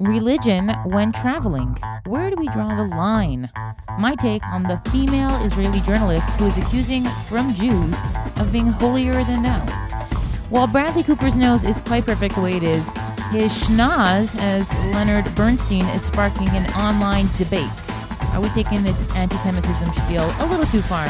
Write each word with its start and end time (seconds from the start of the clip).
Religion 0.00 0.74
when 0.86 1.12
traveling. 1.12 1.76
Where 2.06 2.28
do 2.28 2.34
we 2.36 2.48
draw 2.48 2.74
the 2.74 2.82
line? 2.96 3.48
My 3.96 4.16
take 4.16 4.44
on 4.46 4.64
the 4.64 4.82
female 4.90 5.32
Israeli 5.44 5.80
journalist 5.82 6.28
who 6.30 6.46
is 6.46 6.58
accusing 6.58 7.04
frum 7.28 7.54
Jews 7.54 7.94
of 8.40 8.50
being 8.50 8.66
holier 8.66 9.22
than 9.22 9.44
thou. 9.44 9.60
While 10.50 10.66
Bradley 10.66 11.04
Cooper's 11.04 11.36
nose 11.36 11.62
is 11.62 11.80
quite 11.80 12.06
perfect 12.06 12.34
the 12.34 12.40
way 12.40 12.56
it 12.56 12.64
is, 12.64 12.92
his 13.30 13.52
schnoz, 13.52 14.36
as 14.40 14.68
Leonard 14.92 15.32
Bernstein, 15.36 15.84
is 15.90 16.04
sparking 16.04 16.48
an 16.48 16.66
online 16.72 17.26
debate. 17.38 17.70
Are 18.32 18.40
we 18.40 18.48
taking 18.48 18.82
this 18.82 19.00
anti 19.14 19.36
Semitism 19.36 19.92
spiel 19.92 20.28
a 20.40 20.46
little 20.46 20.66
too 20.66 20.82
far? 20.82 21.08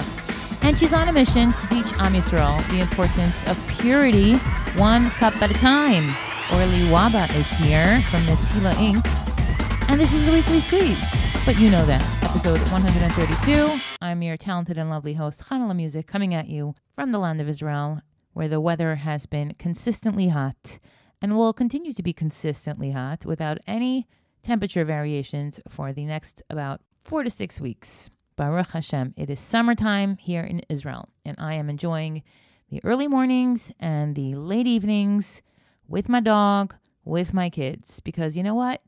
And 0.60 0.78
she's 0.78 0.92
on 0.92 1.08
a 1.08 1.12
mission 1.12 1.50
to 1.50 1.68
teach 1.68 1.90
Am 2.00 2.12
Yisrael 2.12 2.62
the 2.68 2.80
importance 2.80 3.46
of 3.48 3.78
purity, 3.78 4.34
one 4.76 5.08
cup 5.10 5.40
at 5.40 5.50
a 5.50 5.54
time. 5.54 6.14
Orly 6.52 6.84
Waba 6.90 7.34
is 7.34 7.50
here 7.52 8.02
from 8.10 8.20
Netila 8.26 8.74
Inc. 8.74 9.88
And 9.90 9.98
this 9.98 10.12
is 10.12 10.26
the 10.26 10.32
Weekly 10.32 10.60
Squeeze. 10.60 11.26
But 11.46 11.58
you 11.58 11.70
know 11.70 11.84
that. 11.86 12.02
Episode 12.22 12.60
132. 12.70 13.80
I'm 14.02 14.20
your 14.20 14.36
talented 14.36 14.76
and 14.76 14.90
lovely 14.90 15.14
host, 15.14 15.42
Chanale 15.48 15.74
Music, 15.74 16.06
coming 16.06 16.34
at 16.34 16.48
you 16.48 16.74
from 16.92 17.12
the 17.12 17.18
land 17.18 17.40
of 17.40 17.48
Israel, 17.48 18.02
where 18.34 18.48
the 18.48 18.60
weather 18.60 18.94
has 18.96 19.24
been 19.24 19.54
consistently 19.58 20.28
hot 20.28 20.78
and 21.22 21.34
will 21.34 21.54
continue 21.54 21.94
to 21.94 22.02
be 22.02 22.12
consistently 22.12 22.90
hot 22.90 23.24
without 23.24 23.56
any 23.66 24.06
temperature 24.42 24.84
variations 24.84 25.60
for 25.70 25.94
the 25.94 26.04
next 26.04 26.42
about 26.50 26.82
four 27.04 27.24
to 27.24 27.30
six 27.30 27.58
weeks. 27.58 28.10
Baruch 28.36 28.72
Hashem. 28.72 29.14
It 29.16 29.30
is 29.30 29.40
summertime 29.40 30.18
here 30.18 30.42
in 30.42 30.60
Israel, 30.68 31.08
and 31.24 31.36
I 31.38 31.54
am 31.54 31.70
enjoying 31.70 32.22
the 32.68 32.84
early 32.84 33.08
mornings 33.08 33.72
and 33.80 34.14
the 34.14 34.34
late 34.34 34.66
evenings 34.66 35.40
with 35.88 36.08
my 36.08 36.20
dog, 36.20 36.74
with 37.04 37.34
my 37.34 37.50
kids, 37.50 38.00
because 38.00 38.36
you 38.36 38.42
know 38.42 38.54
what? 38.54 38.82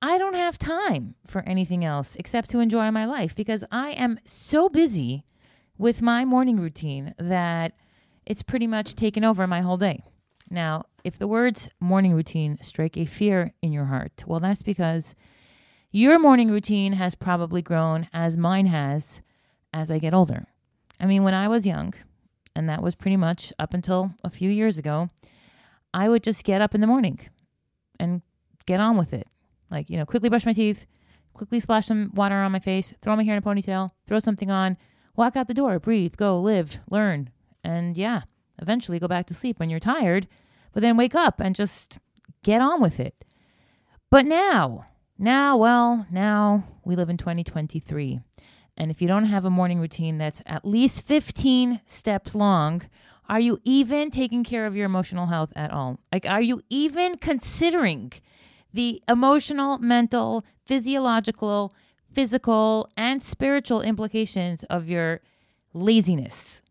I 0.00 0.18
don't 0.18 0.34
have 0.34 0.58
time 0.58 1.14
for 1.26 1.42
anything 1.42 1.84
else 1.84 2.16
except 2.16 2.50
to 2.50 2.60
enjoy 2.60 2.90
my 2.90 3.04
life 3.04 3.34
because 3.34 3.64
I 3.72 3.90
am 3.90 4.18
so 4.24 4.68
busy 4.68 5.24
with 5.76 6.02
my 6.02 6.24
morning 6.24 6.60
routine 6.60 7.14
that 7.18 7.72
it's 8.26 8.42
pretty 8.42 8.66
much 8.66 8.94
taken 8.94 9.24
over 9.24 9.46
my 9.46 9.60
whole 9.60 9.76
day. 9.76 10.02
Now, 10.50 10.84
if 11.04 11.18
the 11.18 11.28
words 11.28 11.68
morning 11.80 12.14
routine 12.14 12.58
strike 12.62 12.96
a 12.96 13.06
fear 13.06 13.52
in 13.60 13.72
your 13.72 13.86
heart, 13.86 14.24
well, 14.26 14.40
that's 14.40 14.62
because 14.62 15.14
your 15.90 16.18
morning 16.18 16.50
routine 16.50 16.92
has 16.92 17.14
probably 17.14 17.62
grown 17.62 18.08
as 18.12 18.36
mine 18.36 18.66
has 18.66 19.22
as 19.72 19.90
I 19.90 19.98
get 19.98 20.14
older. 20.14 20.46
I 21.00 21.06
mean, 21.06 21.24
when 21.24 21.34
I 21.34 21.48
was 21.48 21.66
young, 21.66 21.94
and 22.54 22.68
that 22.68 22.82
was 22.82 22.94
pretty 22.94 23.16
much 23.16 23.52
up 23.58 23.72
until 23.74 24.12
a 24.24 24.30
few 24.30 24.50
years 24.50 24.78
ago, 24.78 25.10
I 25.92 26.08
would 26.08 26.22
just 26.22 26.44
get 26.44 26.60
up 26.60 26.74
in 26.74 26.80
the 26.80 26.86
morning 26.86 27.20
and 27.98 28.22
get 28.66 28.80
on 28.80 28.96
with 28.96 29.12
it. 29.12 29.26
Like, 29.70 29.90
you 29.90 29.96
know, 29.96 30.06
quickly 30.06 30.28
brush 30.28 30.46
my 30.46 30.52
teeth, 30.52 30.86
quickly 31.34 31.60
splash 31.60 31.86
some 31.86 32.10
water 32.14 32.36
on 32.36 32.52
my 32.52 32.58
face, 32.58 32.94
throw 33.00 33.16
my 33.16 33.24
hair 33.24 33.36
in 33.36 33.42
a 33.42 33.46
ponytail, 33.46 33.90
throw 34.06 34.18
something 34.18 34.50
on, 34.50 34.76
walk 35.16 35.36
out 35.36 35.48
the 35.48 35.54
door, 35.54 35.78
breathe, 35.78 36.16
go, 36.16 36.40
live, 36.40 36.78
learn. 36.90 37.30
And 37.64 37.96
yeah, 37.96 38.22
eventually 38.60 38.98
go 38.98 39.08
back 39.08 39.26
to 39.26 39.34
sleep 39.34 39.58
when 39.58 39.70
you're 39.70 39.80
tired, 39.80 40.28
but 40.72 40.80
then 40.80 40.96
wake 40.96 41.14
up 41.14 41.40
and 41.40 41.54
just 41.54 41.98
get 42.42 42.60
on 42.60 42.80
with 42.80 43.00
it. 43.00 43.24
But 44.10 44.26
now, 44.26 44.86
now, 45.18 45.56
well, 45.56 46.06
now 46.10 46.64
we 46.84 46.96
live 46.96 47.10
in 47.10 47.16
2023. 47.16 48.20
And 48.76 48.90
if 48.90 49.02
you 49.02 49.08
don't 49.08 49.24
have 49.24 49.44
a 49.44 49.50
morning 49.50 49.80
routine 49.80 50.18
that's 50.18 50.40
at 50.46 50.64
least 50.64 51.02
15 51.02 51.80
steps 51.84 52.34
long, 52.34 52.82
are 53.28 53.40
you 53.40 53.58
even 53.64 54.10
taking 54.10 54.42
care 54.42 54.66
of 54.66 54.74
your 54.74 54.86
emotional 54.86 55.26
health 55.26 55.52
at 55.54 55.70
all? 55.70 56.00
Like, 56.12 56.26
are 56.26 56.40
you 56.40 56.62
even 56.70 57.18
considering 57.18 58.12
the 58.72 59.02
emotional, 59.08 59.78
mental, 59.78 60.44
physiological, 60.64 61.74
physical, 62.12 62.88
and 62.96 63.22
spiritual 63.22 63.82
implications 63.82 64.64
of 64.64 64.88
your 64.88 65.20
laziness? 65.74 66.62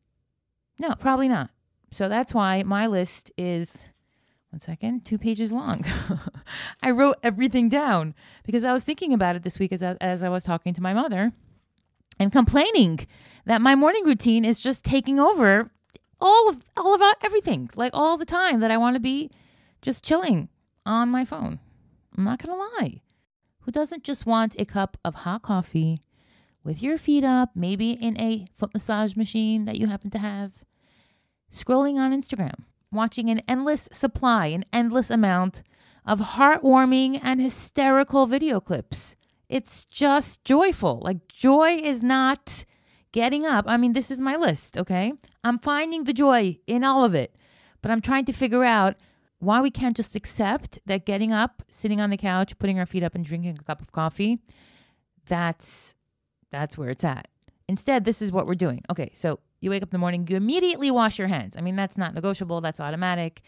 No, 0.79 0.95
probably 0.95 1.28
not. 1.28 1.51
So 1.91 2.09
that's 2.09 2.34
why 2.34 2.63
my 2.63 2.88
list 2.88 3.31
is 3.38 3.85
one 4.51 4.59
second, 4.59 5.06
two 5.06 5.18
pages 5.18 5.51
long. 5.51 5.85
I 6.81 6.91
wrote 6.91 7.18
everything 7.22 7.69
down 7.69 8.16
because 8.44 8.63
I 8.63 8.74
was 8.74 8.84
thinking 8.84 9.13
about 9.13 9.35
it 9.35 9.44
this 9.44 9.59
week 9.59 9.72
as 9.72 9.84
I, 9.84 9.95
as 10.01 10.24
I 10.24 10.29
was 10.29 10.44
talking 10.44 10.74
to 10.74 10.81
my 10.81 10.94
mother 10.94 11.34
and 12.19 12.31
complaining 12.31 13.00
that 13.45 13.62
my 13.62 13.75
morning 13.75 14.03
routine 14.06 14.45
is 14.45 14.59
just 14.59 14.84
taking 14.84 15.19
over 15.19 15.72
all 16.19 16.50
of 16.50 16.63
all 16.75 16.95
of 16.95 17.01
uh, 17.01 17.13
everything, 17.23 17.69
like 17.75 17.91
all 17.94 18.17
the 18.17 18.25
time 18.25 18.59
that 18.59 18.72
I 18.72 18.78
want 18.78 18.95
to 18.95 19.00
be 19.00 19.29
just 19.81 20.03
chilling 20.03 20.50
on 20.85 21.09
my 21.09 21.25
phone. 21.25 21.59
I'm 22.17 22.23
not 22.23 22.41
going 22.44 22.57
to 22.57 22.66
lie. 22.79 23.01
Who 23.61 23.72
doesn't 23.72 24.03
just 24.03 24.25
want 24.25 24.59
a 24.59 24.66
cup 24.66 24.97
of 25.03 25.16
hot 25.16 25.44
coffee 25.44 26.00
with 26.63 26.81
your 26.81 26.97
feet 26.97 27.23
up, 27.23 27.51
maybe 27.56 27.91
in 27.91 28.19
a 28.19 28.47
foot 28.53 28.73
massage 28.73 29.16
machine 29.16 29.66
that 29.66 29.77
you 29.77 29.88
happen 29.88 30.09
to 30.11 30.19
have, 30.19 30.63
scrolling 31.51 31.95
on 31.95 32.11
Instagram, 32.11 32.63
watching 32.91 33.29
an 33.29 33.41
endless 33.47 33.88
supply, 33.91 34.47
an 34.47 34.63
endless 34.73 35.09
amount 35.09 35.63
of 36.06 36.19
heartwarming 36.19 37.19
and 37.22 37.41
hysterical 37.41 38.25
video 38.25 38.59
clips. 38.59 39.16
It's 39.50 39.85
just 39.85 40.44
joyful. 40.44 41.00
Like, 41.01 41.27
joy 41.27 41.79
is 41.81 42.03
not 42.03 42.66
getting 43.12 43.45
up. 43.45 43.66
I 43.68 43.78
mean, 43.78 43.94
this 43.94 44.12
is 44.12 44.22
my 44.22 44.35
list, 44.35 44.78
okay? 44.78 45.13
I'm 45.44 45.59
finding 45.59 46.03
the 46.03 46.13
joy 46.13 46.57
in 46.68 46.84
all 46.84 47.03
of 47.03 47.16
it, 47.16 47.35
but 47.81 47.91
I'm 47.91 48.01
trying 48.01 48.25
to 48.25 48.34
figure 48.34 48.63
out 48.63 48.95
why 49.40 49.62
we 49.62 49.69
can't 49.69 49.95
just 49.95 50.16
accept 50.16 50.79
that 50.85 51.06
getting 51.06 51.31
up, 51.31 51.63
sitting 51.69 52.01
on 52.01 52.09
the 52.09 52.18
couch, 52.18 52.57
putting 52.57 52.79
our 52.79 52.85
feet 52.85 53.03
up 53.03 53.16
and 53.16 53.23
drinking 53.23 53.57
a 53.59 53.63
cup 53.63 53.81
of 53.81 53.91
coffee, 53.91 54.40
that's 55.25 55.95
that's 56.51 56.78
where 56.78 56.90
it's 56.90 57.03
at. 57.03 57.28
Instead, 57.68 58.06
this 58.06 58.22
is 58.22 58.31
what 58.31 58.47
we're 58.47 58.56
doing. 58.56 58.81
Okay, 58.90 59.12
so 59.13 59.39
you 59.59 59.69
wake 59.69 59.84
up 59.84 59.89
in 59.89 59.95
the 59.95 60.00
morning, 60.00 60.25
you 60.29 60.38
immediately 60.38 60.89
wash 60.89 61.19
your 61.19 61.28
hands. 61.28 61.57
I 61.57 61.62
mean, 61.62 61.75
that's 61.75 61.97
not 61.97 62.13
negotiable, 62.13 62.62
that's 62.62 62.79
automatic. 62.79 63.41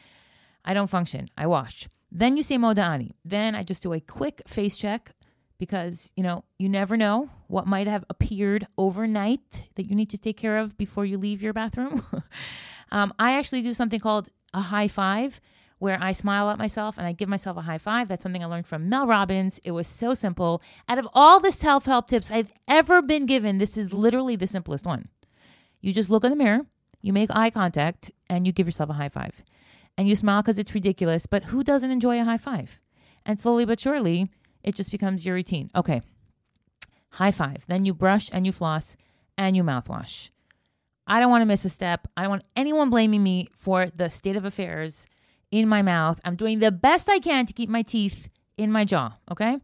I 0.66 0.74
don't 0.74 0.90
function. 0.90 1.30
I 1.38 1.48
wash. 1.48 1.88
Then 2.12 2.36
you 2.36 2.44
say 2.44 2.58
Moda'ani. 2.58 3.12
Then 3.24 3.56
I 3.56 3.64
just 3.64 3.82
do 3.82 3.94
a 3.94 4.00
quick 4.00 4.42
face 4.48 4.78
check 4.78 5.12
because, 5.60 6.12
you 6.16 6.24
know, 6.24 6.44
you 6.58 6.70
never 6.70 6.98
know 6.98 7.30
what 7.48 7.68
might 7.68 7.86
have 7.86 8.06
appeared 8.10 8.66
overnight 8.78 9.68
that 9.76 9.88
you 9.88 9.96
need 9.96 10.10
to 10.10 10.18
take 10.18 10.38
care 10.38 10.58
of 10.58 10.78
before 10.78 11.06
you 11.06 11.18
leave 11.18 11.44
your 11.44 11.54
bathroom. 11.54 12.04
um, 12.92 13.14
I 13.20 13.34
actually 13.34 13.62
do 13.62 13.74
something 13.74 14.00
called 14.00 14.30
a 14.54 14.62
high 14.62 14.88
five 14.88 15.40
where 15.80 16.02
I 16.02 16.12
smile 16.12 16.50
at 16.50 16.58
myself 16.58 16.98
and 16.98 17.06
I 17.06 17.12
give 17.12 17.30
myself 17.30 17.58
a 17.58 17.62
high 17.62 17.78
five. 17.78 18.08
That's 18.08 18.24
something 18.24 18.44
I 18.44 18.48
learned 18.48 18.68
from 18.68 18.90
Mel 18.90 19.06
Robbins. 19.06 19.60
It 19.64 19.72
was 19.72 19.88
so 19.88 20.14
simple. 20.14 20.62
Out 20.88 20.98
of 20.98 21.08
all 21.14 21.40
the 21.40 21.52
self 21.52 21.86
help 21.86 22.08
tips 22.08 22.32
I've 22.32 22.52
ever 22.68 23.02
been 23.02 23.26
given, 23.26 23.58
this 23.58 23.78
is 23.78 23.94
literally 23.94 24.36
the 24.36 24.48
simplest 24.48 24.86
one. 24.86 25.10
You 25.82 25.94
just 25.94 26.10
look 26.10 26.24
in 26.24 26.32
the 26.32 26.36
mirror, 26.36 26.66
you 27.02 27.14
make 27.14 27.30
eye 27.34 27.50
contact, 27.50 28.12
and 28.30 28.46
you 28.46 28.54
give 28.54 28.68
yourself 28.68 28.90
a 28.90 28.94
high 28.94 29.10
five. 29.10 29.44
And 29.98 30.08
you 30.08 30.16
smile 30.16 30.42
because 30.42 30.60
it's 30.60 30.74
ridiculous, 30.74 31.26
but 31.26 31.46
who 31.46 31.64
doesn't 31.64 31.92
enjoy 31.92 32.20
a 32.20 32.26
high 32.26 32.38
five? 32.38 32.80
And 33.26 33.40
slowly 33.40 33.66
but 33.66 33.80
surely, 33.80 34.30
it 34.70 34.76
just 34.76 34.92
becomes 34.92 35.26
your 35.26 35.36
routine. 35.36 35.70
Okay, 35.76 36.02
high 37.10 37.32
five. 37.32 37.66
Then 37.68 37.86
you 37.86 37.94
brush 37.94 38.30
and 38.32 38.46
you 38.46 38.52
floss 38.52 38.96
and 39.38 39.56
you 39.56 39.64
mouthwash. 39.64 40.30
I 41.08 41.20
don't 41.20 41.32
want 41.32 41.42
to 41.42 41.48
miss 41.48 41.66
a 41.66 41.70
step. 41.70 42.08
I 42.16 42.22
don't 42.22 42.30
want 42.30 42.48
anyone 42.56 42.90
blaming 42.90 43.24
me 43.24 43.50
for 43.56 43.88
the 43.96 44.10
state 44.10 44.36
of 44.36 44.46
affairs 44.46 45.08
in 45.52 45.68
my 45.68 45.82
mouth. 45.82 46.20
I'm 46.24 46.36
doing 46.36 46.60
the 46.60 46.72
best 46.72 47.10
I 47.10 47.20
can 47.20 47.48
to 47.48 47.54
keep 47.54 47.68
my 47.68 47.82
teeth 47.82 48.30
in 48.58 48.72
my 48.72 48.86
jaw, 48.86 49.18
okay? 49.32 49.58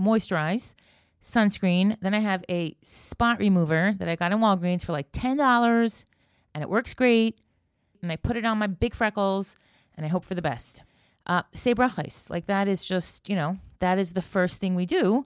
Moisturize 0.00 0.74
sunscreen. 1.22 1.98
Then 2.00 2.14
I 2.14 2.20
have 2.20 2.44
a 2.48 2.74
spot 2.82 3.38
remover 3.38 3.92
that 3.98 4.08
I 4.08 4.16
got 4.16 4.32
in 4.32 4.38
Walgreens 4.38 4.84
for 4.84 4.92
like 4.92 5.12
$10 5.12 6.04
and 6.54 6.62
it 6.62 6.70
works 6.70 6.94
great. 6.94 7.38
And 8.02 8.10
I 8.10 8.16
put 8.16 8.36
it 8.36 8.44
on 8.44 8.58
my 8.58 8.68
big 8.68 8.94
freckles 8.94 9.56
and 9.96 10.06
I 10.06 10.08
hope 10.08 10.24
for 10.24 10.34
the 10.34 10.42
best. 10.42 10.82
Uh, 11.28 11.42
say 11.52 11.74
brachos. 11.74 12.30
Like 12.30 12.46
that 12.46 12.68
is 12.68 12.84
just, 12.84 13.28
you 13.28 13.36
know, 13.36 13.58
that 13.80 13.98
is 13.98 14.12
the 14.12 14.22
first 14.22 14.60
thing 14.60 14.74
we 14.74 14.86
do 14.86 15.24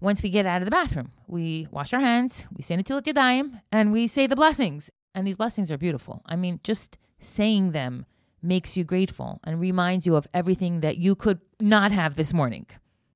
once 0.00 0.22
we 0.22 0.30
get 0.30 0.46
out 0.46 0.60
of 0.60 0.64
the 0.66 0.70
bathroom. 0.70 1.12
We 1.26 1.68
wash 1.70 1.92
our 1.92 2.00
hands, 2.00 2.44
we 2.56 2.62
say 2.62 2.76
Netilat 2.76 3.04
Yadayim, 3.04 3.60
and 3.70 3.92
we 3.92 4.06
say 4.06 4.26
the 4.26 4.36
blessings. 4.36 4.90
And 5.14 5.26
these 5.26 5.36
blessings 5.36 5.70
are 5.70 5.78
beautiful. 5.78 6.22
I 6.26 6.34
mean, 6.34 6.58
just 6.64 6.98
saying 7.20 7.70
them 7.70 8.04
makes 8.42 8.76
you 8.76 8.82
grateful 8.82 9.40
and 9.44 9.60
reminds 9.60 10.06
you 10.06 10.16
of 10.16 10.26
everything 10.34 10.80
that 10.80 10.98
you 10.98 11.14
could 11.14 11.40
not 11.60 11.92
have 11.92 12.16
this 12.16 12.34
morning 12.34 12.66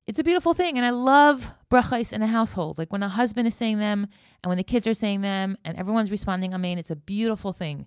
it's 0.09 0.19
a 0.19 0.25
beautiful 0.25 0.55
thing. 0.55 0.79
And 0.79 0.87
I 0.87 0.91
love 0.91 1.53
brachos 1.71 2.15
in 2.15 2.23
a 2.23 2.27
household. 2.27 2.79
Like 2.79 2.91
when 2.91 3.03
a 3.03 3.11
husband 3.11 3.47
is 3.47 3.55
saying 3.55 3.79
them 3.79 4.09
and 4.43 4.49
when 4.49 4.57
the 4.57 4.65
kids 4.65 4.87
are 4.87 4.95
saying 4.95 5.21
them 5.21 5.59
and 5.67 5.79
everyone's 5.79 6.11
responding, 6.11 6.55
Amen, 6.55 6.79
it's 6.79 6.91
a 6.91 6.97
beautiful 6.97 7.53
thing. 7.53 7.87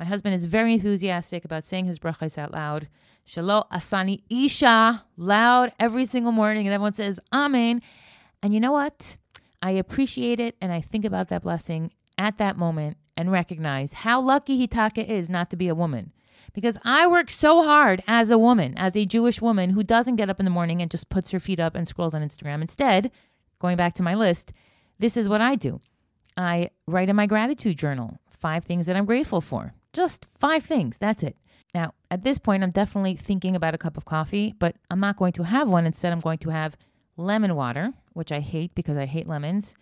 My 0.00 0.06
husband 0.06 0.34
is 0.34 0.46
very 0.46 0.72
enthusiastic 0.72 1.44
about 1.44 1.66
saying 1.66 1.84
his 1.84 1.98
brachos 1.98 2.38
out 2.38 2.52
loud. 2.52 2.88
Shelo 3.28 3.68
asani 3.68 4.20
isha, 4.30 5.04
loud 5.18 5.72
every 5.78 6.06
single 6.06 6.32
morning. 6.32 6.66
And 6.66 6.72
everyone 6.72 6.94
says, 6.94 7.20
Amen. 7.34 7.82
And 8.42 8.54
you 8.54 8.60
know 8.60 8.72
what? 8.72 9.18
I 9.62 9.72
appreciate 9.72 10.40
it 10.40 10.56
and 10.62 10.72
I 10.72 10.80
think 10.80 11.04
about 11.04 11.28
that 11.28 11.42
blessing 11.42 11.92
at 12.16 12.38
that 12.38 12.56
moment 12.56 12.96
and 13.14 13.30
recognize 13.30 13.92
how 13.92 14.22
lucky 14.22 14.66
Hitaka 14.66 15.06
is 15.06 15.28
not 15.28 15.50
to 15.50 15.56
be 15.56 15.68
a 15.68 15.74
woman. 15.74 16.12
because 16.54 16.78
I 16.82 17.06
work 17.06 17.28
so 17.28 17.62
hard 17.62 18.02
as 18.06 18.30
a 18.30 18.38
woman, 18.38 18.72
as 18.78 18.96
a 18.96 19.04
Jewish 19.04 19.42
woman 19.42 19.70
who 19.70 19.82
doesn't 19.84 20.16
get 20.16 20.30
up 20.30 20.40
in 20.40 20.46
the 20.46 20.50
morning 20.50 20.80
and 20.80 20.90
just 20.90 21.10
puts 21.10 21.30
her 21.32 21.40
feet 21.40 21.60
up 21.60 21.74
and 21.74 21.86
scrolls 21.86 22.14
on 22.14 22.22
Instagram. 22.22 22.62
Instead, 22.62 23.10
going 23.58 23.76
back 23.76 23.94
to 23.96 24.02
my 24.02 24.14
list, 24.14 24.54
this 24.98 25.18
is 25.18 25.28
what 25.28 25.42
I 25.42 25.56
do 25.56 25.78
I 26.38 26.70
write 26.86 27.10
in 27.10 27.16
my 27.16 27.26
gratitude 27.26 27.76
journal 27.76 28.18
five 28.30 28.64
things 28.64 28.86
that 28.86 28.96
I'm 28.96 29.04
grateful 29.04 29.42
for. 29.42 29.74
Just 29.92 30.26
five 30.38 30.64
things. 30.64 30.98
That's 30.98 31.22
it. 31.22 31.36
Now, 31.74 31.94
at 32.10 32.24
this 32.24 32.38
point, 32.38 32.62
I'm 32.62 32.70
definitely 32.70 33.16
thinking 33.16 33.54
about 33.54 33.74
a 33.74 33.78
cup 33.78 33.96
of 33.96 34.04
coffee, 34.04 34.54
but 34.58 34.76
I'm 34.90 35.00
not 35.00 35.16
going 35.16 35.32
to 35.34 35.44
have 35.44 35.68
one. 35.68 35.86
Instead, 35.86 36.12
I'm 36.12 36.20
going 36.20 36.38
to 36.38 36.50
have 36.50 36.76
lemon 37.16 37.54
water, 37.54 37.92
which 38.12 38.32
I 38.32 38.40
hate 38.40 38.74
because 38.74 38.96
I 38.96 39.06
hate 39.06 39.28
lemons, 39.28 39.74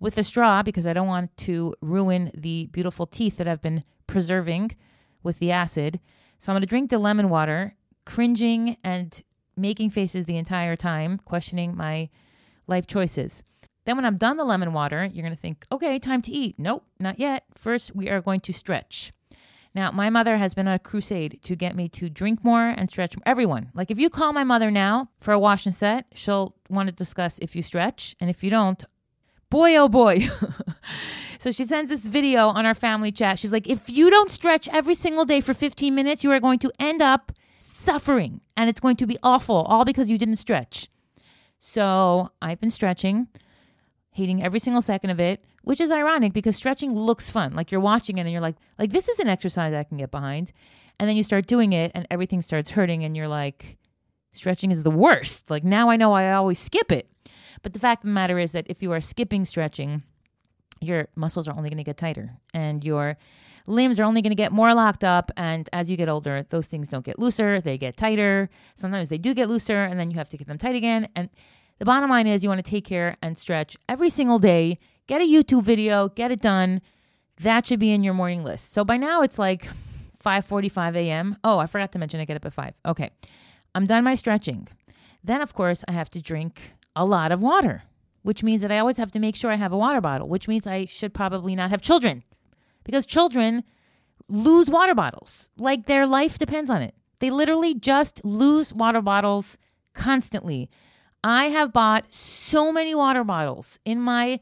with 0.00 0.16
a 0.18 0.24
straw 0.24 0.62
because 0.62 0.86
I 0.86 0.92
don't 0.92 1.06
want 1.06 1.36
to 1.38 1.74
ruin 1.80 2.30
the 2.34 2.66
beautiful 2.72 3.06
teeth 3.06 3.36
that 3.36 3.48
I've 3.48 3.62
been 3.62 3.84
preserving 4.06 4.76
with 5.22 5.38
the 5.38 5.50
acid. 5.50 6.00
So 6.38 6.50
I'm 6.50 6.54
going 6.54 6.62
to 6.62 6.66
drink 6.66 6.90
the 6.90 6.98
lemon 6.98 7.28
water, 7.28 7.74
cringing 8.04 8.76
and 8.84 9.22
making 9.56 9.90
faces 9.90 10.24
the 10.24 10.36
entire 10.36 10.76
time, 10.76 11.18
questioning 11.24 11.76
my 11.76 12.10
life 12.66 12.86
choices. 12.86 13.42
Then, 13.84 13.96
when 13.96 14.06
I'm 14.06 14.16
done 14.16 14.38
the 14.38 14.44
lemon 14.44 14.72
water, 14.72 15.04
you're 15.04 15.22
going 15.22 15.34
to 15.34 15.40
think, 15.40 15.66
okay, 15.70 15.98
time 15.98 16.22
to 16.22 16.32
eat. 16.32 16.58
Nope, 16.58 16.86
not 16.98 17.18
yet. 17.18 17.44
First, 17.54 17.94
we 17.94 18.08
are 18.08 18.22
going 18.22 18.40
to 18.40 18.52
stretch. 18.52 19.12
Now, 19.74 19.90
my 19.90 20.08
mother 20.08 20.36
has 20.36 20.54
been 20.54 20.68
on 20.68 20.74
a 20.74 20.78
crusade 20.78 21.40
to 21.42 21.56
get 21.56 21.74
me 21.74 21.88
to 21.90 22.08
drink 22.08 22.44
more 22.44 22.68
and 22.68 22.88
stretch. 22.88 23.16
Everyone, 23.26 23.70
like 23.74 23.90
if 23.90 23.98
you 23.98 24.08
call 24.08 24.32
my 24.32 24.44
mother 24.44 24.70
now 24.70 25.10
for 25.20 25.32
a 25.32 25.38
wash 25.38 25.66
and 25.66 25.74
set, 25.74 26.06
she'll 26.14 26.54
want 26.70 26.88
to 26.88 26.94
discuss 26.94 27.38
if 27.40 27.56
you 27.56 27.62
stretch. 27.62 28.14
And 28.20 28.30
if 28.30 28.44
you 28.44 28.50
don't, 28.50 28.84
boy, 29.50 29.74
oh 29.76 29.88
boy. 29.88 30.28
so 31.38 31.50
she 31.50 31.64
sends 31.64 31.90
this 31.90 32.06
video 32.06 32.48
on 32.48 32.66
our 32.66 32.74
family 32.74 33.10
chat. 33.10 33.40
She's 33.40 33.52
like, 33.52 33.68
if 33.68 33.90
you 33.90 34.10
don't 34.10 34.30
stretch 34.30 34.68
every 34.68 34.94
single 34.94 35.24
day 35.24 35.40
for 35.40 35.52
15 35.52 35.92
minutes, 35.92 36.22
you 36.22 36.30
are 36.30 36.40
going 36.40 36.60
to 36.60 36.70
end 36.78 37.02
up 37.02 37.32
suffering 37.58 38.40
and 38.56 38.70
it's 38.70 38.80
going 38.80 38.96
to 38.96 39.06
be 39.06 39.18
awful, 39.24 39.56
all 39.56 39.84
because 39.84 40.08
you 40.08 40.18
didn't 40.18 40.36
stretch. 40.36 40.88
So 41.58 42.30
I've 42.40 42.60
been 42.60 42.70
stretching 42.70 43.26
hating 44.14 44.42
every 44.42 44.60
single 44.60 44.80
second 44.80 45.10
of 45.10 45.20
it, 45.20 45.44
which 45.62 45.80
is 45.80 45.90
ironic 45.90 46.32
because 46.32 46.56
stretching 46.56 46.94
looks 46.94 47.30
fun. 47.30 47.52
Like 47.52 47.70
you're 47.72 47.80
watching 47.80 48.18
it 48.18 48.22
and 48.22 48.30
you're 48.30 48.40
like, 48.40 48.56
like 48.78 48.90
this 48.90 49.08
is 49.08 49.18
an 49.18 49.28
exercise 49.28 49.74
I 49.74 49.82
can 49.82 49.98
get 49.98 50.10
behind. 50.10 50.52
And 50.98 51.08
then 51.08 51.16
you 51.16 51.24
start 51.24 51.46
doing 51.46 51.72
it 51.72 51.90
and 51.94 52.06
everything 52.10 52.40
starts 52.40 52.70
hurting 52.70 53.04
and 53.04 53.16
you're 53.16 53.28
like, 53.28 53.76
stretching 54.30 54.70
is 54.70 54.84
the 54.84 54.90
worst. 54.90 55.50
Like 55.50 55.64
now 55.64 55.90
I 55.90 55.96
know 55.96 56.12
I 56.12 56.32
always 56.32 56.60
skip 56.60 56.92
it. 56.92 57.08
But 57.62 57.72
the 57.72 57.80
fact 57.80 58.04
of 58.04 58.08
the 58.08 58.14
matter 58.14 58.38
is 58.38 58.52
that 58.52 58.66
if 58.68 58.82
you 58.82 58.92
are 58.92 59.00
skipping 59.00 59.44
stretching, 59.44 60.04
your 60.80 61.08
muscles 61.16 61.48
are 61.48 61.56
only 61.56 61.68
going 61.68 61.78
to 61.78 61.84
get 61.84 61.96
tighter 61.96 62.34
and 62.52 62.84
your 62.84 63.16
limbs 63.66 63.98
are 63.98 64.04
only 64.04 64.22
going 64.22 64.30
to 64.30 64.36
get 64.36 64.52
more 64.52 64.74
locked 64.74 65.02
up. 65.02 65.32
And 65.36 65.68
as 65.72 65.90
you 65.90 65.96
get 65.96 66.08
older, 66.08 66.44
those 66.50 66.68
things 66.68 66.88
don't 66.88 67.04
get 67.04 67.18
looser, 67.18 67.60
they 67.60 67.78
get 67.78 67.96
tighter. 67.96 68.48
Sometimes 68.76 69.08
they 69.08 69.18
do 69.18 69.34
get 69.34 69.48
looser 69.48 69.82
and 69.84 69.98
then 69.98 70.10
you 70.10 70.16
have 70.18 70.28
to 70.28 70.36
get 70.36 70.46
them 70.46 70.58
tight 70.58 70.76
again. 70.76 71.08
And 71.16 71.30
the 71.78 71.84
bottom 71.84 72.10
line 72.10 72.26
is 72.26 72.42
you 72.42 72.48
want 72.48 72.64
to 72.64 72.70
take 72.70 72.84
care 72.84 73.16
and 73.22 73.36
stretch 73.36 73.76
every 73.88 74.10
single 74.10 74.38
day. 74.38 74.78
Get 75.06 75.20
a 75.20 75.24
YouTube 75.24 75.62
video, 75.62 76.08
get 76.08 76.30
it 76.30 76.40
done. 76.40 76.80
That 77.40 77.66
should 77.66 77.80
be 77.80 77.92
in 77.92 78.04
your 78.04 78.14
morning 78.14 78.44
list. 78.44 78.72
So 78.72 78.84
by 78.84 78.96
now 78.96 79.22
it's 79.22 79.38
like 79.38 79.68
5:45 80.24 80.96
a.m. 80.96 81.36
Oh, 81.44 81.58
I 81.58 81.66
forgot 81.66 81.92
to 81.92 81.98
mention 81.98 82.20
I 82.20 82.24
get 82.24 82.36
up 82.36 82.46
at 82.46 82.54
5. 82.54 82.74
Okay. 82.86 83.10
I'm 83.74 83.86
done 83.86 84.04
my 84.04 84.14
stretching. 84.14 84.68
Then 85.22 85.40
of 85.40 85.54
course 85.54 85.84
I 85.88 85.92
have 85.92 86.10
to 86.10 86.22
drink 86.22 86.74
a 86.94 87.04
lot 87.04 87.32
of 87.32 87.42
water, 87.42 87.82
which 88.22 88.42
means 88.42 88.62
that 88.62 88.70
I 88.70 88.78
always 88.78 88.96
have 88.96 89.10
to 89.12 89.18
make 89.18 89.36
sure 89.36 89.50
I 89.50 89.56
have 89.56 89.72
a 89.72 89.76
water 89.76 90.00
bottle, 90.00 90.28
which 90.28 90.48
means 90.48 90.66
I 90.66 90.86
should 90.86 91.12
probably 91.12 91.54
not 91.54 91.70
have 91.70 91.82
children. 91.82 92.22
Because 92.84 93.04
children 93.04 93.64
lose 94.28 94.70
water 94.70 94.94
bottles. 94.94 95.50
Like 95.58 95.86
their 95.86 96.06
life 96.06 96.38
depends 96.38 96.70
on 96.70 96.82
it. 96.82 96.94
They 97.18 97.30
literally 97.30 97.74
just 97.74 98.24
lose 98.24 98.72
water 98.72 99.02
bottles 99.02 99.58
constantly. 99.94 100.70
I 101.24 101.46
have 101.46 101.72
bought 101.72 102.12
so 102.12 102.70
many 102.70 102.94
water 102.94 103.24
bottles 103.24 103.78
in 103.86 103.98
my 103.98 104.40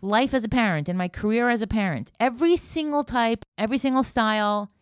life 0.00 0.32
as 0.32 0.44
a 0.44 0.48
parent, 0.48 0.88
in 0.88 0.96
my 0.96 1.08
career 1.08 1.50
as 1.50 1.60
a 1.60 1.66
parent. 1.66 2.10
Every 2.18 2.56
single 2.56 3.04
type, 3.04 3.44
every 3.58 3.76
single 3.76 4.02
style, 4.02 4.72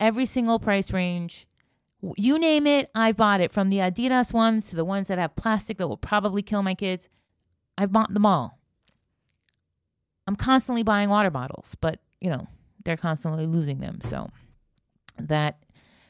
every 0.00 0.24
single 0.24 0.58
price 0.58 0.90
range. 0.94 1.46
You 2.16 2.38
name 2.38 2.66
it, 2.66 2.90
I've 2.94 3.18
bought 3.18 3.42
it 3.42 3.52
from 3.52 3.68
the 3.68 3.76
Adidas 3.76 4.32
ones 4.32 4.70
to 4.70 4.76
the 4.76 4.86
ones 4.86 5.08
that 5.08 5.18
have 5.18 5.36
plastic 5.36 5.76
that 5.76 5.86
will 5.86 5.98
probably 5.98 6.40
kill 6.40 6.62
my 6.62 6.74
kids. 6.74 7.10
I've 7.76 7.92
bought 7.92 8.14
them 8.14 8.24
all. 8.24 8.58
I'm 10.26 10.36
constantly 10.36 10.82
buying 10.82 11.10
water 11.10 11.30
bottles, 11.30 11.76
but 11.78 12.00
you 12.22 12.30
know, 12.30 12.46
they're 12.86 12.96
constantly 12.96 13.46
losing 13.46 13.78
them. 13.78 14.00
So 14.00 14.30
that 15.18 15.62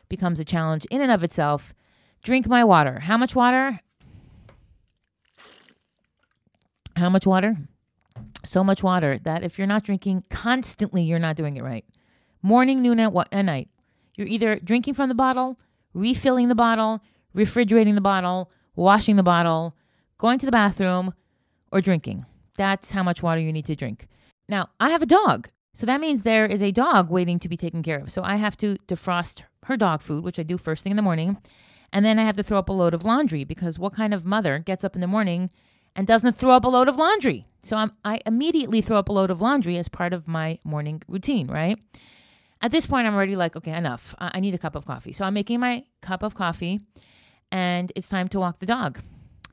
becomes 0.09 0.39
a 0.39 0.45
challenge 0.45 0.85
in 0.93 1.01
and 1.01 1.11
of 1.11 1.25
itself. 1.25 1.75
Drink 2.23 2.47
my 2.47 2.63
water. 2.63 3.01
How 3.01 3.17
much 3.17 3.35
water? 3.35 3.81
How 6.97 7.11
much 7.11 7.27
water? 7.27 7.57
So 8.43 8.65
much 8.65 8.83
water 8.83 9.19
that 9.19 9.43
if 9.43 9.59
you're 9.59 9.67
not 9.67 9.83
drinking 9.83 10.25
constantly, 10.31 11.03
you're 11.03 11.19
not 11.19 11.37
doing 11.37 11.59
it 11.59 11.63
right. 11.63 11.85
Morning, 12.43 12.81
noon, 12.81 12.99
and, 12.99 13.47
night. 13.47 13.69
You're 14.15 14.27
either 14.27 14.59
drinking 14.61 14.95
from 14.95 15.11
the 15.11 15.15
bottle, 15.15 15.59
refilling 15.93 16.49
the 16.49 16.55
bottle, 16.55 17.03
refrigerating 17.35 17.97
the 17.97 18.01
bottle, 18.01 18.51
washing 18.77 19.17
the 19.17 19.23
bottle, 19.23 19.77
going 20.17 20.39
to 20.39 20.47
the 20.47 20.53
bathroom, 20.53 21.13
or 21.71 21.83
drinking. 21.83 22.25
That's 22.57 22.93
how 22.93 23.03
much 23.03 23.23
water 23.23 23.43
you 23.43 23.53
need 23.53 23.67
to 23.67 23.77
drink. 23.77 24.07
Now, 24.49 24.71
I 24.81 24.89
have 24.89 25.03
a 25.03 25.07
dog. 25.07 25.51
So 25.75 25.85
that 25.85 26.01
means 26.01 26.23
there 26.23 26.47
is 26.47 26.63
a 26.63 26.73
dog 26.73 27.11
waiting 27.11 27.39
to 27.41 27.49
be 27.49 27.59
taken 27.59 27.83
care 27.83 27.99
of. 27.99 28.11
So 28.11 28.23
I 28.23 28.37
have 28.37 28.57
to 28.59 28.77
defrost 28.89 29.43
her 29.65 29.77
dog 29.77 30.01
food, 30.01 30.25
which 30.25 30.39
I 30.39 30.45
do 30.45 30.57
first 30.57 30.83
thing 30.83 30.93
in 30.93 30.97
the 30.97 31.03
morning. 31.03 31.37
And 31.93 32.07
then 32.07 32.19
I 32.19 32.25
have 32.25 32.37
to 32.39 32.43
throw 32.43 32.59
up 32.59 32.71
a 32.71 32.73
load 32.73 32.95
of 32.95 33.05
laundry 33.05 33.45
because 33.45 33.79
what 33.79 33.93
kind 33.93 34.15
of 34.15 34.25
mother 34.25 34.59
gets 34.59 34.83
up 34.83 34.95
in 34.95 35.03
the 35.03 35.07
morning 35.07 35.51
and 35.97 36.07
doesn't 36.07 36.37
throw 36.37 36.53
up 36.53 36.65
a 36.65 36.69
load 36.69 36.89
of 36.89 36.97
laundry. 36.97 37.47
So 37.63 37.77
I'm, 37.77 37.91
I 38.05 38.21
immediately 38.27 38.81
throw 38.81 38.99
up 38.99 39.09
a 39.09 39.13
load 39.13 39.31
of 39.31 39.41
laundry 39.41 39.77
as 39.79 39.89
part 39.89 40.13
of 40.13 40.29
my 40.29 40.61
morning 40.63 41.03
routine, 41.09 41.49
right? 41.49 41.79
At 42.61 42.71
this 42.71 42.87
point, 42.87 43.07
I'm 43.07 43.15
already 43.15 43.35
like, 43.35 43.57
okay, 43.57 43.73
enough. 43.73 44.15
I, 44.19 44.39
need 44.39 44.55
a 44.55 44.59
cup 44.59 44.77
of 44.77 44.87
coffee. 44.87 45.13
So 45.13 45.25
I'm 45.25 45.35
making 45.35 45.59
my 45.59 45.85
cup 46.03 46.23
of 46.23 46.35
coffee 46.35 46.81
and 47.51 47.91
it's 47.97 48.09
time 48.09 48.29
to 48.29 48.39
walk 48.41 48.61
the 48.61 48.67
dog. 48.67 49.01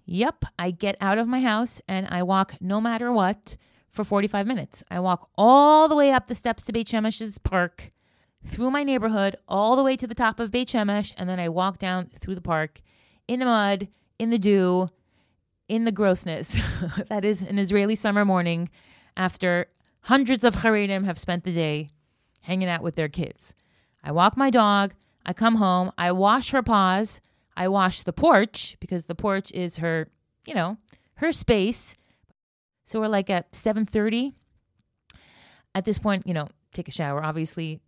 Yep, 0.05 0.45
I 0.59 0.71
get 0.71 0.97
out 1.01 1.17
of 1.17 1.27
my 1.27 1.39
house 1.39 1.81
and 1.87 2.07
I 2.09 2.23
walk 2.23 2.55
no 2.61 2.79
matter 2.79 3.11
what 3.11 3.57
for 3.89 4.03
45 4.03 4.45
minutes. 4.45 4.83
I 4.91 4.99
walk 4.99 5.29
all 5.37 5.87
the 5.87 5.95
way 5.95 6.11
up 6.11 6.27
the 6.27 6.35
steps 6.35 6.65
to 6.65 6.73
Beit 6.73 6.87
Shemesh's 6.87 7.37
park, 7.37 7.91
through 8.45 8.71
my 8.71 8.83
neighborhood, 8.83 9.37
all 9.47 9.75
the 9.75 9.83
way 9.83 9.95
to 9.95 10.07
the 10.07 10.15
top 10.15 10.39
of 10.39 10.51
Beit 10.51 10.67
Shemesh, 10.69 11.13
and 11.17 11.29
then 11.29 11.39
I 11.39 11.49
walk 11.49 11.79
down 11.79 12.09
through 12.19 12.35
the 12.35 12.41
park 12.41 12.81
in 13.27 13.39
the 13.39 13.45
mud, 13.45 13.87
in 14.19 14.29
the 14.29 14.37
dew, 14.39 14.89
in 15.73 15.85
the 15.85 15.91
grossness 15.91 16.59
that 17.09 17.25
is 17.25 17.41
an 17.41 17.57
Israeli 17.57 17.95
summer 17.95 18.23
morning 18.23 18.69
after 19.17 19.65
hundreds 20.01 20.43
of 20.43 20.57
Haredim 20.57 21.03
have 21.05 21.17
spent 21.17 21.43
the 21.43 21.51
day 21.51 21.89
hanging 22.41 22.69
out 22.69 22.83
with 22.83 22.93
their 22.93 23.09
kids. 23.09 23.55
I 24.03 24.11
walk 24.11 24.37
my 24.37 24.51
dog, 24.51 24.93
I 25.25 25.33
come 25.33 25.55
home, 25.55 25.91
I 25.97 26.11
wash 26.11 26.51
her 26.51 26.61
paws, 26.61 27.21
I 27.57 27.69
wash 27.69 28.03
the 28.03 28.13
porch 28.13 28.77
because 28.79 29.05
the 29.05 29.15
porch 29.15 29.51
is 29.51 29.77
her, 29.77 30.09
you 30.45 30.53
know, 30.53 30.77
her 31.15 31.31
space. 31.31 31.95
So 32.85 32.99
we're 32.99 33.07
like 33.07 33.31
at 33.31 33.51
7:30. 33.53 34.33
At 35.73 35.85
this 35.85 35.97
point, 35.97 36.27
you 36.27 36.35
know, 36.35 36.49
take 36.71 36.87
a 36.87 36.91
shower. 36.91 37.23
Obviously, 37.23 37.79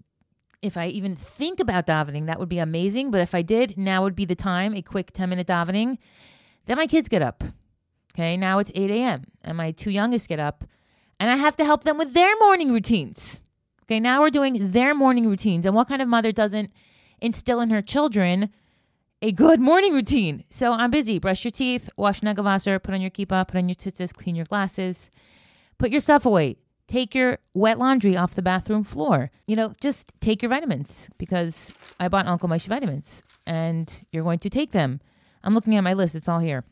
if 0.63 0.75
I 0.75 0.87
even 0.87 1.15
think 1.15 1.59
about 1.59 1.85
davening, 1.85 2.25
that 2.25 2.39
would 2.39 2.49
be 2.49 2.57
amazing. 2.57 3.11
But 3.11 3.21
if 3.21 3.35
I 3.35 3.43
did, 3.43 3.77
now 3.77 4.01
would 4.01 4.15
be 4.15 4.25
the 4.25 4.33
time, 4.33 4.73
a 4.73 4.81
quick 4.81 5.11
10 5.11 5.29
minute 5.29 5.45
davening. 5.45 5.99
Then 6.65 6.77
my 6.77 6.87
kids 6.87 7.07
get 7.07 7.21
up. 7.21 7.43
Okay, 8.15 8.37
now 8.37 8.59
it's 8.59 8.71
8 8.73 8.91
a.m. 8.91 9.25
and 9.43 9.57
my 9.57 9.71
two 9.71 9.91
youngest 9.91 10.29
get 10.29 10.39
up 10.39 10.63
and 11.19 11.29
I 11.29 11.35
have 11.35 11.57
to 11.57 11.65
help 11.65 11.83
them 11.83 11.97
with 11.97 12.13
their 12.13 12.33
morning 12.39 12.71
routines. 12.71 13.41
Okay, 13.83 13.99
now 13.99 14.21
we're 14.21 14.29
doing 14.29 14.71
their 14.71 14.93
morning 14.93 15.27
routines. 15.27 15.65
And 15.65 15.75
what 15.75 15.89
kind 15.89 16.01
of 16.01 16.07
mother 16.07 16.31
doesn't 16.31 16.71
instill 17.21 17.59
in 17.59 17.71
her 17.71 17.81
children 17.81 18.51
a 19.21 19.33
good 19.33 19.59
morning 19.59 19.93
routine? 19.93 20.45
So 20.49 20.71
I'm 20.71 20.91
busy. 20.91 21.19
Brush 21.19 21.43
your 21.43 21.51
teeth, 21.51 21.89
wash 21.97 22.21
nagavasser, 22.21 22.81
put 22.81 22.93
on 22.93 23.01
your 23.01 23.11
kippah, 23.11 23.47
put 23.47 23.57
on 23.57 23.67
your 23.67 23.75
tzitzis, 23.75 24.13
clean 24.13 24.35
your 24.35 24.45
glasses, 24.45 25.11
put 25.77 25.91
your 25.91 25.99
stuff 25.99 26.25
away. 26.25 26.55
Take 26.87 27.15
your 27.15 27.39
wet 27.53 27.79
laundry 27.79 28.15
off 28.15 28.35
the 28.35 28.41
bathroom 28.41 28.83
floor. 28.83 29.29
You 29.45 29.57
know, 29.57 29.73
just 29.81 30.11
take 30.21 30.41
your 30.41 30.49
vitamins 30.49 31.09
because 31.17 31.73
I 31.99 32.07
bought 32.07 32.27
Uncle 32.27 32.47
Moshe 32.47 32.67
vitamins 32.67 33.23
and 33.45 33.91
you're 34.11 34.23
going 34.23 34.39
to 34.39 34.49
take 34.49 34.71
them. 34.71 35.01
I'm 35.43 35.53
looking 35.53 35.75
at 35.75 35.83
my 35.83 35.93
list, 35.93 36.15
it's 36.15 36.29
all 36.29 36.39
here. 36.39 36.63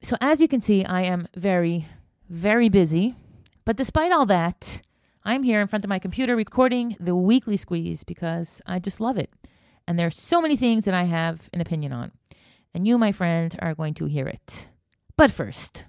So, 0.00 0.16
as 0.20 0.40
you 0.40 0.46
can 0.46 0.60
see, 0.60 0.84
I 0.84 1.02
am 1.02 1.26
very, 1.34 1.86
very 2.28 2.68
busy. 2.68 3.16
But 3.64 3.76
despite 3.76 4.12
all 4.12 4.26
that, 4.26 4.80
I'm 5.24 5.42
here 5.42 5.60
in 5.60 5.66
front 5.66 5.84
of 5.84 5.88
my 5.88 5.98
computer 5.98 6.36
recording 6.36 6.96
the 7.00 7.16
weekly 7.16 7.56
squeeze 7.56 8.04
because 8.04 8.62
I 8.64 8.78
just 8.78 9.00
love 9.00 9.18
it. 9.18 9.30
And 9.86 9.98
there 9.98 10.06
are 10.06 10.10
so 10.10 10.40
many 10.40 10.56
things 10.56 10.84
that 10.84 10.94
I 10.94 11.04
have 11.04 11.50
an 11.52 11.60
opinion 11.60 11.92
on. 11.92 12.12
And 12.72 12.86
you, 12.86 12.96
my 12.96 13.10
friend, 13.10 13.56
are 13.60 13.74
going 13.74 13.94
to 13.94 14.06
hear 14.06 14.28
it. 14.28 14.68
But 15.16 15.32
first, 15.32 15.86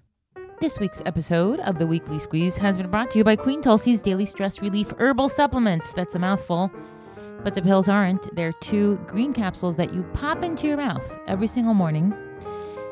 this 0.60 0.80
week's 0.80 1.02
episode 1.06 1.60
of 1.60 1.78
the 1.78 1.86
Weekly 1.86 2.18
Squeeze 2.18 2.58
has 2.58 2.78
been 2.78 2.90
brought 2.90 3.12
to 3.12 3.20
you 3.20 3.24
by 3.24 3.36
Queen 3.36 3.62
Tulsi's 3.62 4.02
Daily 4.02 4.26
Stress 4.26 4.60
Relief 4.60 4.92
Herbal 4.98 5.30
Supplements. 5.30 5.94
That's 5.94 6.16
a 6.16 6.20
mouthful. 6.20 6.72
But 7.44 7.54
the 7.54 7.62
pills 7.62 7.88
aren't. 7.88 8.36
They're 8.36 8.54
two 8.54 8.98
green 9.08 9.34
capsules 9.34 9.76
that 9.76 9.94
you 9.94 10.04
pop 10.14 10.44
into 10.44 10.68
your 10.68 10.78
mouth 10.78 11.18
every 11.28 11.48
single 11.48 11.74
morning, 11.74 12.14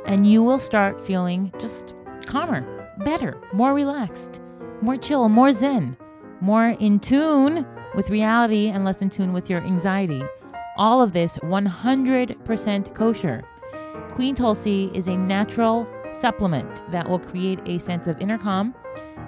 and 0.08 0.26
you 0.26 0.42
will 0.42 0.60
start 0.60 1.00
feeling 1.00 1.52
just 1.60 1.94
calmer, 2.26 2.88
better, 3.00 3.38
more 3.54 3.74
relaxed, 3.74 4.42
more 4.82 4.98
chill, 4.98 5.30
more 5.30 5.52
zen, 5.52 5.98
more 6.42 6.68
in 6.80 7.00
tune 7.00 7.66
with 7.96 8.10
reality 8.10 8.70
and 8.70 8.86
less 8.86 9.02
in 9.02 9.10
tune 9.10 9.34
with 9.34 9.50
your 9.50 9.62
anxiety. 9.62 10.24
All 10.78 11.02
of 11.02 11.14
this 11.14 11.38
100% 11.40 12.96
kosher. 12.96 13.44
Queen 14.12 14.34
Tulsi 14.34 14.90
is 14.94 15.08
a 15.08 15.18
natural 15.18 15.88
supplement 16.14 16.90
that 16.92 17.08
will 17.08 17.20
create 17.20 17.60
a 17.66 17.78
sense 17.78 18.08
of 18.08 18.20
inner 18.22 18.38
calm. 18.38 18.74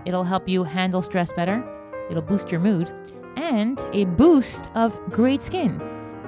It'll 0.05 0.23
help 0.23 0.47
you 0.47 0.63
handle 0.63 1.01
stress 1.01 1.33
better. 1.33 1.63
It'll 2.09 2.23
boost 2.23 2.51
your 2.51 2.61
mood 2.61 2.91
and 3.35 3.79
a 3.93 4.05
boost 4.05 4.67
of 4.75 4.97
great 5.11 5.43
skin 5.43 5.79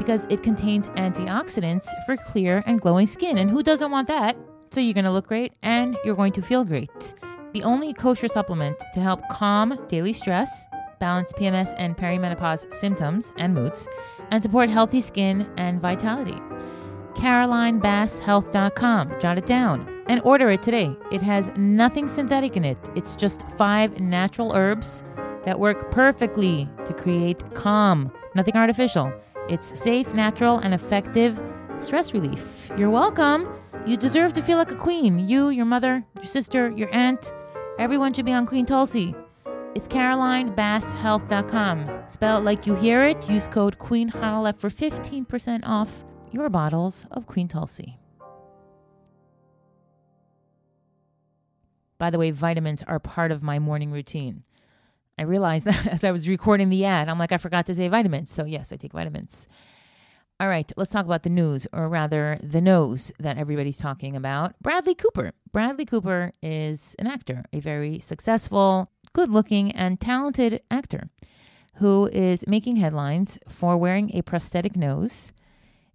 because 0.01 0.25
it 0.31 0.41
contains 0.41 0.88
antioxidants 0.88 1.86
for 2.08 2.17
clear 2.17 2.63
and 2.65 2.81
glowing 2.81 3.05
skin. 3.05 3.38
And 3.38 3.51
who 3.51 3.62
doesn't 3.62 3.91
want 3.91 4.08
that? 4.08 4.36
So 4.72 4.79
you're 4.79 4.96
going 4.96 5.05
to 5.05 5.12
look 5.12 5.27
great 5.27 5.53
and 5.62 5.96
you're 6.03 6.15
going 6.15 6.34
to 6.34 6.41
feel 6.41 6.65
great. 6.65 7.13
The 7.53 7.62
only 7.62 7.93
kosher 7.93 8.27
supplement 8.27 8.79
to 8.96 9.00
help 9.00 9.22
calm 9.29 9.77
daily 9.88 10.13
stress, 10.13 10.65
balance 11.00 11.31
PMS 11.34 11.75
and 11.77 11.96
perimenopause 11.96 12.74
symptoms 12.74 13.31
and 13.38 13.53
moods, 13.53 13.88
and 14.31 14.41
support 14.41 14.72
healthy 14.72 15.01
skin 15.01 15.48
and 15.58 15.79
vitality. 15.79 16.39
CarolineBassHealth.com. 17.13 19.20
Jot 19.20 19.38
it 19.38 19.46
down 19.46 20.03
and 20.08 20.20
order 20.24 20.50
it 20.50 20.63
today. 20.63 20.96
It 21.12 21.22
has 21.22 21.51
nothing 21.55 22.08
synthetic 22.08 22.58
in 22.58 22.65
it. 22.65 22.79
It's 22.96 23.15
just 23.15 23.48
five 23.51 24.00
natural 24.00 24.55
herbs 24.55 25.03
that 25.46 25.60
work 25.60 25.91
perfectly 25.91 26.67
to 26.86 26.93
create 26.96 27.53
calm, 27.53 28.12
nothing 28.34 28.55
artificial. 28.55 29.13
It's 29.50 29.80
safe, 29.80 30.14
natural, 30.14 30.60
and 30.60 30.74
effective 30.74 31.40
stress 31.80 32.14
relief. 32.14 32.70
You're 32.78 32.90
welcome. 32.90 33.48
You 33.86 33.98
deserve 33.98 34.34
to 34.34 34.42
feel 34.42 34.58
like 34.58 34.72
a 34.72 34.76
queen. 34.76 35.28
You, 35.28 35.50
your 35.50 35.66
mother, 35.66 36.06
your 36.16 36.26
sister, 36.26 36.72
your 36.72 36.94
aunt, 36.94 37.34
everyone 37.80 38.14
should 38.14 38.26
be 38.26 38.34
on 38.34 38.46
Queen 38.46 38.66
Tulsi. 38.66 39.16
It's 39.74 39.88
CarolineBassHealth.com. 39.88 42.04
Spell 42.08 42.38
it 42.38 42.44
like 42.44 42.68
you 42.68 42.76
hear 42.76 43.06
it. 43.06 43.30
Use 43.30 43.48
code 43.48 43.80
Queen 43.80 44.10
Chanalef 44.10 44.58
for 44.58 44.70
15% 44.70 45.62
off 45.66 46.04
your 46.32 46.50
bottles 46.50 47.06
of 47.12 47.26
Queen 47.26 47.48
Tulsi. 47.48 47.98
By 51.98 52.10
the 52.10 52.18
way, 52.18 52.32
vitamins 52.32 52.84
are 52.84 53.00
part 53.00 53.32
of 53.32 53.44
my 53.44 53.60
morning 53.60 53.92
routine. 53.92 54.44
I 55.22 55.24
realized 55.25 55.66
that 55.66 55.86
as 55.96 56.04
I 56.04 56.10
was 56.10 56.28
recording 56.28 56.70
the 56.70 56.84
ad, 56.84 57.08
I'm 57.08 57.20
like, 57.20 57.32
I 57.32 57.38
forgot 57.38 57.68
to 57.68 57.75
say 57.75 57.88
vitamins. 57.88 58.32
So, 58.32 58.44
yes, 58.44 58.74
I 58.74 58.75
take 58.75 58.92
vitamins. 58.92 59.48
All 60.40 60.48
right, 60.48 60.70
let's 60.75 60.90
talk 60.90 61.06
about 61.06 61.22
the 61.22 61.30
news, 61.30 61.68
or 61.72 61.88
rather, 61.88 62.40
the 62.42 62.60
nose 62.60 63.12
that 63.20 63.38
everybody's 63.38 63.78
talking 63.78 64.16
about. 64.16 64.56
Bradley 64.63 64.96
Cooper. 64.96 65.34
Bradley 65.51 65.86
Cooper 65.86 66.32
is 66.42 66.96
an 66.98 67.06
actor, 67.06 67.46
a 67.54 67.60
very 67.60 68.00
successful, 68.00 68.90
good 69.13 69.30
looking, 69.30 69.72
and 69.74 70.00
talented 70.00 70.63
actor 70.72 71.12
who 71.75 72.10
is 72.12 72.44
making 72.48 72.78
headlines 72.78 73.38
for 73.48 73.78
wearing 73.78 74.16
a 74.16 74.24
prosthetic 74.24 74.75
nose 74.75 75.34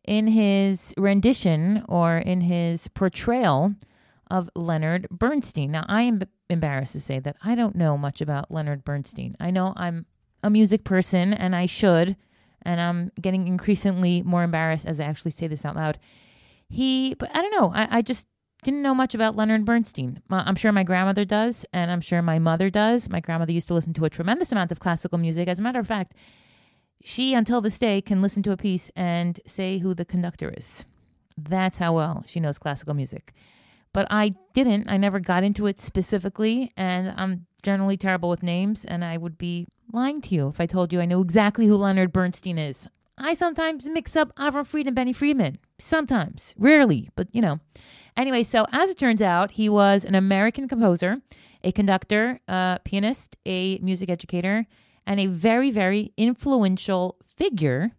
in 0.05 0.29
his 0.29 0.95
rendition 0.97 1.85
or 1.89 2.19
in 2.19 2.43
his 2.43 2.87
portrayal 2.87 3.75
of 4.31 4.49
Leonard 4.55 5.09
Bernstein. 5.11 5.73
Now, 5.73 5.85
I 5.89 6.03
am 6.03 6.23
embarrassed 6.49 6.93
to 6.93 7.01
say 7.01 7.19
that 7.21 7.37
I 7.43 7.55
don't 7.55 7.77
know 7.77 7.97
much 7.97 8.21
about 8.21 8.51
Leonard 8.51 8.85
Bernstein. 8.85 9.37
I 9.41 9.51
know 9.51 9.73
I'm 9.77 10.07
a 10.43 10.51
music 10.51 10.85
person 10.85 11.35
and 11.35 11.55
I 11.57 11.67
should, 11.67 12.17
and 12.63 12.81
I'm 12.81 13.13
getting 13.21 13.49
increasingly 13.49 14.23
more 14.23 14.43
embarrassed 14.43 14.87
as 14.87 15.01
I 15.01 15.05
actually 15.05 15.33
say 15.33 15.47
this 15.47 15.65
out 15.65 15.77
loud. 15.77 15.99
He, 16.69 17.15
but 17.15 17.31
I 17.37 17.43
don't 17.43 17.61
know, 17.61 17.73
I, 17.75 17.99
I 17.99 18.03
just 18.03 18.27
didn't 18.63 18.83
know 18.83 18.95
much 18.95 19.15
about 19.15 19.37
Leonard 19.37 19.65
Bernstein. 19.65 20.21
I'm 20.31 20.57
sure 20.57 20.73
my 20.73 20.83
grandmother 20.83 21.25
does, 21.25 21.65
and 21.73 21.91
I'm 21.91 22.01
sure 22.01 22.23
my 22.23 22.39
mother 22.39 22.71
does. 22.71 23.09
My 23.09 23.21
grandmother 23.21 23.53
used 23.53 23.69
to 23.69 23.75
listen 23.75 23.93
to 23.95 24.05
a 24.05 24.11
tremendous 24.11 24.51
amount 24.51 24.73
of 24.73 24.81
classical 24.81 25.19
music. 25.19 25.47
As 25.47 25.59
a 25.59 25.63
matter 25.63 25.79
of 25.79 25.87
fact, 25.87 26.15
she, 27.05 27.35
until 27.35 27.61
this 27.61 27.79
day, 27.79 28.01
can 28.01 28.23
listen 28.23 28.43
to 28.45 28.53
a 28.53 28.57
piece 28.57 28.91
and 28.97 29.39
say 29.47 29.79
who 29.79 29.95
the 29.95 30.05
conductor 30.05 30.53
is. 30.57 30.85
That's 31.37 31.79
how 31.79 31.95
well 31.95 32.25
she 32.27 32.41
knows 32.41 32.59
classical 32.59 32.95
music 32.95 33.33
but 33.97 34.07
I 34.11 34.35
didn't. 34.53 34.91
I 34.91 34.99
never 34.99 35.19
got 35.21 35.43
into 35.43 35.67
it 35.67 35.81
specifically, 35.81 36.71
and 36.77 37.15
I'm 37.17 37.47
generally 37.63 37.97
terrible 37.97 38.29
with 38.29 38.43
names, 38.43 38.85
and 38.85 39.03
I 39.03 39.17
would 39.17 39.39
be 39.39 39.67
lying 39.91 40.21
to 40.21 40.35
you 40.35 40.49
if 40.49 40.61
I 40.61 40.67
told 40.67 40.93
you 40.93 41.01
I 41.01 41.07
know 41.07 41.23
exactly 41.23 41.67
who 41.67 41.79
Leonard 41.79 42.13
Bernstein 42.13 42.59
is. 42.59 42.87
I 43.17 43.33
sometimes 43.33 43.89
mix 43.89 44.15
up 44.15 44.37
Avram 44.37 44.67
Fried 44.67 44.87
and 44.87 44.95
Benny 44.95 45.15
Friedman. 45.15 45.57
Sometimes, 45.79 46.55
rarely, 46.59 47.09
but 47.17 47.29
you 47.33 47.41
know. 47.41 47.59
Anyway, 48.19 48.43
so 48.43 48.67
as 48.71 48.91
it 48.91 48.99
turns 48.99 49.23
out, 49.23 49.53
he 49.53 49.71
was 49.71 50.05
an 50.05 50.15
American 50.15 50.69
composer, 50.69 51.23
a 51.65 51.73
conductor, 51.73 52.39
a 52.49 52.79
pianist, 52.85 53.35
a 53.47 53.79
music 53.79 54.11
educator, 54.11 54.67
and 55.07 55.19
a 55.21 55.25
very, 55.25 55.71
very 55.71 56.13
influential 56.19 57.17
figure 57.35 57.93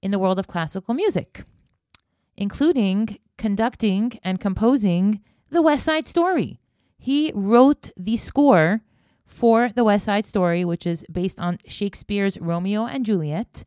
in 0.00 0.12
the 0.12 0.18
world 0.20 0.38
of 0.38 0.46
classical 0.46 0.94
music, 0.94 1.42
including 2.36 3.18
conducting 3.38 4.18
and 4.22 4.40
composing 4.40 5.20
The 5.50 5.62
West 5.62 5.84
Side 5.84 6.06
Story. 6.06 6.60
He 6.98 7.32
wrote 7.34 7.90
the 7.96 8.16
score 8.16 8.80
for 9.26 9.70
The 9.74 9.84
West 9.84 10.06
Side 10.06 10.26
Story, 10.26 10.64
which 10.64 10.86
is 10.86 11.04
based 11.10 11.40
on 11.40 11.58
Shakespeare's 11.66 12.38
Romeo 12.40 12.86
and 12.86 13.04
Juliet 13.04 13.64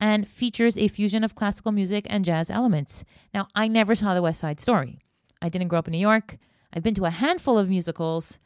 and 0.00 0.26
features 0.26 0.78
a 0.78 0.88
fusion 0.88 1.22
of 1.22 1.34
classical 1.34 1.72
music 1.72 2.06
and 2.08 2.24
jazz 2.24 2.50
elements. 2.50 3.04
Now, 3.34 3.48
I 3.54 3.68
never 3.68 3.94
saw 3.94 4.14
The 4.14 4.22
West 4.22 4.40
Side 4.40 4.58
Story. 4.58 4.98
I 5.42 5.48
didn't 5.48 5.68
grow 5.68 5.78
up 5.78 5.88
in 5.88 5.92
New 5.92 5.98
York. 5.98 6.38
I've 6.72 6.82
been 6.82 6.94
to 6.94 7.04
a 7.04 7.10
handful 7.10 7.58
of 7.58 7.68
musicals. 7.68 8.38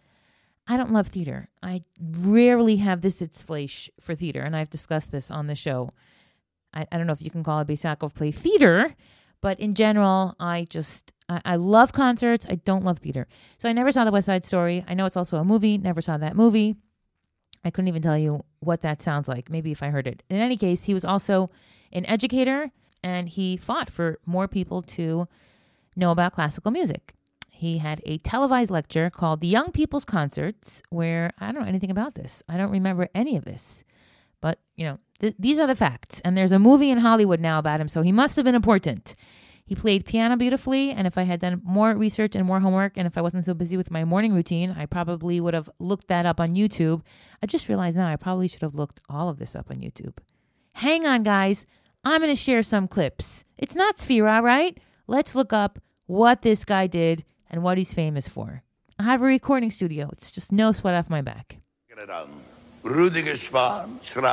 I 0.66 0.76
don't 0.76 0.92
love 0.92 1.08
theater. 1.08 1.48
I 1.62 1.84
rarely 2.00 2.76
have 2.76 3.02
this 3.02 3.20
its 3.20 3.42
flesh 3.42 3.90
for 4.00 4.14
theater, 4.14 4.40
and 4.40 4.56
I've 4.56 4.70
discussed 4.70 5.12
this 5.12 5.30
on 5.30 5.46
the 5.46 5.54
show. 5.54 5.90
I, 6.72 6.86
I 6.90 6.96
don't 6.96 7.06
know 7.06 7.12
if 7.12 7.22
you 7.22 7.30
can 7.30 7.44
call 7.44 7.60
it 7.60 7.68
Bais 7.68 7.84
Yaakov 7.84 8.14
play 8.14 8.30
theater, 8.32 8.94
but 9.44 9.60
in 9.60 9.74
general, 9.74 10.34
I 10.40 10.66
just 10.70 11.12
I, 11.28 11.38
I, 11.44 11.56
love 11.56 11.92
concerts. 11.92 12.46
I 12.48 12.54
don't 12.54 12.82
love 12.82 13.00
theater. 13.00 13.26
So 13.58 13.68
I 13.68 13.74
never 13.74 13.92
saw 13.92 14.06
the 14.06 14.10
West 14.10 14.24
Side 14.24 14.42
Story. 14.42 14.82
I 14.88 14.94
know 14.94 15.04
it's 15.04 15.18
also 15.18 15.36
a 15.36 15.44
movie. 15.44 15.76
Never 15.76 16.00
saw 16.00 16.16
that 16.16 16.34
movie. 16.34 16.76
I 17.62 17.70
couldn't 17.70 17.88
even 17.88 18.00
tell 18.00 18.16
you 18.16 18.42
what 18.60 18.80
that 18.80 19.02
sounds 19.02 19.28
like. 19.28 19.50
Maybe 19.50 19.70
if 19.70 19.82
I 19.82 19.90
heard 19.90 20.06
it. 20.06 20.22
In 20.30 20.38
any 20.38 20.56
case, 20.56 20.84
he 20.84 20.94
was 20.94 21.04
also 21.04 21.50
an 21.92 22.06
educator 22.06 22.70
and 23.02 23.28
he 23.28 23.58
fought 23.58 23.90
for 23.90 24.18
more 24.24 24.48
people 24.48 24.80
to 24.96 25.28
know 25.94 26.10
about 26.10 26.32
classical 26.32 26.70
music. 26.70 27.12
He 27.50 27.76
had 27.76 28.00
a 28.06 28.16
televised 28.16 28.70
lecture 28.70 29.10
called 29.10 29.42
The 29.42 29.46
Young 29.46 29.72
People's 29.72 30.06
Concerts, 30.06 30.82
where 30.88 31.32
I 31.38 31.52
don't 31.52 31.60
know 31.60 31.68
anything 31.68 31.90
about 31.90 32.14
this. 32.14 32.42
I 32.48 32.56
don't 32.56 32.70
remember 32.70 33.10
any 33.14 33.36
of 33.36 33.44
this. 33.44 33.84
But, 34.40 34.58
you 34.74 34.86
know, 34.86 34.98
th- 35.20 35.34
these 35.38 35.58
are 35.58 35.66
the 35.66 35.76
facts. 35.76 36.20
And 36.20 36.36
there's 36.36 36.52
a 36.52 36.58
movie 36.58 36.90
in 36.90 36.98
Hollywood 36.98 37.40
now 37.40 37.58
about 37.58 37.80
him, 37.80 37.88
so 37.88 38.02
he 38.02 38.12
must 38.12 38.36
have 38.36 38.44
been 38.44 38.54
important. 38.54 39.14
He 39.66 39.74
played 39.74 40.04
piano 40.04 40.36
beautifully, 40.36 40.90
and 40.90 41.06
if 41.06 41.16
I 41.16 41.22
had 41.22 41.40
done 41.40 41.62
more 41.64 41.94
research 41.94 42.34
and 42.34 42.46
more 42.46 42.60
homework, 42.60 42.98
and 42.98 43.06
if 43.06 43.16
I 43.16 43.22
wasn't 43.22 43.46
so 43.46 43.54
busy 43.54 43.78
with 43.78 43.90
my 43.90 44.04
morning 44.04 44.34
routine, 44.34 44.74
I 44.78 44.84
probably 44.84 45.40
would 45.40 45.54
have 45.54 45.70
looked 45.78 46.08
that 46.08 46.26
up 46.26 46.38
on 46.38 46.50
YouTube. 46.50 47.02
I 47.42 47.46
just 47.46 47.68
realized 47.68 47.96
now 47.96 48.06
I 48.06 48.16
probably 48.16 48.46
should 48.46 48.60
have 48.60 48.74
looked 48.74 49.00
all 49.08 49.30
of 49.30 49.38
this 49.38 49.56
up 49.56 49.70
on 49.70 49.78
YouTube. 49.78 50.18
Hang 50.72 51.06
on, 51.06 51.22
guys. 51.22 51.64
I'm 52.04 52.20
going 52.20 52.30
to 52.30 52.36
share 52.36 52.62
some 52.62 52.88
clips. 52.88 53.44
It's 53.56 53.74
not 53.74 53.96
Sphera, 53.96 54.42
right? 54.42 54.78
Let's 55.06 55.34
look 55.34 55.54
up 55.54 55.78
what 56.06 56.42
this 56.42 56.66
guy 56.66 56.86
did 56.86 57.24
and 57.48 57.62
what 57.62 57.78
he's 57.78 57.94
famous 57.94 58.28
for. 58.28 58.62
I 58.98 59.04
have 59.04 59.22
a 59.22 59.24
recording 59.24 59.70
studio. 59.70 60.10
It's 60.12 60.30
just 60.30 60.52
no 60.52 60.72
sweat 60.72 60.94
off 60.94 61.08
my 61.08 61.22
back. 61.22 61.58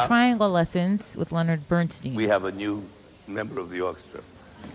Triangle 0.07 0.49
lessons 0.49 1.15
with 1.15 1.31
Leonard 1.31 1.65
Bernstein. 1.69 2.15
We 2.15 2.27
have 2.27 2.43
a 2.43 2.51
new 2.51 2.83
member 3.25 3.61
of 3.61 3.69
the 3.69 3.79
orchestra. 3.79 4.19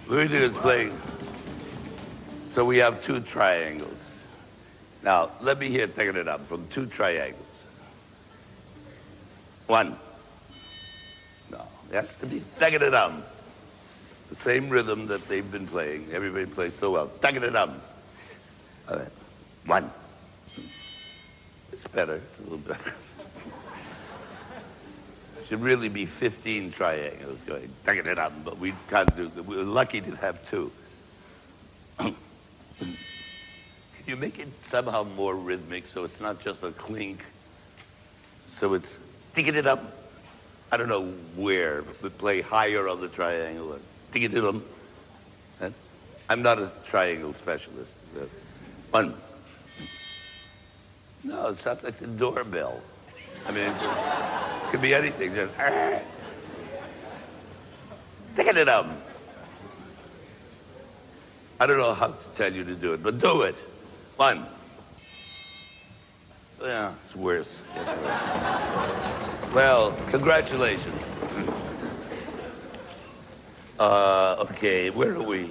Rudiger 0.06 0.38
is 0.38 0.56
playing. 0.56 0.98
So 2.48 2.64
we 2.64 2.78
have 2.78 3.02
two 3.02 3.20
triangles. 3.20 3.92
Now, 5.02 5.30
let 5.42 5.58
me 5.58 5.68
hear 5.68 5.86
taking 5.86 6.16
it 6.16 6.26
up 6.26 6.46
from 6.48 6.66
two 6.68 6.86
triangles. 6.86 7.42
One. 9.66 9.98
No, 11.50 11.60
it 11.90 11.96
has 11.96 12.14
to 12.20 12.26
be 12.26 12.42
taking 12.58 12.80
it 12.80 12.94
up. 12.94 13.12
The 14.30 14.36
same 14.36 14.70
rhythm 14.70 15.06
that 15.08 15.28
they've 15.28 15.52
been 15.52 15.66
playing. 15.66 16.08
Everybody 16.12 16.46
plays 16.46 16.72
so 16.72 16.92
well. 16.92 17.10
Taking 17.20 17.42
it 17.42 17.54
up. 17.54 17.74
All 18.88 18.96
right. 18.96 19.12
One. 19.66 19.90
It's 20.46 21.86
better. 21.92 22.14
It's 22.14 22.38
a 22.38 22.42
little 22.42 22.56
better 22.58 22.94
should 25.46 25.60
really 25.60 25.88
be 25.88 26.06
15 26.06 26.72
triangles 26.72 27.40
going, 27.42 27.70
up, 28.18 28.32
but 28.44 28.58
we 28.58 28.74
can't 28.90 29.14
do 29.16 29.28
that. 29.28 29.44
We're 29.44 29.62
lucky 29.62 30.00
to 30.00 30.16
have 30.16 30.44
two. 30.50 30.72
Can 31.98 32.14
you 34.06 34.16
make 34.16 34.40
it 34.40 34.48
somehow 34.64 35.04
more 35.04 35.36
rhythmic 35.36 35.86
so 35.86 36.02
it's 36.02 36.20
not 36.20 36.40
just 36.40 36.64
a 36.64 36.72
clink? 36.72 37.24
So 38.48 38.74
it's 38.74 38.96
taking 39.34 39.54
it 39.54 39.66
up, 39.68 39.80
I 40.72 40.76
don't 40.76 40.88
know 40.88 41.06
where, 41.36 41.82
but 42.02 42.18
play 42.18 42.40
higher 42.40 42.88
on 42.88 43.00
the 43.00 43.08
triangle 43.08 43.74
or 43.74 43.78
dig 44.10 44.24
it. 44.24 44.34
And 45.60 45.74
I'm 46.28 46.42
not 46.42 46.58
a 46.58 46.72
triangle 46.86 47.32
specialist. 47.32 47.94
One. 48.90 49.14
No, 51.22 51.48
it 51.48 51.56
sounds 51.56 51.84
like 51.84 51.98
the 51.98 52.06
doorbell. 52.06 52.80
I 53.46 53.52
mean, 53.52 53.64
it 53.64 53.78
just 53.78 54.45
could 54.76 54.82
be 54.82 54.94
anything. 54.94 55.34
Just, 55.34 55.52
ah. 55.58 56.00
It 58.36 58.66
them. 58.66 58.92
I 61.58 61.66
don't 61.66 61.78
know 61.78 61.94
how 61.94 62.08
to 62.08 62.28
tell 62.34 62.52
you 62.52 62.62
to 62.64 62.74
do 62.74 62.92
it, 62.92 63.02
but 63.02 63.18
do 63.18 63.42
it. 63.42 63.54
One. 64.16 64.44
Yeah, 66.60 66.92
it's 66.92 67.16
worse. 67.16 67.62
It's 67.74 67.88
worse. 67.88 69.54
well, 69.54 69.92
congratulations. 70.08 71.02
Uh, 73.78 74.36
okay, 74.40 74.88
where 74.88 75.14
are 75.14 75.22
we? 75.22 75.50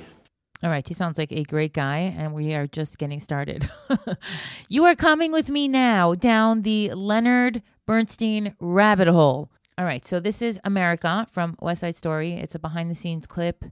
All 0.63 0.71
right, 0.71 0.87
he 0.87 0.95
sounds 0.95 1.19
like 1.19 1.31
a 1.31 1.43
great 1.43 1.73
guy, 1.73 2.11
and 2.17 2.33
we 2.33 2.55
are 2.55 2.65
just 2.65 2.97
getting 2.97 3.19
started. 3.19 3.69
you 4.67 4.83
are 4.83 4.95
coming 4.95 5.31
with 5.31 5.47
me 5.47 5.67
now 5.67 6.15
down 6.15 6.63
the 6.63 6.91
Leonard 6.95 7.61
Bernstein 7.85 8.55
rabbit 8.59 9.07
hole. 9.07 9.51
All 9.77 9.85
right, 9.85 10.03
so 10.03 10.19
this 10.19 10.41
is 10.41 10.59
America 10.63 11.27
from 11.29 11.55
West 11.61 11.81
Side 11.81 11.95
Story. 11.95 12.33
It's 12.33 12.55
a 12.55 12.59
behind 12.59 12.89
the 12.89 12.95
scenes 12.95 13.27
clip 13.27 13.63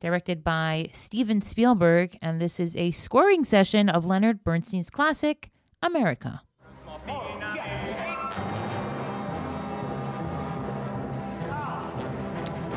directed 0.00 0.44
by 0.44 0.88
Steven 0.92 1.40
Spielberg, 1.40 2.18
and 2.20 2.40
this 2.40 2.60
is 2.60 2.76
a 2.76 2.90
scoring 2.90 3.44
session 3.44 3.88
of 3.88 4.04
Leonard 4.04 4.44
Bernstein's 4.44 4.90
classic, 4.90 5.50
America. 5.82 6.42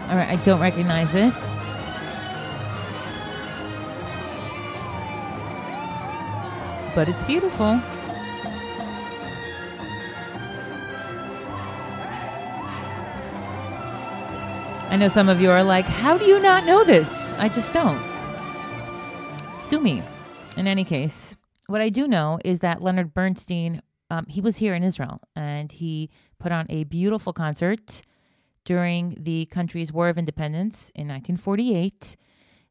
All 0.10 0.16
right, 0.16 0.30
I 0.30 0.40
don't 0.46 0.62
recognize 0.62 1.12
this. 1.12 1.52
But 6.96 7.10
it's 7.10 7.24
beautiful. 7.26 7.82
I 14.90 14.96
know 14.96 15.10
some 15.10 15.28
of 15.28 15.42
you 15.42 15.52
are 15.52 15.64
like, 15.64 15.84
how 15.84 16.18
do 16.18 16.24
you 16.24 16.42
not 16.42 16.66
know 16.66 16.86
this? 16.86 17.34
I 17.34 17.50
just 17.50 17.74
don't. 17.74 18.02
Sue 19.54 19.82
me. 19.82 20.02
In 20.56 20.66
any 20.66 20.86
case, 20.86 21.36
what 21.68 21.82
I 21.82 21.90
do 21.90 22.08
know 22.08 22.40
is 22.46 22.60
that 22.60 22.82
Leonard 22.82 23.14
Bernstein, 23.14 23.82
um, 24.10 24.26
he 24.30 24.40
was 24.40 24.56
here 24.56 24.74
in 24.74 24.84
Israel 24.84 25.20
and 25.36 25.74
he 25.74 26.10
put 26.40 26.54
on 26.54 26.68
a 26.70 26.86
beautiful 26.86 27.34
concert 27.34 28.02
during 28.64 29.18
the 29.20 29.46
country's 29.48 29.92
War 29.92 30.08
of 30.08 30.18
Independence 30.18 30.90
in 30.96 31.10
1948. 31.10 32.16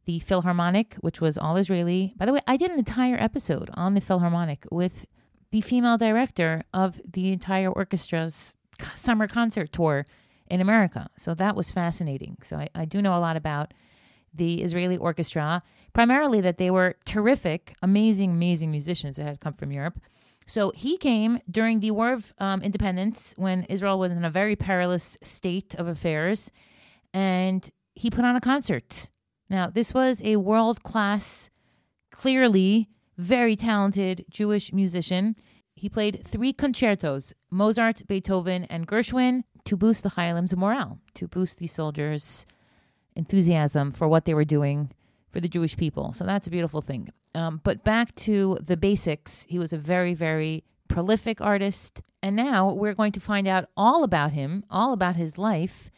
The 0.07 0.19
Philharmonic, 0.21 0.95
which 1.01 1.21
was 1.21 1.37
all 1.37 1.57
Israeli. 1.57 2.15
By 2.17 2.25
the 2.25 2.33
way, 2.33 2.41
I 2.47 2.57
did 2.57 2.71
an 2.71 2.79
entire 2.79 3.17
episode 3.17 3.69
on 3.75 3.93
the 3.93 4.01
Philharmonic 4.01 4.65
with 4.71 5.05
the 5.51 5.61
female 5.61 5.99
director 5.99 6.63
of 6.73 6.99
the 7.07 7.31
entire 7.31 7.71
orchestra's 7.71 8.57
summer 8.95 9.29
concert 9.29 9.71
tour 9.71 10.07
in 10.49 10.61
America. 10.61 11.09
So 11.17 11.35
that 11.35 11.57
was 11.57 11.71
fascinating. 11.71 12.37
So 12.43 12.57
I, 12.57 12.69
I 12.75 12.85
do 12.85 13.03
know 13.03 13.17
a 13.17 13.21
lot 13.21 13.37
about 13.37 13.75
the 14.35 14.63
Israeli 14.63 14.97
orchestra, 14.97 15.63
primarily 15.93 16.41
that 16.43 16.59
they 16.59 16.71
were 16.71 16.97
terrific, 17.05 17.75
amazing, 17.83 18.33
amazing 18.33 18.71
musicians 18.71 19.17
that 19.17 19.25
had 19.27 19.41
come 19.41 19.55
from 19.55 19.73
Europe. 19.73 19.99
So 20.47 20.73
he 20.75 20.97
came 20.97 21.41
during 21.51 21.81
the 21.81 21.91
War 21.91 22.13
of 22.13 22.33
um, 22.39 22.63
Independence 22.63 23.35
when 23.37 23.65
Israel 23.65 23.99
was 23.99 24.13
in 24.13 24.25
a 24.25 24.31
very 24.31 24.55
perilous 24.55 25.19
state 25.23 25.75
of 25.75 25.89
affairs, 25.89 26.53
and 27.13 27.69
he 27.95 28.11
put 28.11 28.25
on 28.25 28.37
a 28.37 28.41
concert. 28.41 29.11
Now, 29.49 29.69
this 29.69 29.95
was 29.95 30.21
a 30.23 30.37
world 30.37 30.83
class, 30.83 31.51
clearly 32.13 32.89
very 33.17 33.57
talented 33.57 34.25
Jewish 34.31 34.73
musician. 34.73 35.35
He 35.75 35.89
played 35.89 36.23
three 36.25 36.53
concertos 36.53 37.35
Mozart, 37.51 38.07
Beethoven, 38.07 38.65
and 38.65 38.87
Gershwin 38.87 39.45
to 39.67 39.77
boost 39.77 40.03
the 40.03 40.11
Chayalim's 40.11 40.57
morale, 40.57 40.99
to 41.15 41.29
boost 41.29 41.59
the 41.59 41.67
soldiers' 41.67 42.47
enthusiasm 43.15 43.93
for 43.93 44.09
what 44.09 44.25
they 44.25 44.35
were 44.35 44.45
doing 44.45 44.91
for 45.31 45.41
the 45.41 45.49
Jewish 45.49 45.77
people. 45.77 46.13
So 46.13 46.25
that's 46.25 46.47
a 46.47 46.51
beautiful 46.51 46.81
thing. 46.81 47.11
Um, 47.35 47.61
but 47.63 47.85
back 47.85 48.15
to 48.17 48.59
the 48.61 48.77
basics, 48.77 49.45
he 49.49 49.59
was 49.59 49.73
a 49.73 49.79
very, 49.79 50.15
very 50.15 50.65
prolific 50.89 51.41
artist. 51.41 52.01
And 52.23 52.35
now 52.35 52.73
we're 52.73 52.95
going 52.95 53.13
to 53.13 53.21
find 53.21 53.47
out 53.47 53.69
all 53.77 54.03
about 54.03 54.33
him, 54.33 54.65
all 54.71 54.93
about 54.93 55.17
his 55.17 55.37
life, 55.37 55.91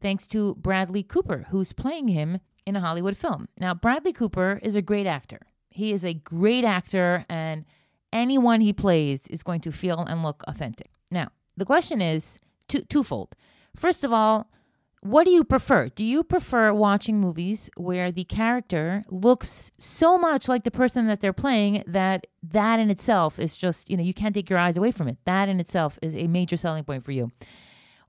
thanks 0.00 0.26
to 0.28 0.54
Bradley 0.56 1.02
Cooper, 1.02 1.46
who's 1.50 1.72
playing 1.72 2.08
him 2.08 2.40
in 2.66 2.76
a 2.76 2.80
Hollywood 2.80 3.16
film. 3.16 3.48
Now, 3.58 3.74
Bradley 3.74 4.12
Cooper 4.12 4.58
is 4.62 4.74
a 4.74 4.82
great 4.82 5.06
actor. 5.06 5.40
He 5.70 5.92
is 5.92 6.04
a 6.04 6.14
great 6.14 6.64
actor, 6.64 7.24
and 7.28 7.64
anyone 8.12 8.60
he 8.60 8.72
plays 8.72 9.26
is 9.28 9.42
going 9.42 9.60
to 9.60 9.72
feel 9.72 10.00
and 10.00 10.22
look 10.22 10.42
authentic. 10.48 10.90
Now, 11.10 11.28
the 11.56 11.64
question 11.64 12.00
is 12.00 12.40
two, 12.70 12.82
twofold. 12.82 13.36
First 13.76 14.04
of 14.04 14.12
all, 14.12 14.48
what 15.02 15.24
do 15.24 15.30
you 15.30 15.44
prefer? 15.44 15.88
Do 15.88 16.04
you 16.04 16.22
prefer 16.22 16.74
watching 16.74 17.18
movies 17.18 17.70
where 17.76 18.12
the 18.12 18.24
character 18.24 19.02
looks 19.08 19.70
so 19.78 20.18
much 20.18 20.46
like 20.46 20.64
the 20.64 20.70
person 20.70 21.06
that 21.06 21.20
they're 21.20 21.32
playing 21.32 21.84
that 21.86 22.26
that 22.42 22.78
in 22.80 22.90
itself 22.90 23.38
is 23.38 23.56
just, 23.56 23.90
you 23.90 23.96
know, 23.96 24.02
you 24.02 24.12
can't 24.12 24.34
take 24.34 24.50
your 24.50 24.58
eyes 24.58 24.76
away 24.76 24.92
from 24.92 25.08
it? 25.08 25.16
That 25.24 25.48
in 25.48 25.58
itself 25.58 25.98
is 26.02 26.14
a 26.14 26.26
major 26.26 26.56
selling 26.56 26.84
point 26.84 27.02
for 27.02 27.12
you. 27.12 27.30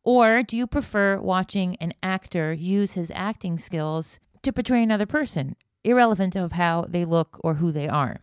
Or 0.03 0.43
do 0.43 0.57
you 0.57 0.67
prefer 0.67 1.19
watching 1.19 1.77
an 1.77 1.93
actor 2.03 2.51
use 2.51 2.93
his 2.93 3.11
acting 3.15 3.57
skills 3.57 4.19
to 4.43 4.51
portray 4.51 4.83
another 4.83 5.05
person, 5.05 5.55
irrelevant 5.83 6.35
of 6.35 6.53
how 6.53 6.87
they 6.89 7.05
look 7.05 7.39
or 7.41 7.55
who 7.55 7.71
they 7.71 7.87
are? 7.87 8.19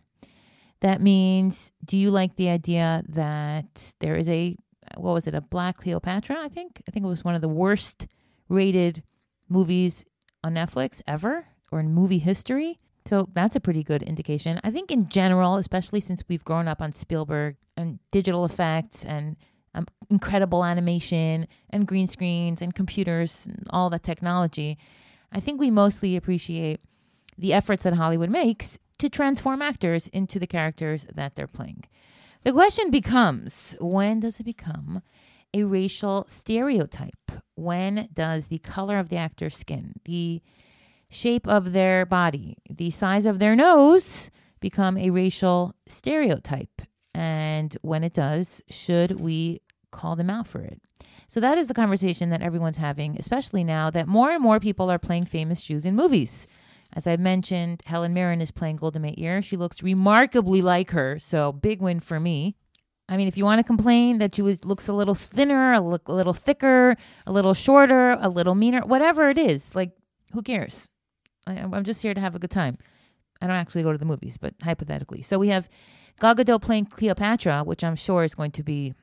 That 0.81 1.01
means, 1.01 1.71
do 1.83 1.97
you 1.97 2.11
like 2.11 2.35
the 2.35 2.49
idea 2.49 3.03
that 3.09 3.93
there 3.99 4.15
is 4.15 4.29
a 4.29 4.55
what 4.97 5.13
was 5.13 5.27
it, 5.27 5.33
a 5.33 5.41
Black 5.41 5.77
Cleopatra, 5.77 6.37
I 6.39 6.49
think? 6.49 6.81
I 6.87 6.91
think 6.91 7.05
it 7.05 7.09
was 7.09 7.23
one 7.23 7.35
of 7.35 7.41
the 7.41 7.49
worst 7.49 8.07
rated 8.47 9.03
movies 9.47 10.05
on 10.43 10.53
Netflix 10.53 11.01
ever 11.07 11.45
or 11.71 11.79
in 11.79 11.93
movie 11.93 12.19
history. 12.19 12.77
So 13.05 13.27
that's 13.31 13.55
a 13.55 13.59
pretty 13.59 13.83
good 13.83 14.03
indication. 14.03 14.59
I 14.63 14.71
think 14.71 14.91
in 14.91 15.09
general, 15.09 15.55
especially 15.55 16.01
since 16.01 16.23
we've 16.27 16.43
grown 16.43 16.67
up 16.67 16.81
on 16.81 16.91
Spielberg 16.91 17.55
and 17.77 17.99
digital 18.11 18.45
effects 18.45 19.03
and 19.05 19.35
um, 19.73 19.87
incredible 20.09 20.65
animation 20.65 21.47
and 21.69 21.87
green 21.87 22.07
screens 22.07 22.61
and 22.61 22.73
computers 22.73 23.45
and 23.45 23.65
all 23.69 23.89
that 23.89 24.03
technology, 24.03 24.77
I 25.31 25.39
think 25.39 25.59
we 25.59 25.71
mostly 25.71 26.15
appreciate 26.15 26.81
the 27.37 27.53
efforts 27.53 27.83
that 27.83 27.93
Hollywood 27.93 28.29
makes 28.29 28.79
to 28.99 29.09
transform 29.09 29.61
actors 29.61 30.07
into 30.07 30.39
the 30.39 30.47
characters 30.47 31.05
that 31.15 31.35
they're 31.35 31.47
playing. 31.47 31.85
The 32.43 32.53
question 32.53 32.89
becomes 32.89 33.75
when 33.81 34.21
does 34.21 34.39
it 34.39 34.45
become 34.45 35.01
a 35.53 35.63
racial 35.63 36.25
stereotype? 36.29 37.31
When 37.55 38.07
does 38.13 38.47
the 38.47 38.59
color 38.59 38.97
of 38.97 39.09
the 39.09 39.17
actor's 39.17 39.57
skin, 39.57 39.95
the 40.05 40.41
shape 41.09 41.47
of 41.47 41.73
their 41.73 42.05
body, 42.05 42.55
the 42.69 42.91
size 42.91 43.25
of 43.25 43.39
their 43.39 43.57
nose 43.57 44.31
become 44.61 44.97
a 44.97 45.09
racial 45.09 45.75
stereotype? 45.87 46.81
And 47.13 47.75
when 47.81 48.05
it 48.05 48.13
does, 48.13 48.61
should 48.69 49.19
we 49.19 49.59
call 49.91 50.15
them 50.15 50.29
out 50.29 50.47
for 50.47 50.61
it? 50.61 50.81
So 51.27 51.41
that 51.41 51.57
is 51.57 51.67
the 51.67 51.73
conversation 51.73 52.29
that 52.29 52.41
everyone's 52.41 52.77
having, 52.77 53.17
especially 53.19 53.65
now 53.65 53.89
that 53.89 54.07
more 54.07 54.31
and 54.31 54.41
more 54.41 54.61
people 54.61 54.89
are 54.89 54.97
playing 54.97 55.25
famous 55.25 55.61
Jews 55.61 55.85
in 55.85 55.93
movies. 55.93 56.47
As 56.93 57.05
I 57.05 57.17
mentioned, 57.17 57.83
Helen 57.85 58.13
Mirren 58.13 58.41
is 58.41 58.51
playing 58.51 58.77
Golda 58.77 58.99
Meir. 58.99 59.41
She 59.41 59.57
looks 59.57 59.83
remarkably 59.83 60.61
like 60.61 60.91
her, 60.91 61.19
so 61.19 61.51
big 61.51 61.81
win 61.81 61.99
for 61.99 62.19
me. 62.19 62.55
I 63.07 63.17
mean, 63.17 63.27
if 63.27 63.37
you 63.37 63.43
want 63.43 63.59
to 63.59 63.63
complain 63.63 64.19
that 64.19 64.35
she 64.35 64.41
was, 64.41 64.65
looks 64.65 64.87
a 64.87 64.93
little 64.93 65.15
thinner, 65.15 65.73
a, 65.73 65.79
look, 65.79 66.07
a 66.07 66.13
little 66.13 66.33
thicker, 66.33 66.95
a 67.25 67.31
little 67.31 67.53
shorter, 67.53 68.11
a 68.21 68.29
little 68.29 68.55
meaner, 68.55 68.81
whatever 68.81 69.29
it 69.29 69.37
is, 69.37 69.75
like, 69.75 69.91
who 70.33 70.43
cares? 70.43 70.89
I, 71.47 71.53
I'm 71.53 71.83
just 71.83 72.01
here 72.01 72.13
to 72.13 72.21
have 72.21 72.35
a 72.35 72.39
good 72.39 72.51
time. 72.51 72.77
I 73.41 73.47
don't 73.47 73.55
actually 73.55 73.83
go 73.83 73.91
to 73.91 73.97
the 73.97 74.05
movies, 74.05 74.37
but 74.37 74.53
hypothetically. 74.61 75.21
So 75.21 75.39
we 75.39 75.47
have 75.49 75.69
Gal 76.19 76.35
Gadot 76.35 76.61
playing 76.61 76.85
Cleopatra, 76.87 77.63
which 77.63 77.83
I'm 77.83 77.95
sure 77.95 78.23
is 78.23 78.35
going 78.35 78.51
to 78.51 78.63
be 78.63 78.93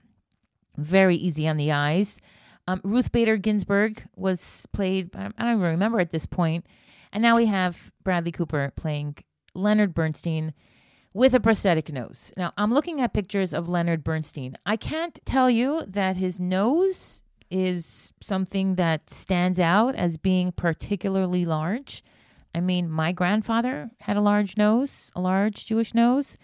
very 0.77 1.17
easy 1.17 1.49
on 1.49 1.57
the 1.57 1.73
eyes. 1.73 2.21
Um, 2.69 2.81
Ruth 2.85 3.13
Bader 3.13 3.37
Ginsburg 3.37 4.03
was 4.17 4.67
played, 4.73 5.11
I 5.15 5.29
don't 5.39 5.57
even 5.57 5.61
remember 5.61 6.01
at 6.01 6.11
this 6.11 6.27
point. 6.27 6.67
And 7.13 7.23
now 7.23 7.37
we 7.37 7.47
have 7.47 7.93
Bradley 8.03 8.33
Cooper 8.33 8.73
playing 8.77 9.17
Leonard 9.55 9.95
Bernstein 9.95 10.53
with 11.15 11.33
a 11.33 11.41
prosthetic 11.41 11.91
nose. 11.91 12.33
Now, 12.37 12.53
I'm 12.59 12.75
looking 12.75 13.01
at 13.01 13.15
pictures 13.15 13.55
of 13.55 13.69
Leonard 13.69 14.05
Bernstein. 14.05 14.57
I 14.67 14.77
can't 14.77 15.19
tell 15.25 15.49
you 15.49 15.83
that 15.87 16.17
his 16.17 16.39
nose 16.39 17.23
is 17.51 18.13
something 18.21 18.75
that 18.75 19.09
stands 19.09 19.61
out 19.61 19.95
as 19.95 20.17
being 20.17 20.53
particularly 20.53 21.47
large. 21.47 22.03
I 22.55 22.61
mean, 22.61 22.91
my 22.91 23.13
grandfather 23.13 23.91
had 24.01 24.17
a 24.17 24.21
large 24.21 24.57
nose, 24.57 25.11
a 25.15 25.21
large 25.21 25.65
Jewish 25.67 25.95
nose, 25.95 26.37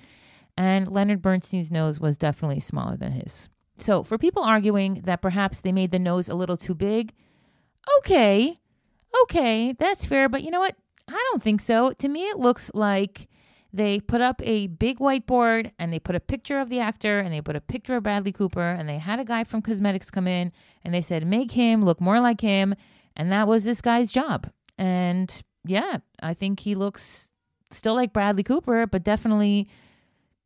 and 0.57 0.91
Leonard 0.91 1.21
Bernstein's 1.21 1.71
nose 1.71 1.99
was 1.99 2.17
definitely 2.17 2.61
smaller 2.61 2.97
than 2.97 3.13
his. 3.13 3.49
So, 3.83 4.03
for 4.03 4.19
people 4.19 4.43
arguing 4.43 5.03
that 5.05 5.23
perhaps 5.23 5.61
they 5.61 5.73
made 5.73 5.91
the 5.91 5.99
nose 5.99 6.29
a 6.29 6.35
little 6.35 6.57
too 6.57 6.75
big, 6.75 7.13
okay, 7.99 8.61
okay, 9.23 9.73
that's 9.79 10.07
fair. 10.07 10.29
But 10.29 10.43
you 10.43 10.51
know 10.51 10.61
what? 10.61 10.77
I 11.09 11.29
don't 11.31 11.43
think 11.43 11.61
so. 11.61 11.93
To 11.93 12.09
me, 12.09 12.29
it 12.29 12.39
looks 12.39 12.71
like 12.75 13.29
they 13.73 14.01
put 14.01 14.21
up 14.21 14.41
a 14.45 14.67
big 14.67 14.99
whiteboard 14.99 15.73
and 15.79 15.93
they 15.93 15.99
put 15.99 16.15
a 16.15 16.21
picture 16.21 16.61
of 16.61 16.69
the 16.69 16.81
actor 16.81 17.21
and 17.21 17.33
they 17.33 17.41
put 17.41 17.57
a 17.57 17.61
picture 17.61 17.97
of 17.97 18.03
Bradley 18.03 18.33
Cooper 18.33 18.69
and 18.69 18.89
they 18.89 18.99
had 18.99 19.19
a 19.19 19.25
guy 19.25 19.45
from 19.45 19.63
cosmetics 19.63 20.11
come 20.11 20.29
in 20.29 20.53
and 20.85 20.93
they 20.93 21.01
said, 21.01 21.27
make 21.27 21.53
him 21.53 21.83
look 21.83 22.01
more 22.01 22.21
like 22.21 22.41
him. 22.41 22.75
And 23.17 23.33
that 23.33 23.49
was 23.49 23.65
this 23.65 23.81
guy's 23.81 24.13
job. 24.13 24.51
And 24.79 25.43
yeah, 25.65 25.99
I 26.23 26.35
think 26.35 26.61
he 26.61 26.75
looks 26.75 27.29
still 27.71 27.95
like 27.95 28.13
Bradley 28.13 28.43
Cooper, 28.43 28.87
but 28.87 29.05
definitely 29.05 29.69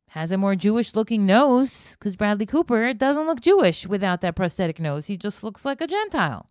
has 0.09 0.31
a 0.31 0.37
more 0.37 0.55
Jewish 0.55 0.95
looking 0.95 1.25
nose 1.25 1.91
because 1.91 2.15
Bradley 2.15 2.45
Cooper 2.45 2.93
doesn't 2.93 3.25
look 3.25 3.41
Jewish 3.41 3.85
without 3.85 4.21
that 4.21 4.35
prosthetic 4.35 4.79
nose. 4.79 5.07
He 5.07 5.17
just 5.17 5.43
looks 5.43 5.65
like 5.65 5.81
a 5.81 5.87
Gentile, 5.87 6.47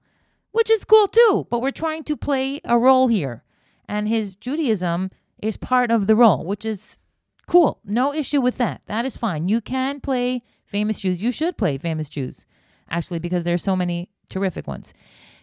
which 0.53 0.71
is 0.71 0.85
cool 0.85 1.09
too. 1.09 1.47
But 1.51 1.63
we're 1.63 1.71
trying 1.71 2.05
to 2.05 2.17
play 2.17 2.61
a 2.65 2.79
role 2.79 3.09
here. 3.09 3.45
And 3.89 4.09
his 4.09 4.37
Judaism 4.37 5.11
is 5.43 5.57
part 5.57 5.91
of 5.91 6.07
the 6.07 6.17
role, 6.17 6.45
which 6.45 6.65
is 6.65 6.99
cool. 7.47 7.81
No 7.85 8.13
issue 8.13 8.41
with 8.41 8.59
that. 8.59 8.83
That 8.87 9.05
is 9.05 9.17
fine. 9.17 9.49
You 9.49 9.61
can 9.61 10.01
play 10.01 10.43
famous 10.65 11.01
Jews. 11.01 11.23
You 11.23 11.31
should 11.31 11.57
play 11.57 11.79
famous 11.79 12.09
Jews, 12.09 12.47
actually, 12.91 13.21
because 13.21 13.45
there's 13.45 13.63
so 13.63 13.77
many 13.77 14.11
terrific 14.29 14.67
ones. 14.67 14.93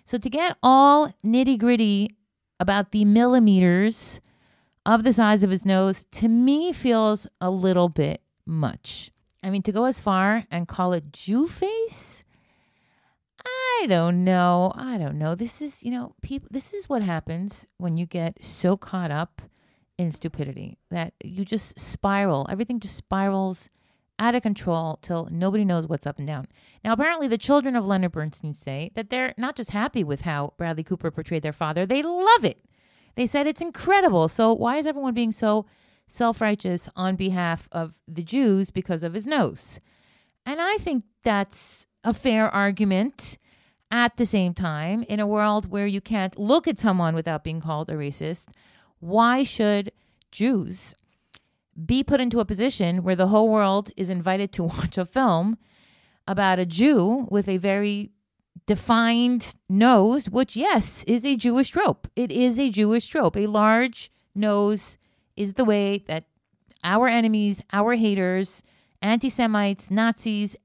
So 0.06 0.18
to 0.18 0.30
get 0.30 0.58
all 0.62 1.14
nitty 1.26 1.58
gritty 1.58 2.16
about 2.60 2.92
the 2.92 3.06
millimeters 3.06 4.20
of 4.86 5.04
the 5.04 5.14
size 5.14 5.44
of 5.44 5.50
his 5.50 5.66
nose, 5.66 6.06
to 6.12 6.28
me 6.28 6.74
feels 6.74 7.28
a 7.40 7.50
little 7.50 7.90
bit 7.90 8.22
much. 8.46 9.12
I 9.44 9.50
mean, 9.50 9.64
to 9.64 9.72
go 9.72 9.86
as 9.86 10.00
far 10.00 10.46
and 10.52 10.68
call 10.68 10.94
it 10.94 11.12
Jew 11.12 11.48
face, 11.48 12.24
I 13.46 13.86
don't 13.88 14.24
know. 14.24 14.72
I 14.76 14.98
don't 14.98 15.18
know. 15.18 15.36
This 15.36 15.62
is, 15.62 15.84
you 15.84 15.92
know, 15.92 16.16
people. 16.22 16.48
This 16.52 16.74
is 16.74 16.88
what 16.88 17.02
happens 17.02 17.66
when 17.78 17.98
you 17.98 18.06
get 18.06 18.44
so 18.44 18.78
caught 18.78 19.12
up 19.12 19.42
in 19.98 20.12
stupidity 20.12 20.78
that 20.92 21.14
you 21.24 21.44
just 21.44 21.80
spiral. 21.80 22.48
Everything 22.50 22.80
just 22.80 22.96
spirals 22.96 23.70
out 24.20 24.36
of 24.36 24.42
control 24.42 25.00
till 25.02 25.28
nobody 25.32 25.66
knows 25.66 25.88
what's 25.88 26.08
up 26.08 26.18
and 26.18 26.28
down. 26.28 26.48
Now, 26.84 26.94
apparently, 26.94 27.28
the 27.28 27.38
children 27.38 27.76
of 27.76 27.86
Leonard 27.86 28.12
Bernstein 28.12 28.54
say 28.54 28.92
that 28.96 29.10
they're 29.10 29.34
not 29.38 29.56
just 29.56 29.72
happy 29.72 30.04
with 30.04 30.22
how 30.22 30.54
Bradley 30.58 30.84
Cooper 30.84 31.12
portrayed 31.12 31.44
their 31.44 31.52
father, 31.52 31.86
they 31.86 32.02
love 32.02 32.46
it. 32.46 32.64
They 33.16 33.28
said 33.28 33.48
it's 33.48 33.62
incredible. 33.62 34.28
So, 34.28 34.54
why 34.54 34.78
is 34.78 34.86
everyone 34.88 35.14
being 35.14 35.32
so 35.32 35.66
self 36.08 36.42
righteous 36.42 36.90
on 36.96 37.16
behalf 37.16 37.68
of 37.72 38.00
the 38.08 38.24
Jews 38.24 38.72
because 38.72 39.04
of 39.04 39.14
his 39.14 39.28
nose? 39.28 39.80
And 40.46 40.60
I 40.62 40.78
think 40.78 41.06
that's 41.24 41.86
a 42.04 42.14
fair 42.14 42.50
argument. 42.50 43.38
At 43.92 44.18
the 44.18 44.26
same 44.26 44.56
time, 44.56 45.04
in 45.04 45.20
a 45.20 45.28
world 45.28 45.70
where 45.70 45.86
you 45.86 46.02
can't 46.02 46.40
look 46.40 46.68
at 46.68 46.80
someone 46.80 47.14
without 47.14 47.44
being 47.44 47.62
called 47.62 47.92
a 47.92 47.94
racist, 47.94 48.48
why 49.00 49.44
should 49.44 49.92
Jews 50.32 50.96
be 51.86 52.04
put 52.04 52.20
into 52.20 52.40
a 52.40 52.46
position 52.46 53.04
where 53.04 53.16
the 53.16 53.28
whole 53.28 53.50
world 53.50 53.92
is 53.96 54.10
invited 54.10 54.52
to 54.54 54.64
watch 54.74 54.98
a 54.98 55.06
film 55.06 55.60
about 56.28 56.58
a 56.58 56.66
Jew 56.66 57.28
with 57.30 57.48
a 57.48 57.58
very 57.58 58.12
defined 58.66 59.56
nose, 59.70 60.30
which, 60.30 60.56
yes, 60.56 61.04
is 61.06 61.26
a 61.26 61.36
Jewish 61.36 61.70
trope. 61.70 62.08
It 62.16 62.32
is 62.32 62.60
a 62.60 62.70
Jewish 62.70 63.08
trope. 63.08 63.36
A 63.36 63.48
large 63.48 64.12
nose 64.36 64.98
is 65.36 65.54
the 65.54 65.66
way 65.66 66.04
that 66.08 66.26
our 66.84 67.08
enemies, 67.08 67.62
our 67.72 67.96
haters, 67.96 68.64
anti 69.02 69.30
Semites, 69.30 69.92
Nazis, 69.92 70.56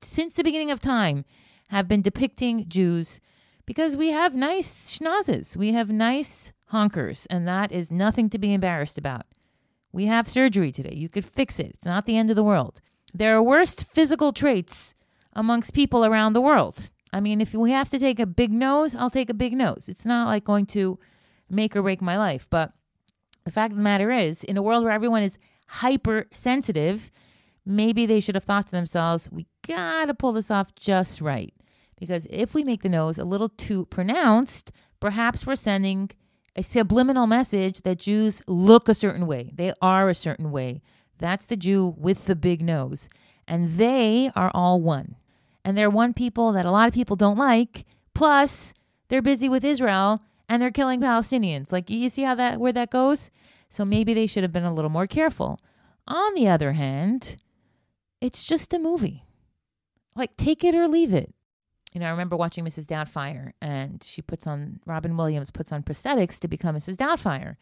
since 0.00 0.34
the 0.34 0.44
beginning 0.44 0.70
of 0.70 0.80
time, 0.80 1.24
have 1.68 1.88
been 1.88 2.02
depicting 2.02 2.68
Jews 2.68 3.20
because 3.66 3.96
we 3.96 4.10
have 4.10 4.34
nice 4.34 4.98
schnozzes. 4.98 5.56
We 5.56 5.72
have 5.72 5.90
nice 5.90 6.52
honkers, 6.72 7.26
and 7.30 7.46
that 7.46 7.72
is 7.72 7.90
nothing 7.90 8.28
to 8.30 8.38
be 8.38 8.52
embarrassed 8.52 8.98
about. 8.98 9.26
We 9.92 10.06
have 10.06 10.28
surgery 10.28 10.72
today. 10.72 10.94
You 10.94 11.08
could 11.08 11.24
fix 11.24 11.58
it. 11.58 11.72
It's 11.74 11.86
not 11.86 12.06
the 12.06 12.16
end 12.16 12.30
of 12.30 12.36
the 12.36 12.44
world. 12.44 12.80
There 13.14 13.36
are 13.36 13.42
worst 13.42 13.84
physical 13.84 14.32
traits 14.32 14.94
amongst 15.34 15.74
people 15.74 16.04
around 16.04 16.32
the 16.32 16.40
world. 16.40 16.90
I 17.12 17.20
mean, 17.20 17.40
if 17.40 17.52
we 17.52 17.70
have 17.72 17.90
to 17.90 17.98
take 17.98 18.18
a 18.18 18.26
big 18.26 18.52
nose, 18.52 18.96
I'll 18.96 19.10
take 19.10 19.30
a 19.30 19.34
big 19.34 19.52
nose. 19.52 19.88
It's 19.88 20.06
not 20.06 20.28
like 20.28 20.44
going 20.44 20.66
to 20.66 20.98
make 21.50 21.76
or 21.76 21.82
break 21.82 22.00
my 22.00 22.16
life. 22.16 22.46
But 22.48 22.72
the 23.44 23.50
fact 23.50 23.72
of 23.72 23.76
the 23.76 23.82
matter 23.82 24.10
is, 24.10 24.44
in 24.44 24.56
a 24.56 24.62
world 24.62 24.84
where 24.84 24.92
everyone 24.92 25.22
is 25.22 25.38
hypersensitive, 25.66 27.10
maybe 27.66 28.06
they 28.06 28.20
should 28.20 28.34
have 28.34 28.44
thought 28.44 28.66
to 28.66 28.72
themselves, 28.72 29.30
we 29.30 29.46
got 29.66 30.06
to 30.06 30.14
pull 30.14 30.32
this 30.32 30.50
off 30.50 30.74
just 30.74 31.20
right. 31.20 31.52
Because 31.98 32.26
if 32.30 32.54
we 32.54 32.64
make 32.64 32.82
the 32.82 32.88
nose 32.88 33.18
a 33.18 33.24
little 33.24 33.48
too 33.48 33.86
pronounced, 33.86 34.72
perhaps 34.98 35.46
we're 35.46 35.56
sending 35.56 36.10
a 36.56 36.62
subliminal 36.62 37.26
message 37.26 37.82
that 37.82 37.98
Jews 37.98 38.42
look 38.46 38.88
a 38.88 38.94
certain 38.94 39.26
way. 39.26 39.52
They 39.54 39.72
are 39.80 40.08
a 40.08 40.14
certain 40.14 40.50
way. 40.50 40.82
That's 41.18 41.46
the 41.46 41.56
Jew 41.56 41.94
with 41.96 42.26
the 42.26 42.34
big 42.34 42.62
nose. 42.62 43.08
And 43.46 43.70
they 43.70 44.30
are 44.34 44.50
all 44.54 44.80
one. 44.80 45.16
And 45.64 45.76
they're 45.76 45.90
one 45.90 46.12
people 46.12 46.52
that 46.52 46.66
a 46.66 46.70
lot 46.70 46.88
of 46.88 46.94
people 46.94 47.16
don't 47.16 47.38
like. 47.38 47.84
Plus, 48.14 48.74
they're 49.08 49.22
busy 49.22 49.48
with 49.48 49.64
Israel 49.64 50.22
and 50.48 50.60
they're 50.60 50.70
killing 50.70 51.00
Palestinians. 51.00 51.72
Like 51.72 51.88
you 51.88 52.08
see 52.08 52.22
how 52.22 52.34
that 52.34 52.58
where 52.58 52.72
that 52.72 52.90
goes? 52.90 53.30
So 53.68 53.84
maybe 53.84 54.12
they 54.12 54.26
should 54.26 54.42
have 54.42 54.52
been 54.52 54.64
a 54.64 54.74
little 54.74 54.90
more 54.90 55.06
careful. 55.06 55.60
On 56.06 56.34
the 56.34 56.48
other 56.48 56.72
hand, 56.72 57.36
it's 58.20 58.44
just 58.44 58.74
a 58.74 58.78
movie. 58.78 59.24
Like 60.14 60.36
take 60.36 60.64
it 60.64 60.74
or 60.74 60.88
leave 60.88 61.14
it 61.14 61.32
you 61.92 62.00
know, 62.00 62.06
I 62.06 62.10
remember 62.10 62.36
watching 62.36 62.64
Mrs. 62.64 62.86
Doubtfire, 62.86 63.52
and 63.60 64.02
she 64.02 64.22
puts 64.22 64.46
on 64.46 64.80
Robin 64.86 65.16
Williams 65.16 65.50
puts 65.50 65.72
on 65.72 65.82
prosthetics 65.82 66.38
to 66.40 66.48
become 66.48 66.74
Mrs. 66.74 66.96
Doubtfire, 66.96 67.56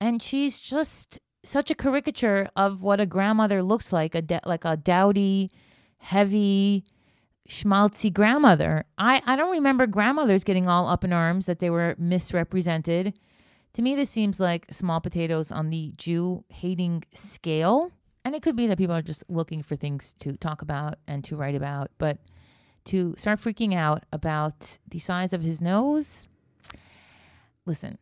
and 0.00 0.22
she's 0.22 0.60
just 0.60 1.18
such 1.42 1.70
a 1.70 1.74
caricature 1.74 2.50
of 2.54 2.82
what 2.82 3.00
a 3.00 3.06
grandmother 3.06 3.62
looks 3.62 3.92
like 3.92 4.14
a 4.14 4.22
de- 4.22 4.40
like 4.44 4.64
a 4.64 4.76
dowdy, 4.76 5.50
heavy, 5.98 6.84
schmaltzy 7.48 8.12
grandmother. 8.12 8.84
I 8.98 9.22
I 9.26 9.36
don't 9.36 9.52
remember 9.52 9.86
grandmothers 9.86 10.44
getting 10.44 10.68
all 10.68 10.88
up 10.88 11.04
in 11.04 11.12
arms 11.12 11.46
that 11.46 11.58
they 11.58 11.70
were 11.70 11.94
misrepresented. 11.98 13.18
To 13.74 13.82
me, 13.82 13.94
this 13.94 14.08
seems 14.10 14.40
like 14.40 14.66
small 14.70 15.00
potatoes 15.00 15.52
on 15.52 15.68
the 15.68 15.92
Jew 15.96 16.44
hating 16.48 17.04
scale. 17.12 17.92
And 18.24 18.34
it 18.34 18.42
could 18.42 18.56
be 18.56 18.66
that 18.66 18.78
people 18.78 18.96
are 18.96 19.02
just 19.02 19.22
looking 19.28 19.62
for 19.62 19.76
things 19.76 20.14
to 20.20 20.36
talk 20.36 20.62
about 20.62 20.98
and 21.06 21.22
to 21.24 21.36
write 21.36 21.54
about, 21.54 21.90
but 21.98 22.18
to 22.86 23.14
start 23.16 23.38
freaking 23.38 23.74
out 23.74 24.04
about 24.12 24.78
the 24.88 24.98
size 24.98 25.32
of 25.32 25.42
his 25.42 25.60
nose. 25.60 26.26
Listen, 27.66 27.98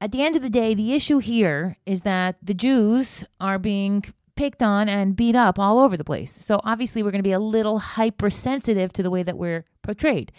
at 0.00 0.12
the 0.12 0.22
end 0.22 0.36
of 0.36 0.42
the 0.42 0.50
day, 0.50 0.74
the 0.74 0.94
issue 0.94 1.18
here 1.18 1.78
is 1.86 2.02
that 2.02 2.36
the 2.42 2.54
Jews 2.54 3.24
are 3.40 3.58
being 3.58 4.04
picked 4.36 4.62
on 4.62 4.88
and 4.88 5.16
beat 5.16 5.34
up 5.34 5.58
all 5.58 5.78
over 5.78 5.96
the 5.96 6.04
place. 6.04 6.32
So 6.32 6.60
obviously, 6.64 7.02
we're 7.02 7.10
going 7.10 7.22
to 7.22 7.28
be 7.28 7.32
a 7.32 7.40
little 7.40 7.78
hypersensitive 7.78 8.92
to 8.94 9.02
the 9.02 9.10
way 9.10 9.22
that 9.22 9.36
we're 9.38 9.64
portrayed. 9.82 10.32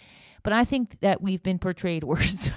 But 0.44 0.54
I 0.54 0.64
think 0.64 1.00
that 1.02 1.22
we've 1.22 1.44
been 1.44 1.60
portrayed 1.60 2.04
worse. 2.06 2.52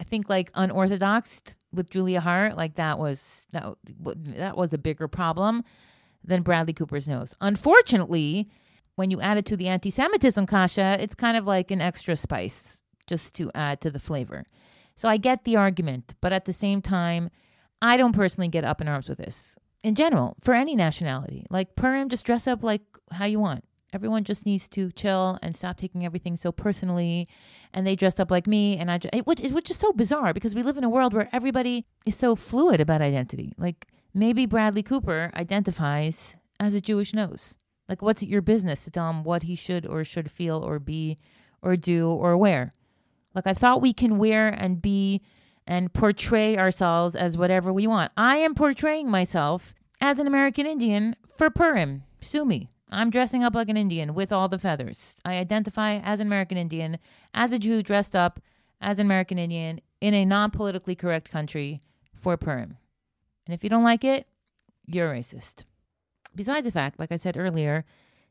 I 0.00 0.04
think 0.04 0.28
like 0.28 0.50
unorthodox 0.54 1.42
with 1.72 1.90
Julia 1.90 2.20
Hart, 2.20 2.56
like 2.56 2.74
that 2.76 2.98
was 2.98 3.46
that, 3.52 3.74
that 3.84 4.56
was 4.56 4.72
a 4.72 4.78
bigger 4.78 5.08
problem 5.08 5.62
than 6.24 6.42
Bradley 6.42 6.72
Cooper's 6.72 7.08
nose. 7.08 7.34
Unfortunately, 7.40 8.50
when 8.96 9.10
you 9.10 9.20
add 9.20 9.38
it 9.38 9.46
to 9.46 9.56
the 9.56 9.68
anti 9.68 9.90
Semitism 9.90 10.46
kasha, 10.46 10.96
it's 11.00 11.14
kind 11.14 11.36
of 11.36 11.46
like 11.46 11.70
an 11.70 11.80
extra 11.80 12.16
spice 12.16 12.80
just 13.06 13.34
to 13.36 13.50
add 13.54 13.80
to 13.80 13.90
the 13.90 14.00
flavor. 14.00 14.44
So 14.94 15.08
I 15.08 15.16
get 15.16 15.44
the 15.44 15.56
argument, 15.56 16.14
but 16.20 16.32
at 16.32 16.44
the 16.44 16.52
same 16.52 16.82
time, 16.82 17.30
I 17.80 17.96
don't 17.96 18.14
personally 18.14 18.48
get 18.48 18.64
up 18.64 18.80
in 18.80 18.88
arms 18.88 19.08
with 19.08 19.18
this. 19.18 19.56
In 19.82 19.94
general, 19.94 20.36
for 20.40 20.54
any 20.54 20.76
nationality, 20.76 21.46
like 21.50 21.74
Purim, 21.74 22.08
just 22.08 22.24
dress 22.24 22.46
up 22.46 22.62
like 22.62 22.82
how 23.10 23.24
you 23.24 23.40
want. 23.40 23.64
Everyone 23.92 24.24
just 24.24 24.46
needs 24.46 24.68
to 24.70 24.90
chill 24.92 25.38
and 25.42 25.54
stop 25.54 25.76
taking 25.76 26.06
everything 26.06 26.36
so 26.36 26.50
personally. 26.50 27.28
And 27.74 27.86
they 27.86 27.94
dressed 27.94 28.20
up 28.20 28.30
like 28.30 28.46
me, 28.46 28.78
and 28.78 28.90
I, 28.90 29.00
which, 29.24 29.40
which 29.40 29.70
is 29.70 29.76
so 29.76 29.92
bizarre 29.92 30.32
because 30.32 30.54
we 30.54 30.62
live 30.62 30.78
in 30.78 30.84
a 30.84 30.88
world 30.88 31.12
where 31.12 31.28
everybody 31.32 31.84
is 32.06 32.16
so 32.16 32.34
fluid 32.34 32.80
about 32.80 33.02
identity. 33.02 33.52
Like 33.58 33.86
maybe 34.14 34.46
Bradley 34.46 34.82
Cooper 34.82 35.30
identifies 35.34 36.36
as 36.58 36.74
a 36.74 36.80
Jewish 36.80 37.12
nose. 37.12 37.58
Like, 37.88 38.00
what's 38.00 38.22
it 38.22 38.28
your 38.28 38.40
business 38.40 38.84
to 38.84 38.90
tell 38.90 39.10
him 39.10 39.24
what 39.24 39.42
he 39.42 39.56
should 39.56 39.84
or 39.84 40.04
should 40.04 40.30
feel 40.30 40.56
or 40.58 40.78
be 40.78 41.18
or 41.60 41.76
do 41.76 42.08
or 42.08 42.36
wear? 42.36 42.72
Like, 43.34 43.46
I 43.46 43.54
thought 43.54 43.82
we 43.82 43.92
can 43.92 44.18
wear 44.18 44.48
and 44.48 44.80
be 44.80 45.20
and 45.66 45.92
portray 45.92 46.56
ourselves 46.56 47.14
as 47.14 47.36
whatever 47.36 47.72
we 47.72 47.86
want. 47.86 48.12
I 48.16 48.36
am 48.38 48.54
portraying 48.54 49.10
myself 49.10 49.74
as 50.00 50.18
an 50.18 50.26
American 50.26 50.66
Indian 50.66 51.16
for 51.36 51.50
Purim. 51.50 52.04
Sue 52.20 52.44
me. 52.44 52.68
I'm 52.90 53.10
dressing 53.10 53.42
up 53.42 53.54
like 53.54 53.68
an 53.68 53.76
Indian 53.76 54.14
with 54.14 54.32
all 54.32 54.48
the 54.48 54.58
feathers. 54.58 55.16
I 55.24 55.34
identify 55.34 55.96
as 55.98 56.20
an 56.20 56.26
American 56.26 56.58
Indian, 56.58 56.98
as 57.32 57.52
a 57.52 57.58
Jew 57.58 57.82
dressed 57.82 58.14
up 58.14 58.40
as 58.80 58.98
an 58.98 59.06
American 59.06 59.38
Indian 59.38 59.80
in 60.00 60.12
a 60.12 60.24
non 60.24 60.50
politically 60.50 60.94
correct 60.94 61.30
country 61.30 61.80
for 62.14 62.36
Purim. 62.36 62.76
And 63.46 63.54
if 63.54 63.64
you 63.64 63.70
don't 63.70 63.84
like 63.84 64.04
it, 64.04 64.26
you're 64.86 65.12
a 65.12 65.18
racist. 65.18 65.64
Besides 66.34 66.66
the 66.66 66.72
fact, 66.72 66.98
like 66.98 67.12
I 67.12 67.16
said 67.16 67.36
earlier, 67.36 67.84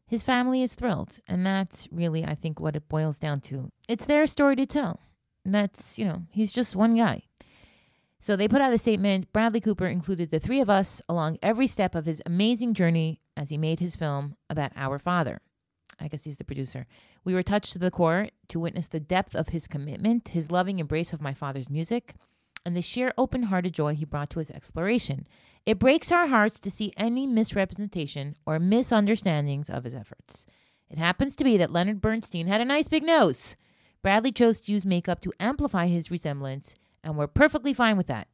his 0.05 0.23
family 0.23 0.61
is 0.61 0.75
thrilled. 0.75 1.19
And 1.27 1.45
that's 1.45 1.87
really, 1.91 2.25
I 2.25 2.35
think, 2.35 2.59
what 2.59 2.75
it 2.75 2.89
boils 2.89 3.17
down 3.17 3.39
to. 3.41 3.71
It's 3.87 4.05
their 4.05 4.27
story 4.27 4.55
to 4.57 4.65
tell. 4.65 4.99
That's, 5.45 5.97
you 5.97 6.05
know, 6.05 6.23
he's 6.31 6.51
just 6.51 6.75
one 6.75 6.95
guy. 6.95 7.23
So 8.19 8.35
they 8.35 8.47
put 8.47 8.61
out 8.61 8.73
a 8.73 8.77
statement. 8.77 9.33
Bradley 9.33 9.61
Cooper 9.61 9.87
included 9.87 10.29
the 10.29 10.39
three 10.39 10.61
of 10.61 10.69
us 10.69 11.01
along 11.09 11.39
every 11.41 11.65
step 11.65 11.95
of 11.95 12.05
his 12.05 12.21
amazing 12.25 12.75
journey 12.75 13.19
as 13.35 13.49
he 13.49 13.57
made 13.57 13.79
his 13.79 13.95
film 13.95 14.35
about 14.49 14.71
our 14.75 14.99
father. 14.99 15.41
I 15.99 16.07
guess 16.07 16.23
he's 16.23 16.37
the 16.37 16.43
producer. 16.43 16.85
We 17.23 17.33
were 17.33 17.43
touched 17.43 17.73
to 17.73 17.79
the 17.79 17.91
core 17.91 18.29
to 18.49 18.59
witness 18.59 18.87
the 18.87 18.99
depth 18.99 19.35
of 19.35 19.49
his 19.49 19.67
commitment, 19.67 20.29
his 20.29 20.51
loving 20.51 20.79
embrace 20.79 21.13
of 21.13 21.21
my 21.21 21.33
father's 21.33 21.69
music, 21.69 22.15
and 22.65 22.75
the 22.75 22.81
sheer 22.81 23.13
open 23.17 23.43
hearted 23.43 23.73
joy 23.73 23.95
he 23.95 24.05
brought 24.05 24.29
to 24.31 24.39
his 24.39 24.51
exploration. 24.51 25.27
It 25.65 25.79
breaks 25.79 26.11
our 26.11 26.27
hearts 26.27 26.59
to 26.61 26.71
see 26.71 26.93
any 26.97 27.27
misrepresentation 27.27 28.35
or 28.45 28.59
misunderstandings 28.59 29.69
of 29.69 29.83
his 29.83 29.95
efforts. 29.95 30.45
It 30.89 30.97
happens 30.97 31.35
to 31.37 31.43
be 31.43 31.57
that 31.57 31.71
Leonard 31.71 32.01
Bernstein 32.01 32.47
had 32.47 32.61
a 32.61 32.65
nice 32.65 32.87
big 32.87 33.03
nose. 33.03 33.55
Bradley 34.03 34.31
chose 34.31 34.59
to 34.61 34.71
use 34.71 34.85
makeup 34.85 35.21
to 35.21 35.33
amplify 35.39 35.87
his 35.87 36.09
resemblance, 36.09 36.75
and 37.03 37.17
we're 37.17 37.27
perfectly 37.27 37.73
fine 37.73 37.97
with 37.97 38.07
that. 38.07 38.27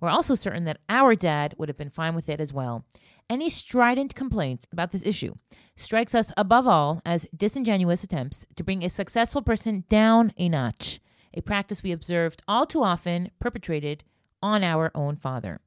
We're 0.00 0.10
also 0.10 0.34
certain 0.34 0.64
that 0.64 0.80
our 0.90 1.14
dad 1.14 1.54
would 1.56 1.68
have 1.68 1.78
been 1.78 1.90
fine 1.90 2.14
with 2.14 2.28
it 2.28 2.40
as 2.40 2.52
well. 2.52 2.84
Any 3.30 3.48
strident 3.48 4.14
complaints 4.14 4.66
about 4.70 4.92
this 4.92 5.06
issue 5.06 5.34
strikes 5.74 6.14
us 6.14 6.32
above 6.36 6.66
all 6.66 7.00
as 7.06 7.26
disingenuous 7.34 8.04
attempts 8.04 8.44
to 8.56 8.64
bring 8.64 8.84
a 8.84 8.90
successful 8.90 9.40
person 9.40 9.84
down 9.88 10.32
a 10.36 10.50
notch, 10.50 11.00
a 11.32 11.40
practice 11.40 11.82
we 11.82 11.92
observed 11.92 12.42
all 12.46 12.66
too 12.66 12.82
often 12.82 13.30
perpetrated 13.38 14.04
on 14.42 14.62
our 14.62 14.90
own 14.94 15.16
father. 15.16 15.60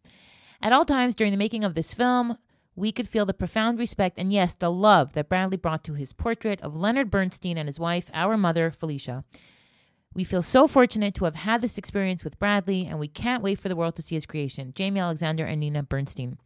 At 0.62 0.74
all 0.74 0.86
times 0.86 1.16
during 1.16 1.32
the 1.32 1.38
making 1.38 1.64
of 1.64 1.74
this 1.74 1.94
film, 1.94 2.38
we 2.80 2.92
could 2.92 3.08
feel 3.08 3.26
the 3.26 3.34
profound 3.34 3.78
respect 3.78 4.18
and, 4.18 4.32
yes, 4.32 4.54
the 4.54 4.72
love 4.72 5.14
that 5.14 5.30
Bradley 5.30 5.58
brought 5.58 5.84
to 5.84 5.94
his 5.94 6.14
portrait 6.14 6.62
of 6.62 6.76
Leonard 6.76 7.12
Bernstein 7.12 7.58
and 7.58 7.68
his 7.68 7.80
wife, 7.80 8.10
our 8.14 8.38
mother, 8.38 8.72
Felicia. 8.72 9.24
We 10.14 10.24
feel 10.24 10.42
so 10.42 10.66
fortunate 10.66 11.14
to 11.16 11.26
have 11.26 11.36
had 11.36 11.62
this 11.62 11.78
experience 11.78 12.24
with 12.24 12.40
Bradley, 12.40 12.88
and 12.88 12.98
we 12.98 13.08
can't 13.08 13.44
wait 13.44 13.60
for 13.60 13.70
the 13.70 13.76
world 13.76 13.96
to 13.98 14.02
see 14.02 14.16
his 14.16 14.26
creation. 14.26 14.74
Jamie 14.74 15.02
Alexander 15.02 15.46
and 15.46 15.60
Nina 15.60 15.84
Bernstein. 15.84 16.38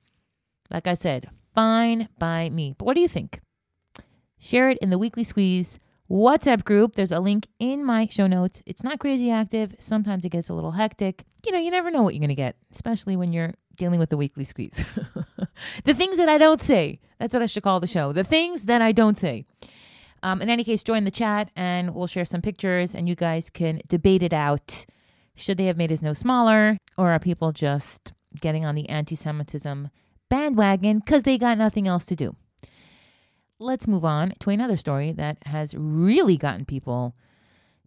Like 0.69 0.87
I 0.87 0.95
said, 0.95 1.29
fine 1.53 2.09
by 2.17 2.49
me. 2.49 2.75
But 2.77 2.85
what 2.85 2.95
do 2.95 3.01
you 3.01 3.07
think? 3.07 3.39
Share 4.39 4.69
it 4.69 4.79
in 4.81 4.89
the 4.89 4.97
Weekly 4.97 5.23
Squeeze 5.23 5.79
WhatsApp 6.09 6.63
group. 6.65 6.95
There's 6.95 7.11
a 7.11 7.19
link 7.19 7.47
in 7.59 7.85
my 7.85 8.07
show 8.07 8.27
notes. 8.27 8.61
It's 8.65 8.83
not 8.83 8.99
crazy 8.99 9.31
active. 9.31 9.75
Sometimes 9.79 10.25
it 10.25 10.29
gets 10.29 10.49
a 10.49 10.53
little 10.53 10.71
hectic. 10.71 11.23
You 11.45 11.51
know, 11.51 11.59
you 11.59 11.71
never 11.71 11.91
know 11.91 12.03
what 12.03 12.13
you're 12.13 12.19
going 12.19 12.29
to 12.29 12.35
get, 12.35 12.55
especially 12.73 13.15
when 13.15 13.31
you're 13.31 13.53
dealing 13.75 13.99
with 13.99 14.09
the 14.09 14.17
weekly 14.17 14.43
squeeze. 14.43 14.85
the 15.83 15.93
things 15.93 16.17
that 16.17 16.29
I 16.29 16.37
don't 16.37 16.61
say. 16.61 16.99
That's 17.19 17.33
what 17.33 17.43
I 17.43 17.47
should 17.47 17.63
call 17.63 17.79
the 17.79 17.87
show. 17.87 18.13
The 18.13 18.23
things 18.23 18.65
that 18.65 18.81
I 18.81 18.91
don't 18.91 19.17
say. 19.17 19.45
Um, 20.21 20.41
in 20.41 20.49
any 20.49 20.63
case, 20.63 20.83
join 20.83 21.03
the 21.03 21.11
chat 21.11 21.51
and 21.55 21.93
we'll 21.93 22.07
share 22.07 22.25
some 22.25 22.41
pictures 22.41 22.95
and 22.95 23.09
you 23.09 23.15
guys 23.15 23.49
can 23.49 23.81
debate 23.87 24.23
it 24.23 24.33
out. 24.33 24.85
Should 25.35 25.57
they 25.57 25.65
have 25.65 25.77
made 25.77 25.89
his 25.89 26.01
nose 26.01 26.19
smaller 26.19 26.77
or 26.97 27.11
are 27.11 27.19
people 27.19 27.51
just 27.51 28.13
getting 28.39 28.65
on 28.65 28.75
the 28.75 28.87
anti 28.87 29.15
Semitism 29.15 29.89
bandwagon 30.29 30.99
because 30.99 31.23
they 31.23 31.37
got 31.37 31.57
nothing 31.57 31.87
else 31.87 32.05
to 32.05 32.15
do? 32.15 32.35
Let's 33.59 33.87
move 33.87 34.05
on 34.05 34.33
to 34.39 34.49
another 34.49 34.77
story 34.77 35.11
that 35.11 35.37
has 35.45 35.75
really 35.75 36.37
gotten 36.37 36.65
people 36.65 37.15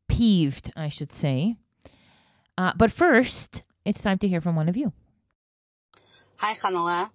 peeved, 0.08 0.72
I 0.76 0.88
should 0.88 1.12
say. 1.12 1.56
Uh, 2.58 2.72
but 2.76 2.90
first, 2.90 3.62
it's 3.84 4.02
time 4.02 4.18
to 4.18 4.28
hear 4.28 4.40
from 4.40 4.56
one 4.56 4.68
of 4.68 4.76
you. 4.76 4.92
Hi, 6.38 6.52
Chanale. 6.52 7.08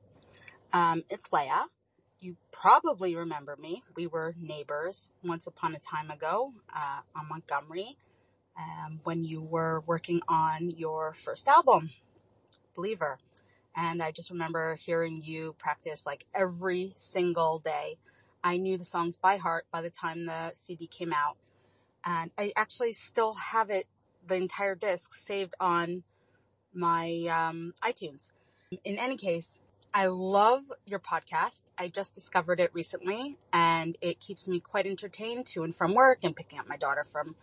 Um, 0.74 1.04
it's 1.08 1.32
Leah. 1.32 1.68
You 2.22 2.38
probably 2.52 3.16
remember 3.16 3.56
me. 3.56 3.84
We 3.96 4.08
were 4.08 4.34
neighbors 4.42 5.12
once 5.24 5.46
upon 5.46 5.76
a 5.76 5.80
time 5.80 6.10
ago 6.10 6.54
uh, 6.76 7.02
on 7.16 7.30
Montgomery 7.30 7.98
um, 8.58 9.00
when 9.04 9.24
you 9.24 9.40
were 9.40 9.84
working 9.86 10.22
on 10.28 10.72
your 10.72 11.14
first 11.14 11.48
album, 11.48 11.92
Believer. 12.76 13.20
And 13.76 14.02
I 14.02 14.10
just 14.10 14.32
remember 14.32 14.74
hearing 14.78 15.22
you 15.24 15.54
practice 15.60 16.04
like 16.04 16.26
every 16.34 16.94
single 16.96 17.60
day. 17.60 17.98
I 18.44 18.58
knew 18.58 18.76
the 18.76 18.84
songs 18.84 19.18
by 19.18 19.38
heart 19.38 19.68
by 19.72 19.82
the 19.82 19.92
time 19.92 20.26
the 20.26 20.52
CD 20.54 20.88
came 20.88 21.14
out. 21.14 21.38
And 22.04 22.32
I 22.40 22.54
actually 22.56 22.94
still 22.94 23.36
have 23.36 23.70
it, 23.70 23.86
the 24.26 24.34
entire 24.34 24.74
disc, 24.74 25.14
saved 25.14 25.54
on 25.60 26.02
my 26.74 27.28
um, 27.30 27.76
iTunes. 27.84 28.32
In 28.86 28.98
any 28.98 29.18
case, 29.18 29.60
I 29.94 30.08
love 30.08 30.62
your 30.86 31.00
podcast. 31.00 31.64
I 31.78 31.90
just 31.90 32.16
discovered 32.16 32.62
it 32.62 32.72
recently 32.74 33.38
and 33.52 33.98
it 34.02 34.22
keeps 34.22 34.48
me 34.48 34.62
quite 34.62 34.88
entertained 34.88 35.46
to 35.48 35.64
and 35.64 35.76
from 35.76 35.94
work 35.94 36.20
and 36.24 36.34
picking 36.34 36.58
up 36.58 36.70
my 36.70 36.78
daughter 36.78 37.04
from 37.04 37.36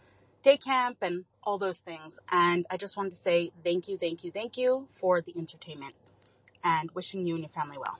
day 0.42 0.56
camp 0.56 0.98
and 1.02 1.26
all 1.42 1.58
those 1.58 1.80
things. 1.80 2.18
And 2.32 2.66
I 2.70 2.78
just 2.78 2.96
wanted 2.96 3.10
to 3.10 3.18
say 3.18 3.50
thank 3.62 3.88
you, 3.88 3.98
thank 3.98 4.24
you, 4.24 4.30
thank 4.30 4.56
you 4.56 4.88
for 4.90 5.20
the 5.20 5.34
entertainment 5.36 5.94
and 6.64 6.90
wishing 6.92 7.26
you 7.26 7.34
and 7.34 7.42
your 7.42 7.50
family 7.50 7.76
well. 7.76 7.98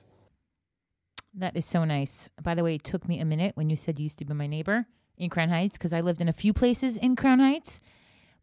That 1.35 1.55
is 1.55 1.67
so 1.67 1.85
nice. 1.85 2.31
By 2.43 2.55
the 2.55 2.65
way, 2.65 2.77
it 2.77 2.85
took 2.85 3.07
me 3.07 3.21
a 3.21 3.27
minute 3.27 3.57
when 3.57 3.69
you 3.69 3.77
said 3.77 3.99
you 3.99 4.05
used 4.05 4.19
to 4.19 4.25
be 4.25 4.33
my 4.33 4.47
neighbor 4.47 4.87
in 5.19 5.29
Crown 5.29 5.51
Heights 5.51 5.77
because 5.77 5.93
I 5.93 6.01
lived 6.01 6.23
in 6.23 6.29
a 6.29 6.33
few 6.33 6.55
places 6.55 6.97
in 6.97 7.15
Crown 7.15 7.41
Heights. 7.41 7.81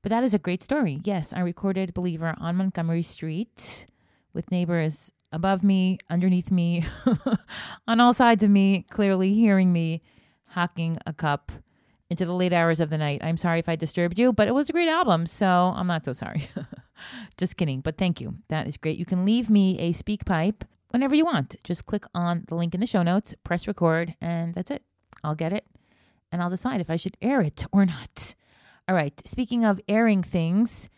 But 0.04 0.12
that 0.12 0.24
is 0.24 0.36
a 0.36 0.40
great 0.40 0.62
story. 0.62 1.02
Yes, 1.04 1.34
I 1.34 1.40
recorded 1.40 1.96
Believer 1.96 2.36
on 2.38 2.58
Montgomery 2.58 3.02
Street 3.02 3.88
with 4.36 4.52
neighbors 4.52 5.12
above 5.32 5.64
me, 5.64 5.98
underneath 6.10 6.52
me, 6.52 6.86
on 7.88 8.00
all 8.00 8.14
sides 8.14 8.44
of 8.44 8.50
me, 8.50 8.86
clearly 8.92 9.34
hearing 9.34 9.74
me 9.74 10.02
hawking 10.48 10.98
a 11.06 11.14
cup 11.14 11.52
into 12.10 12.26
the 12.26 12.34
late 12.34 12.54
hours 12.54 12.80
of 12.80 12.90
the 12.90 12.98
night. 12.98 13.24
I'm 13.24 13.38
sorry 13.38 13.60
if 13.60 13.68
I 13.68 13.76
disturbed 13.76 14.20
you, 14.20 14.32
but 14.32 14.48
it 14.48 14.54
was 14.54 14.70
a 14.70 14.74
great 14.74 14.88
album, 14.88 15.26
so 15.26 15.74
I'm 15.76 15.88
not 15.88 16.06
so 16.06 16.14
sorry. 16.14 16.48
Just 17.38 17.58
kidding, 17.58 17.82
but 17.82 17.98
thank 17.98 18.22
you. 18.22 18.36
That 18.50 18.68
is 18.68 18.78
great. 18.78 18.98
You 19.00 19.06
can 19.06 19.26
leave 19.26 19.50
me 19.50 19.78
a 19.80 19.92
speak 19.92 20.26
pipe 20.26 20.64
whenever 20.92 21.16
you 21.16 21.26
want. 21.26 21.56
Just 21.64 21.86
click 21.86 22.06
on 22.14 22.46
the 22.48 22.56
link 22.56 22.74
in 22.74 22.80
the 22.80 22.88
show 22.88 23.04
notes, 23.04 23.34
press 23.44 23.68
record, 23.68 24.16
and 24.22 24.54
that's 24.54 24.72
it. 24.72 24.84
I'll 25.24 25.36
get 25.36 25.52
it, 25.54 25.66
and 26.32 26.42
I'll 26.42 26.50
decide 26.50 26.80
if 26.80 26.90
I 26.90 26.96
should 26.96 27.18
air 27.22 27.42
it 27.42 27.66
or 27.72 27.86
not. 27.86 28.36
All 28.88 28.96
right, 28.96 29.20
speaking 29.28 29.66
of 29.66 29.82
airing 29.90 30.22
things, 30.22 30.90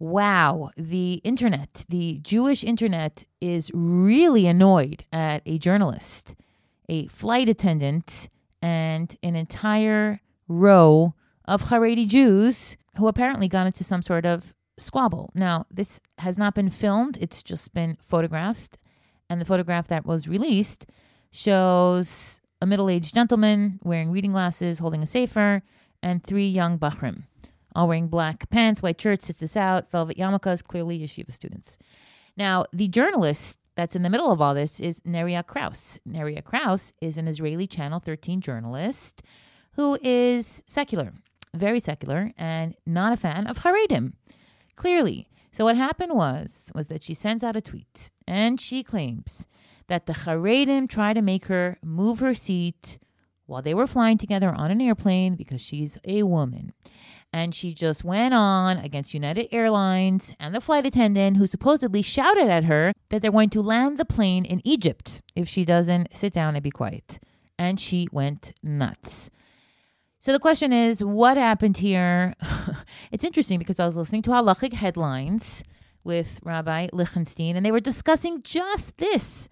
wow, 0.00 0.70
the 0.76 1.20
internet, 1.22 1.84
the 1.88 2.18
Jewish 2.22 2.64
internet 2.64 3.26
is 3.40 3.70
really 3.74 4.46
annoyed 4.46 5.04
at 5.12 5.42
a 5.44 5.58
journalist, 5.58 6.34
a 6.88 7.06
flight 7.08 7.48
attendant, 7.48 8.28
and 8.62 9.14
an 9.22 9.36
entire 9.36 10.20
row 10.48 11.14
of 11.44 11.64
Haredi 11.64 12.08
Jews 12.08 12.76
who 12.96 13.08
apparently 13.08 13.46
got 13.46 13.66
into 13.66 13.84
some 13.84 14.02
sort 14.02 14.24
of 14.24 14.54
squabble. 14.78 15.30
Now, 15.34 15.66
this 15.70 16.00
has 16.18 16.38
not 16.38 16.54
been 16.54 16.70
filmed, 16.70 17.18
it's 17.20 17.42
just 17.42 17.72
been 17.74 17.98
photographed. 18.00 18.78
And 19.28 19.40
the 19.40 19.44
photograph 19.44 19.86
that 19.88 20.06
was 20.06 20.26
released 20.26 20.86
shows 21.30 22.40
a 22.60 22.66
middle 22.66 22.90
aged 22.90 23.14
gentleman 23.14 23.78
wearing 23.84 24.10
reading 24.10 24.32
glasses, 24.32 24.78
holding 24.78 25.02
a 25.02 25.06
sefer, 25.06 25.62
and 26.02 26.24
three 26.24 26.48
young 26.48 26.78
Bahrim 26.78 27.24
all 27.74 27.88
wearing 27.88 28.08
black 28.08 28.48
pants, 28.50 28.82
white 28.82 29.00
shirts, 29.00 29.30
tzitzis 29.30 29.56
out, 29.56 29.90
velvet 29.90 30.16
yarmulkes, 30.16 30.62
clearly 30.62 30.98
yeshiva 30.98 31.32
students. 31.32 31.78
Now, 32.36 32.66
the 32.72 32.88
journalist 32.88 33.58
that's 33.76 33.96
in 33.96 34.02
the 34.02 34.10
middle 34.10 34.30
of 34.30 34.40
all 34.40 34.54
this 34.54 34.80
is 34.80 35.00
Neria 35.00 35.46
Kraus. 35.46 35.98
Neria 36.06 36.42
Kraus 36.42 36.92
is 37.00 37.16
an 37.16 37.28
Israeli 37.28 37.66
Channel 37.66 38.00
13 38.00 38.40
journalist 38.40 39.22
who 39.72 39.98
is 40.02 40.62
secular, 40.66 41.12
very 41.54 41.80
secular, 41.80 42.32
and 42.36 42.74
not 42.86 43.12
a 43.12 43.16
fan 43.16 43.46
of 43.46 43.58
Haredim, 43.58 44.12
clearly. 44.76 45.28
So 45.52 45.64
what 45.64 45.76
happened 45.76 46.14
was 46.14 46.70
was 46.74 46.88
that 46.88 47.02
she 47.02 47.14
sends 47.14 47.42
out 47.42 47.56
a 47.56 47.60
tweet 47.60 48.10
and 48.26 48.60
she 48.60 48.82
claims 48.82 49.46
that 49.88 50.06
the 50.06 50.12
Haredim 50.12 50.88
try 50.88 51.12
to 51.12 51.22
make 51.22 51.46
her 51.46 51.78
move 51.82 52.20
her 52.20 52.34
seat 52.34 52.98
while 53.50 53.62
they 53.62 53.74
were 53.74 53.86
flying 53.86 54.16
together 54.16 54.50
on 54.50 54.70
an 54.70 54.80
airplane 54.80 55.34
because 55.34 55.60
she's 55.60 55.98
a 56.04 56.22
woman. 56.22 56.72
And 57.32 57.54
she 57.54 57.74
just 57.74 58.02
went 58.02 58.34
on 58.34 58.78
against 58.78 59.14
United 59.14 59.48
Airlines 59.52 60.34
and 60.40 60.54
the 60.54 60.60
flight 60.60 60.86
attendant 60.86 61.36
who 61.36 61.46
supposedly 61.46 62.02
shouted 62.02 62.48
at 62.48 62.64
her 62.64 62.92
that 63.10 63.22
they're 63.22 63.30
going 63.30 63.50
to 63.50 63.60
land 63.60 63.98
the 63.98 64.04
plane 64.04 64.44
in 64.44 64.60
Egypt 64.64 65.22
if 65.36 65.48
she 65.48 65.64
doesn't 65.64 66.14
sit 66.16 66.32
down 66.32 66.56
and 66.56 66.62
be 66.62 66.70
quiet. 66.70 67.20
And 67.58 67.78
she 67.78 68.08
went 68.10 68.52
nuts. 68.62 69.30
So 70.18 70.32
the 70.32 70.38
question 70.38 70.72
is, 70.72 71.04
what 71.04 71.36
happened 71.36 71.78
here? 71.78 72.34
it's 73.12 73.24
interesting 73.24 73.58
because 73.58 73.80
I 73.80 73.86
was 73.86 73.96
listening 73.96 74.22
to 74.22 74.30
halachic 74.30 74.72
headlines 74.72 75.62
with 76.04 76.40
Rabbi 76.42 76.88
Lichtenstein, 76.92 77.56
and 77.56 77.64
they 77.64 77.72
were 77.72 77.80
discussing 77.80 78.42
just 78.42 78.96
this. 78.98 79.48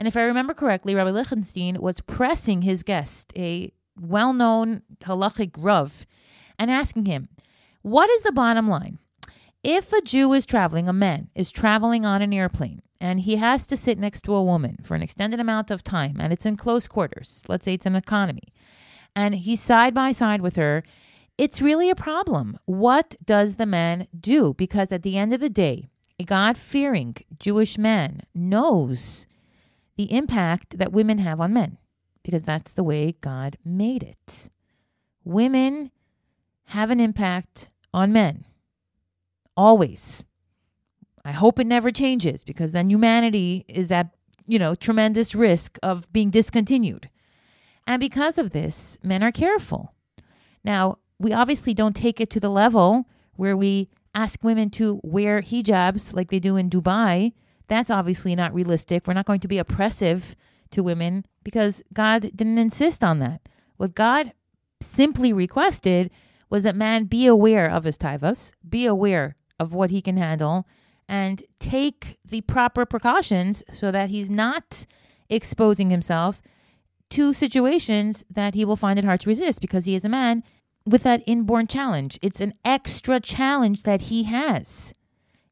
And 0.00 0.08
if 0.08 0.16
I 0.16 0.22
remember 0.22 0.54
correctly, 0.54 0.94
Rabbi 0.94 1.10
Lichtenstein 1.10 1.78
was 1.78 2.00
pressing 2.00 2.62
his 2.62 2.82
guest, 2.82 3.34
a 3.36 3.70
well-known 4.00 4.80
halachic 5.02 5.50
rav, 5.58 6.06
and 6.58 6.70
asking 6.70 7.04
him, 7.04 7.28
What 7.82 8.08
is 8.08 8.22
the 8.22 8.32
bottom 8.32 8.66
line? 8.66 8.98
If 9.62 9.92
a 9.92 10.00
Jew 10.00 10.32
is 10.32 10.46
traveling, 10.46 10.88
a 10.88 10.94
man 10.94 11.28
is 11.34 11.50
traveling 11.50 12.06
on 12.06 12.22
an 12.22 12.32
airplane, 12.32 12.80
and 12.98 13.20
he 13.20 13.36
has 13.36 13.66
to 13.66 13.76
sit 13.76 13.98
next 13.98 14.22
to 14.22 14.32
a 14.32 14.42
woman 14.42 14.78
for 14.82 14.94
an 14.94 15.02
extended 15.02 15.38
amount 15.38 15.70
of 15.70 15.84
time, 15.84 16.16
and 16.18 16.32
it's 16.32 16.46
in 16.46 16.56
close 16.56 16.88
quarters, 16.88 17.42
let's 17.46 17.66
say 17.66 17.74
it's 17.74 17.84
an 17.84 17.94
economy, 17.94 18.54
and 19.14 19.34
he's 19.34 19.60
side 19.60 19.92
by 19.92 20.12
side 20.12 20.40
with 20.40 20.56
her, 20.56 20.82
it's 21.36 21.60
really 21.60 21.90
a 21.90 21.94
problem. 21.94 22.58
What 22.64 23.16
does 23.22 23.56
the 23.56 23.66
man 23.66 24.08
do? 24.18 24.54
Because 24.54 24.92
at 24.92 25.02
the 25.02 25.18
end 25.18 25.34
of 25.34 25.40
the 25.40 25.50
day, 25.50 25.90
a 26.18 26.24
God 26.24 26.56
fearing 26.56 27.16
Jewish 27.38 27.76
man 27.76 28.22
knows 28.34 29.26
the 30.00 30.16
impact 30.16 30.78
that 30.78 30.92
women 30.92 31.18
have 31.18 31.42
on 31.42 31.52
men 31.52 31.76
because 32.22 32.42
that's 32.42 32.72
the 32.72 32.82
way 32.82 33.14
God 33.20 33.58
made 33.62 34.02
it. 34.02 34.48
Women 35.24 35.90
have 36.68 36.90
an 36.90 37.00
impact 37.00 37.68
on 37.92 38.10
men. 38.10 38.46
Always. 39.58 40.24
I 41.22 41.32
hope 41.32 41.58
it 41.58 41.66
never 41.66 41.90
changes 41.90 42.44
because 42.44 42.72
then 42.72 42.88
humanity 42.88 43.66
is 43.68 43.92
at, 43.92 44.08
you 44.46 44.58
know, 44.58 44.74
tremendous 44.74 45.34
risk 45.34 45.78
of 45.82 46.10
being 46.14 46.30
discontinued. 46.30 47.10
And 47.86 48.00
because 48.00 48.38
of 48.38 48.52
this, 48.52 48.96
men 49.02 49.22
are 49.22 49.32
careful. 49.32 49.92
Now, 50.64 50.96
we 51.18 51.34
obviously 51.34 51.74
don't 51.74 51.94
take 51.94 52.22
it 52.22 52.30
to 52.30 52.40
the 52.40 52.48
level 52.48 53.04
where 53.36 53.54
we 53.54 53.90
ask 54.14 54.42
women 54.42 54.70
to 54.70 54.98
wear 55.02 55.42
hijabs 55.42 56.14
like 56.14 56.30
they 56.30 56.38
do 56.38 56.56
in 56.56 56.70
Dubai. 56.70 57.34
That's 57.70 57.90
obviously 57.90 58.34
not 58.34 58.52
realistic. 58.52 59.06
We're 59.06 59.14
not 59.14 59.26
going 59.26 59.38
to 59.40 59.48
be 59.48 59.58
oppressive 59.58 60.34
to 60.72 60.82
women 60.82 61.24
because 61.44 61.84
God 61.92 62.22
didn't 62.34 62.58
insist 62.58 63.04
on 63.04 63.20
that. 63.20 63.48
What 63.76 63.94
God 63.94 64.32
simply 64.82 65.32
requested 65.32 66.10
was 66.50 66.64
that 66.64 66.74
man 66.74 67.04
be 67.04 67.26
aware 67.26 67.70
of 67.70 67.84
his 67.84 67.96
taivas, 67.96 68.50
be 68.68 68.86
aware 68.86 69.36
of 69.60 69.72
what 69.72 69.92
he 69.92 70.02
can 70.02 70.16
handle, 70.16 70.66
and 71.08 71.44
take 71.60 72.18
the 72.24 72.40
proper 72.40 72.84
precautions 72.84 73.62
so 73.70 73.92
that 73.92 74.10
he's 74.10 74.28
not 74.28 74.84
exposing 75.28 75.90
himself 75.90 76.42
to 77.10 77.32
situations 77.32 78.24
that 78.28 78.54
he 78.54 78.64
will 78.64 78.76
find 78.76 78.98
it 78.98 79.04
hard 79.04 79.20
to 79.20 79.28
resist 79.28 79.60
because 79.60 79.84
he 79.84 79.94
is 79.94 80.04
a 80.04 80.08
man 80.08 80.42
with 80.86 81.04
that 81.04 81.22
inborn 81.24 81.68
challenge. 81.68 82.18
It's 82.20 82.40
an 82.40 82.54
extra 82.64 83.20
challenge 83.20 83.84
that 83.84 84.02
he 84.02 84.24
has. 84.24 84.92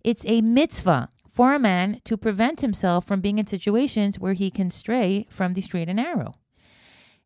It's 0.02 0.24
a 0.26 0.40
mitzvah 0.40 1.10
for 1.38 1.54
a 1.54 1.58
man 1.60 2.00
to 2.02 2.16
prevent 2.16 2.62
himself 2.62 3.04
from 3.06 3.20
being 3.20 3.38
in 3.38 3.46
situations 3.46 4.18
where 4.18 4.32
he 4.32 4.50
can 4.50 4.72
stray 4.72 5.24
from 5.30 5.54
the 5.54 5.60
straight 5.60 5.88
and 5.88 5.98
narrow. 5.98 6.34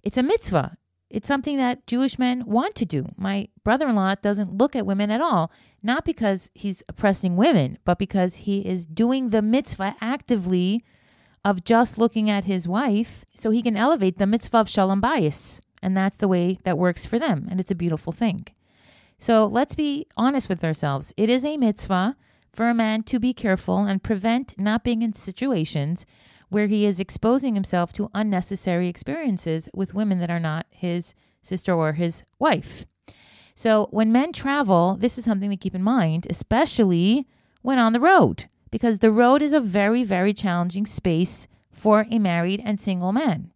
It's 0.03 0.19
a 0.19 0.23
mitzvah. 0.23 0.77
It's 1.09 1.27
something 1.27 1.57
that 1.57 1.87
Jewish 1.87 2.19
men 2.19 2.45
want 2.45 2.75
to 2.75 2.85
do. 2.85 3.07
My 3.17 3.49
brother 3.65 3.89
in 3.89 3.95
law 3.95 4.15
doesn't 4.17 4.53
look 4.53 4.77
at 4.77 4.85
women 4.85 5.11
at 5.11 5.23
all, 5.23 5.51
not 5.83 6.05
because 6.05 6.51
he's 6.53 6.83
oppressing 6.91 7.37
women, 7.37 7.79
but 7.87 7.99
because 7.99 8.35
he 8.45 8.59
is 8.67 8.85
doing 8.85 9.31
the 9.31 9.41
mitzvah 9.41 9.97
actively 10.03 10.85
of 11.43 11.65
just 11.65 11.97
looking 11.97 12.29
at 12.29 12.45
his 12.45 12.69
wife 12.69 13.25
so 13.35 13.49
he 13.49 13.63
can 13.63 13.79
elevate 13.79 14.19
the 14.19 14.27
mitzvah 14.27 14.59
of 14.59 14.69
shalom 14.69 15.01
bayis. 15.01 15.63
And 15.83 15.97
that's 15.97 16.19
the 16.19 16.29
way 16.29 16.59
that 16.65 16.77
works 16.77 17.07
for 17.07 17.19
them. 17.19 17.49
And 17.51 17.59
it's 17.59 17.71
a 17.71 17.75
beautiful 17.75 18.13
thing. 18.13 18.47
So 19.17 19.47
let's 19.47 19.75
be 19.75 20.07
honest 20.19 20.51
with 20.51 20.63
ourselves. 20.63 21.15
It 21.17 21.31
is 21.31 21.47
a 21.47 21.57
mitzvah 21.57 22.15
for 22.53 22.69
a 22.69 22.75
man 22.75 23.03
to 23.05 23.19
be 23.19 23.33
careful 23.33 23.79
and 23.79 24.03
prevent 24.03 24.59
not 24.59 24.85
being 24.85 25.03
in 25.03 25.13
situations 25.13 26.07
where 26.49 26.67
he 26.67 26.85
is 26.85 27.01
exposing 27.01 27.55
himself 27.55 27.93
to 27.95 28.11
unnecessary 28.15 28.89
experiences 28.89 29.69
with 29.73 29.95
women 29.95 30.19
that 30.19 30.31
are 30.31 30.41
not 30.41 30.67
his 30.71 31.15
sister 31.41 31.73
or 31.73 31.95
his 31.95 32.25
wife. 32.39 32.85
So, 33.55 33.89
when 33.91 34.13
men 34.13 34.33
travel, 34.33 34.97
this 34.99 35.19
is 35.19 35.25
something 35.25 35.51
to 35.51 35.57
keep 35.57 35.75
in 35.75 35.83
mind, 35.83 36.27
especially 36.29 37.27
when 37.63 37.79
on 37.79 37.93
the 37.93 38.01
road, 38.01 38.49
because 38.71 38.99
the 38.99 39.11
road 39.11 39.43
is 39.43 39.53
a 39.53 39.61
very, 39.61 40.05
very 40.05 40.35
challenging 40.35 40.87
space 40.87 41.49
for 41.71 42.07
a 42.11 42.19
married 42.19 42.63
and 42.65 42.81
single 42.81 43.13
man. 43.13 43.53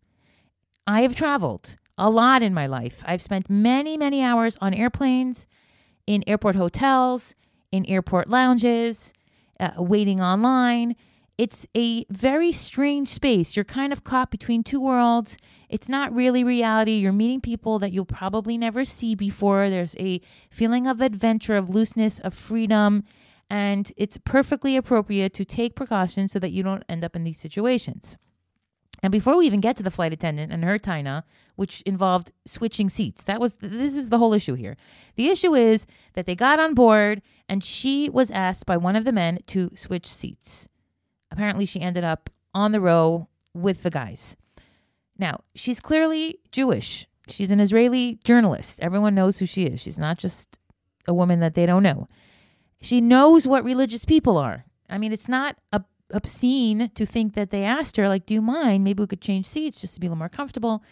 I 0.87 1.03
have 1.03 1.17
traveled 1.17 1.77
a 1.99 2.11
lot 2.11 2.43
in 2.43 2.55
my 2.55 2.67
life. 2.67 3.03
I've 3.07 3.23
spent 3.23 3.51
many, 3.51 3.97
many 3.97 4.23
hours 4.23 4.57
on 4.61 4.75
airplanes, 4.75 5.47
in 6.07 6.23
airport 6.27 6.57
hotels, 6.57 7.35
in 7.73 7.87
airport 7.87 8.29
lounges, 8.29 9.13
uh, 9.61 9.71
waiting 9.79 10.21
online. 10.21 10.97
It's 11.39 11.67
a 11.77 12.07
very 12.09 12.51
strange 12.51 13.09
space. 13.09 13.57
You're 13.57 13.65
kind 13.65 13.93
of 13.93 14.05
caught 14.05 14.31
between 14.31 14.63
two 14.63 14.81
worlds. 14.81 15.37
It's 15.69 15.89
not 15.89 16.15
really 16.15 16.43
reality. 16.43 16.93
You're 16.93 17.13
meeting 17.13 17.43
people 17.43 17.79
that 17.81 17.93
you'll 17.93 18.07
probably 18.07 18.57
never 18.57 18.85
see 18.85 19.15
before. 19.15 19.69
There's 19.69 19.95
a 19.99 20.21
feeling 20.51 20.87
of 20.87 21.03
adventure, 21.03 21.57
of 21.57 21.69
looseness, 21.69 22.19
of 22.21 22.33
freedom. 22.33 23.05
And 23.51 23.93
it's 23.97 24.19
perfectly 24.19 24.77
appropriate 24.77 25.35
to 25.35 25.45
take 25.45 25.77
precautions 25.77 26.33
so 26.33 26.39
that 26.39 26.53
you 26.53 26.63
don't 26.63 26.85
end 26.89 27.05
up 27.05 27.15
in 27.15 27.25
these 27.25 27.39
situations. 27.39 28.17
And 29.03 29.13
before 29.13 29.37
we 29.37 29.47
even 29.47 29.61
get 29.61 29.77
to 29.77 29.83
the 29.83 29.91
flight 29.91 30.13
attendant 30.13 30.53
and 30.53 30.65
her 30.65 30.79
taina, 30.79 31.23
which 31.57 31.83
involved 31.83 32.33
switching 32.47 32.89
seats, 32.89 33.25
that 33.25 33.41
was 33.41 33.55
this 33.55 33.97
is 33.97 34.09
the 34.09 34.19
whole 34.19 34.35
issue 34.35 34.55
here. 34.55 34.77
The 35.17 35.29
issue 35.29 35.55
is 35.55 35.87
that 36.15 36.27
they 36.27 36.35
got 36.35 36.59
on 36.59 36.75
board 36.75 37.23
and 37.49 37.63
she 37.63 38.09
was 38.09 38.31
asked 38.31 38.67
by 38.67 38.77
one 38.77 38.97
of 38.97 39.05
the 39.05 39.13
men 39.13 39.41
to 39.49 39.71
switch 39.75 40.07
seats. 40.07 40.69
Apparently, 41.31 41.67
she 41.67 41.81
ended 41.81 42.05
up 42.05 42.31
on 42.55 42.73
the 42.73 42.81
row 42.81 43.29
with 43.55 43.83
the 43.83 43.91
guys. 43.91 44.37
Now, 45.19 45.45
she's 45.55 45.81
clearly 45.81 46.41
Jewish. 46.53 47.07
She's 47.29 47.51
an 47.51 47.61
Israeli 47.61 48.19
journalist. 48.25 48.81
Everyone 48.81 49.15
knows 49.15 49.39
who 49.39 49.47
she 49.47 49.65
is. 49.65 49.81
She's 49.81 49.99
not 49.99 50.19
just 50.19 50.59
a 51.07 51.15
woman 51.15 51.41
that 51.41 51.55
they 51.55 51.67
don't 51.67 51.83
know. 51.83 52.09
She 52.81 53.01
knows 53.01 53.47
what 53.47 53.65
religious 53.65 54.05
people 54.05 54.37
are. 54.37 54.65
I 54.89 54.99
mean, 54.99 55.13
it's 55.13 55.29
not 55.29 55.57
a 55.73 55.83
obscene 56.13 56.91
to 56.95 57.07
think 57.07 57.35
that 57.35 57.51
they 57.51 57.65
asked 57.65 57.97
her, 57.97 58.09
like, 58.09 58.27
do 58.27 58.35
you 58.35 58.43
mind? 58.43 58.85
Maybe 58.85 59.03
we 59.03 59.07
could 59.07 59.21
change 59.21 59.47
seats 59.47 59.81
just 59.81 59.95
to 59.95 60.01
be 60.01 60.07
a 60.07 60.11
little 60.11 60.19
more 60.19 60.29
comfortable. 60.29 60.83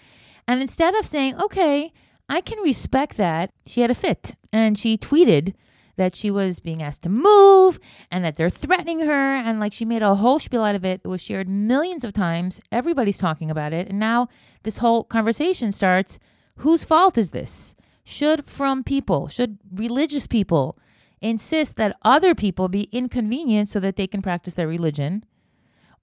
And 0.46 0.60
instead 0.60 0.94
of 0.94 1.06
saying, 1.06 1.40
okay, 1.40 1.92
I 2.28 2.40
can 2.40 2.58
respect 2.60 3.16
that, 3.16 3.52
she 3.66 3.80
had 3.80 3.90
a 3.90 3.94
fit. 3.94 4.34
And 4.52 4.78
she 4.78 4.98
tweeted 4.98 5.54
that 5.96 6.16
she 6.16 6.30
was 6.30 6.58
being 6.58 6.82
asked 6.82 7.02
to 7.02 7.08
move 7.08 7.78
and 8.10 8.24
that 8.24 8.36
they're 8.36 8.50
threatening 8.50 9.00
her. 9.00 9.36
And 9.36 9.60
like 9.60 9.72
she 9.72 9.84
made 9.84 10.02
a 10.02 10.16
whole 10.16 10.38
spiel 10.38 10.64
out 10.64 10.74
of 10.74 10.84
it. 10.84 11.02
It 11.04 11.08
was 11.08 11.22
shared 11.22 11.48
millions 11.48 12.04
of 12.04 12.12
times. 12.12 12.60
Everybody's 12.72 13.18
talking 13.18 13.50
about 13.50 13.72
it. 13.72 13.88
And 13.88 13.98
now 13.98 14.28
this 14.64 14.78
whole 14.78 15.04
conversation 15.04 15.72
starts. 15.72 16.18
Whose 16.58 16.84
fault 16.84 17.16
is 17.18 17.30
this? 17.30 17.74
Should 18.04 18.48
frum 18.48 18.84
people, 18.84 19.28
should 19.28 19.58
religious 19.72 20.26
people 20.26 20.78
insist 21.24 21.76
that 21.76 21.96
other 22.02 22.34
people 22.34 22.68
be 22.68 22.88
inconvenienced 22.92 23.72
so 23.72 23.80
that 23.80 23.96
they 23.96 24.06
can 24.06 24.22
practice 24.22 24.54
their 24.54 24.68
religion? 24.68 25.24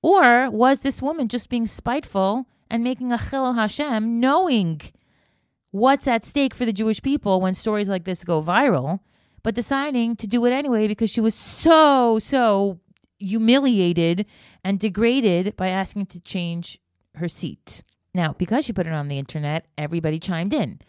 Or 0.02 0.50
was 0.50 0.82
this 0.82 1.02
woman 1.02 1.28
just 1.28 1.50
being 1.50 1.68
spiteful 1.68 2.48
and 2.70 2.84
making 2.84 3.12
a 3.12 3.18
chillul 3.18 3.56
Hashem, 3.56 4.20
knowing 4.20 4.82
what's 5.70 6.08
at 6.08 6.26
stake 6.26 6.56
for 6.56 6.66
the 6.66 6.74
Jewish 6.74 7.02
people 7.02 7.40
when 7.40 7.54
stories 7.54 7.88
like 7.88 8.04
this 8.04 8.24
go 8.24 8.42
viral, 8.42 9.00
but 9.44 9.56
deciding 9.56 10.16
to 10.18 10.28
do 10.28 10.44
it 10.46 10.52
anyway 10.52 10.88
because 10.88 11.10
she 11.10 11.22
was 11.22 11.36
so, 11.36 12.18
so 12.20 12.80
humiliated 13.20 14.26
and 14.64 14.80
degraded 14.80 15.56
by 15.56 15.68
asking 15.68 16.08
to 16.08 16.20
change 16.20 16.80
her 17.16 17.30
seat? 17.30 17.84
Now, 18.16 18.34
because 18.34 18.66
she 18.66 18.74
put 18.74 18.88
it 18.88 18.94
on 18.94 19.08
the 19.08 19.20
internet, 19.20 19.68
everybody 19.78 20.20
chimed 20.20 20.54
in. 20.54 20.80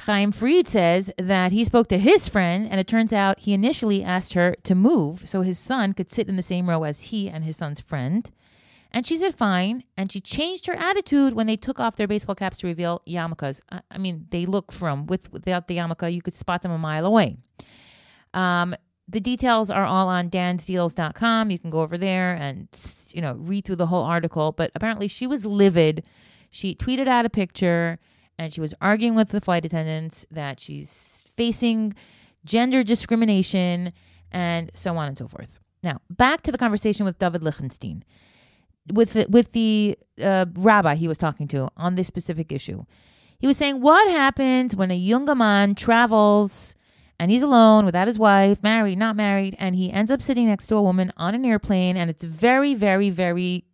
Chaim 0.00 0.32
Fried 0.32 0.68
says 0.68 1.12
that 1.16 1.52
he 1.52 1.64
spoke 1.64 1.86
to 1.88 1.98
his 1.98 2.28
friend, 2.28 2.66
and 2.68 2.80
it 2.80 2.88
turns 2.88 3.12
out 3.12 3.40
he 3.40 3.52
initially 3.52 4.02
asked 4.02 4.32
her 4.32 4.56
to 4.64 4.74
move 4.74 5.28
so 5.28 5.42
his 5.42 5.58
son 5.58 5.92
could 5.94 6.10
sit 6.10 6.28
in 6.28 6.36
the 6.36 6.42
same 6.42 6.68
row 6.68 6.82
as 6.82 7.02
he 7.02 7.28
and 7.28 7.44
his 7.44 7.56
son's 7.56 7.80
friend. 7.80 8.30
And 8.90 9.06
she 9.06 9.16
said 9.16 9.34
fine, 9.34 9.84
and 9.96 10.12
she 10.12 10.20
changed 10.20 10.66
her 10.66 10.74
attitude 10.74 11.34
when 11.34 11.46
they 11.46 11.56
took 11.56 11.80
off 11.80 11.96
their 11.96 12.08
baseball 12.08 12.34
caps 12.34 12.58
to 12.58 12.66
reveal 12.66 13.00
yarmulkes. 13.06 13.60
I 13.90 13.98
mean, 13.98 14.26
they 14.30 14.44
look 14.44 14.70
frum 14.70 15.06
with 15.06 15.32
without 15.32 15.66
the 15.66 15.78
yarmulke, 15.78 16.12
you 16.12 16.20
could 16.20 16.34
spot 16.34 16.62
them 16.62 16.72
a 16.72 16.78
mile 16.78 17.06
away. 17.06 17.36
Um, 18.34 18.74
the 19.08 19.20
details 19.20 19.70
are 19.70 19.84
all 19.84 20.08
on 20.08 20.30
dansdeals.com. 20.30 21.50
You 21.50 21.58
can 21.58 21.70
go 21.70 21.80
over 21.80 21.96
there 21.96 22.34
and 22.34 22.68
you 23.10 23.22
know 23.22 23.34
read 23.34 23.64
through 23.64 23.76
the 23.76 23.86
whole 23.86 24.02
article. 24.02 24.52
But 24.52 24.72
apparently, 24.74 25.08
she 25.08 25.26
was 25.26 25.46
livid. 25.46 26.04
She 26.50 26.74
tweeted 26.74 27.08
out 27.08 27.24
a 27.24 27.30
picture 27.30 27.98
and 28.42 28.52
she 28.52 28.60
was 28.60 28.74
arguing 28.80 29.14
with 29.14 29.28
the 29.28 29.40
flight 29.40 29.64
attendants 29.64 30.26
that 30.30 30.60
she's 30.60 31.24
facing 31.36 31.94
gender 32.44 32.82
discrimination 32.82 33.92
and 34.30 34.70
so 34.74 34.96
on 34.96 35.08
and 35.08 35.16
so 35.16 35.28
forth. 35.28 35.58
Now, 35.82 36.00
back 36.10 36.42
to 36.42 36.52
the 36.52 36.58
conversation 36.58 37.04
with 37.04 37.18
David 37.18 37.42
Lichtenstein, 37.42 38.04
with 38.92 39.12
the, 39.14 39.26
with 39.28 39.52
the 39.52 39.96
uh, 40.22 40.46
rabbi 40.54 40.94
he 40.94 41.08
was 41.08 41.18
talking 41.18 41.48
to 41.48 41.68
on 41.76 41.94
this 41.94 42.06
specific 42.06 42.52
issue. 42.52 42.84
He 43.38 43.46
was 43.46 43.56
saying, 43.56 43.80
What 43.80 44.10
happens 44.10 44.76
when 44.76 44.90
a 44.90 44.96
young 44.96 45.26
man 45.36 45.74
travels 45.74 46.74
and 47.18 47.30
he's 47.30 47.42
alone 47.42 47.84
without 47.84 48.08
his 48.08 48.18
wife, 48.18 48.62
married, 48.62 48.98
not 48.98 49.14
married, 49.14 49.56
and 49.58 49.76
he 49.76 49.92
ends 49.92 50.10
up 50.10 50.20
sitting 50.20 50.46
next 50.46 50.66
to 50.68 50.76
a 50.76 50.82
woman 50.82 51.12
on 51.16 51.34
an 51.34 51.44
airplane 51.44 51.96
and 51.96 52.10
it's 52.10 52.24
very, 52.24 52.74
very, 52.74 53.10
very 53.10 53.64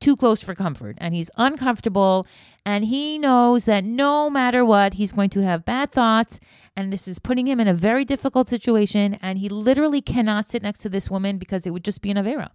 too 0.00 0.16
close 0.16 0.42
for 0.42 0.54
comfort 0.54 0.96
and 0.98 1.14
he's 1.14 1.30
uncomfortable 1.36 2.26
and 2.64 2.84
he 2.84 3.18
knows 3.18 3.64
that 3.64 3.84
no 3.84 4.28
matter 4.28 4.64
what 4.64 4.94
he's 4.94 5.12
going 5.12 5.30
to 5.30 5.42
have 5.42 5.64
bad 5.64 5.90
thoughts 5.90 6.38
and 6.76 6.92
this 6.92 7.08
is 7.08 7.18
putting 7.18 7.46
him 7.46 7.60
in 7.60 7.68
a 7.68 7.74
very 7.74 8.04
difficult 8.04 8.48
situation 8.48 9.18
and 9.22 9.38
he 9.38 9.48
literally 9.48 10.02
cannot 10.02 10.46
sit 10.46 10.62
next 10.62 10.80
to 10.80 10.88
this 10.88 11.10
woman 11.10 11.38
because 11.38 11.66
it 11.66 11.70
would 11.70 11.84
just 11.84 12.02
be 12.02 12.10
an 12.10 12.16
avera. 12.16 12.50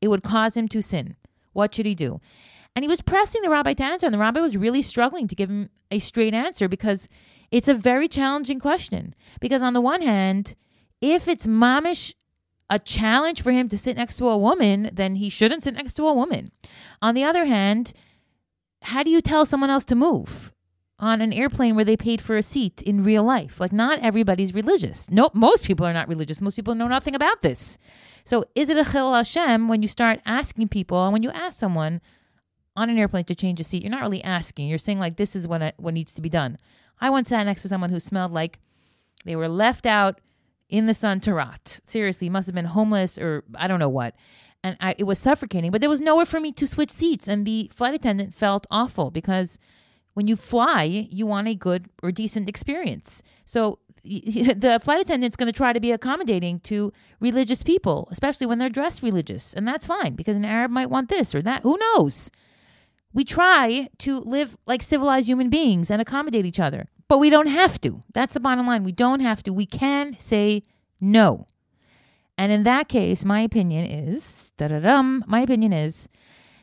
It 0.00 0.08
would 0.08 0.22
cause 0.22 0.56
him 0.56 0.68
to 0.68 0.82
sin. 0.82 1.16
What 1.52 1.74
should 1.74 1.86
he 1.86 1.94
do? 1.94 2.20
And 2.76 2.84
he 2.84 2.88
was 2.88 3.00
pressing 3.00 3.42
the 3.42 3.50
rabbi 3.50 3.74
to 3.74 3.84
answer 3.84 4.06
and 4.06 4.14
the 4.14 4.18
rabbi 4.18 4.40
was 4.40 4.56
really 4.56 4.82
struggling 4.82 5.26
to 5.28 5.34
give 5.34 5.50
him 5.50 5.70
a 5.90 5.98
straight 5.98 6.34
answer 6.34 6.68
because 6.68 7.08
it's 7.50 7.68
a 7.68 7.74
very 7.74 8.08
challenging 8.08 8.60
question. 8.60 9.14
Because 9.40 9.62
on 9.62 9.74
the 9.74 9.80
one 9.80 10.02
hand 10.02 10.54
if 11.00 11.28
it's 11.28 11.46
mamish 11.46 12.14
a 12.70 12.78
challenge 12.78 13.42
for 13.42 13.52
him 13.52 13.68
to 13.68 13.78
sit 13.78 13.96
next 13.96 14.16
to 14.16 14.28
a 14.28 14.38
woman, 14.38 14.90
then 14.92 15.16
he 15.16 15.28
shouldn't 15.28 15.64
sit 15.64 15.74
next 15.74 15.94
to 15.94 16.06
a 16.06 16.14
woman. 16.14 16.50
On 17.02 17.14
the 17.14 17.24
other 17.24 17.44
hand, 17.44 17.92
how 18.82 19.02
do 19.02 19.10
you 19.10 19.20
tell 19.20 19.44
someone 19.44 19.70
else 19.70 19.84
to 19.86 19.94
move 19.94 20.52
on 20.98 21.20
an 21.20 21.32
airplane 21.32 21.74
where 21.74 21.84
they 21.84 21.96
paid 21.96 22.20
for 22.20 22.36
a 22.36 22.42
seat 22.42 22.82
in 22.82 23.04
real 23.04 23.22
life? 23.22 23.60
Like, 23.60 23.72
not 23.72 24.00
everybody's 24.00 24.54
religious. 24.54 25.10
Nope, 25.10 25.34
most 25.34 25.64
people 25.64 25.86
are 25.86 25.92
not 25.92 26.08
religious. 26.08 26.40
Most 26.40 26.56
people 26.56 26.74
know 26.74 26.88
nothing 26.88 27.14
about 27.14 27.42
this. 27.42 27.78
So, 28.24 28.44
is 28.54 28.70
it 28.70 28.78
a 28.78 28.90
chil 28.90 29.12
Hashem 29.12 29.68
when 29.68 29.82
you 29.82 29.88
start 29.88 30.20
asking 30.24 30.68
people, 30.68 31.02
and 31.04 31.12
when 31.12 31.22
you 31.22 31.30
ask 31.30 31.58
someone 31.58 32.00
on 32.76 32.90
an 32.90 32.98
airplane 32.98 33.24
to 33.24 33.34
change 33.34 33.60
a 33.60 33.64
seat, 33.64 33.82
you're 33.82 33.90
not 33.90 34.02
really 34.02 34.24
asking. 34.24 34.68
You're 34.68 34.78
saying, 34.78 34.98
like, 34.98 35.16
this 35.16 35.36
is 35.36 35.46
what, 35.46 35.74
what 35.76 35.94
needs 35.94 36.12
to 36.14 36.22
be 36.22 36.28
done. 36.28 36.58
I 37.00 37.10
once 37.10 37.28
sat 37.28 37.44
next 37.44 37.62
to 37.62 37.68
someone 37.68 37.90
who 37.90 38.00
smelled 38.00 38.32
like 38.32 38.58
they 39.24 39.36
were 39.36 39.48
left 39.48 39.86
out 39.86 40.20
in 40.68 40.86
the 40.86 40.94
sun 40.94 41.20
to 41.20 41.34
rot. 41.34 41.80
Seriously, 41.84 42.28
must 42.28 42.46
have 42.46 42.54
been 42.54 42.64
homeless 42.64 43.18
or 43.18 43.44
I 43.54 43.68
don't 43.68 43.80
know 43.80 43.88
what. 43.88 44.14
And 44.62 44.76
I, 44.80 44.94
it 44.98 45.04
was 45.04 45.18
suffocating, 45.18 45.70
but 45.70 45.80
there 45.82 45.90
was 45.90 46.00
nowhere 46.00 46.24
for 46.24 46.40
me 46.40 46.50
to 46.52 46.66
switch 46.66 46.90
seats. 46.90 47.28
And 47.28 47.44
the 47.44 47.70
flight 47.74 47.94
attendant 47.94 48.32
felt 48.32 48.66
awful 48.70 49.10
because 49.10 49.58
when 50.14 50.26
you 50.26 50.36
fly, 50.36 50.84
you 50.84 51.26
want 51.26 51.48
a 51.48 51.54
good 51.54 51.90
or 52.02 52.10
decent 52.10 52.48
experience. 52.48 53.22
So 53.44 53.78
the 54.04 54.80
flight 54.82 55.00
attendant's 55.00 55.36
going 55.36 55.52
to 55.52 55.56
try 55.56 55.72
to 55.72 55.80
be 55.80 55.92
accommodating 55.92 56.60
to 56.60 56.92
religious 57.20 57.62
people, 57.62 58.08
especially 58.10 58.46
when 58.46 58.58
they're 58.58 58.68
dressed 58.68 59.02
religious. 59.02 59.54
And 59.54 59.66
that's 59.66 59.86
fine 59.86 60.14
because 60.14 60.36
an 60.36 60.44
Arab 60.44 60.70
might 60.70 60.90
want 60.90 61.08
this 61.08 61.34
or 61.34 61.42
that. 61.42 61.62
Who 61.62 61.78
knows? 61.78 62.30
We 63.12 63.24
try 63.24 63.88
to 63.98 64.18
live 64.18 64.56
like 64.66 64.82
civilized 64.82 65.28
human 65.28 65.48
beings 65.48 65.90
and 65.90 66.02
accommodate 66.02 66.44
each 66.44 66.60
other. 66.60 66.88
But 67.08 67.18
we 67.18 67.30
don't 67.30 67.48
have 67.48 67.80
to. 67.82 68.02
That's 68.12 68.34
the 68.34 68.40
bottom 68.40 68.66
line. 68.66 68.84
We 68.84 68.92
don't 68.92 69.20
have 69.20 69.42
to. 69.44 69.52
We 69.52 69.66
can 69.66 70.18
say 70.18 70.62
no. 71.00 71.46
And 72.36 72.50
in 72.50 72.64
that 72.64 72.88
case, 72.88 73.24
my 73.24 73.40
opinion 73.40 73.84
is, 73.84 74.52
da-da-da, 74.56 75.02
my 75.02 75.40
opinion 75.40 75.72
is 75.72 76.08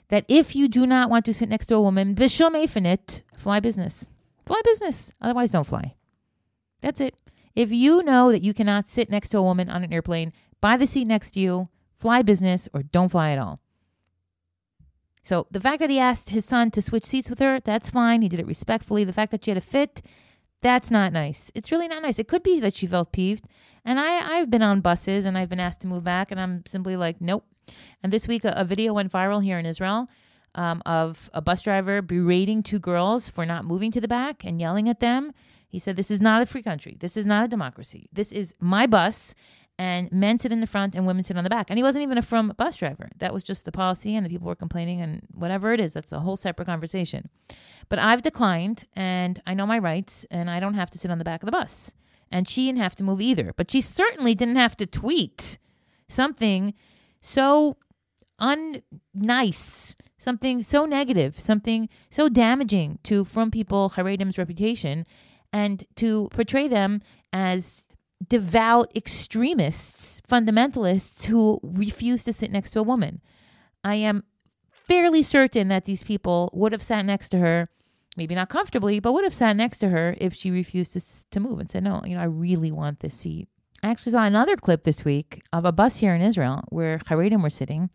that 0.10 0.26
if 0.28 0.56
you 0.56 0.68
do 0.68 0.86
not 0.86 1.10
want 1.10 1.24
to 1.26 1.34
sit 1.34 1.48
next 1.48 1.68
to 1.68 1.76
a 1.76 1.82
woman, 1.82 2.16
bishom 2.16 3.24
fly 3.38 3.60
business. 3.60 4.10
Fly 4.46 4.62
business. 4.64 5.14
Otherwise, 5.22 5.52
don't 5.52 5.68
fly. 5.68 5.96
That's 6.82 7.00
it. 7.00 7.16
If 7.56 7.72
you 7.72 8.04
know 8.04 8.32
that 8.32 8.44
you 8.44 8.54
cannot 8.54 8.86
sit 8.86 9.10
next 9.10 9.30
to 9.30 9.38
a 9.38 9.44
woman 9.44 9.70
on 9.70 9.84
an 9.84 9.94
airplane, 9.94 10.34
buy 10.60 10.76
the 10.78 10.88
seat 10.88 11.06
next 11.06 11.32
to 11.32 11.39
you, 11.39 11.70
fly 11.96 12.22
business, 12.22 12.68
or 12.74 12.84
don't 12.84 13.10
fly 13.10 13.32
at 13.32 13.39
all. 13.39 13.60
So 15.24 15.48
the 15.52 15.62
fact 15.62 15.80
that 15.80 15.89
he 15.89 16.00
asked 16.00 16.30
his 16.30 16.46
son 16.46 16.72
to 16.72 16.82
switch 16.82 17.04
seats 17.04 17.30
with 17.30 17.39
her, 17.39 17.60
that's 17.60 17.89
fine. 17.89 18.22
He 18.22 18.30
did 18.30 18.39
it 18.39 18.48
respectfully. 18.48 19.04
The 19.04 19.14
fact 19.14 19.32
that 19.32 19.46
she 19.46 19.52
had 19.52 19.58
a 19.58 19.62
fit, 19.62 20.02
that's 20.62 20.91
not 20.91 21.12
nice. 21.14 21.51
It's 21.55 21.72
really 21.72 21.88
not 21.88 22.01
nice. 22.01 22.20
It 22.20 22.28
could 22.28 22.43
be 22.43 22.59
that 22.59 22.76
she 22.76 22.88
felt 22.88 23.12
peeved. 23.12 23.47
And 23.84 23.99
I, 23.99 24.38
I've 24.38 24.49
been 24.49 24.62
on 24.62 24.82
buses 24.82 25.26
and 25.26 25.38
I've 25.38 25.49
been 25.49 25.59
asked 25.59 25.82
to 25.82 25.88
move 25.88 26.03
back, 26.03 26.32
and 26.32 26.39
I'm 26.39 26.64
simply 26.68 26.95
like, 26.95 27.20
nope. 27.20 27.45
And 28.03 28.14
this 28.14 28.28
week, 28.28 28.45
a, 28.45 28.53
a 28.55 28.64
video 28.64 28.93
went 28.93 29.12
viral 29.12 29.43
here 29.43 29.57
in 29.57 29.66
Israel 29.66 30.07
um, 30.55 30.82
of 30.86 31.30
a 31.34 31.41
bus 31.41 31.62
driver 31.62 32.01
berating 32.01 32.64
two 32.64 32.80
girls 32.80 33.30
for 33.30 33.45
not 33.45 33.66
moving 33.66 33.91
to 33.91 34.01
the 34.01 34.07
back 34.07 34.43
and 34.43 34.59
yelling 34.59 34.89
at 34.89 34.99
them. 34.99 35.34
He 35.68 35.80
said, 35.80 35.95
This 35.95 36.12
is 36.12 36.22
not 36.22 36.41
a 36.41 36.45
free 36.45 36.62
country. 36.62 36.97
This 36.99 37.16
is 37.16 37.26
not 37.26 37.45
a 37.45 37.47
democracy. 37.47 38.09
This 38.12 38.32
is 38.32 38.53
my 38.59 38.88
bus, 38.88 39.34
and 39.82 40.12
men 40.12 40.38
sit 40.38 40.52
in 40.52 40.62
the 40.62 40.68
front 40.68 40.94
and 40.94 41.08
women 41.08 41.24
sit 41.24 41.36
on 41.38 41.44
the 41.44 41.50
back. 41.50 41.72
And 41.72 41.78
he 41.80 41.82
wasn't 41.82 42.04
even 42.04 42.20
a 42.20 42.22
frum 42.22 42.54
bus 42.56 42.78
driver. 42.78 43.10
That 43.18 43.34
was 43.34 43.42
just 43.42 43.66
the 43.66 43.72
policy, 43.72 44.16
and 44.16 44.24
the 44.24 44.30
people 44.30 44.46
were 44.46 44.54
complaining, 44.54 45.02
and 45.02 45.24
whatever 45.34 45.74
it 45.74 45.80
is, 45.80 45.92
that's 45.92 46.12
a 46.12 46.20
whole 46.20 46.38
separate 46.38 46.68
conversation. 46.68 47.30
But 47.90 47.98
I've 47.98 48.22
declined, 48.22 48.86
and 48.96 49.42
I 49.48 49.56
know 49.56 49.66
my 49.66 49.80
rights, 49.80 50.24
and 50.30 50.52
I 50.52 50.60
don't 50.60 50.76
have 50.76 50.92
to 50.92 51.00
sit 51.00 51.10
on 51.10 51.18
the 51.18 51.24
back 51.24 51.42
of 51.42 51.48
the 51.48 51.52
bus. 51.52 51.94
And 52.32 52.48
she 52.48 52.68
didn't 52.68 52.78
have 52.78 52.96
to 52.98 53.04
move 53.04 53.22
either. 53.22 53.54
But 53.58 53.72
she 53.72 53.82
certainly 53.82 54.36
didn't 54.36 54.58
have 54.58 54.78
to 54.78 54.86
tweet 54.86 55.58
something 56.08 56.76
so 57.20 57.78
unnice, 58.40 59.96
something 60.20 60.62
so 60.62 60.86
negative, 60.86 61.40
something 61.40 61.90
so 62.12 62.30
damaging 62.30 63.00
to 63.06 63.26
frum 63.26 63.50
people 63.50 63.94
Haredim's 63.96 64.38
reputation, 64.38 65.08
and 65.52 65.84
to 65.96 66.30
portray 66.32 66.68
them 66.68 67.02
as 67.34 67.86
devout 68.28 68.92
extremists, 68.96 70.22
fundamentalists 70.30 71.26
who 71.26 71.60
refuse 71.64 72.24
to 72.24 72.34
sit 72.34 72.52
next 72.52 72.72
to 72.72 72.80
a 72.80 72.84
woman. 72.84 73.22
I 73.84 73.96
am 73.96 74.24
fairly 74.70 75.24
certain 75.24 75.70
that 75.70 75.86
these 75.86 76.04
people 76.04 76.50
would 76.54 76.72
have 76.72 76.84
sat 76.84 77.06
next 77.06 77.30
to 77.30 77.40
her, 77.40 77.70
maybe 78.18 78.36
not 78.36 78.50
comfortably, 78.50 79.00
but 79.00 79.14
would 79.14 79.24
have 79.24 79.34
sat 79.34 79.56
next 79.56 79.80
to 79.80 79.90
her 79.90 80.16
if 80.20 80.34
she 80.34 80.52
refused 80.52 80.94
to, 80.94 81.30
to 81.32 81.40
move 81.40 81.60
and 81.60 81.70
said, 81.70 81.84
No, 81.84 82.02
you 82.06 82.16
know, 82.16 82.22
I 82.22 82.26
really 82.26 82.72
want 82.72 83.00
this 83.00 83.16
seat. 83.16 83.48
I 83.84 83.90
actually 83.90 84.12
saw 84.12 84.26
another 84.26 84.56
clip 84.56 84.84
this 84.84 85.04
week 85.04 85.42
of 85.52 85.66
a 85.66 85.72
bus 85.72 85.98
here 85.98 86.14
in 86.14 86.22
Israel 86.22 86.64
where 86.70 87.00
Haredim 87.00 87.42
were 87.42 87.50
sitting, 87.50 87.90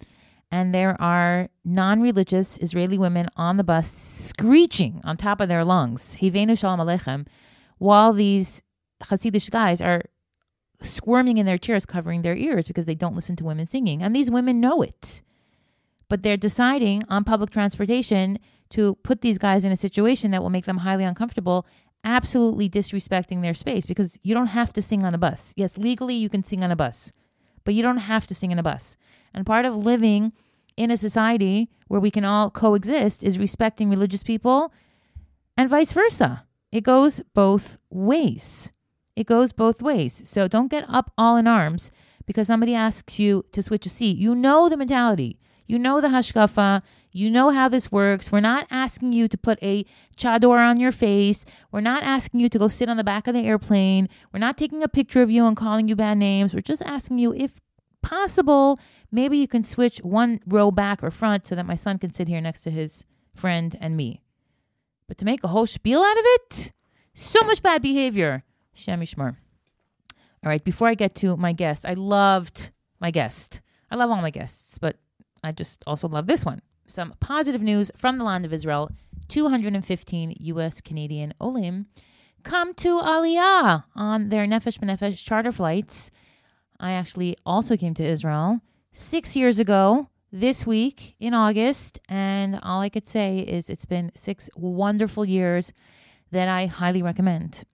and 0.51 0.75
there 0.75 1.01
are 1.01 1.49
non 1.65 2.01
religious 2.01 2.59
Israeli 2.59 2.99
women 2.99 3.29
on 3.37 3.57
the 3.57 3.65
bus 3.65 3.89
screeching 3.91 5.01
on 5.05 5.17
top 5.17 5.41
of 5.41 5.49
their 5.49 5.65
lungs, 5.65 6.17
Hevenu 6.21 6.59
Shalom 6.59 6.81
Aleichem, 6.81 7.27
while 7.79 8.13
these 8.13 8.63
Hasidic 9.03 9.51
guys 9.51 9.81
are 9.81 10.03
squirming 10.83 11.39
in 11.39 11.47
their 11.47 11.59
chairs, 11.59 11.87
covering 11.87 12.23
their 12.23 12.37
ears 12.37 12.67
because 12.67 12.87
they 12.87 12.95
don't 12.95 13.15
listen 13.15 13.37
to 13.37 13.45
women 13.45 13.67
singing. 13.67 14.03
And 14.03 14.15
these 14.15 14.31
women 14.31 14.61
know 14.61 14.83
it. 14.83 15.23
But 16.09 16.23
they're 16.23 16.37
deciding 16.37 17.05
on 17.09 17.25
public 17.25 17.51
transportation 17.51 18.39
to 18.71 18.95
put 18.97 19.21
these 19.21 19.39
guys 19.39 19.65
in 19.65 19.73
a 19.73 19.77
situation 19.77 20.31
that 20.31 20.43
will 20.43 20.51
make 20.51 20.67
them 20.67 20.79
highly 20.79 21.05
uncomfortable, 21.05 21.67
absolutely 22.05 22.69
disrespecting 22.69 23.43
their 23.43 23.55
space 23.55 23.87
because 23.87 24.19
you 24.23 24.35
don't 24.35 24.49
have 24.49 24.73
to 24.73 24.83
sing 24.83 25.05
on 25.05 25.15
a 25.15 25.19
bus. 25.19 25.55
Yes, 25.57 25.79
legally 25.79 26.15
you 26.15 26.29
can 26.29 26.45
sing 26.45 26.63
on 26.63 26.71
a 26.71 26.77
bus, 26.77 27.13
but 27.65 27.75
you 27.75 27.83
don't 27.83 27.99
have 27.99 28.27
to 28.29 28.35
sing 28.35 28.53
on 28.53 28.59
a 28.59 28.63
bus. 28.63 28.97
And 29.35 29.45
part 29.45 29.65
of 29.65 29.77
living 29.77 30.33
in 30.77 30.91
a 30.91 30.97
society 30.97 31.71
where 31.89 32.01
we 32.01 32.11
can 32.11 32.25
all 32.25 32.51
coexist 32.51 33.25
is 33.25 33.39
respecting 33.39 33.91
religious 33.91 34.23
people 34.23 34.73
and 35.57 35.71
vice 35.71 35.93
versa. 35.93 36.47
It 36.71 36.83
goes 36.83 37.21
both 37.35 37.79
ways. 37.91 38.73
It 39.17 39.27
goes 39.27 39.51
both 39.51 39.83
ways. 39.83 40.29
So 40.29 40.47
don't 40.47 40.71
get 40.71 40.85
up 40.89 41.11
all 41.17 41.37
in 41.37 41.47
arms 41.47 41.91
because 42.27 42.47
somebody 42.47 42.75
asks 42.75 43.19
you 43.19 43.45
to 43.53 43.63
switch 43.63 43.87
a 43.87 43.89
seat. 43.89 44.19
You 44.19 44.35
know 44.35 44.69
the 44.69 44.77
mentality. 44.77 45.41
You 45.67 45.79
know 45.79 46.01
the 46.01 46.09
hashkafa. 46.09 46.83
You 47.13 47.31
know 47.31 47.51
how 47.51 47.69
this 47.69 47.91
works. 47.91 48.31
We're 48.31 48.41
not 48.41 48.67
asking 48.71 49.15
you 49.15 49.27
to 49.27 49.39
put 49.39 49.59
a 49.63 49.87
chador 50.17 50.59
on 50.59 50.79
your 50.79 50.93
face. 50.93 51.47
We're 51.73 51.81
not 51.81 52.03
asking 52.03 52.41
you 52.41 52.51
to 52.51 52.59
go 52.59 52.69
sit 52.69 52.91
on 52.91 52.99
the 52.99 53.05
back 53.05 53.27
of 53.27 53.35
the 53.35 53.47
airplane. 53.47 54.09
We're 54.33 54.39
not 54.39 54.59
taking 54.59 54.83
a 54.83 54.89
picture 54.89 55.23
of 55.23 55.31
you 55.31 55.47
and 55.47 55.57
calling 55.57 55.89
you 55.89 55.97
bad 55.97 56.19
names. 56.19 56.55
We're 56.55 56.61
just 56.61 56.83
asking 56.83 57.19
you, 57.19 57.33
if 57.33 57.59
possible, 58.03 58.79
maybe 59.11 59.39
you 59.39 59.49
can 59.49 59.65
switch 59.65 59.99
one 59.99 60.41
row 60.47 60.71
back 60.71 61.03
or 61.03 61.11
front 61.11 61.47
so 61.47 61.55
that 61.55 61.67
my 61.67 61.75
son 61.75 61.99
can 61.99 62.13
sit 62.13 62.29
here 62.29 62.41
next 62.41 62.61
to 62.63 62.71
his 62.71 63.05
friend 63.35 63.77
and 63.81 63.97
me. 63.97 64.21
But 65.09 65.19
to 65.19 65.25
make 65.25 65.43
a 65.43 65.49
whole 65.49 65.67
spiel 65.67 66.03
out 66.03 66.19
of 66.19 66.25
it, 66.25 66.73
so 67.15 67.41
much 67.45 67.63
bad 67.63 67.81
behavior. 67.81 68.45
Shem 68.77 69.03
All 69.19 69.33
right, 70.45 70.63
before 70.63 70.89
I 70.89 70.95
get 70.95 71.15
to 71.17 71.37
my 71.37 71.53
guest, 71.53 71.87
I 71.87 71.95
loved 71.95 72.71
my 73.01 73.11
guest. 73.11 73.63
I 73.91 73.97
love 73.97 74.11
all 74.11 74.21
my 74.21 74.31
guests, 74.31 74.79
but 74.79 74.97
I 75.43 75.53
just 75.53 75.83
also 75.87 76.09
love 76.09 76.27
this 76.27 76.45
one. 76.45 76.61
Some 76.87 77.15
positive 77.19 77.63
news 77.63 77.91
from 77.97 78.19
the 78.19 78.25
land 78.25 78.45
of 78.45 78.53
Israel 78.53 78.91
215 79.29 80.37
U.S. 80.39 80.81
Canadian 80.81 81.33
Olim 81.41 81.87
come 82.43 82.75
to 82.75 83.01
Aliyah 83.01 83.85
on 83.97 84.29
their 84.29 84.47
Nefesh 84.47 84.79
B'Nefesh 84.79 85.25
charter 85.25 85.53
flights. 85.53 86.11
I 86.79 86.93
actually 86.93 87.37
also 87.47 87.77
came 87.77 87.95
to 87.95 88.05
Israel 88.05 88.61
six 88.93 89.35
years 89.37 89.59
ago 89.59 90.11
this 90.31 90.67
week 90.67 91.17
in 91.19 91.33
August, 91.33 91.99
and 92.09 92.61
all 92.63 92.83
I 92.83 92.91
could 92.91 93.09
say 93.09 93.39
is 93.39 93.71
it's 93.71 93.87
been 93.87 94.13
six 94.15 94.51
wonderful 94.55 95.25
years 95.25 95.73
that 96.31 96.49
I 96.49 96.67
highly 96.67 97.03
recommend 97.03 97.65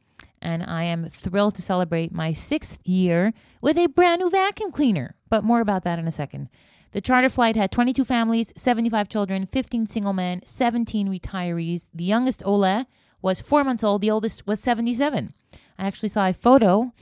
and 0.42 0.62
I 0.62 0.84
am 0.84 1.08
thrilled 1.08 1.54
to 1.54 1.62
celebrate 1.62 2.12
my 2.12 2.32
sixth 2.32 2.78
year 2.86 3.32
with 3.60 3.78
a 3.78 3.86
brand 3.86 4.20
new 4.20 4.30
vacuum 4.30 4.72
cleaner. 4.72 5.14
But 5.28 5.44
more 5.44 5.60
about 5.60 5.84
that 5.84 5.98
in 5.98 6.06
a 6.06 6.12
second. 6.12 6.48
The 6.90 7.00
charter 7.00 7.30
flight 7.30 7.56
had 7.56 7.72
22 7.72 8.04
families, 8.04 8.52
75 8.54 9.08
children, 9.08 9.46
15 9.46 9.86
single 9.86 10.12
men, 10.12 10.42
17 10.44 11.08
retirees. 11.08 11.88
The 11.94 12.04
youngest 12.04 12.42
Ole 12.44 12.84
was 13.22 13.40
four 13.40 13.64
months 13.64 13.82
old, 13.82 14.02
the 14.02 14.10
oldest 14.10 14.46
was 14.46 14.60
77. 14.60 15.32
I 15.78 15.86
actually 15.86 16.10
saw 16.10 16.26
a 16.26 16.34
photo, 16.34 16.92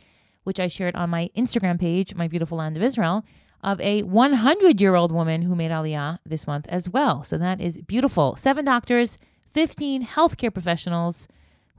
which 0.44 0.60
I 0.60 0.68
shared 0.68 0.94
on 0.94 1.10
my 1.10 1.30
Instagram 1.36 1.80
page, 1.80 2.14
My 2.14 2.28
Beautiful 2.28 2.58
Land 2.58 2.76
of 2.76 2.82
Israel, 2.82 3.24
of 3.62 3.80
a 3.80 4.02
100 4.02 4.80
year 4.80 4.94
old 4.94 5.12
woman 5.12 5.42
who 5.42 5.56
made 5.56 5.70
Aliyah 5.70 6.18
this 6.24 6.46
month 6.46 6.66
as 6.68 6.88
well. 6.88 7.22
So 7.22 7.36
that 7.38 7.60
is 7.60 7.80
beautiful. 7.82 8.36
Seven 8.36 8.64
doctors, 8.64 9.18
15 9.48 10.06
healthcare 10.06 10.52
professionals 10.52 11.26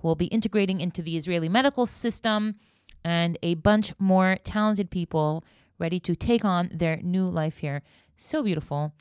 will 0.03 0.15
be 0.15 0.25
integrating 0.27 0.81
into 0.81 1.01
the 1.01 1.17
Israeli 1.17 1.49
medical 1.49 1.85
system, 1.85 2.55
and 3.03 3.37
a 3.41 3.55
bunch 3.55 3.93
more 3.99 4.37
talented 4.43 4.89
people 4.91 5.43
ready 5.79 5.99
to 5.99 6.15
take 6.15 6.45
on 6.45 6.69
their 6.73 6.97
new 6.97 7.27
life 7.27 7.57
here. 7.57 7.81
So 8.17 8.43
beautiful. 8.43 8.93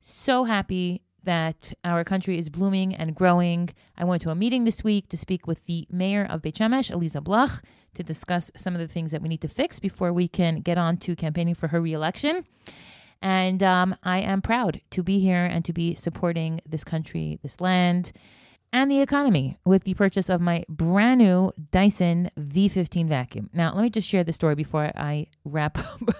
So 0.00 0.44
happy 0.44 1.02
that 1.24 1.72
our 1.84 2.04
country 2.04 2.38
is 2.38 2.48
blooming 2.48 2.94
and 2.94 3.14
growing. 3.14 3.70
I 3.96 4.04
went 4.04 4.22
to 4.22 4.30
a 4.30 4.34
meeting 4.34 4.64
this 4.64 4.84
week 4.84 5.08
to 5.08 5.18
speak 5.18 5.46
with 5.46 5.66
the 5.66 5.86
mayor 5.90 6.24
of 6.30 6.42
Beit 6.42 6.54
Shemesh, 6.54 6.90
Aliza 6.90 7.22
Bloch, 7.22 7.62
to 7.94 8.02
discuss 8.02 8.50
some 8.56 8.74
of 8.74 8.80
the 8.80 8.86
things 8.88 9.10
that 9.10 9.20
we 9.20 9.28
need 9.28 9.40
to 9.40 9.48
fix 9.48 9.80
before 9.80 10.12
we 10.12 10.28
can 10.28 10.60
get 10.60 10.78
on 10.78 10.96
to 10.98 11.16
campaigning 11.16 11.54
for 11.54 11.68
her 11.68 11.80
reelection. 11.80 12.44
And 13.20 13.62
um, 13.62 13.96
I 14.04 14.20
am 14.20 14.40
proud 14.40 14.80
to 14.90 15.02
be 15.02 15.18
here 15.18 15.44
and 15.44 15.64
to 15.64 15.72
be 15.72 15.96
supporting 15.96 16.60
this 16.66 16.84
country, 16.84 17.40
this 17.42 17.60
land, 17.60 18.12
and 18.72 18.90
the 18.90 19.00
economy 19.00 19.58
with 19.64 19.84
the 19.84 19.94
purchase 19.94 20.28
of 20.28 20.40
my 20.40 20.64
brand 20.68 21.20
new 21.20 21.52
Dyson 21.70 22.30
V15 22.38 23.08
vacuum. 23.08 23.50
Now, 23.52 23.74
let 23.74 23.82
me 23.82 23.90
just 23.90 24.08
share 24.08 24.24
the 24.24 24.32
story 24.32 24.54
before 24.54 24.90
I 24.96 25.26
wrap 25.44 25.78
up 26.04 26.14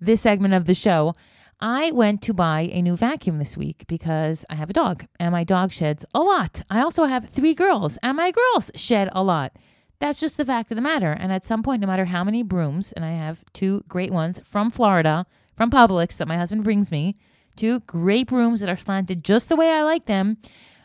this 0.00 0.20
segment 0.20 0.54
of 0.54 0.66
the 0.66 0.74
show. 0.74 1.14
I 1.60 1.92
went 1.92 2.20
to 2.22 2.34
buy 2.34 2.68
a 2.72 2.82
new 2.82 2.96
vacuum 2.96 3.38
this 3.38 3.56
week 3.56 3.84
because 3.86 4.44
I 4.50 4.56
have 4.56 4.70
a 4.70 4.74
dog 4.74 5.06
and 5.18 5.32
my 5.32 5.44
dog 5.44 5.72
sheds 5.72 6.04
a 6.14 6.20
lot. 6.20 6.62
I 6.68 6.80
also 6.80 7.04
have 7.04 7.28
three 7.28 7.54
girls 7.54 7.96
and 8.02 8.16
my 8.16 8.32
girls 8.32 8.70
shed 8.74 9.08
a 9.12 9.22
lot. 9.22 9.56
That's 10.00 10.20
just 10.20 10.36
the 10.36 10.44
fact 10.44 10.70
of 10.70 10.76
the 10.76 10.82
matter. 10.82 11.12
And 11.12 11.32
at 11.32 11.46
some 11.46 11.62
point, 11.62 11.80
no 11.80 11.86
matter 11.86 12.04
how 12.04 12.24
many 12.24 12.42
brooms, 12.42 12.92
and 12.92 13.04
I 13.04 13.12
have 13.12 13.44
two 13.52 13.84
great 13.88 14.10
ones 14.10 14.40
from 14.44 14.70
Florida, 14.70 15.24
from 15.56 15.70
Publix 15.70 16.18
that 16.18 16.28
my 16.28 16.36
husband 16.36 16.64
brings 16.64 16.90
me, 16.90 17.14
two 17.56 17.80
great 17.80 18.26
brooms 18.26 18.60
that 18.60 18.68
are 18.68 18.76
slanted 18.76 19.24
just 19.24 19.48
the 19.48 19.56
way 19.56 19.70
I 19.70 19.84
like 19.84 20.06
them. 20.06 20.36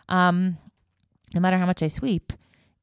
Um, 0.08 0.58
no 1.34 1.42
matter 1.42 1.58
how 1.58 1.66
much 1.66 1.84
I 1.84 1.88
sweep, 1.88 2.34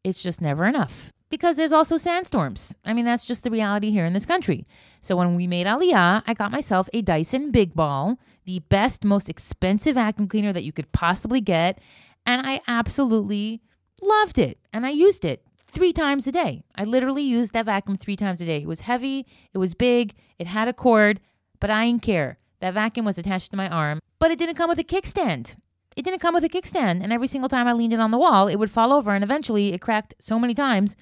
it's 0.04 0.22
just 0.22 0.40
never 0.40 0.66
enough 0.66 1.12
because 1.30 1.56
there's 1.56 1.72
also 1.72 1.96
sandstorms. 1.96 2.74
I 2.84 2.92
mean, 2.92 3.04
that's 3.04 3.24
just 3.24 3.42
the 3.42 3.50
reality 3.50 3.90
here 3.90 4.06
in 4.06 4.12
this 4.12 4.26
country. 4.26 4.66
So 5.00 5.16
when 5.16 5.34
we 5.34 5.46
made 5.46 5.66
Aliyah, 5.66 6.22
I 6.26 6.34
got 6.34 6.52
myself 6.52 6.88
a 6.92 7.02
Dyson 7.02 7.50
Big 7.50 7.74
Ball, 7.74 8.18
the 8.44 8.60
best, 8.68 9.04
most 9.04 9.28
expensive 9.28 9.94
vacuum 9.96 10.28
cleaner 10.28 10.52
that 10.52 10.64
you 10.64 10.72
could 10.72 10.90
possibly 10.92 11.40
get. 11.40 11.80
And 12.24 12.46
I 12.46 12.60
absolutely 12.66 13.60
loved 14.00 14.38
it. 14.38 14.58
And 14.72 14.86
I 14.86 14.90
used 14.90 15.24
it 15.24 15.42
three 15.66 15.92
times 15.92 16.26
a 16.26 16.32
day. 16.32 16.62
I 16.74 16.84
literally 16.84 17.22
used 17.22 17.52
that 17.52 17.66
vacuum 17.66 17.96
three 17.96 18.16
times 18.16 18.40
a 18.40 18.46
day. 18.46 18.58
It 18.58 18.68
was 18.68 18.80
heavy, 18.80 19.26
it 19.52 19.58
was 19.58 19.74
big, 19.74 20.14
it 20.38 20.46
had 20.46 20.68
a 20.68 20.72
cord, 20.72 21.20
but 21.60 21.70
I 21.70 21.86
didn't 21.86 22.02
care. 22.02 22.38
That 22.60 22.74
vacuum 22.74 23.04
was 23.04 23.18
attached 23.18 23.50
to 23.50 23.56
my 23.56 23.68
arm, 23.68 24.00
but 24.18 24.30
it 24.30 24.38
didn't 24.38 24.54
come 24.54 24.70
with 24.70 24.78
a 24.78 24.84
kickstand 24.84 25.56
it 25.96 26.04
didn't 26.04 26.20
come 26.20 26.34
with 26.34 26.44
a 26.44 26.48
kickstand. 26.48 27.02
And 27.02 27.12
every 27.12 27.26
single 27.26 27.48
time 27.48 27.66
I 27.66 27.72
leaned 27.72 27.94
it 27.94 28.00
on 28.00 28.10
the 28.10 28.18
wall, 28.18 28.46
it 28.46 28.56
would 28.56 28.70
fall 28.70 28.92
over. 28.92 29.14
And 29.14 29.24
eventually 29.24 29.72
it 29.72 29.80
cracked 29.80 30.14
so 30.20 30.38
many 30.38 30.54
times 30.54 30.94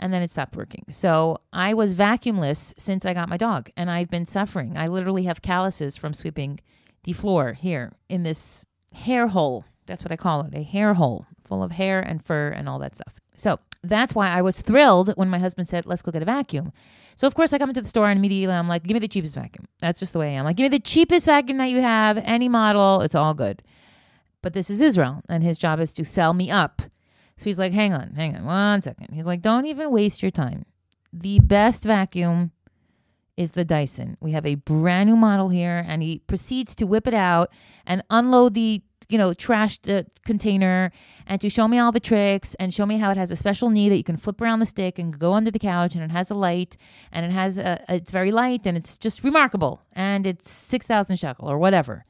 and 0.00 0.12
then 0.12 0.22
it 0.22 0.30
stopped 0.30 0.56
working. 0.56 0.84
So 0.88 1.38
I 1.52 1.74
was 1.74 1.94
vacuumless 1.94 2.74
since 2.78 3.06
I 3.06 3.14
got 3.14 3.28
my 3.28 3.36
dog 3.36 3.70
and 3.76 3.90
I've 3.90 4.10
been 4.10 4.26
suffering. 4.26 4.76
I 4.76 4.86
literally 4.86 5.24
have 5.24 5.42
calluses 5.42 5.96
from 5.96 6.14
sweeping 6.14 6.58
the 7.04 7.12
floor 7.12 7.52
here 7.52 7.92
in 8.08 8.22
this 8.22 8.64
hair 8.92 9.28
hole. 9.28 9.64
That's 9.86 10.02
what 10.02 10.10
I 10.10 10.16
call 10.16 10.42
it 10.46 10.54
a 10.54 10.62
hair 10.62 10.94
hole 10.94 11.26
full 11.44 11.62
of 11.62 11.72
hair 11.72 12.00
and 12.00 12.24
fur 12.24 12.48
and 12.48 12.68
all 12.68 12.78
that 12.78 12.94
stuff. 12.94 13.20
So 13.36 13.60
that's 13.82 14.14
why 14.14 14.28
I 14.28 14.40
was 14.40 14.62
thrilled 14.62 15.10
when 15.16 15.28
my 15.28 15.38
husband 15.38 15.68
said, 15.68 15.84
let's 15.84 16.00
go 16.00 16.10
get 16.10 16.22
a 16.22 16.24
vacuum. 16.24 16.72
So, 17.16 17.26
of 17.26 17.34
course, 17.34 17.52
I 17.52 17.58
come 17.58 17.68
into 17.68 17.82
the 17.82 17.88
store 17.88 18.08
and 18.08 18.18
immediately 18.18 18.54
I'm 18.54 18.68
like, 18.68 18.84
give 18.84 18.94
me 18.94 19.00
the 19.00 19.08
cheapest 19.08 19.34
vacuum. 19.34 19.66
That's 19.80 20.00
just 20.00 20.12
the 20.14 20.18
way 20.18 20.30
I 20.30 20.38
am. 20.38 20.44
Like, 20.44 20.56
give 20.56 20.64
me 20.64 20.78
the 20.78 20.82
cheapest 20.82 21.26
vacuum 21.26 21.58
that 21.58 21.70
you 21.70 21.80
have, 21.80 22.16
any 22.18 22.48
model, 22.48 23.02
it's 23.02 23.14
all 23.14 23.34
good. 23.34 23.62
But 24.44 24.52
this 24.52 24.68
is 24.68 24.82
Israel, 24.82 25.22
and 25.26 25.42
his 25.42 25.56
job 25.56 25.80
is 25.80 25.94
to 25.94 26.04
sell 26.04 26.34
me 26.34 26.50
up. 26.50 26.82
So 27.38 27.44
he's 27.44 27.58
like, 27.58 27.72
hang 27.72 27.94
on, 27.94 28.12
hang 28.14 28.36
on, 28.36 28.44
one 28.44 28.82
second. 28.82 29.14
He's 29.14 29.24
like, 29.24 29.40
don't 29.40 29.64
even 29.64 29.90
waste 29.90 30.20
your 30.20 30.30
time. 30.30 30.66
The 31.14 31.40
best 31.40 31.82
vacuum 31.82 32.52
is 33.38 33.52
the 33.52 33.64
Dyson. 33.64 34.18
We 34.20 34.32
have 34.32 34.44
a 34.44 34.56
brand 34.56 35.08
new 35.08 35.16
model 35.16 35.48
here, 35.48 35.82
and 35.88 36.02
he 36.02 36.18
proceeds 36.18 36.74
to 36.74 36.86
whip 36.86 37.08
it 37.08 37.14
out 37.14 37.52
and 37.86 38.04
unload 38.10 38.52
the 38.52 38.82
you 39.08 39.16
know 39.16 39.32
trash 39.32 39.78
the 39.78 40.06
container 40.26 40.92
and 41.26 41.40
to 41.40 41.48
show 41.48 41.66
me 41.66 41.78
all 41.78 41.92
the 41.92 42.00
tricks 42.00 42.54
and 42.54 42.72
show 42.72 42.84
me 42.84 42.98
how 42.98 43.10
it 43.10 43.16
has 43.16 43.30
a 43.30 43.36
special 43.36 43.70
knee 43.70 43.88
that 43.88 43.96
you 43.96 44.04
can 44.04 44.16
flip 44.16 44.40
around 44.40 44.60
the 44.60 44.66
stick 44.66 44.98
and 44.98 45.18
go 45.18 45.34
under 45.34 45.50
the 45.50 45.58
couch 45.58 45.94
and 45.94 46.02
it 46.02 46.10
has 46.10 46.30
a 46.30 46.34
light 46.34 46.78
and 47.12 47.26
it 47.26 47.30
has 47.30 47.58
a, 47.58 47.82
it's 47.88 48.10
very 48.10 48.32
light 48.32 48.66
and 48.66 48.78
it's 48.78 48.96
just 48.96 49.22
remarkable 49.22 49.82
and 49.92 50.26
it's 50.26 50.50
6000 50.50 51.16
shekel 51.16 51.50
or 51.50 51.58
whatever 51.58 52.06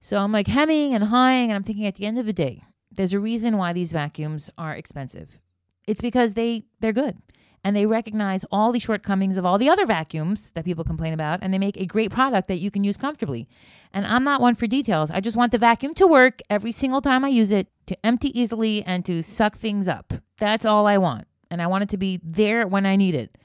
so 0.00 0.18
I'm 0.18 0.32
like 0.32 0.46
hemming 0.46 0.94
and 0.94 1.04
hawing, 1.04 1.50
and 1.50 1.54
I'm 1.54 1.62
thinking 1.62 1.86
at 1.86 1.96
the 1.96 2.06
end 2.06 2.18
of 2.18 2.26
the 2.26 2.32
day, 2.32 2.62
there's 2.90 3.12
a 3.12 3.20
reason 3.20 3.56
why 3.56 3.72
these 3.72 3.92
vacuums 3.92 4.50
are 4.58 4.74
expensive. 4.74 5.40
It's 5.86 6.00
because 6.00 6.34
they 6.34 6.64
they're 6.80 6.92
good 6.92 7.16
and 7.64 7.74
they 7.74 7.86
recognize 7.86 8.44
all 8.50 8.72
the 8.72 8.78
shortcomings 8.78 9.36
of 9.36 9.44
all 9.44 9.58
the 9.58 9.68
other 9.68 9.86
vacuums 9.86 10.50
that 10.54 10.64
people 10.64 10.84
complain 10.84 11.12
about 11.12 11.40
and 11.42 11.52
they 11.52 11.58
make 11.58 11.76
a 11.76 11.86
great 11.86 12.10
product 12.10 12.48
that 12.48 12.58
you 12.58 12.70
can 12.70 12.84
use 12.84 12.96
comfortably. 12.96 13.48
And 13.92 14.06
I'm 14.06 14.24
not 14.24 14.40
one 14.40 14.54
for 14.54 14.66
details. 14.66 15.10
I 15.10 15.20
just 15.20 15.36
want 15.36 15.52
the 15.52 15.58
vacuum 15.58 15.94
to 15.94 16.06
work 16.06 16.40
every 16.50 16.72
single 16.72 17.00
time 17.00 17.24
I 17.24 17.28
use 17.28 17.52
it, 17.52 17.68
to 17.86 18.06
empty 18.06 18.38
easily 18.38 18.82
and 18.84 19.04
to 19.06 19.22
suck 19.22 19.56
things 19.56 19.88
up. 19.88 20.12
That's 20.38 20.64
all 20.64 20.86
I 20.86 20.98
want. 20.98 21.26
And 21.50 21.62
I 21.62 21.66
want 21.66 21.82
it 21.82 21.88
to 21.90 21.96
be 21.96 22.20
there 22.22 22.66
when 22.66 22.86
I 22.86 22.96
need 22.96 23.14
it. 23.14 23.36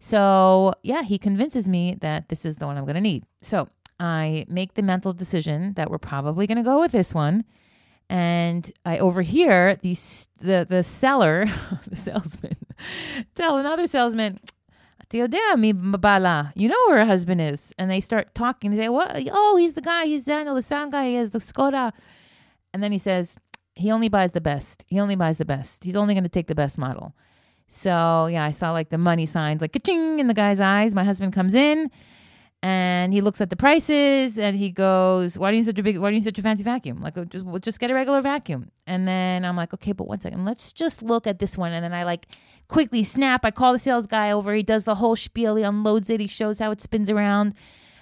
So, 0.00 0.74
yeah, 0.82 1.02
he 1.02 1.18
convinces 1.18 1.68
me 1.68 1.96
that 2.00 2.28
this 2.28 2.44
is 2.44 2.56
the 2.56 2.66
one 2.66 2.76
I'm 2.76 2.84
going 2.84 2.94
to 2.94 3.00
need. 3.00 3.24
So, 3.42 3.68
I 4.00 4.44
make 4.48 4.74
the 4.74 4.82
mental 4.82 5.12
decision 5.12 5.72
that 5.74 5.90
we're 5.90 5.98
probably 5.98 6.46
going 6.46 6.58
to 6.58 6.64
go 6.64 6.80
with 6.80 6.92
this 6.92 7.14
one. 7.14 7.44
And 8.10 8.70
I 8.84 8.98
overhear 8.98 9.76
the, 9.76 9.94
the, 10.40 10.66
the 10.68 10.82
seller, 10.82 11.46
the 11.88 11.96
salesman, 11.96 12.56
tell 13.34 13.58
another 13.58 13.86
salesman, 13.86 14.40
you 15.10 15.26
know 15.26 16.84
where 16.86 16.98
her 16.98 17.04
husband 17.04 17.40
is. 17.40 17.72
And 17.78 17.90
they 17.90 18.00
start 18.00 18.34
talking. 18.34 18.70
They 18.70 18.76
say, 18.76 18.88
what? 18.88 19.28
Oh, 19.32 19.56
he's 19.56 19.74
the 19.74 19.80
guy. 19.80 20.04
He's 20.04 20.24
Daniel, 20.24 20.54
the 20.54 20.62
sound 20.62 20.92
guy. 20.92 21.08
He 21.08 21.14
has 21.14 21.30
the 21.30 21.38
Skoda. 21.38 21.92
And 22.74 22.82
then 22.82 22.92
he 22.92 22.98
says, 22.98 23.38
he 23.74 23.90
only 23.90 24.08
buys 24.08 24.32
the 24.32 24.40
best. 24.40 24.84
He 24.86 25.00
only 25.00 25.16
buys 25.16 25.38
the 25.38 25.44
best. 25.44 25.84
He's 25.84 25.96
only 25.96 26.14
going 26.14 26.24
to 26.24 26.30
take 26.30 26.46
the 26.46 26.54
best 26.54 26.78
model. 26.78 27.14
So 27.68 28.26
yeah, 28.26 28.44
I 28.44 28.50
saw 28.50 28.72
like 28.72 28.90
the 28.90 28.98
money 28.98 29.26
signs, 29.26 29.60
like 29.60 29.72
ka-ching 29.72 30.18
in 30.18 30.26
the 30.26 30.34
guy's 30.34 30.60
eyes. 30.60 30.94
My 30.94 31.04
husband 31.04 31.32
comes 31.32 31.54
in 31.54 31.90
and 32.62 33.12
he 33.12 33.20
looks 33.20 33.40
at 33.40 33.50
the 33.50 33.56
prices 33.56 34.38
and 34.38 34.56
he 34.56 34.70
goes, 34.70 35.38
"Why 35.38 35.50
do 35.50 35.56
you 35.56 35.60
need 35.60 35.66
such 35.66 35.78
a 35.78 35.82
big? 35.82 35.98
Why 35.98 36.10
do 36.10 36.14
you 36.14 36.20
need 36.20 36.24
such 36.24 36.38
a 36.38 36.42
fancy 36.42 36.64
vacuum? 36.64 36.98
Like, 36.98 37.14
just 37.28 37.44
just 37.60 37.80
get 37.80 37.90
a 37.90 37.94
regular 37.94 38.20
vacuum." 38.20 38.70
And 38.86 39.06
then 39.06 39.44
I'm 39.44 39.56
like, 39.56 39.72
"Okay, 39.74 39.92
but 39.92 40.08
one 40.08 40.20
second, 40.20 40.44
let's 40.44 40.72
just 40.72 41.02
look 41.02 41.26
at 41.26 41.38
this 41.38 41.56
one." 41.56 41.72
And 41.72 41.84
then 41.84 41.92
I 41.92 42.04
like 42.04 42.26
quickly 42.68 43.04
snap. 43.04 43.44
I 43.44 43.50
call 43.50 43.72
the 43.72 43.78
sales 43.78 44.06
guy 44.06 44.30
over. 44.32 44.52
He 44.54 44.62
does 44.62 44.84
the 44.84 44.96
whole 44.96 45.16
spiel. 45.16 45.56
He 45.56 45.62
unloads 45.62 46.10
it. 46.10 46.20
He 46.20 46.26
shows 46.26 46.58
how 46.58 46.70
it 46.70 46.80
spins 46.80 47.08
around. 47.08 47.54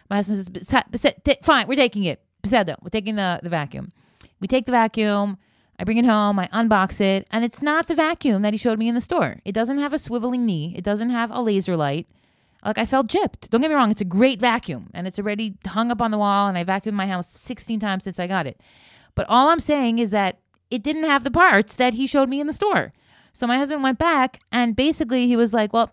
My 0.09 0.17
husband 0.17 0.67
says, 0.67 1.15
"Fine, 1.43 1.69
we're 1.69 1.77
taking 1.77 2.05
it. 2.05 2.23
We're 2.45 2.91
taking 2.91 3.17
the 3.17 3.41
the 3.43 3.51
vacuum." 3.51 3.93
We 4.41 4.49
take 4.49 4.67
the 4.67 4.73
vacuum. 4.73 5.39
I 5.79 5.85
bring 5.85 5.99
it 5.99 6.07
home, 6.07 6.39
I 6.39 6.47
unbox 6.49 7.03
it, 7.03 7.27
and 7.31 7.45
it's 7.45 7.61
not 7.61 7.87
the 7.87 7.95
vacuum 7.95 8.41
that 8.41 8.55
he 8.55 8.57
showed 8.57 8.79
me 8.79 8.89
in 8.89 8.95
the 8.95 9.01
store. 9.03 9.41
It 9.45 9.53
doesn't 9.53 9.79
have 9.79 9.93
a 9.93 9.97
swiveling 9.97 10.41
knee, 10.41 10.73
it 10.75 10.83
doesn't 10.83 11.11
have 11.11 11.31
a 11.31 11.43
laser 11.43 11.77
light. 11.77 12.07
Like 12.65 12.79
I 12.79 12.85
felt 12.85 13.07
gypped. 13.09 13.49
Don't 13.51 13.61
get 13.61 13.71
me 13.71 13.77
wrong, 13.77 13.91
it's 13.91 14.01
a 14.01 14.05
great 14.05 14.41
vacuum 14.41 14.91
and 14.95 15.07
it's 15.07 15.19
already 15.19 15.57
hung 15.67 15.91
up 15.91 16.03
on 16.03 16.11
the 16.11 16.19
wall 16.19 16.49
and 16.49 16.59
I 16.59 16.65
vacuumed 16.65 16.95
my 16.95 17.07
house 17.07 17.29
16 17.29 17.81
times 17.81 18.05
since 18.05 18.19
I 18.19 18.27
got 18.27 18.47
it. 18.47 18.61
But 19.15 19.27
all 19.29 19.49
I'm 19.49 19.61
saying 19.61 19.99
is 19.99 20.11
that 20.11 20.41
it 20.71 20.83
didn't 20.83 21.05
have 21.05 21.25
the 21.25 21.31
parts 21.31 21.77
that 21.77 21.95
he 21.95 22.07
showed 22.07 22.29
me 22.29 22.41
in 22.41 22.47
the 22.47 22.53
store. 22.53 22.93
So 23.33 23.47
my 23.47 23.59
husband 23.59 23.83
went 23.83 23.99
back 23.99 24.41
and 24.51 24.75
basically 24.75 25.27
he 25.27 25.37
was 25.37 25.53
like, 25.53 25.73
"Well, 25.73 25.93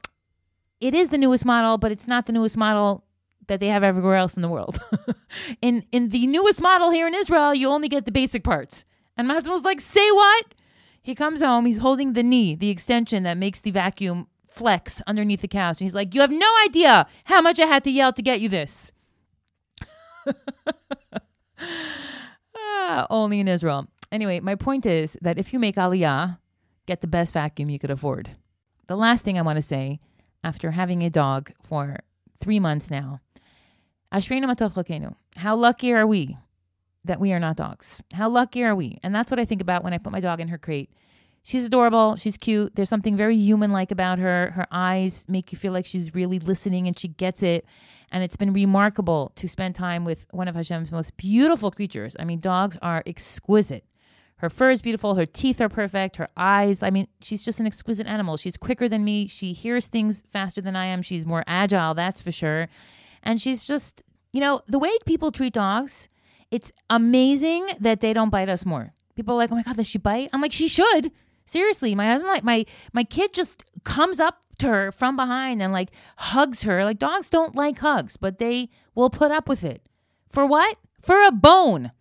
it 0.80 0.94
is 0.94 1.10
the 1.10 1.18
newest 1.18 1.46
model, 1.46 1.78
but 1.78 1.92
it's 1.92 2.08
not 2.08 2.26
the 2.26 2.34
newest 2.34 2.58
model 2.58 3.04
that 3.48 3.60
they 3.60 3.68
have 3.68 3.84
everywhere 3.84 4.16
else 4.16 4.36
in 4.36 4.42
the 4.42 4.50
world. 4.50 4.80
in 5.62 5.86
in 5.92 6.10
the 6.10 6.26
newest 6.28 6.62
model 6.62 6.90
here 6.90 7.08
in 7.08 7.14
Israel, 7.14 7.54
you 7.54 7.70
only 7.70 7.90
get 7.90 8.06
the 8.06 8.12
basic 8.12 8.44
parts." 8.44 8.86
And 9.16 9.28
my 9.28 9.36
husband 9.36 9.54
was 9.54 9.64
like, 9.64 9.82
"Say 9.82 10.10
what?" 10.12 10.56
He 11.04 11.16
comes 11.16 11.42
home, 11.42 11.66
he's 11.66 11.80
holding 11.80 12.14
the 12.14 12.24
knee, 12.24 12.56
the 12.56 12.70
extension 12.70 13.24
that 13.24 13.38
makes 13.38 13.60
the 13.60 13.72
vacuum 13.72 14.28
flex 14.54 15.02
underneath 15.08 15.42
the 15.42 15.48
couch. 15.48 15.80
And 15.80 15.86
he's 15.86 15.96
like, 15.96 16.14
You 16.14 16.22
have 16.22 16.32
no 16.32 16.50
idea 16.66 17.08
how 17.26 17.42
much 17.42 17.60
I 17.60 17.66
had 17.66 17.84
to 17.86 17.92
yell 17.92 18.14
to 18.14 18.22
get 18.22 18.40
you 18.40 18.50
this. 18.50 18.92
ah, 22.56 23.08
only 23.10 23.40
in 23.40 23.48
Israel. 23.48 23.88
Anyway, 24.12 24.40
my 24.40 24.56
point 24.56 24.86
is 24.86 25.18
that 25.22 25.38
if 25.38 25.54
you 25.54 25.60
make 25.60 25.76
Aliyah, 25.76 26.38
get 26.86 27.02
the 27.02 27.08
best 27.08 27.34
vacuum 27.34 27.70
you 27.70 27.80
could 27.80 27.92
afford. 27.92 28.30
The 28.88 28.96
last 28.96 29.26
thing 29.26 29.40
I 29.40 29.44
want 29.44 29.56
to 29.58 29.62
say, 29.62 30.00
after 30.44 30.72
having 30.72 31.02
a 31.04 31.10
dog 31.10 31.52
for 31.62 31.98
three 32.40 32.60
months 32.60 32.92
now, 32.92 33.22
how 34.12 35.56
lucky 35.56 35.94
are 35.94 36.06
we 36.06 36.38
that 37.06 37.20
we 37.20 37.34
are 37.34 37.40
not 37.40 37.56
dogs? 37.56 38.04
How 38.14 38.30
lucky 38.30 38.64
are 38.64 38.76
we? 38.76 39.00
And 39.02 39.16
that's 39.16 39.32
what 39.32 39.40
I 39.40 39.46
think 39.46 39.62
about 39.62 39.84
when 39.84 39.94
I 39.94 39.98
put 39.98 40.12
my 40.12 40.20
dog 40.20 40.40
in 40.40 40.50
her 40.50 40.58
crate 40.58 40.92
She's 41.44 41.66
adorable. 41.66 42.16
She's 42.16 42.38
cute. 42.38 42.76
There's 42.76 42.90
something 42.90 43.18
very 43.18 43.36
human 43.36 43.72
like 43.72 43.92
about 43.92 44.18
her. 44.20 44.52
Her 44.52 44.66
eyes 44.72 45.26
make 45.28 45.52
you 45.52 45.58
feel 45.58 45.74
like 45.74 45.86
she's 45.86 46.16
really 46.16 46.40
listening 46.40 46.88
and 46.88 46.98
she 46.98 47.10
gets 47.10 47.44
it. 47.44 47.66
And 48.12 48.24
it's 48.24 48.38
been 48.38 48.54
remarkable 48.54 49.34
to 49.36 49.50
spend 49.50 49.76
time 49.76 50.06
with 50.06 50.26
one 50.32 50.48
of 50.48 50.56
Hashem's 50.56 50.92
most 50.92 51.18
beautiful 51.18 51.70
creatures. 51.70 52.16
I 52.18 52.24
mean, 52.24 52.40
dogs 52.40 52.78
are 52.82 53.04
exquisite. 53.06 53.86
Her 54.38 54.50
fur 54.50 54.72
is 54.72 54.82
beautiful. 54.82 55.16
Her 55.16 55.26
teeth 55.26 55.60
are 55.62 55.70
perfect. 55.70 56.18
Her 56.18 56.30
eyes, 56.38 56.84
I 56.84 56.90
mean, 56.90 57.08
she's 57.22 57.44
just 57.44 57.60
an 57.60 57.68
exquisite 57.68 58.08
animal. 58.08 58.38
She's 58.38 58.58
quicker 58.58 58.88
than 58.88 59.04
me. 59.04 59.28
She 59.28 59.54
hears 59.54 59.88
things 59.88 60.24
faster 60.30 60.62
than 60.62 60.76
I 60.76 60.86
am. 60.86 61.02
She's 61.02 61.26
more 61.26 61.44
agile, 61.48 61.94
that's 61.94 62.22
for 62.22 62.32
sure. 62.32 62.68
And 63.24 63.42
she's 63.42 63.66
just, 63.66 64.02
you 64.32 64.42
know, 64.42 64.62
the 64.68 64.80
way 64.80 64.92
people 65.06 65.32
treat 65.32 65.54
dogs, 65.54 66.10
it's 66.52 66.72
amazing 66.90 67.68
that 67.80 68.02
they 68.02 68.14
don't 68.14 68.30
bite 68.30 68.50
us 68.50 68.66
more. 68.66 68.94
People 69.16 69.36
are 69.36 69.38
like, 69.38 69.52
oh 69.52 69.56
my 69.56 69.64
God, 69.64 69.78
does 69.78 69.88
she 69.88 69.98
bite? 69.98 70.30
I'm 70.34 70.42
like, 70.42 70.52
she 70.52 70.68
should. 70.68 71.12
Seriously, 71.46 71.96
my 71.96 72.08
husband, 72.08 72.32
like 72.32 72.44
my 72.44 72.66
my 72.94 73.04
kid, 73.04 73.34
just 73.34 73.64
comes 73.84 74.20
up 74.20 74.44
to 74.60 74.68
her 74.68 74.92
from 74.92 75.16
behind 75.16 75.62
and 75.62 75.74
like 75.74 75.90
hugs 76.18 76.64
her. 76.64 76.84
Like 76.86 77.00
dogs 77.00 77.30
don't 77.30 77.56
like 77.56 77.80
hugs, 77.80 78.18
but 78.18 78.40
they 78.40 78.70
will 78.96 79.10
put 79.10 79.32
up 79.32 79.50
with 79.50 79.64
it. 79.64 79.82
For 80.30 80.46
what? 80.46 80.78
For 81.02 81.22
a 81.24 81.32
bone. 81.32 81.92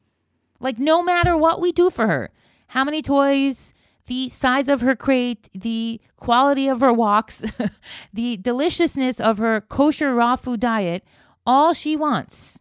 Like 0.60 0.78
no 0.78 1.02
matter 1.02 1.36
what 1.36 1.60
we 1.60 1.72
do 1.72 1.90
for 1.90 2.06
her, 2.06 2.30
how 2.68 2.84
many 2.84 3.02
toys, 3.02 3.74
the 4.06 4.28
size 4.28 4.68
of 4.68 4.80
her 4.80 4.94
crate, 4.94 5.48
the 5.52 6.00
quality 6.16 6.68
of 6.68 6.80
her 6.80 6.92
walks, 6.92 7.42
the 8.12 8.36
deliciousness 8.36 9.20
of 9.20 9.38
her 9.38 9.60
kosher 9.60 10.14
raw 10.14 10.36
food 10.36 10.60
diet, 10.60 11.04
all 11.44 11.74
she 11.74 11.96
wants 11.96 12.60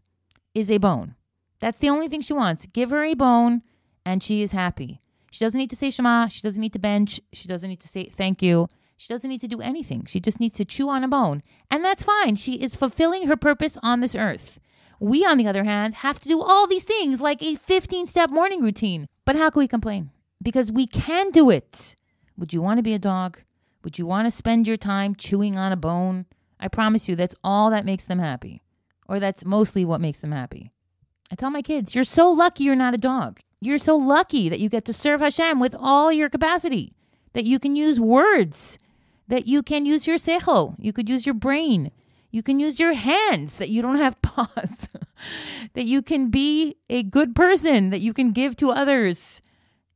is 0.53 0.71
a 0.71 0.77
bone. 0.77 1.15
That's 1.59 1.79
the 1.79 1.89
only 1.89 2.07
thing 2.07 2.21
she 2.21 2.33
wants. 2.33 2.65
Give 2.67 2.89
her 2.89 3.03
a 3.03 3.13
bone 3.13 3.61
and 4.05 4.23
she 4.23 4.41
is 4.41 4.51
happy. 4.51 5.00
She 5.31 5.43
doesn't 5.43 5.57
need 5.57 5.69
to 5.71 5.75
say 5.75 5.89
Shema. 5.89 6.27
She 6.27 6.41
doesn't 6.41 6.61
need 6.61 6.73
to 6.73 6.79
bench. 6.79 7.19
She 7.33 7.47
doesn't 7.47 7.69
need 7.69 7.79
to 7.79 7.87
say 7.87 8.05
thank 8.05 8.41
you. 8.41 8.67
She 8.97 9.11
doesn't 9.11 9.29
need 9.29 9.41
to 9.41 9.47
do 9.47 9.61
anything. 9.61 10.05
She 10.05 10.19
just 10.19 10.39
needs 10.39 10.57
to 10.57 10.65
chew 10.65 10.89
on 10.89 11.03
a 11.03 11.07
bone. 11.07 11.41
And 11.71 11.83
that's 11.83 12.03
fine. 12.03 12.35
She 12.35 12.61
is 12.61 12.75
fulfilling 12.75 13.25
her 13.27 13.35
purpose 13.35 13.77
on 13.81 14.01
this 14.01 14.13
earth. 14.13 14.59
We, 14.99 15.25
on 15.25 15.39
the 15.39 15.47
other 15.47 15.63
hand, 15.63 15.95
have 15.95 16.19
to 16.19 16.27
do 16.27 16.39
all 16.41 16.67
these 16.67 16.83
things 16.83 17.19
like 17.19 17.41
a 17.41 17.55
15 17.55 18.05
step 18.05 18.29
morning 18.29 18.61
routine. 18.61 19.07
But 19.25 19.35
how 19.35 19.49
can 19.49 19.61
we 19.61 19.67
complain? 19.67 20.11
Because 20.43 20.71
we 20.71 20.85
can 20.85 21.31
do 21.31 21.49
it. 21.49 21.95
Would 22.37 22.53
you 22.53 22.61
want 22.61 22.77
to 22.77 22.83
be 22.83 22.93
a 22.93 22.99
dog? 22.99 23.39
Would 23.83 23.97
you 23.97 24.05
want 24.05 24.27
to 24.27 24.31
spend 24.31 24.67
your 24.67 24.77
time 24.77 25.15
chewing 25.15 25.57
on 25.57 25.71
a 25.71 25.77
bone? 25.77 26.27
I 26.59 26.67
promise 26.67 27.09
you, 27.09 27.15
that's 27.15 27.35
all 27.43 27.71
that 27.71 27.85
makes 27.85 28.05
them 28.05 28.19
happy. 28.19 28.61
Or 29.07 29.19
that's 29.19 29.45
mostly 29.45 29.85
what 29.85 30.01
makes 30.01 30.19
them 30.19 30.31
happy. 30.31 30.71
I 31.31 31.35
tell 31.35 31.49
my 31.49 31.63
kids, 31.63 31.95
you're 31.95 32.03
so 32.03 32.29
lucky 32.29 32.65
you're 32.65 32.75
not 32.75 32.93
a 32.93 32.99
dog. 32.99 33.39
You're 33.63 33.77
so 33.77 33.95
lucky 33.95 34.49
that 34.49 34.59
you 34.59 34.69
get 34.69 34.85
to 34.85 34.93
serve 34.93 35.21
Hashem 35.21 35.59
with 35.59 35.75
all 35.77 36.11
your 36.11 36.29
capacity, 36.29 36.93
that 37.33 37.45
you 37.45 37.59
can 37.59 37.75
use 37.75 37.99
words, 37.99 38.79
that 39.27 39.45
you 39.45 39.61
can 39.61 39.85
use 39.85 40.07
your 40.07 40.17
sechel, 40.17 40.75
you 40.79 40.91
could 40.91 41.07
use 41.07 41.27
your 41.27 41.35
brain, 41.35 41.91
you 42.31 42.41
can 42.41 42.59
use 42.59 42.79
your 42.79 42.93
hands, 42.93 43.57
that 43.59 43.69
you 43.69 43.83
don't 43.83 43.97
have 43.97 44.19
paws, 44.23 44.89
that 45.73 45.85
you 45.85 46.01
can 46.01 46.31
be 46.31 46.75
a 46.89 47.03
good 47.03 47.35
person, 47.35 47.91
that 47.91 48.01
you 48.01 48.13
can 48.13 48.31
give 48.31 48.55
to 48.55 48.71
others. 48.71 49.43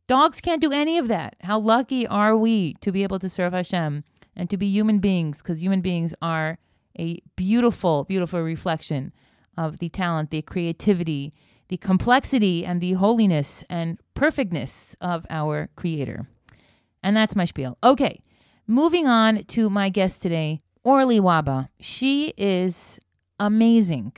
Dogs 0.07 0.41
can't 0.41 0.61
do 0.61 0.71
any 0.71 0.99
of 0.99 1.07
that. 1.07 1.35
How 1.41 1.57
lucky 1.57 2.05
are 2.05 2.37
we 2.37 2.75
to 2.81 2.91
be 2.91 3.01
able 3.01 3.17
to 3.17 3.29
serve 3.29 3.53
Hashem 3.53 4.03
and 4.35 4.47
to 4.51 4.57
be 4.57 4.67
human 4.67 4.99
beings? 4.99 5.41
Because 5.41 5.63
human 5.63 5.81
beings 5.81 6.13
are 6.21 6.59
a 6.99 7.19
beautiful, 7.35 8.03
beautiful 8.03 8.41
reflection 8.41 9.11
of 9.57 9.79
the 9.79 9.89
talent, 9.89 10.29
the 10.29 10.43
creativity, 10.43 11.33
the 11.67 11.77
complexity 11.77 12.65
and 12.65 12.81
the 12.81 12.93
holiness 12.93 13.63
and 13.69 13.99
perfectness 14.13 14.95
of 15.01 15.25
our 15.29 15.69
Creator. 15.75 16.27
And 17.03 17.15
that's 17.15 17.35
my 17.35 17.45
spiel. 17.45 17.77
Okay, 17.83 18.21
moving 18.67 19.07
on 19.07 19.43
to 19.45 19.69
my 19.69 19.89
guest 19.89 20.21
today, 20.21 20.61
Orly 20.83 21.19
Waba. 21.19 21.69
She 21.79 22.33
is 22.37 22.99
amazing. 23.39 24.13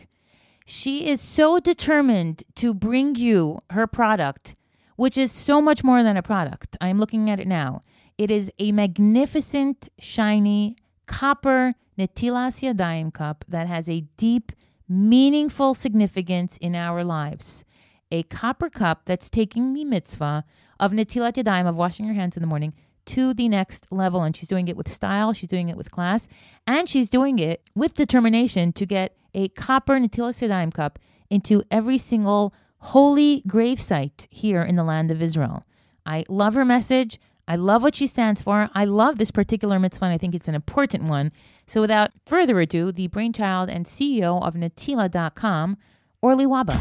She 0.65 1.07
is 1.07 1.21
so 1.21 1.59
determined 1.59 2.43
to 2.55 2.73
bring 2.73 3.15
you 3.15 3.59
her 3.69 3.87
product, 3.87 4.55
which 4.97 5.17
is 5.17 5.31
so 5.31 5.61
much 5.61 5.83
more 5.83 6.03
than 6.03 6.17
a 6.17 6.23
product. 6.23 6.75
I'm 6.81 6.97
looking 6.97 7.29
at 7.29 7.39
it 7.39 7.47
now. 7.47 7.81
It 8.17 8.31
is 8.31 8.51
a 8.59 8.71
magnificent, 8.71 9.89
shiny 9.99 10.75
copper 11.05 11.75
Netilas 11.97 12.61
Yadayim 12.61 13.13
cup 13.13 13.45
that 13.47 13.67
has 13.67 13.89
a 13.89 14.01
deep 14.17 14.51
meaningful 14.89 15.73
significance 15.73 16.57
in 16.57 16.75
our 16.75 17.03
lives. 17.03 17.65
A 18.11 18.23
copper 18.23 18.69
cup 18.69 19.01
that's 19.05 19.29
taking 19.29 19.73
the 19.73 19.83
mitzvah 19.83 20.45
of 20.79 20.91
Netilat 20.91 21.33
Yadayim, 21.33 21.67
of 21.67 21.75
washing 21.75 22.05
your 22.05 22.15
hands 22.15 22.37
in 22.37 22.41
the 22.41 22.47
morning, 22.47 22.73
to 23.07 23.33
the 23.33 23.49
next 23.49 23.91
level. 23.91 24.23
And 24.23 24.35
she's 24.35 24.47
doing 24.47 24.67
it 24.67 24.77
with 24.77 24.89
style, 24.89 25.33
she's 25.33 25.49
doing 25.49 25.69
it 25.69 25.77
with 25.77 25.91
class, 25.91 26.27
and 26.65 26.87
she's 26.87 27.09
doing 27.09 27.39
it 27.39 27.61
with 27.75 27.95
determination 27.95 28.71
to 28.73 28.85
get 28.85 29.17
a 29.33 29.49
copper 29.49 29.95
Netilat 29.95 30.47
Yadayim 30.47 30.73
cup 30.73 30.99
into 31.29 31.63
every 31.69 31.97
single 31.97 32.53
holy 32.79 33.41
gravesite 33.47 34.27
here 34.29 34.61
in 34.61 34.75
the 34.75 34.83
land 34.83 35.11
of 35.11 35.21
Israel. 35.21 35.65
I 36.05 36.23
love 36.29 36.53
her 36.53 36.65
message. 36.65 37.19
I 37.49 37.55
love 37.55 37.81
what 37.81 37.95
she 37.95 38.07
stands 38.07 38.41
for. 38.41 38.69
I 38.73 38.83
love 38.83 39.17
this 39.17 39.31
particular 39.31 39.79
mitzvah, 39.79 40.03
and 40.05 40.13
I 40.13 40.17
think 40.17 40.35
it's 40.35 40.49
an 40.49 40.55
important 40.55 41.05
one. 41.05 41.31
So, 41.65 41.79
without 41.79 42.11
further 42.25 42.59
ado, 42.59 42.91
the 42.91 43.07
brainchild 43.07 43.69
and 43.69 43.85
CEO 43.85 44.45
of 44.45 44.55
Netillah.com, 44.55 45.77
Orly 46.21 46.45
Waba. 46.45 46.75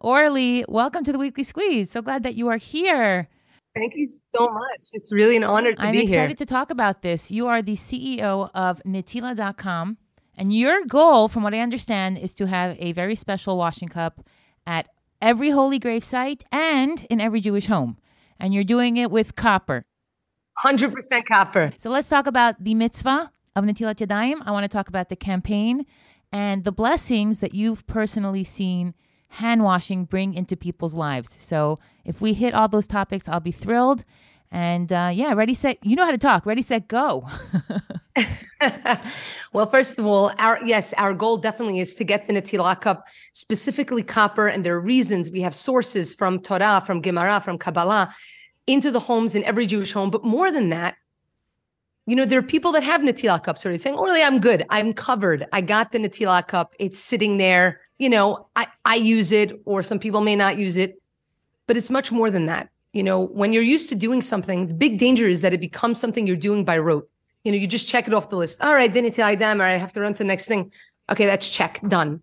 Orly, 0.00 0.64
welcome 0.66 1.04
to 1.04 1.12
the 1.12 1.18
Weekly 1.18 1.44
Squeeze. 1.44 1.88
So 1.92 2.02
glad 2.02 2.24
that 2.24 2.34
you 2.34 2.48
are 2.48 2.56
here. 2.56 3.28
Thank 3.76 3.94
you 3.94 4.04
so 4.06 4.48
much. 4.48 4.88
It's 4.92 5.12
really 5.12 5.36
an 5.36 5.44
honor 5.44 5.72
to 5.74 5.80
I'm 5.80 5.92
be 5.92 5.98
here. 5.98 6.18
I'm 6.18 6.24
excited 6.24 6.38
to 6.38 6.46
talk 6.46 6.72
about 6.72 7.02
this. 7.02 7.30
You 7.30 7.46
are 7.46 7.62
the 7.62 7.74
CEO 7.74 8.50
of 8.54 8.82
Netillah.com, 8.84 9.98
and 10.36 10.52
your 10.52 10.84
goal, 10.86 11.28
from 11.28 11.44
what 11.44 11.54
I 11.54 11.60
understand, 11.60 12.18
is 12.18 12.34
to 12.34 12.48
have 12.48 12.76
a 12.80 12.90
very 12.90 13.14
special 13.14 13.56
washing 13.56 13.86
cup 13.86 14.26
at 14.66 14.88
every 15.20 15.50
holy 15.50 15.78
grave 15.78 16.02
site 16.02 16.42
and 16.50 17.06
in 17.08 17.20
every 17.20 17.40
Jewish 17.40 17.66
home 17.66 17.98
and 18.38 18.54
you're 18.54 18.64
doing 18.64 18.96
it 18.96 19.10
with 19.10 19.34
copper. 19.36 19.84
100% 20.64 21.24
copper. 21.26 21.72
So 21.78 21.90
let's 21.90 22.08
talk 22.08 22.26
about 22.26 22.62
the 22.62 22.74
mitzvah 22.74 23.30
of 23.56 23.64
Netilat 23.64 24.06
Yadayim. 24.06 24.42
I 24.44 24.50
want 24.52 24.64
to 24.64 24.68
talk 24.68 24.88
about 24.88 25.08
the 25.08 25.16
campaign 25.16 25.86
and 26.30 26.64
the 26.64 26.72
blessings 26.72 27.40
that 27.40 27.54
you've 27.54 27.86
personally 27.86 28.44
seen 28.44 28.94
hand 29.28 29.62
washing 29.62 30.04
bring 30.04 30.34
into 30.34 30.56
people's 30.56 30.94
lives. 30.94 31.32
So 31.40 31.78
if 32.04 32.20
we 32.20 32.34
hit 32.34 32.54
all 32.54 32.68
those 32.68 32.86
topics, 32.86 33.28
I'll 33.28 33.40
be 33.40 33.52
thrilled. 33.52 34.04
And 34.52 34.92
uh, 34.92 35.10
yeah, 35.12 35.32
ready, 35.32 35.54
set, 35.54 35.84
you 35.84 35.96
know 35.96 36.04
how 36.04 36.10
to 36.10 36.18
talk. 36.18 36.44
Ready, 36.44 36.60
set, 36.60 36.86
go. 36.86 37.26
well, 39.52 39.68
first 39.70 39.98
of 39.98 40.04
all, 40.04 40.30
our 40.38 40.58
yes, 40.64 40.92
our 40.98 41.14
goal 41.14 41.38
definitely 41.38 41.80
is 41.80 41.94
to 41.94 42.04
get 42.04 42.26
the 42.26 42.34
Netilah 42.34 42.80
cup, 42.80 43.06
specifically 43.32 44.02
copper, 44.02 44.48
and 44.48 44.64
there 44.64 44.74
are 44.74 44.80
reasons. 44.80 45.30
We 45.30 45.40
have 45.40 45.54
sources 45.54 46.14
from 46.14 46.40
Torah, 46.40 46.82
from 46.84 47.00
Gemara, 47.00 47.40
from 47.40 47.56
Kabbalah, 47.58 48.14
into 48.66 48.90
the 48.90 49.00
homes 49.00 49.34
in 49.34 49.42
every 49.44 49.66
Jewish 49.66 49.92
home. 49.92 50.10
But 50.10 50.22
more 50.22 50.50
than 50.50 50.68
that, 50.68 50.96
you 52.06 52.14
know, 52.14 52.26
there 52.26 52.38
are 52.38 52.42
people 52.42 52.72
that 52.72 52.82
have 52.82 53.00
Netilah 53.00 53.42
cups 53.42 53.64
already 53.64 53.78
saying, 53.78 53.96
"Orly, 53.96 54.22
I'm 54.22 54.38
good. 54.38 54.66
I'm 54.68 54.92
covered. 54.92 55.46
I 55.52 55.62
got 55.62 55.92
the 55.92 55.98
Netilah 55.98 56.46
cup. 56.46 56.74
It's 56.78 56.98
sitting 56.98 57.38
there. 57.38 57.80
You 57.98 58.10
know, 58.10 58.48
I 58.54 58.66
I 58.84 58.96
use 58.96 59.32
it, 59.32 59.60
or 59.64 59.82
some 59.82 59.98
people 59.98 60.20
may 60.20 60.36
not 60.36 60.58
use 60.58 60.76
it, 60.76 61.00
but 61.66 61.76
it's 61.76 61.90
much 61.90 62.12
more 62.12 62.30
than 62.30 62.46
that." 62.46 62.68
You 62.92 63.02
know, 63.02 63.20
when 63.20 63.52
you're 63.52 63.62
used 63.62 63.88
to 63.88 63.94
doing 63.94 64.20
something, 64.20 64.66
the 64.66 64.74
big 64.74 64.98
danger 64.98 65.26
is 65.26 65.40
that 65.40 65.54
it 65.54 65.60
becomes 65.60 65.98
something 65.98 66.26
you're 66.26 66.36
doing 66.36 66.64
by 66.64 66.78
rote. 66.78 67.08
You 67.42 67.52
know, 67.52 67.58
you 67.58 67.66
just 67.66 67.88
check 67.88 68.06
it 68.06 68.14
off 68.14 68.30
the 68.30 68.36
list. 68.36 68.62
All 68.62 68.74
right, 68.74 68.92
didn't 68.92 69.12
tell 69.12 69.34
them, 69.36 69.60
or 69.60 69.64
I 69.64 69.76
have 69.76 69.92
to 69.94 70.00
run 70.00 70.12
to 70.14 70.18
the 70.18 70.24
next 70.24 70.46
thing. 70.46 70.72
Okay, 71.10 71.26
that's 71.26 71.48
check, 71.48 71.80
done. 71.88 72.20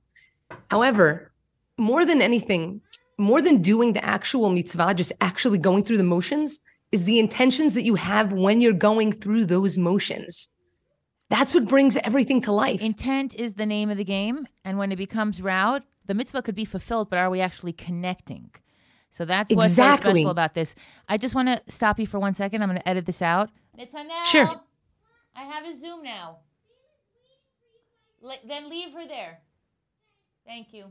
However, 0.69 1.31
more 1.77 2.05
than 2.05 2.21
anything, 2.21 2.81
more 3.17 3.41
than 3.41 3.61
doing 3.61 3.93
the 3.93 4.05
actual 4.05 4.49
mitzvah, 4.49 4.93
just 4.93 5.11
actually 5.21 5.57
going 5.57 5.83
through 5.83 5.97
the 5.97 6.03
motions, 6.03 6.61
is 6.91 7.03
the 7.03 7.19
intentions 7.19 7.73
that 7.73 7.83
you 7.83 7.95
have 7.95 8.31
when 8.31 8.61
you're 8.61 8.73
going 8.73 9.11
through 9.11 9.45
those 9.45 9.77
motions. 9.77 10.49
That's 11.29 11.53
what 11.53 11.67
brings 11.67 11.97
everything 11.97 12.41
to 12.41 12.51
life. 12.51 12.81
Intent 12.81 13.35
is 13.35 13.53
the 13.53 13.65
name 13.65 13.89
of 13.89 13.97
the 13.97 14.03
game. 14.03 14.47
And 14.65 14.77
when 14.77 14.91
it 14.91 14.95
becomes 14.95 15.41
route, 15.41 15.83
the 16.05 16.15
mitzvah 16.15 16.41
could 16.41 16.55
be 16.55 16.65
fulfilled, 16.65 17.09
but 17.09 17.19
are 17.19 17.29
we 17.29 17.41
actually 17.41 17.73
connecting? 17.73 18.49
So 19.11 19.25
that's 19.25 19.53
what's 19.53 19.67
exactly. 19.67 20.11
so 20.11 20.15
special 20.15 20.29
about 20.31 20.53
this. 20.53 20.75
I 21.07 21.17
just 21.17 21.35
want 21.35 21.47
to 21.47 21.61
stop 21.71 21.99
you 21.99 22.07
for 22.07 22.19
one 22.19 22.33
second. 22.33 22.61
I'm 22.61 22.69
going 22.69 22.79
to 22.79 22.87
edit 22.87 23.05
this 23.05 23.21
out. 23.21 23.49
Sure. 24.25 24.61
I 25.35 25.43
have 25.43 25.65
a 25.65 25.79
Zoom 25.79 26.03
now. 26.03 26.39
Le- 28.21 28.35
then 28.47 28.69
leave 28.69 28.93
her 28.93 29.07
there. 29.07 29.39
Thank 30.45 30.73
you. 30.73 30.85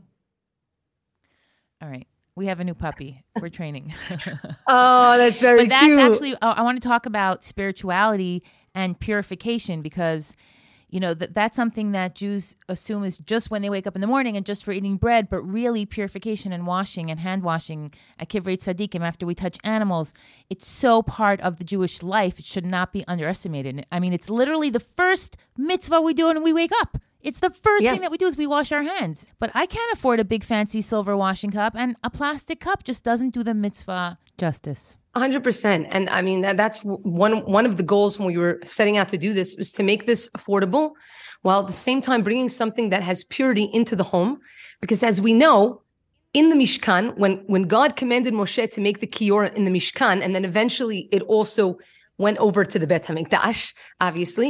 All 1.81 1.89
right. 1.89 2.07
We 2.35 2.47
have 2.47 2.59
a 2.59 2.63
new 2.63 2.73
puppy. 2.73 3.23
We're 3.39 3.49
training. 3.49 3.93
oh, 4.67 5.17
that's 5.17 5.39
very 5.39 5.59
But 5.59 5.69
that's 5.69 5.85
cute. 5.85 5.99
actually, 5.99 6.35
oh, 6.41 6.49
I 6.49 6.61
want 6.61 6.81
to 6.81 6.87
talk 6.87 7.05
about 7.05 7.43
spirituality 7.43 8.43
and 8.73 8.99
purification 8.99 9.81
because 9.81 10.35
you 10.89 10.99
know 10.99 11.13
that 11.13 11.33
that's 11.33 11.55
something 11.55 11.91
that 11.91 12.15
Jews 12.15 12.55
assume 12.67 13.03
is 13.03 13.17
just 13.19 13.51
when 13.51 13.61
they 13.61 13.69
wake 13.69 13.85
up 13.87 13.95
in 13.95 14.01
the 14.01 14.07
morning 14.07 14.35
and 14.35 14.45
just 14.45 14.63
for 14.63 14.71
eating 14.71 14.97
bread, 14.97 15.29
but 15.29 15.41
really 15.41 15.85
purification 15.85 16.51
and 16.51 16.65
washing 16.65 17.11
and 17.11 17.19
hand 17.19 17.43
washing 17.43 17.93
at 18.17 18.29
Kivrei 18.29 18.57
Tzadikim 18.57 19.01
after 19.01 19.25
we 19.25 19.35
touch 19.35 19.57
animals. 19.63 20.13
It's 20.49 20.67
so 20.67 21.01
part 21.03 21.39
of 21.41 21.57
the 21.57 21.63
Jewish 21.63 22.01
life; 22.03 22.39
it 22.39 22.45
should 22.45 22.65
not 22.65 22.91
be 22.91 23.05
underestimated. 23.07 23.85
I 23.91 23.99
mean, 23.99 24.13
it's 24.13 24.29
literally 24.29 24.69
the 24.69 24.79
first 24.79 25.37
mitzvah 25.57 26.01
we 26.01 26.13
do 26.13 26.27
when 26.27 26.43
we 26.43 26.53
wake 26.53 26.71
up. 26.81 26.97
It's 27.21 27.39
the 27.39 27.49
first 27.49 27.83
Yes. 27.83 27.95
thing 27.95 28.01
that 28.01 28.11
we 28.11 28.17
do 28.17 28.27
is 28.27 28.37
we 28.37 28.47
wash 28.47 28.71
our 28.71 28.81
hands. 28.83 29.25
But 29.39 29.51
I 29.53 29.65
can't 29.65 29.91
afford 29.91 30.21
a 30.21 30.23
big 30.23 30.43
fancy 30.43 30.79
silver 30.81 31.17
washing 31.17 31.51
cup, 31.51 31.75
and 31.75 31.97
a 32.03 32.09
plastic 32.09 32.61
cup 32.61 32.83
just 32.85 33.03
doesn't 33.03 33.33
do 33.33 33.43
the 33.43 33.53
mitzvah 33.53 34.17
justice. 34.39 34.97
hundred 35.15 35.43
percent. 35.43 35.87
And 35.91 36.09
I 36.09 36.21
mean 36.21 36.41
that, 36.41 36.57
that's 36.57 36.79
one 36.81 37.35
one 37.57 37.65
of 37.65 37.75
the 37.77 37.83
goals 37.83 38.17
when 38.17 38.27
we 38.27 38.37
were 38.37 38.59
setting 38.63 38.97
out 38.99 39.09
to 39.09 39.17
do 39.17 39.33
this 39.33 39.55
was 39.57 39.71
to 39.73 39.83
make 39.83 40.05
this 40.05 40.29
affordable, 40.37 40.91
while 41.45 41.59
at 41.61 41.67
the 41.67 41.73
same 41.89 42.01
time 42.01 42.23
bringing 42.23 42.49
something 42.49 42.89
that 42.89 43.03
has 43.03 43.23
purity 43.25 43.69
into 43.79 43.95
the 43.95 44.03
home. 44.03 44.39
Because 44.81 45.03
as 45.03 45.21
we 45.21 45.33
know, 45.33 45.81
in 46.33 46.49
the 46.49 46.55
Mishkan, 46.55 47.17
when 47.17 47.33
when 47.53 47.63
God 47.63 47.95
commanded 48.01 48.33
Moshe 48.33 48.71
to 48.75 48.81
make 48.81 48.99
the 48.99 49.07
kior 49.15 49.43
in 49.57 49.65
the 49.65 49.71
Mishkan, 49.71 50.23
and 50.23 50.33
then 50.35 50.45
eventually 50.45 51.09
it 51.11 51.21
also 51.23 51.77
went 52.17 52.37
over 52.37 52.65
to 52.65 52.77
the 52.79 52.87
Bet 52.87 53.05
Hamikdash, 53.05 53.73
obviously. 53.99 54.49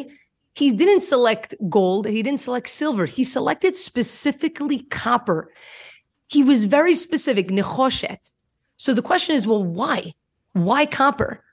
He 0.54 0.72
didn't 0.72 1.02
select 1.02 1.56
gold. 1.70 2.08
He 2.08 2.22
didn't 2.24 2.42
select 2.42 2.68
silver. 2.68 3.06
He 3.06 3.24
selected 3.24 3.78
specifically 3.78 4.80
copper. 4.90 5.40
He 6.36 6.44
was 6.44 6.66
very 6.66 6.96
specific, 6.96 7.48
nechoshet. 7.50 8.34
So 8.80 8.94
the 8.94 9.02
question 9.02 9.36
is, 9.36 9.46
well, 9.46 9.64
why? 9.64 10.14
Why 10.54 10.86
copper? 10.86 11.44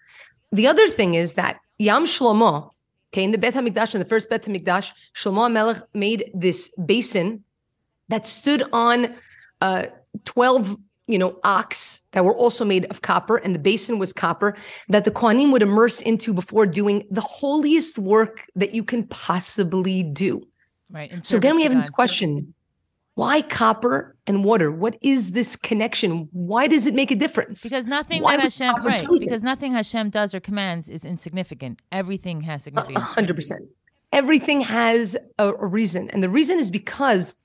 The 0.52 0.68
other 0.68 0.88
thing 0.88 1.14
is 1.14 1.34
that 1.34 1.58
Yam 1.76 2.04
Shlomo, 2.04 2.70
okay, 3.12 3.24
in 3.24 3.32
the 3.32 3.38
Bet 3.38 3.54
HaMikdash, 3.54 3.94
in 3.94 3.98
the 3.98 4.08
first 4.08 4.30
Bet 4.30 4.44
HaMikdash, 4.44 4.92
Shlomo 5.12 5.50
HaMelech 5.50 5.82
made 5.92 6.30
this 6.32 6.72
basin 6.86 7.42
that 8.08 8.26
stood 8.26 8.62
on 8.72 9.12
uh, 9.60 9.86
12, 10.24 10.76
you 11.08 11.18
know, 11.18 11.36
ox 11.42 12.02
that 12.12 12.24
were 12.24 12.34
also 12.34 12.64
made 12.64 12.84
of 12.86 13.02
copper, 13.02 13.38
and 13.38 13.56
the 13.56 13.58
basin 13.58 13.98
was 13.98 14.12
copper 14.12 14.56
that 14.88 15.04
the 15.04 15.10
Kohanim 15.10 15.50
would 15.50 15.62
immerse 15.62 16.00
into 16.02 16.32
before 16.32 16.64
doing 16.64 17.08
the 17.10 17.20
holiest 17.20 17.98
work 17.98 18.46
that 18.54 18.72
you 18.72 18.84
can 18.84 19.04
possibly 19.08 20.04
do. 20.04 20.46
Right. 20.90 21.12
So 21.26 21.36
again, 21.36 21.56
we 21.56 21.64
have 21.64 21.74
this 21.74 21.90
question. 21.90 22.54
Why 23.16 23.40
copper 23.40 24.14
and 24.26 24.44
water? 24.44 24.70
What 24.70 24.98
is 25.00 25.32
this 25.32 25.56
connection? 25.56 26.28
Why 26.32 26.68
does 26.68 26.84
it 26.84 26.94
make 26.94 27.10
a 27.10 27.16
difference? 27.16 27.62
Because 27.62 27.86
nothing 27.86 28.22
Why 28.22 28.36
that 28.36 28.42
Hashem 28.42 28.74
right. 28.84 29.08
Because 29.08 29.42
nothing 29.42 29.72
Hashem 29.72 30.10
does 30.10 30.34
or 30.34 30.40
commands 30.40 30.90
is 30.90 31.02
insignificant. 31.06 31.80
Everything 31.90 32.42
has 32.42 32.64
significance. 32.64 33.02
hundred 33.02 33.34
percent. 33.34 33.62
Everything 34.12 34.60
has 34.60 35.16
a, 35.38 35.48
a 35.48 35.66
reason. 35.66 36.10
And 36.10 36.22
the 36.22 36.28
reason 36.28 36.58
is 36.58 36.70
because 36.70 37.36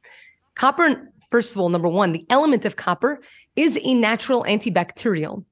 copper, 0.55 1.09
first 1.31 1.55
of 1.55 1.61
all, 1.61 1.69
number 1.69 1.87
one, 1.87 2.11
the 2.11 2.25
element 2.29 2.65
of 2.65 2.75
copper 2.75 3.21
is 3.55 3.79
a 3.81 3.93
natural 3.93 4.43
antibacterial. 4.43 5.45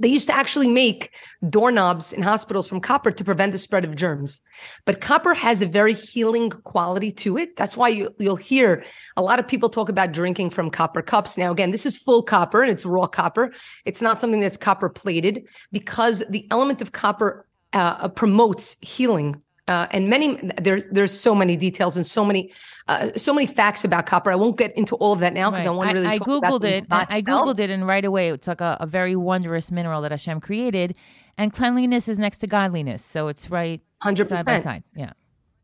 They 0.00 0.08
used 0.08 0.26
to 0.28 0.34
actually 0.34 0.66
make 0.66 1.12
doorknobs 1.48 2.12
in 2.12 2.22
hospitals 2.22 2.66
from 2.66 2.80
copper 2.80 3.12
to 3.12 3.24
prevent 3.24 3.52
the 3.52 3.58
spread 3.58 3.84
of 3.84 3.94
germs. 3.94 4.40
But 4.86 5.02
copper 5.02 5.34
has 5.34 5.60
a 5.60 5.66
very 5.66 5.92
healing 5.92 6.50
quality 6.50 7.12
to 7.12 7.36
it. 7.36 7.56
That's 7.56 7.76
why 7.76 7.88
you, 7.90 8.14
you'll 8.18 8.36
hear 8.36 8.84
a 9.16 9.22
lot 9.22 9.38
of 9.38 9.46
people 9.46 9.68
talk 9.68 9.90
about 9.90 10.12
drinking 10.12 10.50
from 10.50 10.70
copper 10.70 11.02
cups. 11.02 11.36
Now, 11.36 11.52
again, 11.52 11.70
this 11.70 11.84
is 11.84 11.98
full 11.98 12.22
copper 12.22 12.62
and 12.62 12.72
it's 12.72 12.86
raw 12.86 13.06
copper. 13.06 13.52
It's 13.84 14.00
not 14.00 14.20
something 14.20 14.40
that's 14.40 14.56
copper 14.56 14.88
plated 14.88 15.46
because 15.70 16.24
the 16.30 16.46
element 16.50 16.80
of 16.80 16.92
copper 16.92 17.46
uh, 17.74 18.08
promotes 18.08 18.76
healing. 18.80 19.40
Uh, 19.70 19.86
and 19.92 20.10
many 20.10 20.36
there, 20.60 20.82
there's 20.90 21.18
so 21.18 21.32
many 21.32 21.56
details 21.56 21.96
and 21.96 22.04
so 22.04 22.24
many 22.24 22.52
uh, 22.88 23.10
so 23.16 23.32
many 23.32 23.46
facts 23.46 23.84
about 23.84 24.04
copper. 24.04 24.32
I 24.32 24.34
won't 24.34 24.58
get 24.58 24.76
into 24.76 24.96
all 24.96 25.12
of 25.12 25.20
that 25.20 25.32
now 25.32 25.48
because 25.48 25.64
I 25.64 25.70
want 25.70 25.90
to 25.90 25.94
really 25.94 26.08
I, 26.08 26.18
talk 26.18 26.26
about 26.26 26.60
googled 26.60 26.64
it. 26.64 26.86
I, 26.90 27.06
I 27.08 27.20
googled 27.20 27.60
it, 27.60 27.70
and 27.70 27.86
right 27.86 28.04
away 28.04 28.30
it's 28.30 28.48
like 28.48 28.60
a, 28.60 28.76
a 28.80 28.86
very 28.88 29.14
wondrous 29.14 29.70
mineral 29.70 30.02
that 30.02 30.10
Hashem 30.10 30.40
created, 30.40 30.96
and 31.38 31.52
cleanliness 31.52 32.08
is 32.08 32.18
next 32.18 32.38
to 32.38 32.48
godliness, 32.48 33.04
so 33.04 33.28
it's 33.28 33.48
right 33.48 33.80
Hundred 34.02 34.26
side 34.26 34.44
by 34.44 34.56
percent. 34.56 34.64
side. 34.64 34.84
Yeah. 34.96 35.12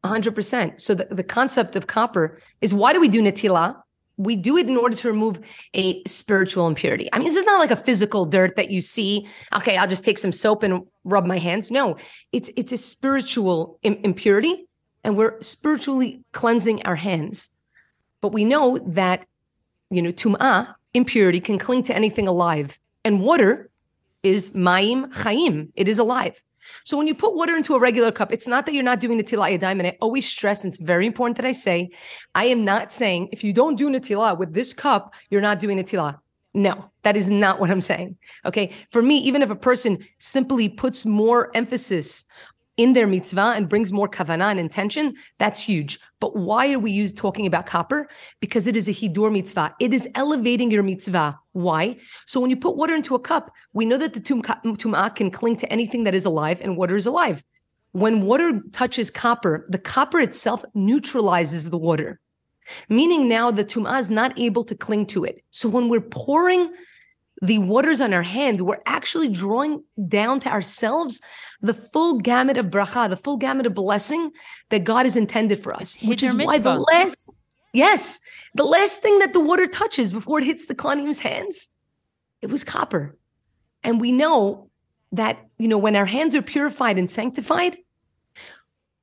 hundred 0.04 0.36
percent. 0.36 0.80
So 0.80 0.94
the, 0.94 1.06
the 1.06 1.24
concept 1.24 1.74
of 1.74 1.88
copper 1.88 2.40
is 2.60 2.72
why 2.72 2.92
do 2.92 3.00
we 3.00 3.08
do 3.08 3.20
natila? 3.20 3.82
We 4.18 4.36
do 4.36 4.56
it 4.56 4.66
in 4.66 4.76
order 4.76 4.96
to 4.96 5.08
remove 5.08 5.40
a 5.74 6.02
spiritual 6.04 6.66
impurity. 6.66 7.08
I 7.12 7.18
mean, 7.18 7.28
this 7.28 7.36
is 7.36 7.44
not 7.44 7.58
like 7.58 7.70
a 7.70 7.76
physical 7.76 8.24
dirt 8.24 8.56
that 8.56 8.70
you 8.70 8.80
see. 8.80 9.28
Okay, 9.54 9.76
I'll 9.76 9.88
just 9.88 10.04
take 10.04 10.18
some 10.18 10.32
soap 10.32 10.62
and 10.62 10.86
rub 11.04 11.26
my 11.26 11.38
hands. 11.38 11.70
No, 11.70 11.96
it's 12.32 12.50
it's 12.56 12.72
a 12.72 12.78
spiritual 12.78 13.78
im- 13.82 14.00
impurity, 14.02 14.66
and 15.04 15.16
we're 15.16 15.40
spiritually 15.42 16.22
cleansing 16.32 16.82
our 16.84 16.96
hands. 16.96 17.50
But 18.22 18.32
we 18.32 18.44
know 18.44 18.78
that 18.78 19.26
you 19.90 20.00
know 20.00 20.12
tum'ah 20.12 20.74
impurity 20.94 21.40
can 21.40 21.58
cling 21.58 21.82
to 21.84 21.94
anything 21.94 22.26
alive, 22.26 22.78
and 23.04 23.20
water 23.20 23.70
is 24.22 24.50
mayim 24.52 25.12
chaim. 25.12 25.72
It 25.76 25.88
is 25.88 25.98
alive. 25.98 26.42
So 26.84 26.96
when 26.96 27.06
you 27.06 27.14
put 27.14 27.34
water 27.34 27.56
into 27.56 27.74
a 27.74 27.80
regular 27.80 28.12
cup, 28.12 28.32
it's 28.32 28.46
not 28.46 28.66
that 28.66 28.74
you're 28.74 28.82
not 28.82 29.00
doing 29.00 29.18
Netilah 29.18 29.58
Yadayim. 29.58 29.78
And 29.78 29.86
I 29.86 29.98
always 30.00 30.26
stress, 30.26 30.64
and 30.64 30.72
it's 30.72 30.82
very 30.82 31.06
important 31.06 31.36
that 31.36 31.46
I 31.46 31.52
say, 31.52 31.90
I 32.34 32.46
am 32.46 32.64
not 32.64 32.92
saying 32.92 33.28
if 33.32 33.42
you 33.44 33.52
don't 33.52 33.76
do 33.76 33.88
Netilah 33.88 34.38
with 34.38 34.54
this 34.54 34.72
cup, 34.72 35.14
you're 35.30 35.40
not 35.40 35.60
doing 35.60 35.78
Netilah. 35.78 36.18
No, 36.54 36.90
that 37.02 37.16
is 37.18 37.28
not 37.28 37.60
what 37.60 37.70
I'm 37.70 37.82
saying. 37.82 38.16
Okay. 38.46 38.72
For 38.90 39.02
me, 39.02 39.18
even 39.18 39.42
if 39.42 39.50
a 39.50 39.56
person 39.56 39.98
simply 40.18 40.70
puts 40.70 41.04
more 41.04 41.54
emphasis 41.54 42.24
in 42.78 42.94
their 42.94 43.06
mitzvah 43.06 43.52
and 43.56 43.68
brings 43.68 43.92
more 43.92 44.08
kavanah 44.08 44.50
and 44.50 44.60
intention, 44.60 45.14
that's 45.38 45.60
huge. 45.60 46.00
But 46.18 46.34
why 46.34 46.72
are 46.72 46.78
we 46.78 46.92
use, 46.92 47.12
talking 47.12 47.46
about 47.46 47.66
copper? 47.66 48.08
Because 48.40 48.66
it 48.66 48.76
is 48.76 48.88
a 48.88 48.92
hidur 48.92 49.30
mitzvah. 49.30 49.74
It 49.80 49.92
is 49.92 50.08
elevating 50.14 50.70
your 50.70 50.82
mitzvah. 50.82 51.38
Why? 51.52 51.98
So 52.26 52.40
when 52.40 52.50
you 52.50 52.56
put 52.56 52.76
water 52.76 52.94
into 52.94 53.14
a 53.14 53.20
cup, 53.20 53.52
we 53.74 53.84
know 53.84 53.98
that 53.98 54.14
the 54.14 54.20
tum- 54.20 54.42
tum'ah 54.42 55.14
can 55.14 55.30
cling 55.30 55.56
to 55.56 55.70
anything 55.70 56.04
that 56.04 56.14
is 56.14 56.24
alive, 56.24 56.60
and 56.62 56.76
water 56.76 56.96
is 56.96 57.06
alive. 57.06 57.44
When 57.92 58.22
water 58.22 58.60
touches 58.72 59.10
copper, 59.10 59.66
the 59.68 59.78
copper 59.78 60.20
itself 60.20 60.64
neutralizes 60.74 61.70
the 61.70 61.78
water, 61.78 62.20
meaning 62.88 63.28
now 63.28 63.50
the 63.50 63.64
tum'ah 63.64 64.00
is 64.00 64.10
not 64.10 64.38
able 64.38 64.64
to 64.64 64.74
cling 64.74 65.06
to 65.06 65.24
it. 65.24 65.42
So 65.50 65.68
when 65.68 65.88
we're 65.88 66.00
pouring 66.00 66.72
the 67.42 67.58
waters 67.58 68.00
on 68.00 68.14
our 68.14 68.22
hand, 68.22 68.62
we're 68.62 68.80
actually 68.86 69.28
drawing 69.28 69.84
down 70.08 70.40
to 70.40 70.48
ourselves 70.48 71.20
the 71.62 71.74
full 71.74 72.20
gamut 72.20 72.58
of 72.58 72.66
bracha, 72.66 73.08
the 73.08 73.16
full 73.16 73.36
gamut 73.36 73.66
of 73.66 73.74
blessing 73.74 74.30
that 74.70 74.84
God 74.84 75.06
has 75.06 75.16
intended 75.16 75.62
for 75.62 75.72
us, 75.72 76.00
which 76.02 76.22
is 76.22 76.32
Hidur 76.32 76.46
why 76.46 76.58
the 76.58 76.74
last, 76.74 77.36
yes, 77.72 78.20
the 78.54 78.64
last 78.64 79.02
thing 79.02 79.18
that 79.20 79.32
the 79.32 79.40
water 79.40 79.66
touches 79.66 80.12
before 80.12 80.38
it 80.38 80.44
hits 80.44 80.66
the 80.66 80.74
Kohanim's 80.74 81.18
hands, 81.18 81.68
it 82.42 82.50
was 82.50 82.64
copper. 82.64 83.16
And 83.82 84.00
we 84.00 84.12
know 84.12 84.70
that, 85.12 85.38
you 85.58 85.68
know, 85.68 85.78
when 85.78 85.96
our 85.96 86.06
hands 86.06 86.34
are 86.34 86.42
purified 86.42 86.98
and 86.98 87.10
sanctified, 87.10 87.78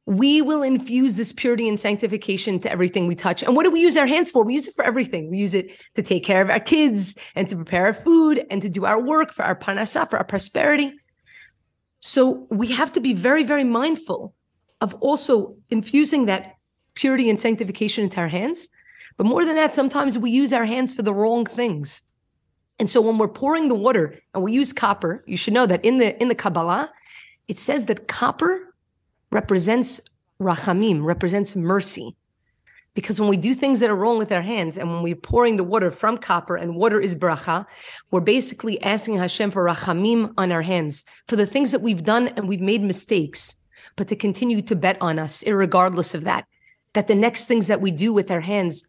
we 0.05 0.41
will 0.41 0.63
infuse 0.63 1.15
this 1.15 1.31
purity 1.31 1.69
and 1.69 1.79
sanctification 1.79 2.59
to 2.59 2.69
everything 2.69 3.07
we 3.07 3.15
touch. 3.15 3.41
And 3.41 3.55
what 3.55 3.63
do 3.63 3.71
we 3.71 3.79
use 3.79 3.95
our 3.95 4.05
hands 4.05 4.29
for? 4.29 4.43
We 4.43 4.53
use 4.53 4.67
it 4.67 4.75
for 4.75 4.83
everything. 4.83 5.29
We 5.29 5.37
use 5.37 5.53
it 5.53 5.71
to 5.95 6.01
take 6.01 6.25
care 6.25 6.41
of 6.41 6.49
our 6.49 6.59
kids 6.59 7.15
and 7.35 7.47
to 7.47 7.55
prepare 7.55 7.85
our 7.85 7.93
food 7.93 8.45
and 8.49 8.61
to 8.61 8.69
do 8.69 8.83
our 8.83 9.01
work 9.01 9.31
for 9.31 9.43
our 9.43 9.55
parnasah, 9.55 10.09
for 10.09 10.17
our 10.17 10.25
prosperity. 10.25 10.93
So 12.05 12.47
we 12.51 12.67
have 12.73 12.91
to 12.91 12.99
be 12.99 13.13
very, 13.13 13.45
very 13.45 13.63
mindful 13.63 14.33
of 14.81 14.93
also 14.95 15.55
infusing 15.69 16.25
that 16.25 16.57
purity 16.95 17.29
and 17.29 17.39
sanctification 17.39 18.03
into 18.03 18.17
our 18.17 18.27
hands. 18.27 18.67
But 19.15 19.25
more 19.25 19.45
than 19.45 19.55
that, 19.55 19.73
sometimes 19.73 20.17
we 20.17 20.29
use 20.29 20.51
our 20.51 20.65
hands 20.65 20.93
for 20.93 21.01
the 21.01 21.13
wrong 21.13 21.45
things. 21.45 22.03
And 22.77 22.89
so 22.89 22.99
when 22.99 23.17
we're 23.17 23.29
pouring 23.29 23.69
the 23.69 23.75
water 23.75 24.19
and 24.33 24.43
we 24.43 24.51
use 24.51 24.73
copper, 24.73 25.23
you 25.25 25.37
should 25.37 25.53
know 25.53 25.65
that 25.65 25.85
in 25.85 25.97
the 25.97 26.21
in 26.21 26.27
the 26.27 26.35
Kabbalah, 26.35 26.91
it 27.47 27.57
says 27.57 27.85
that 27.85 28.09
copper 28.09 28.75
represents 29.31 30.01
rachamim, 30.41 31.05
represents 31.05 31.55
mercy. 31.55 32.17
Because 32.95 33.19
when 33.19 33.29
we 33.29 33.37
do 33.37 33.55
things 33.55 33.79
that 33.79 33.89
are 33.89 33.95
wrong 33.95 34.19
with 34.19 34.31
our 34.31 34.41
hands 34.41 34.77
and 34.77 34.89
when 34.91 35.01
we're 35.01 35.15
pouring 35.15 35.57
the 35.57 35.63
water 35.63 35.89
from 35.89 36.17
copper 36.17 36.55
and 36.55 36.75
water 36.75 36.99
is 36.99 37.15
bracha, 37.15 37.65
we're 38.11 38.19
basically 38.21 38.79
asking 38.83 39.17
Hashem 39.17 39.49
for 39.51 39.63
rachamim 39.65 40.31
on 40.37 40.51
our 40.51 40.61
hands, 40.61 41.03
for 41.27 41.35
the 41.35 41.47
things 41.47 41.71
that 41.71 41.81
we've 41.81 42.03
done 42.03 42.27
and 42.29 42.47
we've 42.47 42.61
made 42.61 42.83
mistakes, 42.83 43.55
but 43.95 44.07
to 44.09 44.15
continue 44.15 44.61
to 44.61 44.75
bet 44.75 44.97
on 45.01 45.17
us, 45.17 45.43
irregardless 45.43 46.13
of 46.13 46.23
that, 46.25 46.45
that 46.93 47.07
the 47.07 47.15
next 47.15 47.45
things 47.45 47.65
that 47.67 47.81
we 47.81 47.89
do 47.89 48.13
with 48.13 48.29
our 48.29 48.41
hands, 48.41 48.85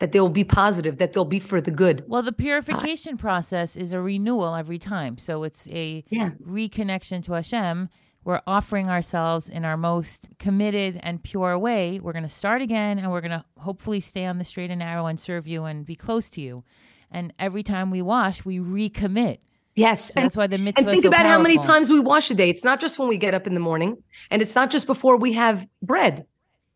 that 0.00 0.10
they'll 0.10 0.28
be 0.28 0.42
positive, 0.42 0.98
that 0.98 1.12
they'll 1.12 1.24
be 1.24 1.38
for 1.38 1.60
the 1.60 1.70
good. 1.70 2.02
Well, 2.08 2.22
the 2.22 2.32
purification 2.32 3.16
process 3.16 3.76
is 3.76 3.92
a 3.92 4.00
renewal 4.00 4.56
every 4.56 4.78
time. 4.78 5.16
So 5.16 5.44
it's 5.44 5.68
a 5.68 6.04
Yeah. 6.10 6.30
reconnection 6.44 7.22
to 7.26 7.34
Hashem. 7.34 7.88
We're 8.24 8.40
offering 8.46 8.88
ourselves 8.88 9.50
in 9.50 9.64
our 9.66 9.76
most 9.76 10.28
committed 10.38 10.98
and 11.02 11.22
pure 11.22 11.58
way. 11.58 12.00
We're 12.00 12.12
going 12.12 12.24
to 12.24 12.28
start 12.30 12.62
again 12.62 12.98
and 12.98 13.12
we're 13.12 13.20
going 13.20 13.32
to 13.32 13.44
hopefully 13.58 14.00
stay 14.00 14.24
on 14.24 14.38
the 14.38 14.44
straight 14.44 14.70
and 14.70 14.78
narrow 14.78 15.06
and 15.06 15.20
serve 15.20 15.46
you 15.46 15.64
and 15.64 15.84
be 15.84 15.94
close 15.94 16.30
to 16.30 16.40
you. 16.40 16.64
And 17.10 17.34
every 17.38 17.62
time 17.62 17.90
we 17.90 18.00
wash, 18.00 18.44
we 18.44 18.58
recommit. 18.58 19.38
Yes. 19.76 20.06
So 20.06 20.20
that's 20.20 20.36
why 20.36 20.46
the 20.46 20.56
mitzvah 20.56 20.80
And 20.80 20.88
think 20.88 21.02
so 21.02 21.08
about 21.08 21.26
how 21.26 21.38
many 21.38 21.58
times 21.58 21.90
we 21.90 22.00
wash 22.00 22.30
a 22.30 22.34
day. 22.34 22.48
It's 22.48 22.64
not 22.64 22.80
just 22.80 22.98
when 22.98 23.08
we 23.08 23.18
get 23.18 23.34
up 23.34 23.46
in 23.46 23.54
the 23.54 23.60
morning, 23.60 24.02
and 24.30 24.40
it's 24.40 24.54
not 24.54 24.70
just 24.70 24.86
before 24.86 25.16
we 25.16 25.32
have 25.34 25.66
bread. 25.82 26.26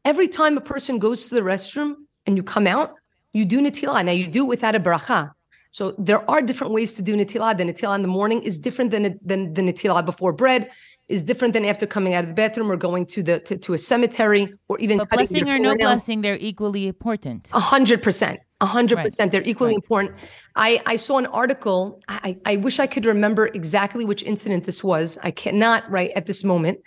every 0.04 0.28
time 0.28 0.56
a 0.56 0.60
person 0.60 0.98
goes 0.98 1.28
to 1.28 1.34
the 1.34 1.42
restroom 1.42 1.94
and 2.26 2.36
you 2.36 2.42
come 2.42 2.66
out, 2.66 2.94
you 3.32 3.44
do 3.44 3.60
netilah. 3.60 4.04
Now 4.04 4.12
you 4.12 4.26
do 4.26 4.44
it 4.44 4.48
without 4.48 4.74
a 4.74 4.80
bracha. 4.80 5.32
So 5.70 5.94
there 5.98 6.28
are 6.30 6.40
different 6.40 6.72
ways 6.72 6.92
to 6.94 7.02
do 7.02 7.14
netilah. 7.14 7.56
The 7.56 7.64
netilah 7.64 7.96
in 7.96 8.02
the 8.02 8.08
morning 8.08 8.42
is 8.42 8.58
different 8.58 8.90
than, 8.90 9.18
than 9.24 9.54
the 9.54 9.62
netilah 9.62 10.04
before 10.04 10.32
bread, 10.32 10.70
is 11.08 11.22
different 11.22 11.54
than 11.54 11.64
after 11.64 11.86
coming 11.86 12.14
out 12.14 12.24
of 12.24 12.28
the 12.28 12.34
bathroom 12.34 12.70
or 12.70 12.76
going 12.76 13.06
to 13.06 13.22
the 13.22 13.40
to, 13.40 13.56
to 13.56 13.74
a 13.74 13.78
cemetery 13.78 14.52
or 14.68 14.78
even 14.78 15.00
blessing 15.10 15.48
or 15.48 15.58
no 15.58 15.74
blessing, 15.74 16.20
they're 16.20 16.36
equally 16.38 16.86
important. 16.86 17.50
A 17.54 17.60
hundred 17.60 18.02
percent. 18.02 18.40
A 18.60 18.66
hundred 18.66 18.98
percent. 18.98 19.32
They're 19.32 19.42
equally 19.42 19.70
right. 19.70 19.76
important. 19.76 20.14
I, 20.56 20.80
I 20.84 20.96
saw 20.96 21.18
an 21.18 21.26
article. 21.26 22.00
I, 22.08 22.36
I 22.44 22.56
wish 22.56 22.78
I 22.80 22.86
could 22.86 23.06
remember 23.06 23.46
exactly 23.46 24.04
which 24.04 24.22
incident 24.22 24.64
this 24.64 24.82
was. 24.82 25.16
I 25.22 25.30
cannot 25.30 25.88
right 25.90 26.10
at 26.14 26.26
this 26.26 26.44
moment. 26.44 26.80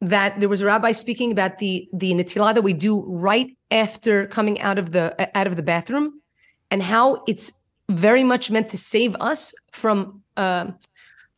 That 0.00 0.38
there 0.38 0.48
was 0.48 0.60
a 0.60 0.66
rabbi 0.66 0.92
speaking 0.92 1.32
about 1.32 1.58
the 1.58 1.88
the 1.92 2.12
netilah 2.12 2.54
that 2.54 2.62
we 2.62 2.72
do 2.72 3.02
right 3.02 3.56
after 3.72 4.28
coming 4.28 4.60
out 4.60 4.78
of 4.78 4.92
the 4.92 5.36
out 5.36 5.48
of 5.48 5.56
the 5.56 5.62
bathroom, 5.62 6.20
and 6.70 6.80
how 6.80 7.24
it's 7.26 7.50
very 7.88 8.22
much 8.22 8.50
meant 8.50 8.68
to 8.68 8.78
save 8.78 9.16
us 9.18 9.54
from 9.72 10.22
uh, 10.36 10.70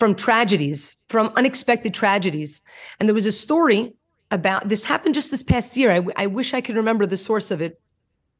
from 0.00 0.14
tragedies, 0.14 0.96
from 1.10 1.30
unexpected 1.36 1.92
tragedies. 1.92 2.62
And 2.98 3.08
there 3.08 3.14
was 3.14 3.26
a 3.26 3.32
story 3.32 3.92
about 4.30 4.68
this 4.68 4.84
happened 4.84 5.14
just 5.14 5.30
this 5.30 5.42
past 5.42 5.76
year. 5.76 5.92
I, 5.92 6.24
I 6.24 6.26
wish 6.26 6.54
I 6.54 6.62
could 6.62 6.74
remember 6.74 7.04
the 7.06 7.18
source 7.18 7.50
of 7.50 7.60
it, 7.60 7.78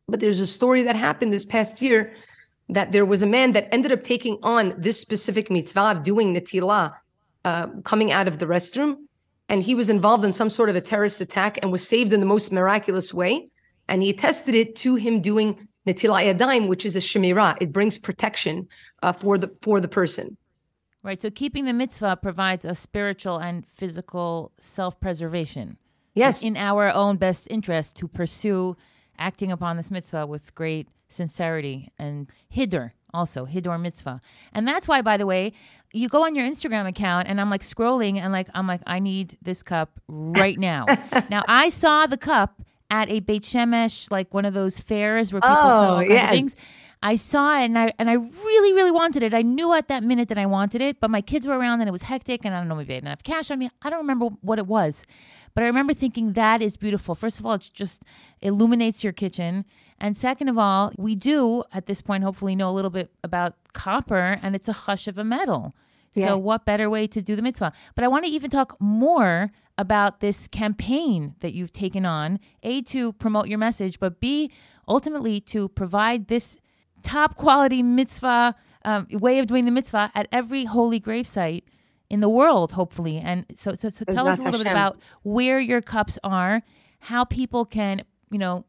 but 0.09 0.21
there's 0.21 0.41
a 0.41 0.47
story 0.47 0.83
that 0.85 0.97
happened 0.97 1.33
this 1.35 1.45
past 1.45 1.83
year 1.83 2.15
that 2.71 2.93
there 2.93 3.05
was 3.05 3.21
a 3.21 3.27
man 3.27 3.53
that 3.53 3.69
ended 3.75 3.93
up 3.93 4.03
taking 4.03 4.39
on 4.43 4.75
this 4.79 4.99
specific 4.99 5.51
mitzvah 5.51 5.97
of 5.97 6.03
doing 6.03 6.35
netilah, 6.35 6.95
uh, 7.45 7.67
coming 7.85 8.11
out 8.11 8.27
of 8.27 8.39
the 8.39 8.47
restroom, 8.47 8.97
and 9.51 9.63
he 9.63 9.75
was 9.75 9.91
involved 9.91 10.25
in 10.25 10.33
some 10.33 10.49
sort 10.49 10.71
of 10.71 10.77
a 10.77 10.81
terrorist 10.81 11.21
attack 11.21 11.59
and 11.61 11.71
was 11.71 11.87
saved 11.87 12.13
in 12.13 12.21
the 12.21 12.27
most 12.27 12.53
miraculous 12.53 13.13
way. 13.13 13.49
And 13.87 14.03
he 14.03 14.11
attested 14.11 14.55
it 14.55 14.77
to 14.77 14.95
him 14.95 15.21
doing 15.21 15.69
netilah 15.87 16.33
yadayim, 16.33 16.69
which 16.69 16.87
is 16.87 16.97
a 16.97 17.01
shemira. 17.01 17.59
It 17.61 17.73
brings 17.73 17.99
protection 17.99 18.69
uh, 19.03 19.13
for 19.13 19.37
the 19.37 19.51
for 19.61 19.81
the 19.81 19.89
person. 19.89 20.37
Right. 21.03 21.21
So 21.21 21.31
keeping 21.31 21.65
the 21.65 21.73
mitzvah 21.73 22.19
provides 22.21 22.65
a 22.65 22.75
spiritual 22.75 23.39
and 23.39 23.67
physical 23.67 24.53
self-preservation. 24.59 25.79
Yes. 26.15 26.43
in 26.43 26.57
our 26.57 26.93
own 26.93 27.17
best 27.17 27.49
interest 27.51 27.97
to 27.97 28.09
pursue 28.09 28.77
acting 29.19 29.53
upon 29.53 29.77
this 29.77 29.91
mitzvah 29.91 30.27
with 30.27 30.55
great 30.55 30.89
sincerity 31.09 31.91
and 31.99 32.29
hiddur 32.55 32.93
also 33.13 33.47
hiddur 33.47 33.81
mitzvah 33.81 34.21
and 34.53 34.67
that's 34.67 34.87
why 34.87 35.03
by 35.03 35.17
the 35.17 35.27
way 35.27 35.53
you 35.93 36.09
go 36.09 36.25
on 36.25 36.35
your 36.35 36.47
instagram 36.47 36.87
account 36.87 37.27
and 37.27 37.41
i'm 37.41 37.51
like 37.51 37.63
scrolling 37.63 38.19
and 38.19 38.33
like 38.33 38.49
i'm 38.55 38.67
like 38.67 38.81
i 38.87 38.99
need 38.99 39.37
this 39.43 39.63
cup 39.63 39.99
right 40.09 40.59
now 40.71 40.85
now 41.29 41.43
i 41.49 41.69
saw 41.69 42.07
the 42.07 42.17
cup 42.17 42.63
at 42.91 43.09
a 43.09 43.21
Beit 43.21 43.43
Shemesh, 43.45 44.11
like 44.11 44.35
one 44.35 44.45
of 44.45 44.55
those 44.55 44.81
fairs 44.81 45.33
where 45.33 45.41
people 45.41 45.57
oh, 45.57 45.81
sell 45.81 45.95
all 45.95 46.03
yes. 46.03 46.31
things. 46.33 46.65
I 47.03 47.17
saw 47.17 47.59
it 47.59 47.65
and 47.65 47.79
I 47.79 47.93
and 47.99 48.11
I 48.11 48.15
really, 48.15 48.73
really 48.75 48.91
wanted 48.91 49.23
it. 49.23 49.33
I 49.33 49.43
knew 49.43 49.73
at 49.73 49.89
that 49.89 50.05
minute 50.05 50.29
that 50.29 50.37
I 50.39 50.47
wanted 50.47 50.83
it, 50.83 51.01
but 51.01 51.11
my 51.11 51.23
kids 51.23 51.47
were 51.47 51.59
around 51.59 51.81
and 51.81 51.89
it 51.89 51.93
was 51.93 52.03
hectic 52.03 52.45
and 52.45 52.55
I 52.55 52.59
don't 52.59 52.69
know 52.69 52.75
maybe 52.75 52.95
I 52.95 52.97
didn't 52.99 53.09
have 53.09 53.23
cash 53.23 53.51
on 53.51 53.59
me. 53.59 53.71
I 53.81 53.89
don't 53.89 54.01
remember 54.01 54.27
what 54.43 54.59
it 54.59 54.67
was. 54.67 55.05
But 55.55 55.65
I 55.65 55.67
remember 55.67 55.95
thinking 55.95 56.35
that 56.35 56.63
is 56.63 56.77
beautiful. 56.77 57.15
First 57.15 57.41
of 57.41 57.47
all, 57.47 57.55
it 57.55 57.71
just 57.73 58.05
illuminates 58.41 59.03
your 59.03 59.13
kitchen. 59.13 59.65
And 59.99 60.17
second 60.17 60.49
of 60.49 60.59
all, 60.59 60.93
we 60.97 61.15
do 61.15 61.65
at 61.73 61.87
this 61.87 62.03
point 62.03 62.23
hopefully 62.23 62.55
know 62.55 62.69
a 62.69 62.73
little 62.73 62.91
bit 62.91 63.11
about 63.25 63.55
copper 63.73 64.39
and 64.43 64.55
it's 64.55 64.69
a 64.69 64.73
hush 64.73 65.09
of 65.09 65.19
a 65.19 65.25
metal. 65.25 65.75
Yes. 66.15 66.29
So 66.29 66.39
what 66.39 66.65
better 66.65 66.91
way 66.91 67.07
to 67.07 67.23
do 67.23 67.35
the 67.35 67.43
mitzvah? 67.43 67.73
But 67.95 68.05
I 68.05 68.09
want 68.09 68.25
to 68.27 68.31
even 68.31 68.51
talk 68.51 68.77
more 68.81 69.53
about 69.79 70.21
this 70.21 70.49
campaign 70.49 71.35
that 71.41 71.55
you've 71.55 71.73
taken 71.73 72.05
on, 72.05 72.41
A, 72.63 72.83
to 72.83 73.13
promote 73.15 73.49
your 73.49 73.59
message, 73.59 73.99
but 73.99 74.21
B, 74.21 74.51
ultimately 74.87 75.41
to 75.41 75.69
provide 75.69 76.29
this 76.29 76.59
top 77.03 77.37
quality 77.37 77.83
mitzvah 77.83 78.55
um, 78.85 79.07
way 79.11 79.39
of 79.39 79.47
doing 79.47 79.65
the 79.65 79.71
mitzvah 79.71 80.11
at 80.15 80.29
every 80.33 80.65
holy 80.65 81.01
gravesite 81.01 81.65
in 82.09 82.21
the 82.21 82.29
world, 82.29 82.73
hopefully. 82.73 83.19
And 83.19 83.47
so, 83.57 83.75
so, 83.79 83.89
so 83.89 84.05
tell 84.05 84.27
us 84.27 84.39
a 84.39 84.43
little 84.43 84.59
Hashem. 84.59 84.65
bit 84.65 84.71
about 84.71 84.99
where 85.23 85.61
your 85.61 85.81
cups 85.81 86.19
are, 86.25 86.63
how 86.99 87.25
people 87.25 87.65
can, 87.65 88.03
you 88.31 88.39
know, 88.39 88.65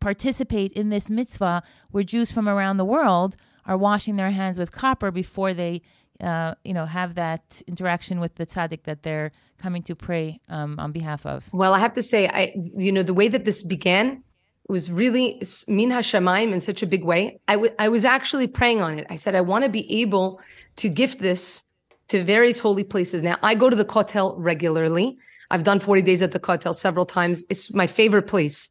participate 0.00 0.72
in 0.72 0.90
this 0.90 1.08
mitzvah 1.08 1.62
where 1.90 2.04
Jews 2.04 2.30
from 2.30 2.48
around 2.48 2.76
the 2.76 2.84
world 2.84 3.36
are 3.64 3.78
washing 3.78 4.16
their 4.16 4.30
hands 4.30 4.58
with 4.58 4.70
copper 4.70 5.10
before 5.10 5.54
they 5.54 5.80
uh, 6.20 6.54
you 6.64 6.74
know, 6.74 6.86
have 6.86 7.16
that 7.16 7.62
interaction 7.66 8.20
with 8.20 8.36
the 8.36 8.46
tzaddik 8.46 8.84
that 8.84 9.02
they're 9.02 9.32
coming 9.58 9.82
to 9.82 9.94
pray 9.94 10.40
um, 10.48 10.78
on 10.78 10.92
behalf 10.92 11.26
of? 11.26 11.48
Well, 11.52 11.74
I 11.74 11.78
have 11.78 11.92
to 11.94 12.02
say, 12.02 12.28
I, 12.28 12.52
you 12.54 12.92
know, 12.92 13.02
the 13.02 13.14
way 13.14 13.28
that 13.28 13.44
this 13.44 13.62
began 13.62 14.22
was 14.68 14.90
really 14.90 15.42
min 15.68 15.90
hashamayim 15.90 16.52
in 16.52 16.60
such 16.60 16.82
a 16.82 16.86
big 16.86 17.04
way. 17.04 17.38
I, 17.48 17.54
w- 17.54 17.74
I 17.78 17.88
was 17.88 18.04
actually 18.04 18.46
praying 18.46 18.80
on 18.80 18.98
it. 18.98 19.06
I 19.10 19.16
said, 19.16 19.34
I 19.34 19.42
want 19.42 19.64
to 19.64 19.70
be 19.70 20.00
able 20.00 20.40
to 20.76 20.88
gift 20.88 21.20
this 21.20 21.64
to 22.08 22.24
various 22.24 22.58
holy 22.58 22.84
places. 22.84 23.22
Now, 23.22 23.38
I 23.42 23.54
go 23.54 23.68
to 23.68 23.76
the 23.76 23.84
Kotel 23.84 24.34
regularly. 24.38 25.18
I've 25.50 25.64
done 25.64 25.80
40 25.80 26.02
days 26.02 26.22
at 26.22 26.32
the 26.32 26.40
Kotel 26.40 26.74
several 26.74 27.06
times. 27.06 27.44
It's 27.50 27.72
my 27.74 27.86
favorite 27.86 28.26
place. 28.26 28.70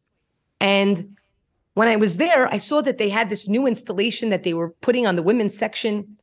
And 0.60 1.16
when 1.76 1.88
I 1.88 1.96
was 1.96 2.18
there, 2.18 2.52
I 2.52 2.58
saw 2.58 2.82
that 2.82 2.98
they 2.98 3.10
had 3.10 3.30
this 3.30 3.48
new 3.48 3.68
installation 3.68 4.30
that 4.30 4.44
they 4.44 4.54
were 4.54 4.70
putting 4.82 5.06
on 5.06 5.16
the 5.16 5.24
women's 5.24 5.58
section 5.58 6.18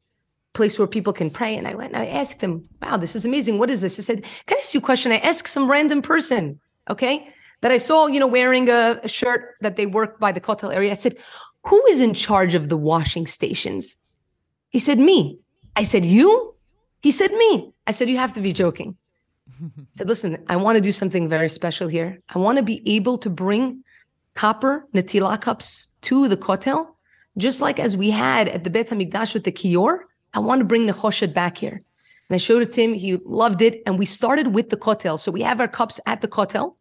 place 0.52 0.78
where 0.78 0.88
people 0.88 1.12
can 1.12 1.30
pray. 1.30 1.56
And 1.56 1.66
I 1.66 1.74
went 1.74 1.92
and 1.92 2.02
I 2.02 2.06
asked 2.06 2.40
them, 2.40 2.62
wow, 2.82 2.96
this 2.96 3.14
is 3.14 3.24
amazing. 3.24 3.58
What 3.58 3.70
is 3.70 3.80
this? 3.80 3.98
I 3.98 4.02
said, 4.02 4.22
can 4.46 4.58
I 4.58 4.60
ask 4.60 4.74
you 4.74 4.80
a 4.80 4.82
question? 4.82 5.12
I 5.12 5.18
asked 5.18 5.48
some 5.48 5.70
random 5.70 6.02
person, 6.02 6.60
okay, 6.88 7.32
that 7.61 7.70
I 7.70 7.78
saw, 7.78 8.06
you 8.06 8.20
know, 8.20 8.26
wearing 8.26 8.68
a, 8.68 9.00
a 9.02 9.08
shirt 9.08 9.56
that 9.61 9.76
they 9.76 9.86
work 9.86 10.18
by 10.18 10.32
the 10.32 10.40
Kotel 10.40 10.74
area. 10.74 10.90
I 10.90 10.94
said, 10.94 11.16
who 11.66 11.84
is 11.86 12.00
in 12.00 12.14
charge 12.14 12.54
of 12.54 12.68
the 12.68 12.76
washing 12.76 13.26
stations? 13.26 13.98
He 14.70 14.78
said, 14.78 14.98
me. 14.98 15.38
I 15.76 15.82
said, 15.82 16.04
you? 16.04 16.54
He 17.02 17.11
said, 17.11 17.32
me. 17.32 17.72
I 17.86 17.92
said, 17.92 18.08
you 18.08 18.16
have 18.16 18.34
to 18.34 18.40
be 18.40 18.52
joking. 18.52 18.96
I 19.62 19.84
said, 19.92 20.08
listen, 20.08 20.42
I 20.48 20.56
want 20.56 20.76
to 20.76 20.82
do 20.82 20.92
something 20.92 21.28
very 21.28 21.48
special 21.48 21.86
here. 21.86 22.18
I 22.34 22.38
want 22.38 22.56
to 22.56 22.62
be 22.62 22.82
able 22.96 23.18
to 23.18 23.28
bring 23.28 23.84
copper 24.34 24.86
Netilah 24.94 25.40
cups 25.40 25.88
to 26.02 26.28
the 26.28 26.36
Kotel, 26.36 26.94
just 27.36 27.61
like 27.61 27.78
as 27.78 27.96
we 27.96 28.11
had 28.11 28.48
at 28.48 28.64
the 28.64 28.70
Beit 28.70 28.88
HaMikdash 28.88 29.34
with 29.34 29.44
the 29.44 29.52
Kior. 29.52 30.00
I 30.32 30.38
want 30.38 30.61
to 30.61 30.64
bring 30.64 30.86
the 30.86 30.94
choshed 30.94 31.34
back 31.34 31.58
here. 31.58 31.82
And 32.30 32.34
I 32.34 32.38
showed 32.38 32.62
it 32.62 32.72
to 32.72 32.82
him. 32.82 32.94
He 32.94 33.18
loved 33.24 33.61
it. 33.61 33.82
And 33.84 33.98
we 33.98 34.06
started 34.06 34.54
with 34.54 34.70
the 34.70 34.76
kotel. 34.76 35.18
So 35.18 35.32
we 35.32 35.42
have 35.42 35.61
our 35.61 35.68
cups 35.68 35.98
at 36.06 36.20
the 36.20 36.28
kotel. 36.28 36.76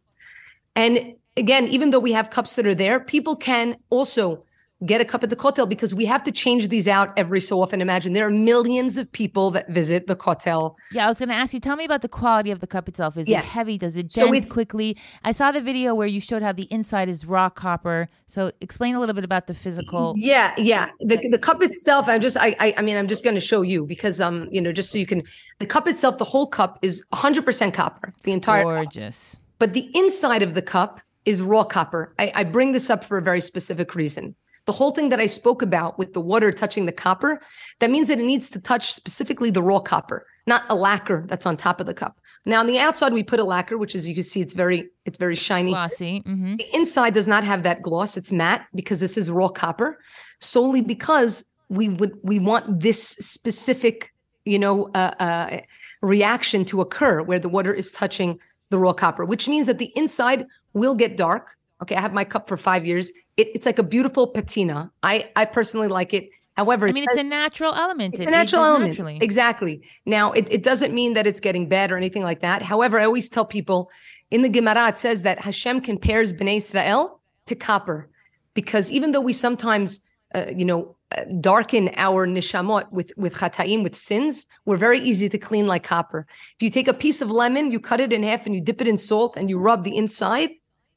And 0.76 1.14
again, 1.36 1.68
even 1.68 1.90
though 1.90 1.98
we 1.98 2.12
have 2.12 2.30
cups 2.30 2.54
that 2.54 2.66
are 2.66 2.74
there, 2.74 3.00
people 3.00 3.36
can 3.36 3.76
also 3.90 4.44
get 4.86 5.00
a 5.00 5.04
cup 5.04 5.22
at 5.22 5.28
the 5.28 5.36
kotel 5.36 5.68
because 5.68 5.94
we 5.94 6.06
have 6.06 6.22
to 6.24 6.32
change 6.32 6.68
these 6.68 6.88
out 6.88 7.12
every 7.16 7.40
so 7.40 7.60
often. 7.60 7.80
Imagine 7.80 8.14
there 8.14 8.26
are 8.26 8.30
millions 8.30 8.96
of 8.96 9.10
people 9.12 9.50
that 9.50 9.68
visit 9.68 10.06
the 10.06 10.16
kotel. 10.16 10.74
Yeah, 10.90 11.04
I 11.04 11.08
was 11.08 11.18
going 11.18 11.28
to 11.28 11.34
ask 11.34 11.52
you. 11.52 11.60
Tell 11.60 11.76
me 11.76 11.84
about 11.84 12.02
the 12.02 12.08
quality 12.08 12.50
of 12.50 12.60
the 12.60 12.66
cup 12.66 12.88
itself. 12.88 13.16
Is 13.16 13.28
yeah. 13.28 13.40
it 13.40 13.44
heavy? 13.44 13.76
Does 13.76 13.96
it 13.96 14.08
dent 14.08 14.48
so 14.48 14.54
quickly? 14.54 14.96
I 15.22 15.32
saw 15.32 15.52
the 15.52 15.60
video 15.60 15.94
where 15.94 16.06
you 16.06 16.20
showed 16.20 16.42
how 16.42 16.52
the 16.52 16.64
inside 16.64 17.08
is 17.08 17.26
raw 17.26 17.50
copper. 17.50 18.08
So 18.26 18.52
explain 18.60 18.94
a 18.94 19.00
little 19.00 19.14
bit 19.14 19.24
about 19.24 19.46
the 19.46 19.54
physical. 19.54 20.14
Yeah, 20.16 20.54
yeah. 20.56 20.90
The 21.00 21.16
the 21.28 21.38
cup 21.38 21.62
itself. 21.62 22.08
I'm 22.08 22.20
just. 22.20 22.36
I. 22.36 22.56
I, 22.58 22.74
I 22.78 22.82
mean, 22.82 22.96
I'm 22.96 23.08
just 23.08 23.22
going 23.24 23.34
to 23.34 23.40
show 23.40 23.62
you 23.62 23.84
because 23.84 24.20
um, 24.20 24.48
you 24.50 24.60
know, 24.60 24.72
just 24.72 24.90
so 24.90 24.98
you 24.98 25.06
can. 25.06 25.22
The 25.58 25.66
cup 25.66 25.86
itself, 25.86 26.18
the 26.18 26.24
whole 26.24 26.46
cup 26.46 26.78
is 26.82 27.02
100 27.10 27.44
percent 27.44 27.74
copper. 27.74 28.14
The 28.22 28.32
entire 28.32 28.62
gorgeous. 28.62 29.32
Cup. 29.32 29.40
But 29.60 29.72
the 29.72 29.88
inside 29.94 30.42
of 30.42 30.54
the 30.54 30.62
cup 30.62 31.00
is 31.24 31.40
raw 31.40 31.62
copper. 31.62 32.12
I, 32.18 32.32
I 32.34 32.44
bring 32.44 32.72
this 32.72 32.90
up 32.90 33.04
for 33.04 33.18
a 33.18 33.22
very 33.22 33.40
specific 33.40 33.94
reason 33.94 34.34
the 34.66 34.72
whole 34.72 34.92
thing 34.92 35.08
that 35.08 35.18
I 35.18 35.26
spoke 35.26 35.62
about 35.62 35.98
with 35.98 36.12
the 36.12 36.20
water 36.20 36.52
touching 36.52 36.86
the 36.86 36.92
copper, 36.92 37.40
that 37.80 37.90
means 37.90 38.06
that 38.06 38.20
it 38.20 38.24
needs 38.24 38.48
to 38.50 38.60
touch 38.60 38.92
specifically 38.92 39.50
the 39.50 39.62
raw 39.62 39.80
copper, 39.80 40.26
not 40.46 40.62
a 40.68 40.74
lacquer 40.74 41.24
that's 41.28 41.44
on 41.44 41.56
top 41.56 41.80
of 41.80 41.86
the 41.86 41.94
cup. 41.94 42.20
Now 42.46 42.60
on 42.60 42.66
the 42.66 42.78
outside 42.78 43.12
we 43.12 43.22
put 43.22 43.40
a 43.40 43.44
lacquer, 43.44 43.76
which 43.76 43.94
as 43.94 44.08
you 44.08 44.14
can 44.14 44.22
see, 44.22 44.40
it's 44.40 44.54
very 44.54 44.88
it's 45.04 45.18
very 45.18 45.34
shiny, 45.34 45.72
glossy. 45.72 46.22
Mm-hmm. 46.24 46.56
The 46.56 46.74
inside 46.74 47.14
does 47.14 47.28
not 47.28 47.42
have 47.42 47.64
that 47.64 47.82
gloss; 47.82 48.16
it's 48.16 48.30
matte 48.30 48.64
because 48.74 49.00
this 49.00 49.18
is 49.18 49.28
raw 49.28 49.48
copper, 49.48 49.98
solely 50.38 50.80
because 50.80 51.44
we 51.68 51.88
would 51.88 52.16
we 52.22 52.38
want 52.38 52.80
this 52.80 53.02
specific, 53.02 54.12
you 54.44 54.58
know, 54.58 54.88
uh, 54.94 55.14
uh, 55.18 55.60
reaction 56.00 56.64
to 56.66 56.80
occur 56.80 57.22
where 57.22 57.38
the 57.38 57.48
water 57.48 57.74
is 57.74 57.92
touching 57.92 58.38
the 58.70 58.78
raw 58.78 58.92
copper, 58.92 59.24
which 59.24 59.48
means 59.48 59.66
that 59.66 59.78
the 59.78 59.92
inside 59.94 60.46
will 60.72 60.94
get 60.94 61.16
dark 61.16 61.56
Okay, 61.82 61.94
I 61.94 62.00
have 62.00 62.12
my 62.12 62.24
cup 62.24 62.48
for 62.48 62.56
five 62.56 62.84
years. 62.84 63.10
It, 63.36 63.48
it's 63.54 63.66
like 63.66 63.78
a 63.78 63.82
beautiful 63.82 64.26
patina. 64.26 64.90
I 65.02 65.30
I 65.34 65.46
personally 65.46 65.88
like 65.88 66.12
it. 66.12 66.30
However, 66.56 66.88
I 66.88 66.92
mean, 66.92 67.04
it's 67.04 67.16
a 67.16 67.22
natural 67.22 67.74
element. 67.74 68.14
It's 68.14 68.24
it 68.24 68.28
a 68.28 68.30
natural 68.30 68.64
element. 68.64 68.90
Naturally. 68.90 69.18
Exactly. 69.22 69.82
Now, 70.04 70.32
it, 70.32 70.46
it 70.50 70.62
doesn't 70.62 70.92
mean 70.92 71.14
that 71.14 71.26
it's 71.26 71.40
getting 71.40 71.68
bad 71.68 71.90
or 71.90 71.96
anything 71.96 72.22
like 72.22 72.40
that. 72.40 72.60
However, 72.60 73.00
I 73.00 73.04
always 73.04 73.30
tell 73.30 73.46
people 73.46 73.90
in 74.30 74.42
the 74.42 74.48
Gemara, 74.48 74.88
it 74.88 74.98
says 74.98 75.22
that 75.22 75.38
Hashem 75.40 75.80
compares 75.80 76.34
Bnei 76.34 76.58
Israel 76.58 77.20
to 77.46 77.54
copper 77.54 78.10
because 78.52 78.92
even 78.92 79.12
though 79.12 79.22
we 79.22 79.32
sometimes, 79.32 80.00
uh, 80.34 80.46
you 80.54 80.66
know, 80.66 80.96
darken 81.40 81.90
our 81.96 82.26
nishamot 82.26 82.90
with 82.92 83.12
with 83.16 83.34
chataim 83.34 83.82
with 83.82 83.96
sins, 83.96 84.46
we're 84.64 84.76
very 84.76 85.00
easy 85.00 85.28
to 85.28 85.38
clean 85.38 85.66
like 85.66 85.82
copper. 85.82 86.26
If 86.56 86.62
you 86.62 86.70
take 86.70 86.88
a 86.88 86.94
piece 86.94 87.20
of 87.20 87.30
lemon, 87.30 87.70
you 87.70 87.80
cut 87.80 88.00
it 88.00 88.12
in 88.12 88.22
half 88.22 88.46
and 88.46 88.54
you 88.54 88.60
dip 88.60 88.80
it 88.80 88.88
in 88.88 88.98
salt 88.98 89.36
and 89.36 89.48
you 89.50 89.58
rub 89.58 89.84
the 89.84 89.96
inside, 89.96 90.50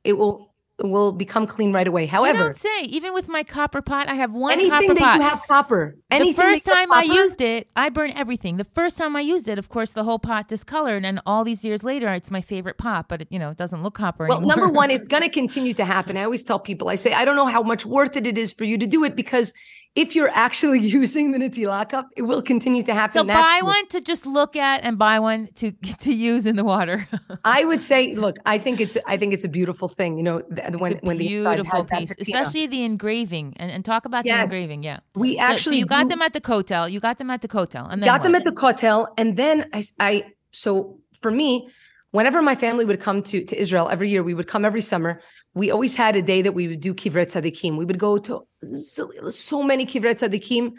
it 0.04 0.14
will 0.14 0.54
it 0.80 0.88
will 0.88 1.12
become 1.12 1.46
clean 1.46 1.72
right 1.72 1.88
away. 1.88 2.04
I 2.04 2.08
However, 2.08 2.40
don't 2.40 2.58
say. 2.58 2.82
Even 2.86 3.14
with 3.14 3.28
my 3.28 3.44
copper 3.44 3.82
pot, 3.82 4.08
I 4.10 4.16
have 4.16 4.34
one 4.34 4.54
anything 4.54 4.72
copper 4.72 4.94
that 4.96 5.00
pot. 5.00 5.16
you 5.16 5.22
have 5.22 5.42
copper, 5.48 5.98
the 6.10 6.34
first 6.34 6.66
time 6.66 6.92
I 6.92 7.06
copper- 7.06 7.14
used 7.14 7.42
it, 7.42 7.68
I 7.76 7.90
burned 7.90 8.14
everything. 8.16 8.58
The 8.58 8.64
first 8.64 8.98
time 8.98 9.16
I 9.16 9.22
used 9.22 9.48
it, 9.48 9.60
of 9.60 9.70
course, 9.70 9.92
the 9.94 10.04
whole 10.04 10.18
pot 10.18 10.48
discolored, 10.48 11.06
and 11.06 11.22
all 11.28 11.44
these 11.44 11.64
years 11.64 11.84
later, 11.84 12.12
it's 12.14 12.32
my 12.32 12.42
favorite 12.42 12.80
pot. 12.80 13.08
But 13.08 13.22
it, 13.22 13.28
you 13.30 13.38
know, 13.38 13.52
it 13.52 13.58
doesn't 13.58 13.84
look 13.84 13.94
copper 13.94 14.26
Well, 14.28 14.40
anymore. 14.40 14.56
number 14.56 14.74
one, 14.74 14.90
it's 14.96 15.08
going 15.08 15.24
to 15.24 15.30
continue 15.30 15.76
to 15.76 15.86
happen. 15.86 16.18
I 16.18 16.24
always 16.24 16.44
tell 16.44 16.60
people, 16.60 16.90
I 16.90 16.96
say, 16.96 17.14
I 17.14 17.24
don't 17.24 17.36
know 17.36 17.46
how 17.46 17.62
much 17.62 17.86
worth 17.86 18.18
it 18.18 18.26
it 18.26 18.40
is 18.40 18.52
for 18.52 18.64
you 18.64 18.80
to 18.80 18.88
do 18.88 19.04
it 19.04 19.16
because 19.16 19.54
if 19.96 20.16
you're 20.16 20.30
actually 20.30 20.80
using 21.00 21.32
the 21.32 21.38
Netilah 21.38 21.88
cup, 21.90 22.08
it 22.18 22.24
will 22.24 22.42
continue 22.42 22.82
to 22.84 22.94
happen. 22.94 23.14
so 23.20 23.24
buy 23.24 23.34
naturally. 23.34 23.62
one 23.64 23.88
to 23.90 24.02
just 24.02 24.26
look 24.26 24.56
at, 24.56 24.84
and 24.84 24.98
buy 24.98 25.20
one 25.20 25.48
to 25.56 25.72
to 26.06 26.14
use 26.14 26.46
in 26.46 26.56
the 26.56 26.64
water. 26.64 27.08
I 27.46 27.64
would 27.66 27.84
say, 27.84 28.16
look, 28.16 28.38
I 28.46 28.58
think 28.58 28.82
it's, 28.82 28.98
I 29.06 29.18
think 29.18 29.34
it's 29.34 29.44
a 29.44 29.50
beautiful 29.50 29.88
thing. 29.88 30.18
You 30.18 30.24
know, 30.24 30.42
when 30.80 30.94
when 31.04 31.18
the 31.18 31.34
inside 31.34 31.66
has 31.68 31.88
that 31.90 32.00
piece, 32.00 32.10
patina. 32.10 32.40
especially 32.40 32.68
the 32.68 32.84
engraving, 32.84 33.54
and, 33.58 33.70
and 33.72 33.86
talk 33.86 34.06
about 34.06 34.26
Yes. 34.26 34.50
the 34.50 34.56
engraving. 34.58 34.84
Yeah, 34.84 35.00
we 35.16 35.36
So- 35.36 35.42
so, 35.42 35.54
actually 35.54 35.78
you 35.78 35.86
got 35.86 36.04
do- 36.04 36.10
them 36.10 36.22
at 36.22 36.34
the 36.34 36.42
hotel. 36.44 36.90
You 36.90 37.00
got 37.00 37.18
them 37.20 37.30
at 37.30 37.42
the 37.42 37.50
hotel, 37.52 37.86
and 37.88 38.02
then 38.02 38.08
got 38.08 38.24
them 38.24 38.36
at 38.36 38.44
the 38.44 38.52
kotel 38.52 39.08
and 39.18 39.38
then 39.38 39.68
I, 39.74 39.84
I- 40.00 40.26
so 40.52 41.00
for 41.22 41.32
me 41.32 41.70
whenever 42.12 42.42
my 42.42 42.56
family 42.56 42.86
would 42.86 43.00
come 43.00 43.24
to, 43.24 43.44
to 43.46 43.60
israel 43.60 43.90
every 43.90 44.10
year 44.10 44.22
we 44.24 44.34
would 44.36 44.48
come 44.48 44.64
every 44.66 44.82
summer 44.82 45.20
we 45.54 45.72
always 45.72 45.96
had 45.96 46.16
a 46.16 46.22
day 46.22 46.42
that 46.42 46.54
we 46.54 46.68
would 46.68 46.80
do 46.82 46.94
kivrei 46.94 47.26
tzadikim 47.26 47.78
we 47.78 47.86
would 47.86 48.00
go 48.00 48.18
to 48.18 48.46
so, 48.66 49.64
many 49.64 49.86
kivrei 49.86 50.16
tzadikim 50.16 50.74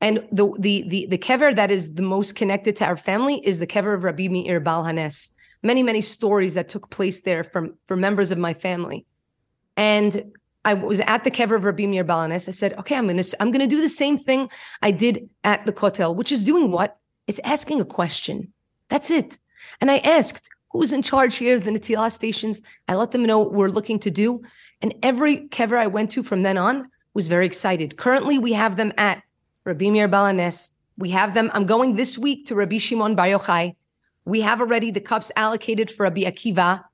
and 0.00 0.26
the, 0.32 0.52
the 0.58 0.84
the 0.88 1.06
the 1.06 1.18
kever 1.18 1.54
that 1.54 1.70
is 1.70 1.94
the 1.94 2.02
most 2.02 2.34
connected 2.34 2.76
to 2.76 2.84
our 2.84 2.96
family 2.96 3.44
is 3.46 3.58
the 3.58 3.66
kever 3.66 3.94
of 3.94 4.04
rabbi 4.04 4.28
meir 4.28 4.60
bal 4.60 4.84
hanes 4.84 5.30
many 5.62 5.82
many 5.82 6.00
stories 6.00 6.54
that 6.54 6.68
took 6.68 6.90
place 6.90 7.22
there 7.22 7.44
from 7.44 7.74
from 7.86 8.00
members 8.00 8.30
of 8.30 8.38
my 8.38 8.54
family 8.54 9.06
and 9.76 10.32
I 10.64 10.74
was 10.74 11.00
at 11.00 11.24
the 11.24 11.30
kever 11.30 11.56
of 11.56 11.64
Rabbi 11.64 11.86
Meir 11.86 12.04
Baal 12.04 12.28
HaNes. 12.28 12.46
I 12.46 12.50
said, 12.50 12.74
okay, 12.74 12.96
I'm 12.96 13.06
gonna 13.06 13.22
I'm 13.40 13.50
gonna 13.50 13.66
do 13.66 13.80
the 13.80 13.88
same 13.88 14.18
thing 14.18 14.50
I 14.82 14.90
did 14.90 15.30
at 15.44 15.64
the 15.64 15.72
kotel, 15.72 16.14
which 16.14 16.30
is 16.30 16.44
doing 16.44 16.70
what? 16.70 16.98
It's 17.26 17.40
asking 17.44 17.80
a 17.80 17.86
question. 17.86 18.52
That's 18.90 19.10
it. 19.10 19.38
And 19.80 19.90
I 19.90 19.98
asked, 19.98 20.50
who's 20.70 20.92
in 20.92 21.02
charge 21.02 21.36
here 21.36 21.56
of 21.56 21.64
the 21.64 21.70
Netilah 21.70 22.12
stations? 22.12 22.62
I 22.88 22.94
let 22.94 23.10
them 23.10 23.24
know 23.24 23.38
what 23.38 23.52
we're 23.52 23.68
looking 23.68 23.98
to 24.00 24.10
do. 24.10 24.42
And 24.80 24.94
every 25.02 25.48
kever 25.48 25.78
I 25.78 25.86
went 25.86 26.10
to 26.12 26.22
from 26.22 26.42
then 26.42 26.58
on 26.58 26.88
was 27.14 27.26
very 27.26 27.46
excited. 27.46 27.96
Currently, 27.96 28.38
we 28.38 28.52
have 28.52 28.76
them 28.76 28.92
at 28.96 29.22
Rabbi 29.64 29.90
Meir 29.90 30.08
Baal 30.08 30.26
HaNes. 30.26 30.72
We 30.96 31.10
have 31.10 31.34
them. 31.34 31.50
I'm 31.54 31.66
going 31.66 31.96
this 31.96 32.18
week 32.18 32.46
to 32.46 32.54
Rabbi 32.54 32.78
Shimon 32.78 33.14
Bar 33.14 33.26
Yochai. 33.26 33.74
We 34.24 34.40
have 34.42 34.60
already 34.60 34.90
the 34.90 35.00
cups 35.00 35.30
allocated 35.36 35.90
for 35.90 36.02
Rabbi 36.04 36.22
Akiva. 36.22 36.84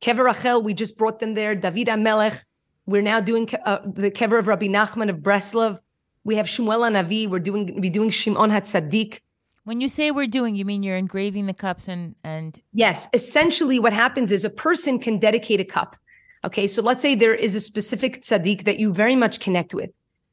Kever 0.00 0.24
Rachel, 0.24 0.62
we 0.62 0.74
just 0.74 0.96
brought 0.96 1.18
them 1.18 1.34
there. 1.34 1.54
David 1.54 1.88
HaMelech. 1.88 2.44
We're 2.86 3.02
now 3.02 3.20
doing 3.20 3.48
uh, 3.64 3.78
the 3.86 4.10
kever 4.10 4.38
of 4.38 4.46
Rabbi 4.46 4.66
Nachman 4.66 5.08
of 5.08 5.16
Breslov. 5.16 5.78
We 6.24 6.36
have 6.36 6.46
Shmuel 6.46 6.80
Hanavi. 6.88 7.28
We're 7.28 7.38
doing 7.38 7.80
be 7.80 7.90
doing 7.90 8.10
Shimon 8.10 8.50
HaTzadik. 8.50 9.20
When 9.64 9.80
you 9.80 9.88
say 9.88 10.10
we're 10.10 10.26
doing, 10.26 10.56
you 10.56 10.66
mean 10.66 10.82
you're 10.82 10.96
engraving 10.96 11.46
the 11.46 11.54
cups 11.54 11.88
and 11.88 12.14
and 12.22 12.60
Yes, 12.72 13.08
essentially 13.12 13.78
what 13.78 13.92
happens 13.92 14.30
is 14.30 14.44
a 14.44 14.50
person 14.50 14.98
can 14.98 15.18
dedicate 15.18 15.60
a 15.60 15.64
cup. 15.64 15.96
Okay, 16.44 16.66
so 16.66 16.82
let's 16.82 17.00
say 17.00 17.14
there 17.14 17.34
is 17.34 17.54
a 17.54 17.60
specific 17.60 18.20
tzaddik 18.20 18.64
that 18.64 18.78
you 18.78 18.92
very 18.92 19.16
much 19.16 19.40
connect 19.40 19.72
with. 19.72 19.90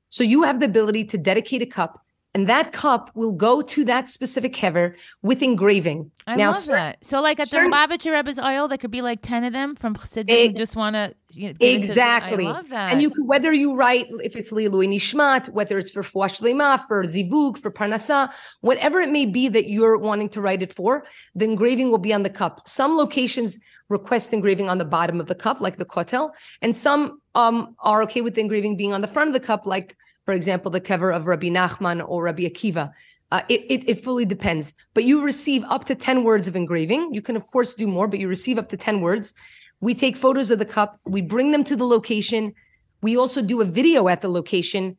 So 0.09 0.23
you 0.23 0.43
have 0.43 0.59
the 0.59 0.65
ability 0.65 1.05
to 1.05 1.17
dedicate 1.17 1.61
a 1.61 1.65
cup, 1.65 2.03
and 2.33 2.47
that 2.47 2.71
cup 2.71 3.11
will 3.13 3.33
go 3.33 3.61
to 3.61 3.83
that 3.85 4.09
specific 4.09 4.53
kever 4.53 4.95
with 5.21 5.41
engraving. 5.41 6.11
I 6.25 6.35
now, 6.35 6.51
love 6.51 6.61
cer- 6.61 6.71
that. 6.73 7.05
So 7.05 7.19
like 7.21 7.39
at 7.39 7.49
certain- 7.49 7.69
the 7.69 7.75
Lubavitcher 7.75 8.13
Rebbe's 8.13 8.39
oil, 8.39 8.67
there 8.67 8.77
could 8.77 8.91
be 8.91 9.01
like 9.01 9.19
ten 9.21 9.43
of 9.43 9.51
them 9.51 9.75
from 9.75 9.95
Chassidim 9.95 10.49
Ex- 10.51 10.57
just 10.57 10.75
want 10.77 10.95
to 10.95 11.13
you 11.31 11.47
know, 11.47 11.53
give 11.53 11.59
to- 11.59 11.73
Exactly. 11.73 12.47
I 12.47 12.51
love 12.51 12.69
that. 12.69 12.93
And 12.93 13.01
you 13.01 13.09
could, 13.09 13.27
whether 13.27 13.51
you 13.51 13.75
write, 13.75 14.07
if 14.23 14.35
it's 14.37 14.51
Leilui 14.51 14.87
Nishmat, 14.87 15.49
whether 15.49 15.77
it's 15.77 15.91
for 15.91 16.03
Fuash 16.03 16.41
Lema, 16.41 16.87
for 16.87 17.03
Zivug, 17.03 17.57
for 17.57 17.69
Parnasa, 17.69 18.31
whatever 18.61 19.01
it 19.01 19.09
may 19.09 19.25
be 19.25 19.49
that 19.49 19.69
you're 19.69 19.97
wanting 19.97 20.29
to 20.29 20.41
write 20.41 20.61
it 20.63 20.73
for, 20.73 21.05
the 21.35 21.45
engraving 21.45 21.91
will 21.91 21.97
be 21.97 22.13
on 22.13 22.23
the 22.23 22.29
cup. 22.29 22.61
Some 22.65 22.95
locations 22.95 23.59
request 23.89 24.31
engraving 24.31 24.69
on 24.69 24.77
the 24.77 24.85
bottom 24.85 25.19
of 25.19 25.27
the 25.27 25.35
cup, 25.35 25.59
like 25.59 25.75
the 25.77 25.85
Kotel, 25.85 26.31
and 26.61 26.75
some 26.75 27.19
um, 27.35 27.75
are 27.79 28.03
okay 28.03 28.21
with 28.21 28.35
the 28.35 28.41
engraving 28.41 28.77
being 28.77 28.93
on 28.93 29.01
the 29.01 29.07
front 29.07 29.27
of 29.27 29.33
the 29.33 29.45
cup, 29.45 29.65
like, 29.65 29.97
for 30.25 30.33
example, 30.33 30.71
the 30.71 30.81
kever 30.81 31.15
of 31.15 31.27
Rabbi 31.27 31.47
Nachman 31.47 32.05
or 32.07 32.23
Rabbi 32.23 32.43
Akiva. 32.43 32.91
Uh, 33.31 33.41
it, 33.47 33.61
it, 33.69 33.89
it 33.89 34.03
fully 34.03 34.25
depends. 34.25 34.73
But 34.93 35.05
you 35.05 35.23
receive 35.23 35.63
up 35.69 35.85
to 35.85 35.95
10 35.95 36.23
words 36.23 36.47
of 36.47 36.55
engraving. 36.55 37.13
You 37.13 37.21
can, 37.21 37.35
of 37.35 37.47
course, 37.47 37.73
do 37.73 37.87
more, 37.87 38.07
but 38.07 38.19
you 38.19 38.27
receive 38.27 38.57
up 38.57 38.69
to 38.69 38.77
10 38.77 39.01
words. 39.01 39.33
We 39.79 39.93
take 39.95 40.17
photos 40.17 40.51
of 40.51 40.59
the 40.59 40.65
cup, 40.65 40.99
we 41.05 41.21
bring 41.21 41.51
them 41.51 41.63
to 41.63 41.75
the 41.75 41.87
location. 41.87 42.53
We 43.01 43.17
also 43.17 43.41
do 43.41 43.61
a 43.61 43.65
video 43.65 44.07
at 44.09 44.21
the 44.21 44.29
location 44.29 44.97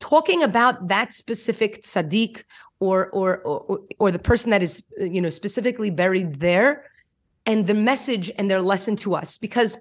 talking 0.00 0.42
about 0.42 0.88
that 0.88 1.14
specific 1.14 1.82
tzaddik 1.82 2.42
or 2.80 3.08
or 3.10 3.38
or, 3.42 3.80
or 3.98 4.10
the 4.10 4.18
person 4.18 4.50
that 4.50 4.62
is 4.62 4.82
you 4.98 5.20
know 5.20 5.30
specifically 5.30 5.90
buried 5.90 6.40
there 6.40 6.84
and 7.46 7.66
the 7.66 7.74
message 7.74 8.30
and 8.38 8.50
their 8.50 8.62
lesson 8.62 8.96
to 8.96 9.14
us 9.14 9.36
because 9.36 9.76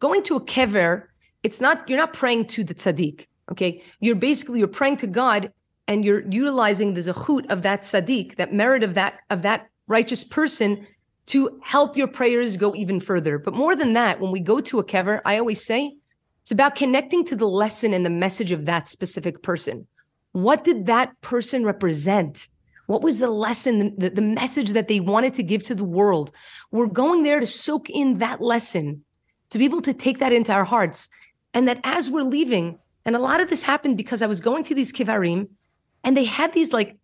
going 0.00 0.22
to 0.22 0.36
a 0.36 0.44
kever 0.44 1.04
it's 1.42 1.60
not 1.60 1.88
you're 1.88 1.98
not 1.98 2.12
praying 2.12 2.46
to 2.46 2.64
the 2.64 2.74
tzaddik 2.74 3.26
okay 3.50 3.82
you're 4.00 4.16
basically 4.16 4.58
you're 4.58 4.68
praying 4.68 4.96
to 4.96 5.06
god 5.06 5.52
and 5.86 6.04
you're 6.04 6.26
utilizing 6.28 6.94
the 6.94 7.00
zechut 7.00 7.46
of 7.50 7.62
that 7.62 7.82
tzaddik 7.82 8.36
that 8.36 8.52
merit 8.52 8.82
of 8.82 8.94
that 8.94 9.20
of 9.30 9.42
that 9.42 9.68
righteous 9.86 10.24
person 10.24 10.86
to 11.26 11.60
help 11.62 11.96
your 11.96 12.08
prayers 12.08 12.56
go 12.56 12.74
even 12.74 13.00
further 13.00 13.38
but 13.38 13.54
more 13.54 13.76
than 13.76 13.92
that 13.92 14.20
when 14.20 14.32
we 14.32 14.40
go 14.40 14.60
to 14.60 14.78
a 14.78 14.84
kever 14.84 15.20
i 15.24 15.38
always 15.38 15.64
say 15.64 15.94
it's 16.48 16.52
about 16.54 16.76
connecting 16.76 17.26
to 17.26 17.36
the 17.36 17.46
lesson 17.46 17.92
and 17.92 18.06
the 18.06 18.20
message 18.24 18.52
of 18.52 18.64
that 18.64 18.88
specific 18.88 19.42
person. 19.42 19.86
What 20.32 20.64
did 20.64 20.86
that 20.86 21.12
person 21.20 21.62
represent? 21.62 22.48
What 22.86 23.02
was 23.02 23.18
the 23.18 23.28
lesson, 23.28 23.94
the, 23.98 24.08
the 24.08 24.22
message 24.22 24.70
that 24.70 24.88
they 24.88 24.98
wanted 24.98 25.34
to 25.34 25.42
give 25.42 25.62
to 25.64 25.74
the 25.74 25.84
world? 25.84 26.32
We're 26.70 26.86
going 26.86 27.22
there 27.22 27.38
to 27.38 27.46
soak 27.46 27.90
in 27.90 28.16
that 28.20 28.40
lesson, 28.40 29.04
to 29.50 29.58
be 29.58 29.66
able 29.66 29.82
to 29.82 29.92
take 29.92 30.20
that 30.20 30.32
into 30.32 30.54
our 30.54 30.64
hearts. 30.64 31.10
And 31.52 31.68
that 31.68 31.80
as 31.84 32.08
we're 32.08 32.22
leaving, 32.22 32.78
and 33.08 33.16
a 33.16 33.20
lot 33.20 33.40
of 33.40 33.48
this 33.48 33.62
happened 33.62 33.96
because 33.96 34.20
I 34.20 34.26
was 34.26 34.42
going 34.42 34.64
to 34.64 34.74
these 34.74 34.92
kevarim 34.92 35.48
and 36.04 36.14
they 36.14 36.24
had 36.24 36.52
these 36.52 36.74
like 36.74 36.98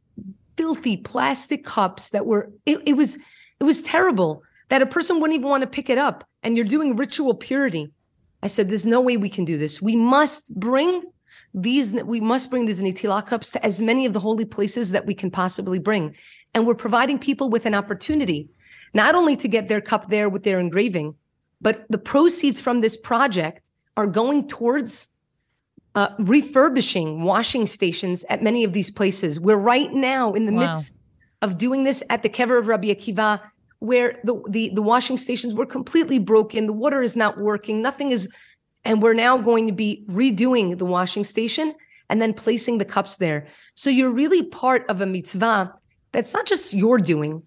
filthy 0.54 0.98
plastic 0.98 1.64
cups 1.64 2.10
that 2.10 2.26
were, 2.26 2.50
it, 2.66 2.82
it 2.84 2.92
was, 2.92 3.16
it 3.58 3.64
was 3.64 3.80
terrible 3.80 4.42
that 4.68 4.82
a 4.82 4.86
person 4.86 5.18
wouldn't 5.18 5.38
even 5.38 5.48
want 5.48 5.62
to 5.62 5.66
pick 5.66 5.88
it 5.88 5.96
up. 5.96 6.22
And 6.42 6.58
you're 6.58 6.66
doing 6.66 6.94
ritual 6.94 7.34
purity. 7.34 7.90
I 8.42 8.48
said, 8.48 8.68
there's 8.68 8.84
no 8.84 9.00
way 9.00 9.16
we 9.16 9.30
can 9.30 9.46
do 9.46 9.56
this. 9.56 9.80
We 9.80 9.96
must 9.96 10.54
bring 10.54 11.04
these, 11.54 11.94
we 11.94 12.20
must 12.20 12.50
bring 12.50 12.66
these 12.66 12.82
Netilah 12.82 13.26
cups 13.26 13.50
to 13.52 13.64
as 13.64 13.80
many 13.80 14.04
of 14.04 14.12
the 14.12 14.20
holy 14.20 14.44
places 14.44 14.90
that 14.90 15.06
we 15.06 15.14
can 15.14 15.30
possibly 15.30 15.78
bring. 15.78 16.14
And 16.52 16.66
we're 16.66 16.74
providing 16.74 17.18
people 17.18 17.48
with 17.48 17.64
an 17.64 17.74
opportunity, 17.74 18.50
not 18.92 19.14
only 19.14 19.36
to 19.38 19.48
get 19.48 19.68
their 19.68 19.80
cup 19.80 20.10
there 20.10 20.28
with 20.28 20.42
their 20.42 20.60
engraving, 20.60 21.14
but 21.62 21.86
the 21.88 21.96
proceeds 21.96 22.60
from 22.60 22.82
this 22.82 22.94
project 22.94 23.70
are 23.96 24.06
going 24.06 24.48
towards 24.48 25.08
uh, 25.94 26.08
refurbishing 26.18 27.22
washing 27.22 27.66
stations 27.66 28.24
at 28.28 28.42
many 28.42 28.64
of 28.64 28.72
these 28.72 28.90
places. 28.90 29.38
We're 29.38 29.56
right 29.56 29.92
now 29.92 30.32
in 30.32 30.46
the 30.46 30.52
Wow. 30.52 30.72
midst 30.72 30.94
of 31.42 31.58
doing 31.58 31.84
this 31.84 32.02
at 32.10 32.22
the 32.22 32.28
Kever 32.28 32.58
of 32.58 32.68
Rabbi 32.68 32.88
Akiva, 32.88 33.40
where 33.78 34.18
the, 34.24 34.42
the 34.48 34.70
the 34.74 34.82
washing 34.82 35.16
stations 35.16 35.54
were 35.54 35.66
completely 35.66 36.18
broken. 36.18 36.66
The 36.66 36.72
water 36.72 37.02
is 37.02 37.16
not 37.16 37.38
working. 37.38 37.82
Nothing 37.82 38.10
is, 38.10 38.28
and 38.84 39.02
we're 39.02 39.14
now 39.14 39.38
going 39.38 39.66
to 39.66 39.72
be 39.72 40.04
redoing 40.08 40.78
the 40.78 40.86
washing 40.86 41.24
station 41.24 41.74
and 42.10 42.20
then 42.20 42.34
placing 42.34 42.78
the 42.78 42.84
cups 42.84 43.16
there. 43.16 43.46
So 43.74 43.90
you're 43.90 44.10
really 44.10 44.42
part 44.44 44.84
of 44.88 45.00
a 45.00 45.06
mitzvah 45.06 45.74
that's 46.12 46.32
not 46.34 46.46
just 46.46 46.74
your 46.74 46.98
doing, 46.98 47.42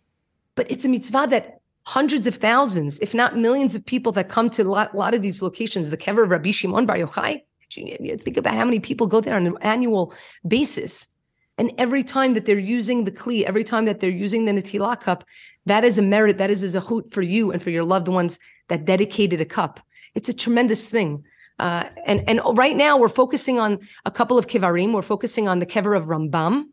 but 0.55 0.69
it's 0.69 0.85
a 0.85 0.89
mitzvah 0.89 1.27
that 1.29 1.59
hundreds 1.85 2.27
of 2.27 2.35
thousands, 2.35 2.99
if 2.99 3.13
not 3.13 3.37
millions 3.37 3.75
of 3.75 3.85
people 3.85 4.11
that 4.11 4.27
come 4.29 4.49
to 4.51 4.61
a 4.61 4.65
lot, 4.65 4.93
lot 4.93 5.13
of 5.13 5.21
these 5.21 5.41
locations, 5.41 5.89
the 5.89 5.97
Kever 5.97 6.23
of 6.23 6.29
Rabbi 6.29 6.51
Shimon 6.51 6.85
Bar 6.85 6.97
Yochai, 6.97 7.43
think 7.69 8.37
about 8.37 8.55
how 8.55 8.65
many 8.65 8.79
people 8.79 9.07
go 9.07 9.21
there 9.21 9.35
on 9.35 9.47
an 9.47 9.57
annual 9.61 10.13
basis. 10.47 11.09
And 11.57 11.71
every 11.77 12.03
time 12.03 12.33
that 12.35 12.45
they're 12.45 12.59
using 12.59 13.03
the 13.03 13.11
kli, 13.11 13.43
every 13.43 13.63
time 13.63 13.85
that 13.85 13.99
they're 13.99 14.09
using 14.09 14.45
the 14.45 14.51
Netilah 14.51 15.01
cup, 15.01 15.23
that 15.65 15.83
is 15.83 15.97
a 15.97 16.01
merit, 16.01 16.37
that 16.37 16.49
is 16.49 16.63
a 16.63 16.79
zechut 16.79 17.11
for 17.11 17.21
you 17.21 17.51
and 17.51 17.61
for 17.61 17.71
your 17.71 17.83
loved 17.83 18.07
ones 18.07 18.37
that 18.69 18.85
dedicated 18.85 19.41
a 19.41 19.45
cup. 19.45 19.79
It's 20.13 20.29
a 20.29 20.33
tremendous 20.33 20.87
thing. 20.87 21.23
Uh, 21.59 21.89
and, 22.05 22.23
and 22.29 22.39
right 22.55 22.75
now 22.75 22.97
we're 22.97 23.09
focusing 23.09 23.59
on 23.59 23.79
a 24.05 24.11
couple 24.11 24.37
of 24.37 24.47
kevarim. 24.47 24.93
We're 24.93 25.01
focusing 25.01 25.47
on 25.47 25.59
the 25.59 25.65
kever 25.65 25.97
of 25.97 26.05
Rambam. 26.05 26.65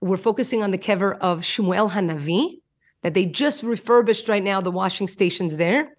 We're 0.00 0.16
focusing 0.16 0.62
on 0.62 0.70
the 0.70 0.78
kever 0.78 1.16
of 1.18 1.40
Shmuel 1.40 1.90
Hanavi, 1.90 2.60
that 3.02 3.14
they 3.14 3.26
just 3.26 3.62
refurbished 3.62 4.28
right 4.28 4.42
now 4.42 4.60
the 4.60 4.70
washing 4.70 5.08
stations 5.08 5.56
there. 5.56 5.93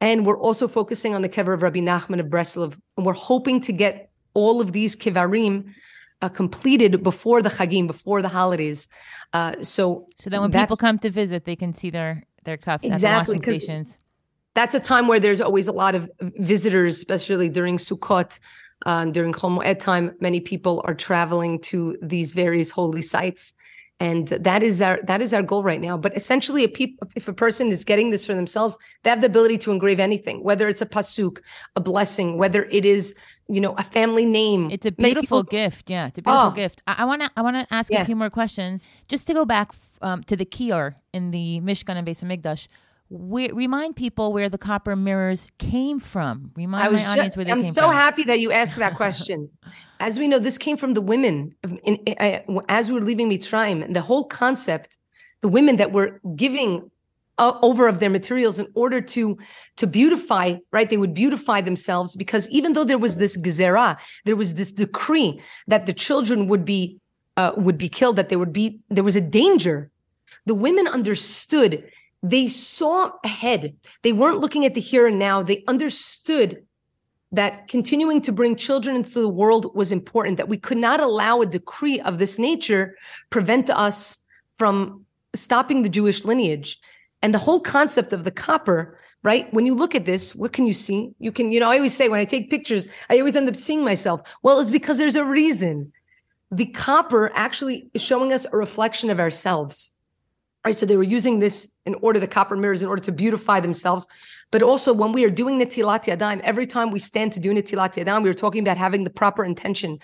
And 0.00 0.24
we're 0.24 0.38
also 0.38 0.68
focusing 0.68 1.14
on 1.14 1.22
the 1.22 1.28
kever 1.28 1.54
of 1.54 1.62
Rabbi 1.62 1.80
Nachman 1.80 2.20
of 2.20 2.26
Breslov. 2.26 2.76
And 2.96 3.04
we're 3.04 3.12
hoping 3.12 3.60
to 3.62 3.72
get 3.72 4.10
all 4.34 4.60
of 4.60 4.72
these 4.72 4.94
kevarim 4.94 5.72
uh, 6.22 6.28
completed 6.28 7.02
before 7.02 7.42
the 7.42 7.48
Chagim, 7.48 7.86
before 7.86 8.22
the 8.22 8.28
holidays. 8.28 8.88
Uh, 9.32 9.54
so 9.62 10.08
so 10.18 10.30
that 10.30 10.40
when 10.40 10.50
people 10.52 10.76
come 10.76 10.98
to 11.00 11.10
visit, 11.10 11.44
they 11.44 11.56
can 11.56 11.74
see 11.74 11.90
their 11.90 12.24
their 12.44 12.56
cups 12.56 12.84
Exactly, 12.84 13.36
at 13.36 13.42
the 13.42 13.50
washing 13.50 13.60
stations. 13.60 13.98
that's 14.54 14.74
a 14.74 14.80
time 14.80 15.06
where 15.08 15.20
there's 15.20 15.40
always 15.40 15.68
a 15.68 15.72
lot 15.72 15.94
of 15.94 16.10
visitors, 16.20 16.96
especially 16.96 17.48
during 17.48 17.76
Sukkot, 17.76 18.40
uh, 18.86 19.04
during 19.06 19.32
Chol 19.32 19.58
Moed 19.58 19.78
time. 19.78 20.14
Many 20.20 20.40
people 20.40 20.82
are 20.86 20.94
traveling 20.94 21.60
to 21.62 21.96
these 22.02 22.32
various 22.32 22.70
holy 22.70 23.02
sites, 23.02 23.52
and 24.00 24.28
that 24.28 24.62
is 24.62 24.80
our 24.80 25.00
that 25.04 25.20
is 25.20 25.34
our 25.34 25.42
goal 25.42 25.62
right 25.62 25.80
now. 25.80 25.96
But 25.96 26.16
essentially, 26.16 26.64
a 26.64 26.68
peop- 26.68 26.98
if 27.16 27.26
a 27.26 27.32
person 27.32 27.68
is 27.68 27.84
getting 27.84 28.10
this 28.10 28.24
for 28.24 28.34
themselves, 28.34 28.78
they 29.02 29.10
have 29.10 29.20
the 29.20 29.26
ability 29.26 29.58
to 29.58 29.72
engrave 29.72 29.98
anything, 29.98 30.44
whether 30.44 30.68
it's 30.68 30.80
a 30.80 30.86
pasuk, 30.86 31.38
a 31.74 31.80
blessing, 31.80 32.38
whether 32.38 32.64
it 32.66 32.84
is 32.84 33.14
you 33.48 33.60
know 33.60 33.74
a 33.74 33.82
family 33.82 34.24
name. 34.24 34.70
It's 34.70 34.86
a 34.86 34.92
beautiful 34.92 35.42
people- 35.42 35.50
gift. 35.50 35.90
Yeah, 35.90 36.06
it's 36.06 36.18
a 36.18 36.22
beautiful 36.22 36.48
oh. 36.48 36.54
gift. 36.54 36.82
I 36.86 37.04
want 37.04 37.22
to 37.22 37.30
I 37.36 37.42
want 37.42 37.56
to 37.56 37.74
ask 37.74 37.92
yeah. 37.92 38.02
a 38.02 38.04
few 38.04 38.16
more 38.16 38.30
questions 38.30 38.86
just 39.08 39.26
to 39.26 39.34
go 39.34 39.44
back 39.44 39.72
um, 40.00 40.22
to 40.24 40.36
the 40.36 40.46
kior 40.46 40.94
in 41.12 41.32
the 41.32 41.60
Mishkan 41.60 41.96
and 41.96 42.06
Beis 42.06 42.22
Hamikdash 42.22 42.68
we, 43.10 43.50
remind 43.52 43.96
people 43.96 44.32
where 44.32 44.48
the 44.48 44.58
copper 44.58 44.94
mirrors 44.94 45.50
came 45.58 45.98
from. 45.98 46.52
Remind 46.54 46.84
I 46.84 46.88
was 46.88 47.02
my 47.02 47.10
audience 47.10 47.36
where 47.36 47.44
they 47.44 47.50
came 47.50 47.56
from. 47.56 47.60
I'm 47.60 47.64
came 47.64 47.72
so 47.72 47.82
from. 47.82 47.92
happy 47.92 48.24
that 48.24 48.40
you 48.40 48.52
asked 48.52 48.76
that 48.76 48.96
question. 48.96 49.48
as 50.00 50.18
we 50.18 50.28
know, 50.28 50.38
this 50.38 50.58
came 50.58 50.76
from 50.76 50.94
the 50.94 51.00
women. 51.00 51.54
In, 51.84 51.96
in, 51.96 52.60
as 52.68 52.88
we 52.88 52.94
were 52.94 53.04
leaving 53.04 53.30
Mitzrayim, 53.30 53.92
the 53.94 54.02
whole 54.02 54.24
concept, 54.24 54.98
the 55.40 55.48
women 55.48 55.76
that 55.76 55.92
were 55.92 56.20
giving 56.36 56.90
uh, 57.38 57.56
over 57.62 57.86
of 57.86 58.00
their 58.00 58.10
materials 58.10 58.58
in 58.58 58.66
order 58.74 59.00
to 59.00 59.38
to 59.76 59.86
beautify, 59.86 60.56
right? 60.72 60.90
They 60.90 60.96
would 60.96 61.14
beautify 61.14 61.60
themselves 61.60 62.16
because 62.16 62.50
even 62.50 62.72
though 62.72 62.84
there 62.84 62.98
was 62.98 63.16
this 63.16 63.36
gezerah, 63.36 63.96
there 64.24 64.36
was 64.36 64.54
this 64.54 64.72
decree 64.72 65.40
that 65.68 65.86
the 65.86 65.92
children 65.92 66.48
would 66.48 66.64
be 66.64 66.98
uh, 67.36 67.52
would 67.56 67.78
be 67.78 67.88
killed, 67.88 68.16
that 68.16 68.28
there 68.28 68.38
would 68.38 68.52
be 68.52 68.80
there 68.90 69.04
was 69.04 69.16
a 69.16 69.20
danger. 69.20 69.90
The 70.46 70.54
women 70.54 70.88
understood 70.88 71.84
they 72.22 72.48
saw 72.48 73.12
ahead. 73.24 73.76
They 74.02 74.12
weren't 74.12 74.40
looking 74.40 74.66
at 74.66 74.74
the 74.74 74.80
here 74.80 75.06
and 75.06 75.18
now. 75.18 75.42
They 75.42 75.64
understood 75.68 76.64
that 77.32 77.68
continuing 77.68 78.22
to 78.22 78.32
bring 78.32 78.56
children 78.56 78.96
into 78.96 79.20
the 79.20 79.28
world 79.28 79.74
was 79.74 79.92
important, 79.92 80.38
that 80.38 80.48
we 80.48 80.56
could 80.56 80.78
not 80.78 81.00
allow 81.00 81.40
a 81.40 81.46
decree 81.46 82.00
of 82.00 82.18
this 82.18 82.38
nature 82.38 82.96
prevent 83.30 83.68
us 83.70 84.18
from 84.58 85.04
stopping 85.34 85.82
the 85.82 85.88
Jewish 85.88 86.24
lineage. 86.24 86.80
And 87.20 87.34
the 87.34 87.38
whole 87.38 87.60
concept 87.60 88.12
of 88.12 88.24
the 88.24 88.30
copper, 88.30 88.98
right? 89.22 89.52
When 89.52 89.66
you 89.66 89.74
look 89.74 89.94
at 89.94 90.04
this, 90.04 90.34
what 90.34 90.52
can 90.52 90.66
you 90.66 90.74
see? 90.74 91.10
You 91.18 91.32
can, 91.32 91.52
you 91.52 91.60
know, 91.60 91.70
I 91.70 91.76
always 91.76 91.94
say 91.94 92.08
when 92.08 92.20
I 92.20 92.24
take 92.24 92.50
pictures, 92.50 92.88
I 93.10 93.18
always 93.18 93.36
end 93.36 93.48
up 93.48 93.56
seeing 93.56 93.84
myself. 93.84 94.22
Well, 94.42 94.60
it's 94.60 94.70
because 94.70 94.98
there's 94.98 95.16
a 95.16 95.24
reason. 95.24 95.92
The 96.50 96.66
copper 96.66 97.30
actually 97.34 97.90
is 97.92 98.00
showing 98.00 98.32
us 98.32 98.46
a 98.50 98.56
reflection 98.56 99.10
of 99.10 99.20
ourselves. 99.20 99.92
Right. 100.64 100.76
So 100.76 100.84
they 100.84 100.96
were 100.96 101.02
using 101.02 101.38
this 101.38 101.72
in 101.86 101.94
order, 102.02 102.20
the 102.20 102.26
copper 102.26 102.56
mirrors, 102.56 102.82
in 102.82 102.88
order 102.88 103.02
to 103.02 103.12
beautify 103.12 103.60
themselves. 103.60 104.06
But 104.50 104.62
also 104.62 104.92
when 104.92 105.12
we 105.12 105.24
are 105.24 105.30
doing 105.30 105.58
Netilat 105.58 106.04
Yadayim, 106.04 106.40
every 106.40 106.66
time 106.66 106.90
we 106.90 106.98
stand 106.98 107.32
to 107.32 107.40
do 107.40 107.52
Netilat 107.52 107.94
Yadayim, 107.94 108.22
we 108.22 108.28
are 108.28 108.34
talking 108.34 108.62
about 108.62 108.76
having 108.76 109.04
the 109.04 109.10
proper 109.10 109.44
intention. 109.44 109.98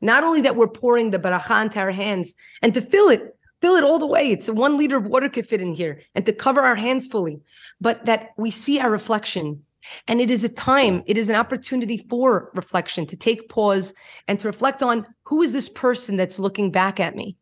Not 0.00 0.24
only 0.24 0.40
that 0.42 0.56
we're 0.56 0.68
pouring 0.68 1.10
the 1.10 1.18
baracha 1.18 1.62
into 1.62 1.80
our 1.80 1.90
hands 1.90 2.34
and 2.62 2.74
to 2.74 2.80
fill 2.80 3.08
it, 3.08 3.36
fill 3.60 3.76
it 3.76 3.84
all 3.84 3.98
the 3.98 4.06
way. 4.06 4.30
It's 4.30 4.48
one 4.48 4.76
liter 4.76 4.96
of 4.96 5.06
water 5.06 5.28
could 5.28 5.46
fit 5.46 5.60
in 5.60 5.72
here 5.72 6.00
and 6.14 6.26
to 6.26 6.32
cover 6.32 6.60
our 6.60 6.76
hands 6.76 7.06
fully, 7.06 7.40
but 7.80 8.04
that 8.06 8.30
we 8.36 8.50
see 8.50 8.80
our 8.80 8.90
reflection. 8.90 9.62
And 10.08 10.20
it 10.20 10.30
is 10.30 10.44
a 10.44 10.48
time, 10.48 11.02
it 11.06 11.16
is 11.16 11.28
an 11.28 11.36
opportunity 11.36 11.96
for 11.96 12.50
reflection, 12.54 13.06
to 13.06 13.16
take 13.16 13.48
pause 13.48 13.94
and 14.28 14.38
to 14.40 14.48
reflect 14.48 14.82
on 14.82 15.06
who 15.24 15.42
is 15.42 15.52
this 15.52 15.68
person 15.68 16.16
that's 16.16 16.38
looking 16.38 16.70
back 16.70 17.00
at 17.00 17.16
me? 17.16 17.36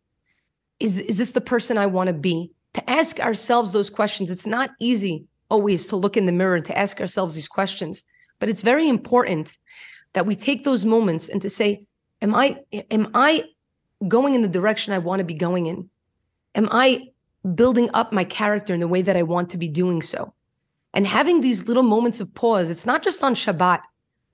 Is, 0.78 0.98
is 0.98 1.18
this 1.18 1.32
the 1.32 1.40
person 1.40 1.78
I 1.78 1.86
want 1.86 2.06
to 2.06 2.12
be? 2.12 2.52
To 2.78 2.90
ask 2.90 3.18
ourselves 3.20 3.72
those 3.72 3.90
questions. 3.90 4.30
It's 4.30 4.46
not 4.46 4.70
easy 4.78 5.24
always 5.50 5.86
to 5.86 5.96
look 5.96 6.16
in 6.16 6.26
the 6.26 6.32
mirror 6.32 6.56
and 6.56 6.64
to 6.66 6.78
ask 6.78 7.00
ourselves 7.00 7.34
these 7.34 7.48
questions, 7.48 8.04
but 8.38 8.48
it's 8.48 8.62
very 8.62 8.88
important 8.88 9.58
that 10.12 10.26
we 10.26 10.36
take 10.36 10.64
those 10.64 10.84
moments 10.84 11.28
and 11.28 11.42
to 11.42 11.50
say, 11.50 11.84
am 12.22 12.34
I 12.34 12.58
am 12.90 13.10
I 13.14 13.44
going 14.06 14.34
in 14.34 14.42
the 14.42 14.48
direction 14.48 14.92
I 14.92 14.98
want 14.98 15.20
to 15.20 15.24
be 15.24 15.34
going 15.34 15.66
in? 15.66 15.88
Am 16.54 16.68
I 16.70 17.08
building 17.54 17.90
up 17.94 18.12
my 18.12 18.24
character 18.24 18.74
in 18.74 18.80
the 18.80 18.88
way 18.88 19.02
that 19.02 19.16
I 19.16 19.22
want 19.22 19.50
to 19.50 19.58
be 19.58 19.68
doing 19.68 20.02
so? 20.02 20.34
And 20.94 21.06
having 21.06 21.40
these 21.40 21.66
little 21.66 21.82
moments 21.82 22.20
of 22.20 22.32
pause, 22.34 22.70
it's 22.70 22.86
not 22.86 23.02
just 23.02 23.22
on 23.22 23.34
Shabbat 23.34 23.80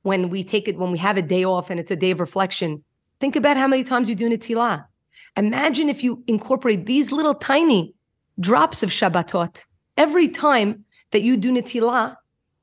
when 0.03 0.29
we 0.29 0.45
take 0.45 0.69
it, 0.69 0.79
when 0.79 0.93
we 0.93 0.99
have 0.99 1.17
a 1.17 1.23
day 1.23 1.45
off 1.45 1.71
and 1.71 1.81
it's 1.81 1.91
a 1.91 1.97
day 1.97 2.11
of 2.11 2.21
reflection. 2.21 2.85
Think 3.21 3.37
about 3.37 3.57
how 3.57 3.67
many 3.67 3.85
times 3.85 4.09
you 4.09 4.15
do 4.15 4.29
Netilah. 4.29 4.85
Imagine 5.37 5.89
if 5.89 6.05
you 6.05 6.23
incorporate 6.27 6.87
these 6.87 7.11
little 7.11 7.35
tiny 7.35 7.94
drops 8.39 8.83
of 8.83 8.91
Shabbatot. 8.91 9.65
Every 9.97 10.29
time 10.29 10.85
that 11.13 11.23
you 11.23 11.37
do 11.37 11.53
Netilah, 11.53 12.17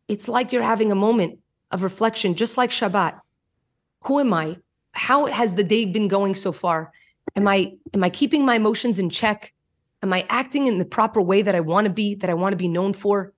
it's 0.08 0.28
like 0.28 0.52
you're 0.52 0.64
having 0.64 0.92
a 0.92 0.96
moment 0.96 1.40
of 1.72 1.84
reflection, 1.84 2.36
just 2.36 2.58
like 2.58 2.70
Shabbat. 2.70 3.20
Who 4.04 4.20
am 4.20 4.34
I? 4.34 4.58
How 4.92 5.26
has 5.28 5.56
the 5.56 5.64
day 5.64 5.86
been 5.86 6.08
going 6.08 6.36
so 6.36 6.52
far? 6.52 6.92
Am 7.36 7.48
I 7.48 7.74
am 7.94 8.04
I 8.04 8.10
keeping 8.10 8.46
my 8.46 8.56
emotions 8.56 9.00
in 9.00 9.10
check? 9.10 9.54
Am 10.04 10.12
I 10.12 10.26
acting 10.30 10.68
in 10.68 10.80
the 10.80 10.86
proper 10.86 11.22
way 11.22 11.42
that 11.42 11.56
I 11.56 11.60
want 11.60 11.86
to 11.86 11.92
be, 11.92 12.16
that 12.16 12.30
I 12.30 12.34
want 12.34 12.54
to 12.54 12.58
be 12.58 12.68
known 12.68 12.94
for? 12.94 13.34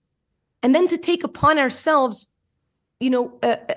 And 0.63 0.73
then 0.73 0.87
to 0.87 0.97
take 0.97 1.23
upon 1.23 1.59
ourselves, 1.59 2.29
you 2.99 3.09
know, 3.09 3.37
uh, 3.43 3.57
uh 3.69 3.73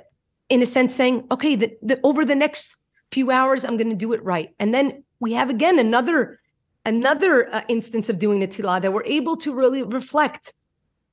in 0.48 0.62
a 0.62 0.66
sense, 0.66 0.94
saying, 0.94 1.26
okay, 1.32 1.56
the, 1.56 1.76
the, 1.82 2.00
over 2.04 2.24
the 2.24 2.36
next 2.36 2.76
few 3.10 3.32
hours, 3.32 3.64
I'm 3.64 3.76
going 3.76 3.90
to 3.90 3.96
do 3.96 4.12
it 4.12 4.22
right. 4.22 4.54
And 4.60 4.72
then 4.72 5.02
we 5.18 5.32
have 5.32 5.50
again 5.50 5.80
another 5.80 6.38
another 6.86 7.54
uh, 7.54 7.60
instance 7.68 8.08
of 8.08 8.18
doing 8.18 8.40
Netilah 8.40 8.80
that 8.80 8.92
we're 8.92 9.04
able 9.04 9.36
to 9.38 9.54
really 9.54 9.82
reflect 9.82 10.54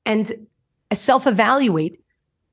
and 0.06 0.32
uh, 0.90 0.94
self-evaluate 0.94 2.00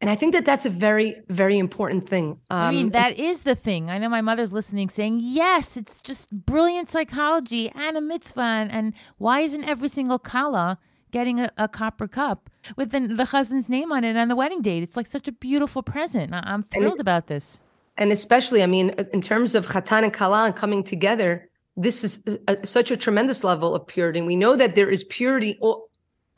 and 0.02 0.10
I 0.10 0.16
think 0.16 0.34
that 0.34 0.46
that's 0.46 0.66
a 0.66 0.70
very, 0.70 1.22
very 1.30 1.60
important 1.60 2.10
thing. 2.10 2.32
Um, 2.50 2.60
I 2.60 2.72
mean, 2.72 2.90
that 2.90 3.20
is 3.20 3.44
the 3.44 3.54
thing. 3.54 3.92
I 3.92 4.00
know 4.00 4.10
my 4.10 4.22
mother's 4.22 4.52
listening 4.52 4.90
saying, 4.90 5.20
yes, 5.22 5.78
it's 5.78 6.02
just 6.02 6.32
brilliant 6.32 6.90
psychology 6.90 7.70
and 7.76 7.96
a 7.96 8.02
mitzvah. 8.02 8.42
And, 8.42 8.72
and 8.72 8.94
why 9.20 9.42
isn't 9.42 9.64
every 9.64 9.90
single 9.90 10.18
kala 10.18 10.80
getting 11.12 11.40
a, 11.40 11.52
a 11.58 11.68
copper 11.68 12.08
cup 12.08 12.50
with 12.76 12.90
the, 12.90 13.02
the 13.02 13.26
husband's 13.26 13.70
name 13.70 13.92
on 13.92 14.04
it 14.04 14.18
on 14.18 14.28
the 14.28 14.36
wedding 14.36 14.64
date? 14.64 14.82
It's 14.82 14.98
like 14.98 15.06
such 15.06 15.28
a 15.28 15.32
beautiful 15.32 15.84
present. 15.84 16.34
I, 16.34 16.52
am 16.52 16.64
thrilled 16.64 17.00
about 17.00 17.28
this. 17.28 17.60
And 17.96 18.12
especially, 18.12 18.64
I 18.64 18.68
mean, 18.68 18.96
in 19.14 19.22
terms 19.22 19.54
of 19.54 19.68
chatan 19.68 20.04
and 20.04 20.14
kala 20.14 20.46
and 20.46 20.56
coming 20.56 20.84
together, 20.84 21.48
this 21.78 22.04
is 22.04 22.24
a, 22.48 22.66
such 22.66 22.92
a 22.92 22.98
tremendous 22.98 23.44
level 23.44 23.74
of 23.76 23.88
purity. 23.88 24.20
And 24.20 24.28
we 24.28 24.36
know 24.36 24.56
that 24.56 24.76
there 24.76 24.90
is 24.90 25.04
purity 25.06 25.60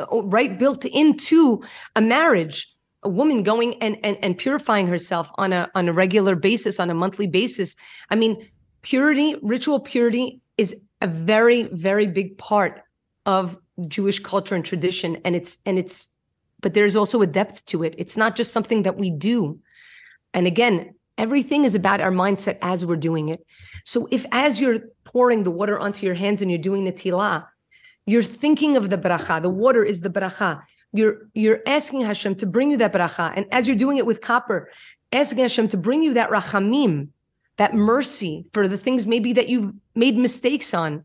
right 0.09 0.57
built 0.57 0.85
into 0.85 1.63
a 1.95 2.01
marriage 2.01 2.73
a 3.03 3.09
woman 3.09 3.43
going 3.43 3.81
and, 3.81 3.97
and 4.03 4.17
and 4.21 4.37
purifying 4.37 4.87
herself 4.87 5.29
on 5.35 5.53
a 5.53 5.69
on 5.75 5.89
a 5.89 5.93
regular 5.93 6.35
basis 6.35 6.79
on 6.79 6.89
a 6.89 6.93
monthly 6.93 7.27
basis. 7.27 7.75
I 8.09 8.15
mean 8.15 8.49
purity 8.81 9.35
ritual 9.41 9.79
purity 9.79 10.41
is 10.57 10.75
a 11.01 11.07
very 11.07 11.63
very 11.63 12.07
big 12.07 12.37
part 12.37 12.81
of 13.25 13.57
jewish 13.87 14.19
culture 14.19 14.55
and 14.55 14.65
tradition 14.65 15.17
and 15.25 15.35
it's 15.35 15.57
and 15.65 15.77
it's 15.77 16.09
but 16.61 16.73
there's 16.73 16.95
also 16.95 17.21
a 17.21 17.27
depth 17.27 17.65
to 17.65 17.83
it. 17.83 17.93
It's 17.97 18.15
not 18.15 18.37
just 18.37 18.53
something 18.53 18.83
that 18.83 18.97
we 18.97 19.11
do. 19.11 19.59
And 20.33 20.47
again 20.47 20.95
everything 21.17 21.65
is 21.65 21.75
about 21.75 22.01
our 22.01 22.11
mindset 22.11 22.57
as 22.61 22.85
we're 22.85 22.95
doing 22.95 23.29
it 23.29 23.45
so 23.83 24.07
if 24.11 24.25
as 24.31 24.59
you're 24.61 24.79
pouring 25.03 25.43
the 25.43 25.51
water 25.51 25.77
onto 25.77 26.05
your 26.05 26.15
hands 26.15 26.41
and 26.41 26.49
you're 26.49 26.57
doing 26.57 26.85
the 26.85 26.91
tila, 26.91 27.45
you're 28.05 28.23
thinking 28.23 28.75
of 28.75 28.89
the 28.89 28.97
bracha. 28.97 29.41
The 29.41 29.49
water 29.49 29.83
is 29.83 30.01
the 30.01 30.09
bracha. 30.09 30.61
You're 30.93 31.27
you're 31.33 31.61
asking 31.65 32.01
Hashem 32.01 32.35
to 32.35 32.45
bring 32.45 32.71
you 32.71 32.77
that 32.77 32.93
bracha, 32.93 33.33
and 33.35 33.45
as 33.51 33.67
you're 33.67 33.77
doing 33.77 33.97
it 33.97 34.05
with 34.05 34.21
copper, 34.21 34.69
asking 35.11 35.39
Hashem 35.39 35.67
to 35.69 35.77
bring 35.77 36.03
you 36.03 36.13
that 36.13 36.29
rachamim, 36.29 37.09
that 37.57 37.73
mercy 37.73 38.45
for 38.53 38.67
the 38.67 38.77
things 38.77 39.07
maybe 39.07 39.33
that 39.33 39.49
you've 39.49 39.73
made 39.95 40.17
mistakes 40.17 40.73
on. 40.73 41.03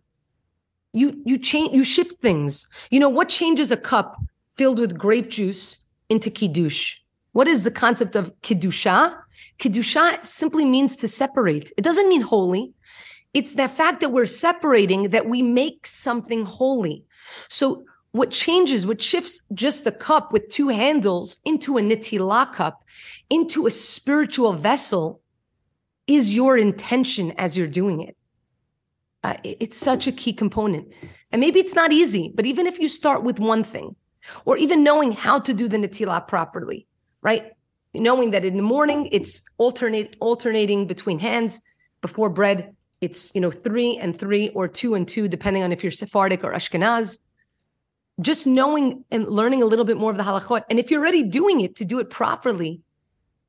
You 0.93 1.21
you 1.25 1.39
change 1.39 1.75
you 1.75 1.85
shift 1.85 2.21
things. 2.21 2.67
You 2.91 3.01
know 3.01 3.09
what 3.09 3.29
changes 3.29 3.71
a 3.71 3.77
cup 3.77 4.21
filled 4.55 4.79
with 4.79 4.99
grape 4.99 5.31
juice 5.31 5.85
into 6.09 6.31
kiddush? 6.31 6.97
What 7.33 7.47
is 7.47 7.63
the 7.65 7.71
concept 7.71 8.17
of 8.17 8.33
kiddusha? 8.41 9.17
Kiddusha 9.59 10.25
simply 10.27 10.65
means 10.65 10.97
to 10.97 11.09
separate. 11.09 11.73
It 11.77 11.83
doesn't 11.83 12.09
mean 12.09 12.21
holy. 12.21 12.73
It's 13.35 13.55
the 13.55 13.69
fact 13.69 14.01
that 14.01 14.13
we're 14.13 14.27
separating 14.27 15.11
that 15.11 15.27
we 15.27 15.43
make 15.43 15.87
something 15.87 16.45
holy. 16.45 17.05
So 17.49 17.85
what 18.13 18.31
changes, 18.31 18.87
what 18.87 19.03
shifts 19.03 19.47
just 19.53 19.85
the 19.85 19.93
cup 19.93 20.33
with 20.33 20.49
two 20.49 20.69
handles 20.69 21.39
into 21.45 21.77
a 21.77 21.81
nitilah 21.81 22.53
cup, 22.53 22.85
into 23.29 23.67
a 23.67 23.71
spiritual 23.71 24.55
vessel, 24.55 25.21
is 26.07 26.35
your 26.35 26.57
intention 26.57 27.33
as 27.33 27.57
you're 27.57 27.67
doing 27.67 28.01
it. 28.01 28.17
Uh, 29.23 29.35
it's 29.43 29.77
such 29.77 30.07
a 30.07 30.13
key 30.13 30.33
component. 30.33 30.91
And 31.33 31.41
maybe 31.41 31.61
it's 31.61 31.75
not 31.75 31.93
easy, 31.93 32.33
but 32.35 32.47
even 32.47 32.67
if 32.67 32.79
you 32.79 32.89
start 32.89 33.23
with 33.23 33.39
one 33.39 33.63
thing, 33.63 33.95
or 34.45 34.57
even 34.57 34.83
knowing 34.83 35.13
how 35.13 35.39
to 35.41 35.53
do 35.53 35.69
the 35.69 35.77
nitilah 35.77 36.27
properly, 36.29 36.87
right? 37.21 37.53
Knowing 37.99 38.31
that 38.31 38.45
in 38.45 38.57
the 38.57 38.63
morning 38.63 39.09
it's 39.13 39.43
alternate 39.59 40.17
alternating 40.21 40.87
between 40.87 41.19
hands 41.19 41.61
before 42.01 42.31
bread, 42.31 42.75
it's 43.01 43.35
you 43.35 43.41
know 43.41 43.51
three 43.51 43.97
and 43.99 44.17
three 44.17 44.49
or 44.51 44.69
two 44.69 44.95
and 44.95 45.07
two 45.07 45.29
depending 45.29 45.63
on 45.63 45.73
if 45.73 45.83
you're 45.83 45.93
sephardic 45.93 46.45
or 46.45 46.53
ashkenaz 46.53 47.19
just 48.21 48.47
knowing 48.47 49.05
and 49.11 49.29
learning 49.29 49.63
a 49.63 49.67
little 49.67 49.85
bit 49.85 49.97
more 49.97 50.11
of 50.11 50.17
the 50.17 50.25
halachot. 50.25 50.65
And 50.71 50.79
if 50.79 50.91
you're 50.91 51.01
already 51.01 51.23
doing 51.23 51.61
it, 51.61 51.77
to 51.77 51.85
do 51.85 51.99
it 52.01 52.11
properly, 52.11 52.81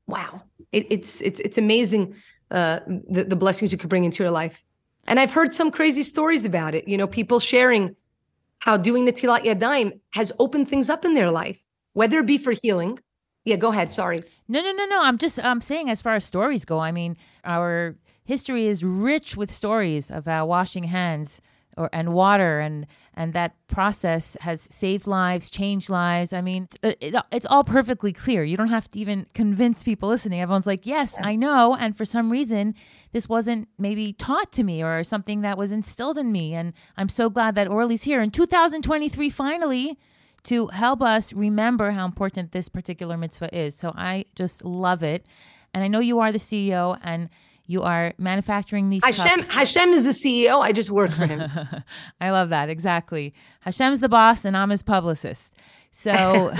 wow, 0.06 0.42
it, 0.72 0.86
it's 0.90 1.20
it's 1.20 1.40
it's 1.40 1.58
amazing 1.58 2.14
uh, 2.50 2.80
the 2.86 3.24
the 3.24 3.36
blessings 3.36 3.72
you 3.72 3.78
could 3.78 3.90
bring 3.90 4.04
into 4.04 4.22
your 4.22 4.30
life. 4.30 4.62
And 5.06 5.18
I've 5.18 5.32
heard 5.32 5.54
some 5.54 5.70
crazy 5.70 6.02
stories 6.02 6.44
about 6.44 6.74
it. 6.74 6.86
You 6.86 6.96
know, 6.96 7.06
people 7.06 7.40
sharing 7.40 7.96
how 8.60 8.76
doing 8.76 9.06
Netilat 9.06 9.44
Yadayim 9.44 9.98
has 10.10 10.30
opened 10.38 10.68
things 10.68 10.90
up 10.90 11.04
in 11.04 11.14
their 11.14 11.30
life, 11.30 11.60
whether 11.94 12.18
it 12.18 12.26
be 12.26 12.38
for 12.38 12.52
healing. 12.52 12.98
Yeah, 13.44 13.56
go 13.56 13.70
ahead. 13.70 13.90
Sorry. 13.90 14.18
No, 14.48 14.60
no, 14.60 14.72
no, 14.72 14.86
no. 14.86 15.00
I'm 15.02 15.18
just 15.18 15.42
I'm 15.44 15.60
saying 15.60 15.88
as 15.90 16.00
far 16.00 16.14
as 16.14 16.24
stories 16.24 16.64
go. 16.64 16.78
I 16.78 16.92
mean, 16.92 17.16
our 17.44 17.96
history 18.24 18.66
is 18.66 18.84
rich 18.84 19.36
with 19.36 19.50
stories 19.50 20.10
of 20.10 20.26
how 20.26 20.46
washing 20.46 20.84
hands 20.84 21.40
or 21.76 21.88
and 21.92 22.12
water 22.12 22.60
and 22.60 22.86
and 23.14 23.32
that 23.32 23.54
process 23.66 24.36
has 24.40 24.68
saved 24.70 25.06
lives, 25.06 25.50
changed 25.50 25.88
lives. 25.90 26.32
I 26.32 26.40
mean, 26.40 26.68
it, 26.82 26.96
it, 27.00 27.14
it's 27.32 27.46
all 27.46 27.64
perfectly 27.64 28.12
clear. 28.12 28.44
You 28.44 28.56
don't 28.56 28.68
have 28.68 28.88
to 28.90 28.98
even 28.98 29.26
convince 29.34 29.82
people 29.82 30.08
listening. 30.08 30.40
Everyone's 30.40 30.66
like, 30.66 30.84
"Yes, 30.86 31.16
I 31.20 31.34
know." 31.34 31.74
And 31.74 31.96
for 31.96 32.04
some 32.04 32.30
reason, 32.30 32.74
this 33.12 33.28
wasn't 33.28 33.68
maybe 33.78 34.12
taught 34.12 34.52
to 34.52 34.64
me 34.64 34.82
or 34.82 35.02
something 35.02 35.40
that 35.40 35.56
was 35.56 35.72
instilled 35.72 36.18
in 36.18 36.30
me. 36.30 36.54
And 36.54 36.72
I'm 36.96 37.08
so 37.08 37.30
glad 37.30 37.54
that 37.54 37.68
Orly's 37.68 38.02
here 38.02 38.20
in 38.20 38.30
2023 38.30 39.30
finally 39.30 39.98
to 40.44 40.68
help 40.68 41.02
us 41.02 41.32
remember 41.32 41.90
how 41.90 42.04
important 42.04 42.52
this 42.52 42.68
particular 42.68 43.16
mitzvah 43.16 43.54
is. 43.56 43.76
So 43.76 43.92
I 43.94 44.24
just 44.34 44.64
love 44.64 45.02
it. 45.02 45.26
And 45.74 45.84
I 45.84 45.88
know 45.88 46.00
you 46.00 46.20
are 46.20 46.32
the 46.32 46.38
CEO 46.38 46.98
and 47.02 47.28
you 47.66 47.82
are 47.82 48.12
manufacturing 48.18 48.90
these 48.90 49.04
Hashem, 49.04 49.42
cups. 49.42 49.50
Hashem 49.54 49.90
is 49.90 50.04
the 50.04 50.10
CEO. 50.10 50.60
I 50.60 50.72
just 50.72 50.90
work 50.90 51.10
for 51.12 51.26
him. 51.26 51.48
I 52.20 52.30
love 52.30 52.48
that. 52.48 52.68
Exactly. 52.68 53.32
Hashem's 53.60 54.00
the 54.00 54.08
boss 54.08 54.44
and 54.44 54.56
I'm 54.56 54.70
his 54.70 54.82
publicist. 54.82 55.54
So, 55.92 56.52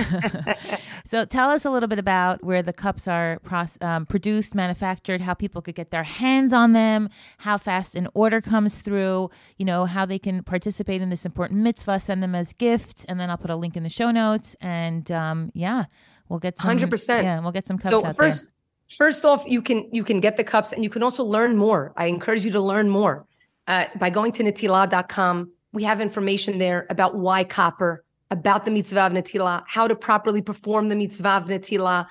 so 1.04 1.24
tell 1.24 1.50
us 1.50 1.64
a 1.64 1.70
little 1.70 1.88
bit 1.88 1.98
about 1.98 2.42
where 2.42 2.62
the 2.62 2.72
cups 2.72 3.06
are 3.06 3.40
um, 3.80 4.06
produced, 4.06 4.54
manufactured, 4.54 5.20
how 5.20 5.34
people 5.34 5.62
could 5.62 5.76
get 5.76 5.90
their 5.90 6.02
hands 6.02 6.52
on 6.52 6.72
them, 6.72 7.08
how 7.38 7.56
fast 7.56 7.94
an 7.94 8.08
order 8.14 8.40
comes 8.40 8.78
through, 8.78 9.30
you 9.56 9.64
know, 9.64 9.84
how 9.84 10.04
they 10.04 10.18
can 10.18 10.42
participate 10.42 11.00
in 11.00 11.10
this 11.10 11.24
important 11.24 11.60
mitzvah, 11.60 12.00
send 12.00 12.22
them 12.22 12.34
as 12.34 12.52
gifts, 12.52 13.04
and 13.04 13.20
then 13.20 13.30
I'll 13.30 13.38
put 13.38 13.50
a 13.50 13.56
link 13.56 13.76
in 13.76 13.82
the 13.82 13.90
show 13.90 14.10
notes. 14.10 14.56
And 14.60 15.10
um, 15.12 15.52
yeah, 15.54 15.84
we'll 16.28 16.40
get 16.40 16.58
some. 16.58 16.66
Hundred 16.66 16.90
percent. 16.90 17.24
Yeah, 17.24 17.40
we'll 17.40 17.52
get 17.52 17.66
some 17.66 17.78
cups 17.78 17.94
so 17.94 18.04
out 18.04 18.16
first, 18.16 18.46
there. 18.46 18.52
First 18.96 19.24
off, 19.24 19.44
you 19.46 19.62
can 19.62 19.88
you 19.92 20.02
can 20.02 20.20
get 20.20 20.36
the 20.36 20.44
cups 20.44 20.72
and 20.72 20.82
you 20.82 20.90
can 20.90 21.02
also 21.02 21.22
learn 21.22 21.56
more. 21.56 21.92
I 21.96 22.06
encourage 22.06 22.44
you 22.44 22.50
to 22.52 22.60
learn 22.60 22.88
more 22.88 23.26
uh, 23.68 23.86
by 23.96 24.10
going 24.10 24.32
to 24.32 24.42
Netillah.com. 24.42 25.52
We 25.72 25.84
have 25.84 26.00
information 26.00 26.58
there 26.58 26.86
about 26.90 27.14
why 27.14 27.44
copper, 27.44 28.04
about 28.30 28.64
the 28.64 28.70
mitzvah 28.70 29.00
of 29.06 29.12
natila, 29.12 29.64
how 29.66 29.88
to 29.88 29.94
properly 29.94 30.42
perform 30.42 30.88
the 30.88 30.96
mitzvah 30.96 31.28
of 31.30 31.44
natila, 31.48 32.06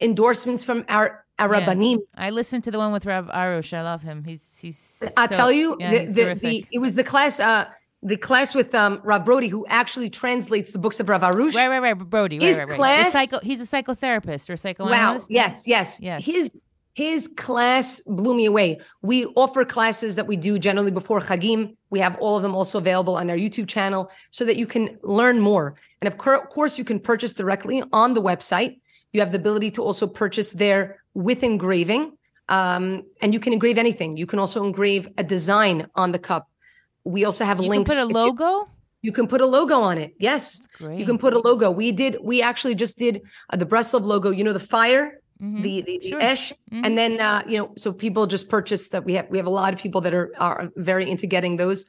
endorsements 0.00 0.64
from 0.64 0.84
our 0.88 1.24
our 1.38 1.52
Yeah. 1.52 1.66
rabbanim. 1.66 1.98
I 2.16 2.30
listened 2.30 2.62
to 2.64 2.70
the 2.70 2.78
one 2.78 2.92
with 2.92 3.06
Rav 3.06 3.26
Arush. 3.26 3.72
I 3.76 3.82
love 3.82 4.02
him. 4.02 4.22
He's 4.24 4.56
he's. 4.60 5.02
I 5.16 5.26
so- 5.26 5.36
tell 5.36 5.50
you, 5.52 5.76
yeah, 5.80 6.04
the, 6.04 6.12
the, 6.12 6.34
the 6.34 6.66
it 6.70 6.78
was 6.78 6.94
the 6.94 7.02
class 7.04 7.40
uh 7.40 7.68
the 8.02 8.16
class 8.16 8.54
with 8.54 8.74
um 8.74 9.00
Rav 9.02 9.24
Brody 9.24 9.48
who 9.48 9.66
actually 9.68 10.10
translates 10.10 10.72
the 10.72 10.78
books 10.78 11.00
of 11.00 11.08
Rav 11.08 11.22
Arush. 11.22 11.54
Right, 11.54 11.68
right, 11.68 11.80
right. 11.82 11.94
Brody. 11.98 12.38
Right, 12.38 12.46
His 12.48 12.58
right, 12.58 12.68
right. 12.68 12.76
class- 12.76 13.12
psycho, 13.12 13.40
he's 13.40 13.60
a 13.60 13.64
psychotherapist 13.64 14.48
or 14.48 14.52
Wow. 14.52 14.56
psychoanalyst. 14.56 15.30
Yes, 15.30 15.66
yes. 15.66 15.98
Yes. 16.00 16.24
His 16.24 16.56
his 16.94 17.26
class 17.26 18.00
blew 18.06 18.34
me 18.34 18.46
away. 18.46 18.80
We 19.02 19.26
offer 19.34 19.64
classes 19.64 20.14
that 20.14 20.28
we 20.28 20.36
do 20.36 20.58
generally 20.60 20.92
before 20.92 21.20
Chagim. 21.20 21.76
We 21.90 21.98
have 21.98 22.16
all 22.20 22.36
of 22.36 22.42
them 22.42 22.54
also 22.54 22.78
available 22.78 23.16
on 23.16 23.28
our 23.30 23.36
YouTube 23.36 23.68
channel 23.68 24.10
so 24.30 24.44
that 24.44 24.56
you 24.56 24.66
can 24.66 24.96
learn 25.02 25.40
more. 25.40 25.74
And 26.00 26.06
of 26.06 26.16
course, 26.18 26.78
you 26.78 26.84
can 26.84 27.00
purchase 27.00 27.32
directly 27.32 27.82
on 27.92 28.14
the 28.14 28.22
website. 28.22 28.78
You 29.12 29.20
have 29.20 29.32
the 29.32 29.38
ability 29.38 29.72
to 29.72 29.82
also 29.82 30.06
purchase 30.06 30.52
there 30.52 31.02
with 31.14 31.42
engraving. 31.42 32.12
Um, 32.48 33.02
and 33.20 33.32
you 33.34 33.40
can 33.40 33.52
engrave 33.52 33.76
anything. 33.76 34.16
You 34.16 34.26
can 34.26 34.38
also 34.38 34.64
engrave 34.64 35.08
a 35.18 35.24
design 35.24 35.88
on 35.96 36.12
the 36.12 36.18
cup. 36.18 36.48
We 37.02 37.24
also 37.24 37.44
have 37.44 37.58
links. 37.58 37.66
You 37.66 37.72
can 37.72 37.78
links. 37.78 37.90
put 37.90 37.98
a 37.98 38.04
if 38.04 38.08
you- 38.08 38.14
logo. 38.14 38.70
You, 39.02 39.12
can 39.12 39.26
put 39.26 39.40
a 39.42 39.46
logo 39.46 39.74
on 39.80 39.98
it. 39.98 40.14
Yes. 40.18 40.62
Great. 40.78 40.98
You 40.98 41.04
can 41.04 41.18
put 41.18 41.34
a 41.34 41.38
logo. 41.38 41.70
We 41.70 41.92
did, 41.92 42.16
we 42.22 42.40
actually 42.40 42.74
just 42.74 42.98
did 42.98 43.20
uh, 43.50 43.56
the 43.56 43.66
Breslov 43.66 44.04
logo, 44.04 44.30
you 44.30 44.44
know, 44.44 44.54
the 44.54 44.60
fire, 44.60 45.20
Mhm. 45.44 45.62
the, 45.62 45.80
the, 45.82 45.98
the 46.02 46.08
Sure. 46.10 46.20
esh, 46.22 46.52
Mhm. 46.72 46.86
and 46.86 46.98
then 46.98 47.20
uh, 47.20 47.42
you 47.46 47.58
know, 47.58 47.70
so 47.76 47.92
people 47.92 48.26
just 48.26 48.48
purchase 48.48 48.88
that. 48.90 49.04
We 49.04 49.12
have 49.14 49.26
we 49.30 49.36
have 49.38 49.46
a 49.46 49.56
lot 49.62 49.74
of 49.74 49.78
people 49.80 50.00
that 50.02 50.14
are 50.14 50.30
are 50.38 50.70
very 50.76 51.10
into 51.10 51.26
getting 51.26 51.56
those. 51.56 51.86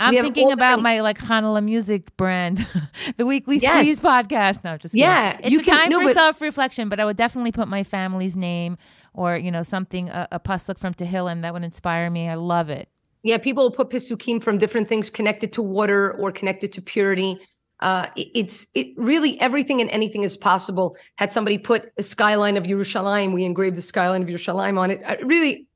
I'm 0.00 0.12
thinking 0.14 0.50
about 0.50 0.82
my 0.82 1.00
like 1.02 1.18
Chanale 1.18 1.62
music 1.62 2.16
brand, 2.16 2.66
the 3.16 3.26
Weekly 3.26 3.58
Yes. 3.58 3.70
Squeeze 3.82 4.00
podcast. 4.00 4.64
No, 4.64 4.76
just 4.76 4.94
kidding. 4.94 5.06
Yeah, 5.08 5.38
it's 5.38 5.50
you 5.50 5.60
a 5.60 5.62
can- 5.62 5.78
time 5.78 5.88
no, 5.90 6.00
for 6.00 6.06
but- 6.06 6.14
self 6.14 6.40
reflection. 6.40 6.88
But 6.88 6.98
I 6.98 7.04
would 7.04 7.16
definitely 7.16 7.52
put 7.52 7.68
my 7.68 7.84
family's 7.84 8.36
name 8.36 8.76
or 9.12 9.36
you 9.36 9.50
know 9.52 9.62
something 9.62 10.08
a, 10.08 10.26
a 10.32 10.40
pasuk 10.40 10.78
from 10.80 10.94
Tehillim 10.94 11.42
that 11.42 11.52
would 11.54 11.62
inspire 11.62 12.10
me. 12.10 12.28
I 12.28 12.34
love 12.34 12.70
it. 12.70 12.88
Yeah, 13.22 13.38
people 13.38 13.62
will 13.64 13.70
put 13.70 13.88
pisukim 13.90 14.42
from 14.42 14.58
different 14.58 14.88
things 14.88 15.10
connected 15.10 15.52
to 15.52 15.62
water 15.62 16.12
or 16.20 16.32
connected 16.32 16.72
to 16.72 16.82
purity. 16.82 17.38
Uh, 17.84 18.06
it- 18.16 18.30
it's 18.34 18.66
it 18.74 18.86
really 18.96 19.38
everything 19.40 19.78
and 19.82 19.90
anything 19.90 20.22
is 20.24 20.36
possible. 20.38 20.96
Had 21.16 21.30
somebody 21.30 21.58
put 21.58 21.92
a 21.98 22.02
skyline 22.02 22.56
of 22.56 22.64
Yerushalayim, 22.64 23.34
we 23.34 23.44
engraved 23.44 23.76
the 23.76 23.82
skyline 23.82 24.22
of 24.22 24.28
Yerushalayim 24.28 24.78
on 24.78 24.90
it. 24.90 25.02
Uh, 25.04 25.16
really, 25.22 25.66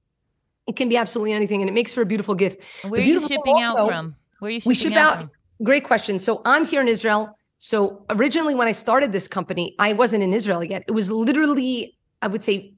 it 0.66 0.74
can 0.74 0.88
be 0.88 0.96
absolutely 0.96 1.34
anything, 1.34 1.60
and 1.60 1.68
it 1.68 1.74
makes 1.74 1.92
for 1.92 2.00
a 2.00 2.06
beautiful 2.06 2.34
gift. 2.34 2.62
Where 2.82 2.92
The 3.00 3.02
are 3.02 3.10
you 3.12 3.20
shipping 3.20 3.60
out 3.60 3.76
from? 3.86 4.16
Where 4.38 4.48
are 4.48 4.52
you 4.52 4.60
shipping 4.60 4.70
We 4.70 4.74
ship 4.74 4.92
out, 4.94 5.12
out. 5.12 5.18
from? 5.18 5.30
Great 5.70 5.84
question. 5.84 6.18
So 6.18 6.40
I'm 6.46 6.64
here 6.64 6.80
in 6.80 6.88
Israel. 6.88 7.36
So 7.58 8.06
originally, 8.08 8.54
when 8.54 8.68
I 8.68 8.72
started 8.72 9.12
this 9.12 9.28
company, 9.28 9.74
I 9.78 9.92
wasn't 9.92 10.22
in 10.22 10.32
Israel 10.32 10.64
yet. 10.64 10.84
It 10.88 10.92
was 10.92 11.10
literally, 11.10 11.94
I 12.22 12.28
would 12.28 12.42
say, 12.42 12.72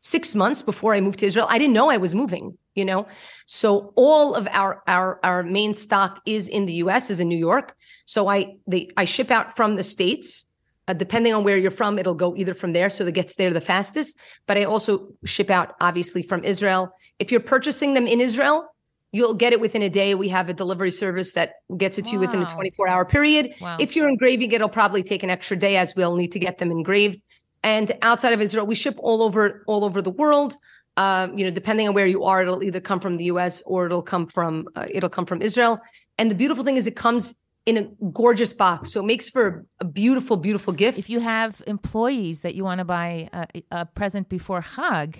six 0.00 0.34
months 0.34 0.60
before 0.62 0.92
I 0.96 1.00
moved 1.00 1.20
to 1.20 1.26
Israel. 1.26 1.46
I 1.48 1.58
didn't 1.58 1.74
know 1.74 1.88
I 1.88 1.98
was 1.98 2.14
moving. 2.14 2.58
You 2.74 2.86
know, 2.86 3.06
so 3.46 3.92
all 3.96 4.34
of 4.34 4.48
our 4.50 4.82
our 4.86 5.20
our 5.22 5.42
main 5.42 5.74
stock 5.74 6.22
is 6.24 6.48
in 6.48 6.66
the 6.66 6.74
U.S. 6.74 7.10
is 7.10 7.20
in 7.20 7.28
New 7.28 7.38
York. 7.38 7.74
So 8.06 8.28
I 8.28 8.56
they 8.66 8.88
I 8.96 9.04
ship 9.04 9.30
out 9.30 9.56
from 9.56 9.76
the 9.76 9.84
states. 9.84 10.46
Uh, 10.88 10.92
depending 10.92 11.32
on 11.32 11.44
where 11.44 11.56
you're 11.56 11.70
from, 11.70 11.96
it'll 11.96 12.16
go 12.16 12.34
either 12.34 12.54
from 12.54 12.72
there, 12.72 12.90
so 12.90 13.04
that 13.04 13.12
gets 13.12 13.36
there 13.36 13.52
the 13.52 13.60
fastest. 13.60 14.18
But 14.48 14.56
I 14.56 14.64
also 14.64 15.10
ship 15.24 15.48
out, 15.48 15.76
obviously, 15.80 16.24
from 16.24 16.42
Israel. 16.42 16.92
If 17.20 17.30
you're 17.30 17.40
purchasing 17.40 17.94
them 17.94 18.08
in 18.08 18.20
Israel, 18.20 18.68
you'll 19.12 19.34
get 19.34 19.52
it 19.52 19.60
within 19.60 19.82
a 19.82 19.90
day. 19.90 20.14
We 20.14 20.28
have 20.30 20.48
a 20.48 20.54
delivery 20.54 20.90
service 20.90 21.34
that 21.34 21.54
gets 21.76 21.98
it 21.98 22.06
to 22.06 22.12
you 22.12 22.18
within 22.18 22.42
a 22.42 22.50
24 22.50 22.88
hour 22.88 23.04
period. 23.04 23.54
Wow. 23.60 23.76
If 23.78 23.94
you're 23.94 24.08
engraving, 24.08 24.50
it'll 24.52 24.68
probably 24.68 25.02
take 25.02 25.22
an 25.22 25.30
extra 25.30 25.56
day 25.56 25.76
as 25.76 25.94
we'll 25.94 26.16
need 26.16 26.32
to 26.32 26.38
get 26.38 26.58
them 26.58 26.70
engraved. 26.70 27.20
And 27.62 27.92
outside 28.02 28.32
of 28.32 28.40
Israel, 28.40 28.66
we 28.66 28.74
ship 28.74 28.96
all 28.98 29.22
over 29.22 29.62
all 29.68 29.84
over 29.84 30.02
the 30.02 30.10
world. 30.10 30.56
Um, 30.96 31.38
you 31.38 31.44
know, 31.44 31.50
depending 31.50 31.88
on 31.88 31.94
where 31.94 32.06
you 32.06 32.24
are, 32.24 32.42
it'll 32.42 32.62
either 32.62 32.80
come 32.80 33.00
from 33.00 33.16
the 33.16 33.24
U.S. 33.24 33.62
or 33.64 33.86
it'll 33.86 34.02
come 34.02 34.26
from 34.26 34.68
uh, 34.76 34.86
it'll 34.90 35.08
come 35.08 35.24
from 35.26 35.40
Israel. 35.40 35.80
And 36.18 36.30
the 36.30 36.34
beautiful 36.34 36.64
thing 36.64 36.76
is, 36.76 36.86
it 36.86 36.96
comes 36.96 37.34
in 37.64 37.76
a 37.78 37.84
gorgeous 38.10 38.52
box, 38.52 38.92
so 38.92 39.00
it 39.00 39.04
makes 39.04 39.30
for 39.30 39.64
a 39.80 39.84
beautiful, 39.84 40.36
beautiful 40.36 40.72
gift. 40.72 40.98
if 40.98 41.08
you 41.08 41.20
have 41.20 41.62
employees 41.66 42.40
that 42.40 42.54
you 42.54 42.64
want 42.64 42.80
to 42.80 42.84
buy 42.84 43.28
a, 43.32 43.46
a 43.70 43.86
present 43.86 44.28
before 44.28 44.60
Hug, 44.60 45.16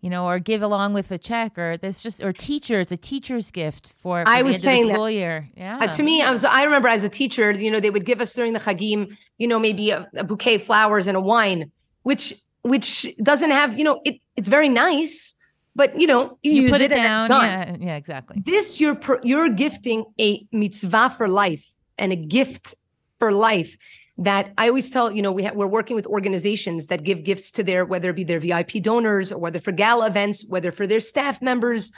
you 0.00 0.08
know, 0.08 0.26
or 0.26 0.38
give 0.38 0.62
along 0.62 0.94
with 0.94 1.10
a 1.10 1.18
check, 1.18 1.58
or 1.58 1.76
there's 1.76 2.00
just 2.00 2.22
or 2.22 2.32
teachers, 2.32 2.90
a 2.90 2.96
teacher's 2.96 3.50
gift 3.50 3.88
for, 3.88 4.24
for 4.24 4.28
I 4.28 4.42
was 4.42 4.62
saying 4.62 4.84
of 4.84 4.86
that. 4.86 4.92
the 4.92 4.94
school 4.94 5.10
year. 5.10 5.50
Yeah, 5.54 5.78
Uh, 5.80 5.88
to 5.88 6.02
me, 6.02 6.22
I 6.22 6.30
was 6.30 6.44
I 6.44 6.62
remember 6.64 6.88
as 6.88 7.04
a 7.04 7.08
teacher, 7.08 7.50
you 7.52 7.70
know, 7.70 7.80
they 7.80 7.90
would 7.90 8.06
give 8.06 8.20
us 8.20 8.32
during 8.32 8.52
the 8.52 8.60
Chagim, 8.60 9.16
you 9.36 9.48
know, 9.48 9.58
maybe 9.58 9.90
a, 9.90 10.08
a 10.16 10.24
bouquet 10.24 10.54
of 10.54 10.62
flowers 10.62 11.06
and 11.06 11.16
a 11.16 11.20
wine, 11.20 11.70
which 12.02 12.34
which 12.62 13.14
doesn't 13.22 13.50
have, 13.50 13.78
you 13.78 13.84
know, 13.84 14.00
it 14.04 14.20
it's 14.36 14.48
very 14.48 14.68
nice, 14.68 15.34
but 15.74 15.98
you 15.98 16.06
know, 16.06 16.38
you, 16.42 16.52
you 16.52 16.62
use 16.62 16.72
put 16.72 16.80
it, 16.80 16.92
it 16.92 16.96
down. 16.96 17.30
Yeah, 17.30 17.76
yeah, 17.78 17.96
exactly. 17.96 18.42
This 18.44 18.80
you're 18.80 18.98
you're 19.22 19.48
gifting 19.48 20.04
a 20.20 20.46
mitzvah 20.52 21.10
for 21.10 21.28
life 21.28 21.64
and 21.98 22.12
a 22.12 22.16
gift 22.16 22.74
for 23.18 23.32
life 23.32 23.76
that 24.18 24.52
I 24.58 24.68
always 24.68 24.90
tell, 24.90 25.10
you 25.10 25.22
know, 25.22 25.32
we 25.32 25.44
ha- 25.44 25.52
we're 25.54 25.66
working 25.66 25.96
with 25.96 26.06
organizations 26.06 26.88
that 26.88 27.04
give 27.04 27.24
gifts 27.24 27.50
to 27.52 27.64
their 27.64 27.86
whether 27.86 28.10
it 28.10 28.16
be 28.16 28.24
their 28.24 28.38
VIP 28.38 28.82
donors 28.82 29.32
or 29.32 29.38
whether 29.38 29.58
for 29.58 29.72
gala 29.72 30.06
events, 30.06 30.44
whether 30.46 30.70
for 30.70 30.86
their 30.86 31.00
staff 31.00 31.40
members, 31.40 31.90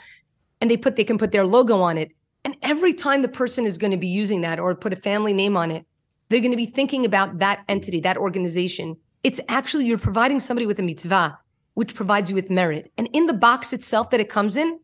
and 0.61 0.71
they 0.71 0.77
put 0.77 0.95
they 0.95 1.03
can 1.03 1.17
put 1.17 1.31
their 1.31 1.45
logo 1.45 1.77
on 1.77 1.97
it. 1.97 2.11
And 2.45 2.55
every 2.61 2.93
time 2.93 3.21
the 3.21 3.27
person 3.27 3.65
is 3.65 3.77
going 3.77 3.91
to 3.91 3.97
be 3.97 4.07
using 4.07 4.41
that 4.41 4.59
or 4.59 4.75
put 4.75 4.93
a 4.93 4.97
family 4.97 5.33
name 5.33 5.57
on 5.57 5.71
it, 5.71 5.85
they're 6.29 6.39
going 6.39 6.51
to 6.51 6.57
be 6.57 6.65
thinking 6.65 7.05
about 7.05 7.39
that 7.39 7.63
entity, 7.67 7.99
that 8.01 8.17
organization. 8.17 8.97
It's 9.23 9.39
actually 9.47 9.85
you're 9.85 9.97
providing 9.97 10.39
somebody 10.39 10.65
with 10.65 10.79
a 10.79 10.83
mitzvah, 10.83 11.39
which 11.73 11.95
provides 11.95 12.29
you 12.29 12.35
with 12.35 12.49
merit. 12.49 12.91
And 12.97 13.09
in 13.13 13.25
the 13.25 13.33
box 13.33 13.73
itself 13.73 14.09
that 14.11 14.19
it 14.19 14.29
comes 14.29 14.57
in, 14.57 14.79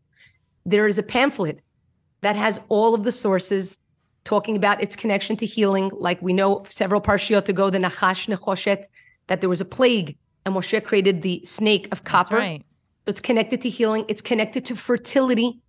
there 0.66 0.88
is 0.88 0.98
a 0.98 1.04
pamphlet 1.04 1.60
that 2.22 2.36
has 2.36 2.60
all 2.70 2.94
of 2.94 3.04
the 3.04 3.12
sources 3.12 3.80
talking 4.24 4.56
about 4.56 4.82
its 4.82 4.96
connection 4.96 5.36
to 5.38 5.46
healing. 5.46 5.92
Like 5.94 6.22
we 6.22 6.34
know 6.34 6.64
several 6.70 7.02
parshiot 7.02 7.50
ago, 7.50 7.70
the 7.70 7.80
Nachash 7.80 8.34
Nechoshet, 8.34 8.86
that 9.28 9.42
there 9.42 9.50
was 9.50 9.62
a 9.62 9.66
plague 9.66 10.18
and 10.46 10.56
Moshe 10.56 10.84
created 10.84 11.22
the 11.22 11.42
snake 11.46 11.88
of 11.92 12.04
copper. 12.04 12.38
right. 12.38 12.64
So 13.06 13.12
it's 13.12 13.22
connected 13.22 13.62
to 13.62 13.70
healing. 13.70 14.06
It's 14.08 14.22
connected 14.22 14.66
to 14.66 14.76
fertility. 14.76 15.60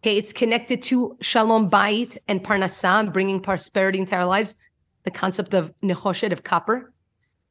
Okay, 0.00 0.16
it's 0.16 0.32
connected 0.32 0.82
to 0.82 1.16
shalom 1.20 1.70
bayit 1.70 2.18
and 2.28 2.42
parnasah, 2.42 3.12
bringing 3.12 3.40
prosperity 3.40 3.98
into 4.00 4.16
our 4.16 4.26
lives. 4.26 4.56
The 5.04 5.10
concept 5.10 5.54
of 5.54 5.72
nechoshet 5.80 6.32
of 6.32 6.42
copper, 6.44 6.92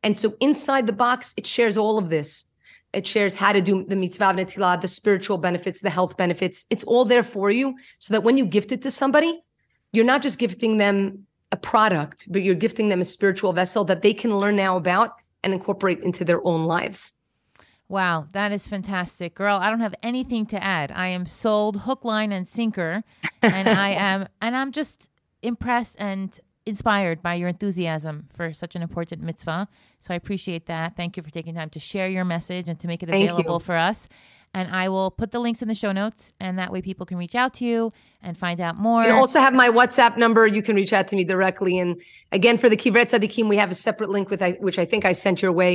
and 0.03 0.18
so 0.18 0.36
inside 0.40 0.88
the 0.88 0.94
box, 0.94 1.34
it 1.38 1.45
shares 1.45 1.78
all 1.78 1.98
of 1.98 2.10
this. 2.10 2.45
It 2.94 3.07
shares 3.07 3.36
how 3.36 3.53
to 3.53 3.61
do 3.61 3.86
the 3.86 3.95
mitzvah 3.95 4.32
of 4.32 4.36
netilah, 4.36 4.82
the 4.82 4.88
spiritual 4.88 5.38
benefits, 5.38 5.80
the 5.80 5.90
health 5.90 6.18
benefits. 6.18 6.65
It's 6.69 6.84
all 6.84 7.06
there 7.06 7.23
for 7.23 7.49
you, 7.49 7.76
so 7.99 8.14
that 8.14 8.23
when 8.23 8.38
you 8.38 8.45
gift 8.45 8.72
it 8.72 8.82
to 8.82 8.91
somebody, 8.91 9.41
you're 9.94 10.06
not 10.06 10.22
just 10.22 10.40
gifting 10.40 10.78
them 10.78 11.26
a 11.52 11.57
product, 11.57 12.26
but 12.30 12.44
you're 12.44 12.56
gifting 12.56 12.90
them 12.90 13.02
a 13.02 13.06
spiritual 13.06 13.53
vessel 13.53 13.84
that 13.86 14.02
they 14.02 14.14
can 14.14 14.36
learn 14.36 14.56
now 14.56 14.78
about 14.78 15.15
and 15.44 15.53
incorporate 15.53 15.99
into 15.99 16.26
their 16.26 16.45
own 16.45 16.65
lives. 16.65 17.14
Wow, 17.88 18.28
that 18.32 18.53
is 18.53 18.68
fantastic. 18.68 19.36
Girl, 19.36 19.57
I 19.57 19.69
don't 19.69 19.82
have 19.82 19.95
anything 20.02 20.45
to 20.48 20.64
add. 20.64 20.94
I 20.94 21.07
am 21.07 21.26
sold 21.26 21.82
hook, 21.82 22.06
line, 22.06 22.32
and 22.32 22.48
sinker. 22.48 23.03
And 23.41 23.68
I 23.68 23.90
am 23.98 24.28
and 24.41 24.56
I'm 24.56 24.72
just 24.72 25.10
impressed 25.41 25.98
and 25.99 26.40
inspired 26.72 27.22
by 27.22 27.34
your 27.35 27.49
enthusiasm 27.56 28.15
for 28.35 28.53
such 28.53 28.73
an 28.77 28.81
important 28.81 29.22
mitzvah. 29.22 29.68
So 29.99 30.14
I 30.14 30.18
appreciate 30.18 30.65
that. 30.68 30.95
Thank 30.95 31.18
you 31.18 31.23
for 31.23 31.30
taking 31.30 31.53
time 31.53 31.69
to 31.72 31.80
share 31.80 32.07
your 32.07 32.26
message 32.26 32.69
and 32.69 32.80
to 32.80 32.88
make 32.88 33.03
it 33.03 33.10
available 33.10 33.60
for 33.60 33.76
us. 33.76 34.07
And 34.53 34.69
I 34.72 34.89
will 34.89 35.11
put 35.11 35.31
the 35.31 35.39
links 35.39 35.61
in 35.61 35.68
the 35.68 35.76
show 35.76 35.91
notes, 35.91 36.34
and 36.39 36.60
that 36.60 36.72
way 36.73 36.81
people 36.81 37.06
can 37.06 37.18
reach 37.18 37.35
out 37.35 37.53
to 37.56 37.65
you 37.65 37.93
and 38.22 38.38
find 38.38 38.60
out 38.60 38.76
more. 38.76 39.03
You 39.03 39.11
also 39.11 39.39
have 39.39 39.53
my 39.53 39.69
WhatsApp 39.69 40.18
number. 40.18 40.45
You 40.45 40.61
can 40.61 40.76
reach 40.76 40.93
out 40.93 41.07
to 41.10 41.15
me 41.15 41.23
directly. 41.23 41.77
And 41.77 42.02
again, 42.31 42.57
for 42.57 42.69
the 42.69 42.77
kivrei 42.77 43.06
tzadikim, 43.06 43.48
we 43.48 43.57
have 43.57 43.72
a 43.72 43.76
separate 43.76 44.10
link 44.10 44.30
with 44.30 44.41
which 44.60 44.80
I 44.80 44.85
think 44.85 45.06
I 45.06 45.14
sent 45.14 45.41
your 45.41 45.53
way. 45.53 45.73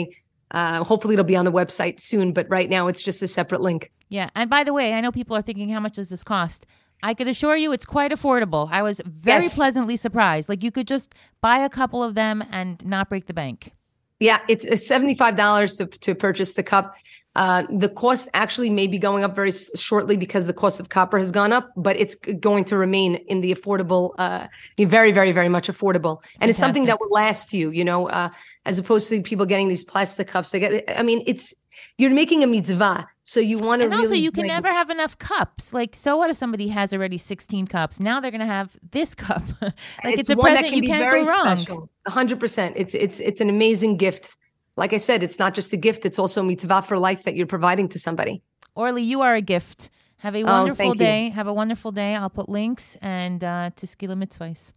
Uh, 0.50 0.84
hopefully, 0.84 1.14
it'll 1.14 1.24
be 1.24 1.36
on 1.36 1.44
the 1.44 1.52
website 1.52 2.00
soon. 2.00 2.32
But 2.32 2.46
right 2.50 2.70
now, 2.70 2.88
it's 2.88 3.02
just 3.02 3.22
a 3.22 3.28
separate 3.28 3.60
link. 3.60 3.90
Yeah. 4.08 4.28
And 4.34 4.48
by 4.50 4.62
the 4.62 4.72
way, 4.72 4.92
I 4.92 5.00
know 5.00 5.10
people 5.10 5.36
are 5.36 5.42
thinking, 5.42 5.68
how 5.70 5.80
much 5.80 5.94
does 5.94 6.10
this 6.10 6.22
cost? 6.22 6.66
I 7.02 7.14
can 7.14 7.28
assure 7.28 7.56
you 7.56 7.72
it's 7.72 7.86
quite 7.86 8.10
affordable. 8.10 8.68
I 8.70 8.82
was 8.82 9.00
very 9.04 9.44
yes. 9.44 9.56
pleasantly 9.56 9.96
surprised. 9.96 10.48
Like 10.48 10.62
you 10.62 10.70
could 10.70 10.86
just 10.86 11.14
buy 11.40 11.58
a 11.58 11.68
couple 11.68 12.02
of 12.02 12.14
them 12.14 12.44
and 12.50 12.84
not 12.86 13.08
break 13.08 13.26
the 13.26 13.34
bank. 13.34 13.72
Yeah, 14.18 14.38
it's, 14.48 14.64
it's 14.64 14.88
$75 14.88 15.76
to, 15.78 15.86
to 15.86 16.14
purchase 16.14 16.54
the 16.54 16.62
cup. 16.62 16.96
Uh, 17.34 17.64
the 17.70 17.90
cost 17.90 18.30
actually 18.32 18.70
may 18.70 18.86
be 18.86 18.98
going 18.98 19.22
up 19.22 19.36
very 19.36 19.52
shortly 19.52 20.16
because 20.16 20.46
the 20.46 20.54
cost 20.54 20.80
of 20.80 20.88
copper 20.88 21.18
has 21.18 21.30
gone 21.30 21.52
up, 21.52 21.70
but 21.76 21.94
it's 22.00 22.14
going 22.14 22.64
to 22.64 22.78
remain 22.78 23.16
in 23.26 23.42
the 23.42 23.54
affordable, 23.54 24.14
uh, 24.16 24.46
very, 24.78 25.12
very, 25.12 25.32
very 25.32 25.50
much 25.50 25.68
affordable. 25.68 26.22
And 26.40 26.48
Fantastic. 26.48 26.48
it's 26.48 26.58
something 26.58 26.84
that 26.86 26.98
will 26.98 27.10
last 27.10 27.52
you, 27.52 27.68
you 27.68 27.84
know, 27.84 28.08
uh, 28.08 28.30
as 28.64 28.78
opposed 28.78 29.10
to 29.10 29.20
people 29.20 29.44
getting 29.44 29.68
these 29.68 29.84
plastic 29.84 30.28
cups. 30.28 30.50
They 30.50 30.60
get, 30.60 30.98
I 30.98 31.02
mean, 31.02 31.22
it's, 31.26 31.52
you're 31.98 32.10
making 32.10 32.42
a 32.42 32.46
mitzvah. 32.46 33.06
So 33.26 33.40
you 33.40 33.58
want 33.58 33.80
to 33.80 33.86
And 33.86 33.94
also 33.94 34.14
you 34.14 34.30
can 34.30 34.46
never 34.46 34.68
have 34.68 34.88
enough 34.88 35.18
cups. 35.18 35.74
Like 35.74 35.94
so 35.94 36.16
what 36.16 36.30
if 36.30 36.36
somebody 36.36 36.68
has 36.68 36.94
already 36.94 37.18
16 37.18 37.66
cups? 37.66 38.00
Now 38.00 38.20
they're 38.20 38.30
going 38.30 38.40
to 38.40 38.46
have 38.46 38.76
this 38.90 39.14
cup. 39.26 39.42
like 39.60 39.74
it's, 40.04 40.20
it's 40.20 40.30
a 40.30 40.36
present 40.36 40.68
can 40.68 40.82
you 40.82 40.88
can't 40.88 41.10
go 41.10 41.30
wrong. 41.30 41.56
Special. 41.56 41.90
100%. 42.08 42.72
It's 42.76 42.94
it's 42.94 43.20
it's 43.20 43.40
an 43.40 43.50
amazing 43.50 43.98
gift 43.98 44.36
like 44.76 44.92
I 44.92 44.98
said, 44.98 45.22
it's 45.22 45.38
not 45.38 45.54
just 45.54 45.72
a 45.72 45.76
gift, 45.76 46.04
it's 46.04 46.18
also 46.18 46.42
a 46.42 46.44
mitzvah 46.44 46.82
for 46.82 46.98
life 46.98 47.24
that 47.24 47.34
you're 47.34 47.46
providing 47.46 47.88
to 47.90 47.98
somebody. 47.98 48.42
Orly, 48.74 49.02
you 49.02 49.22
are 49.22 49.34
a 49.34 49.42
gift. 49.42 49.90
Have 50.18 50.34
a 50.34 50.42
oh, 50.42 50.44
wonderful 50.44 50.90
oh, 50.90 50.94
day. 50.94 51.26
You. 51.26 51.32
Have 51.32 51.46
a 51.46 51.52
wonderful 51.52 51.92
day. 51.92 52.14
I'll 52.14 52.30
put 52.30 52.48
links 52.48 52.96
and 53.00 53.42
uh, 53.42 53.70
to 53.76 53.86
Skila 53.86 54.22
Mitzvahs. 54.22 54.72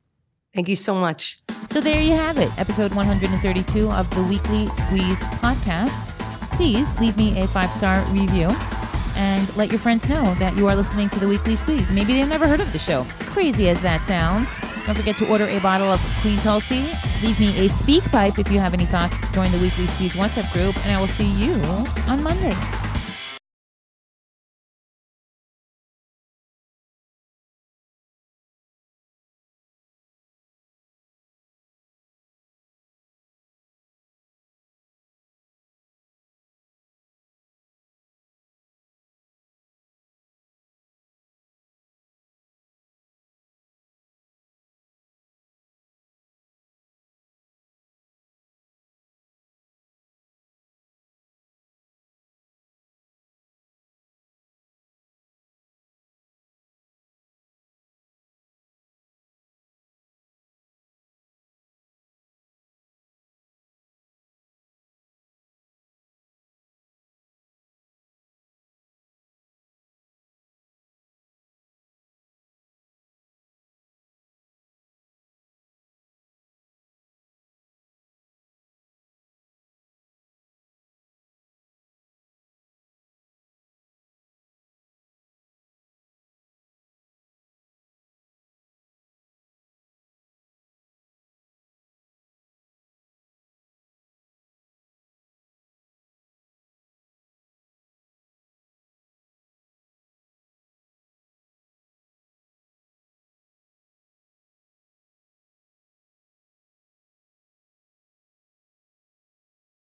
Thank 0.53 0.67
you 0.67 0.75
so 0.75 0.95
much. 0.95 1.39
So 1.67 1.79
there 1.79 2.01
you 2.01 2.13
have 2.13 2.37
it, 2.37 2.49
episode 2.59 2.93
132 2.95 3.89
of 3.89 4.09
the 4.15 4.23
Weekly 4.23 4.67
Squeeze 4.67 5.21
podcast. 5.41 6.18
Please 6.59 6.99
leave 6.99 7.15
me 7.15 7.39
a 7.39 7.47
five 7.47 7.73
star 7.73 8.03
review 8.11 8.53
and 9.15 9.55
let 9.55 9.69
your 9.69 9.79
friends 9.79 10.09
know 10.09 10.35
that 10.35 10.57
you 10.57 10.67
are 10.67 10.75
listening 10.75 11.07
to 11.07 11.17
the 11.17 11.25
Weekly 11.25 11.55
Squeeze. 11.55 11.89
Maybe 11.89 12.11
they've 12.11 12.27
never 12.27 12.49
heard 12.49 12.59
of 12.59 12.73
the 12.73 12.77
show. 12.77 13.05
Crazy 13.31 13.69
as 13.69 13.81
that 13.81 14.01
sounds. 14.01 14.59
Don't 14.85 14.93
forget 14.93 15.17
to 15.19 15.27
order 15.29 15.47
a 15.47 15.59
bottle 15.59 15.87
of 15.87 16.01
Queen 16.19 16.37
Tulsi. 16.39 16.81
Leave 17.23 17.39
me 17.39 17.65
a 17.65 17.69
SpeakPipe 17.69 18.39
if 18.39 18.51
you 18.51 18.59
have 18.59 18.73
any 18.73 18.85
thoughts. 18.85 19.21
Join 19.31 19.49
the 19.53 19.59
Weekly 19.59 19.87
Squeeze 19.87 20.15
WhatsApp 20.15 20.51
group, 20.51 20.75
and 20.85 20.93
I 20.93 20.99
will 20.99 21.07
see 21.07 21.31
you 21.31 21.53
on 22.09 22.21
Monday. 22.21 22.88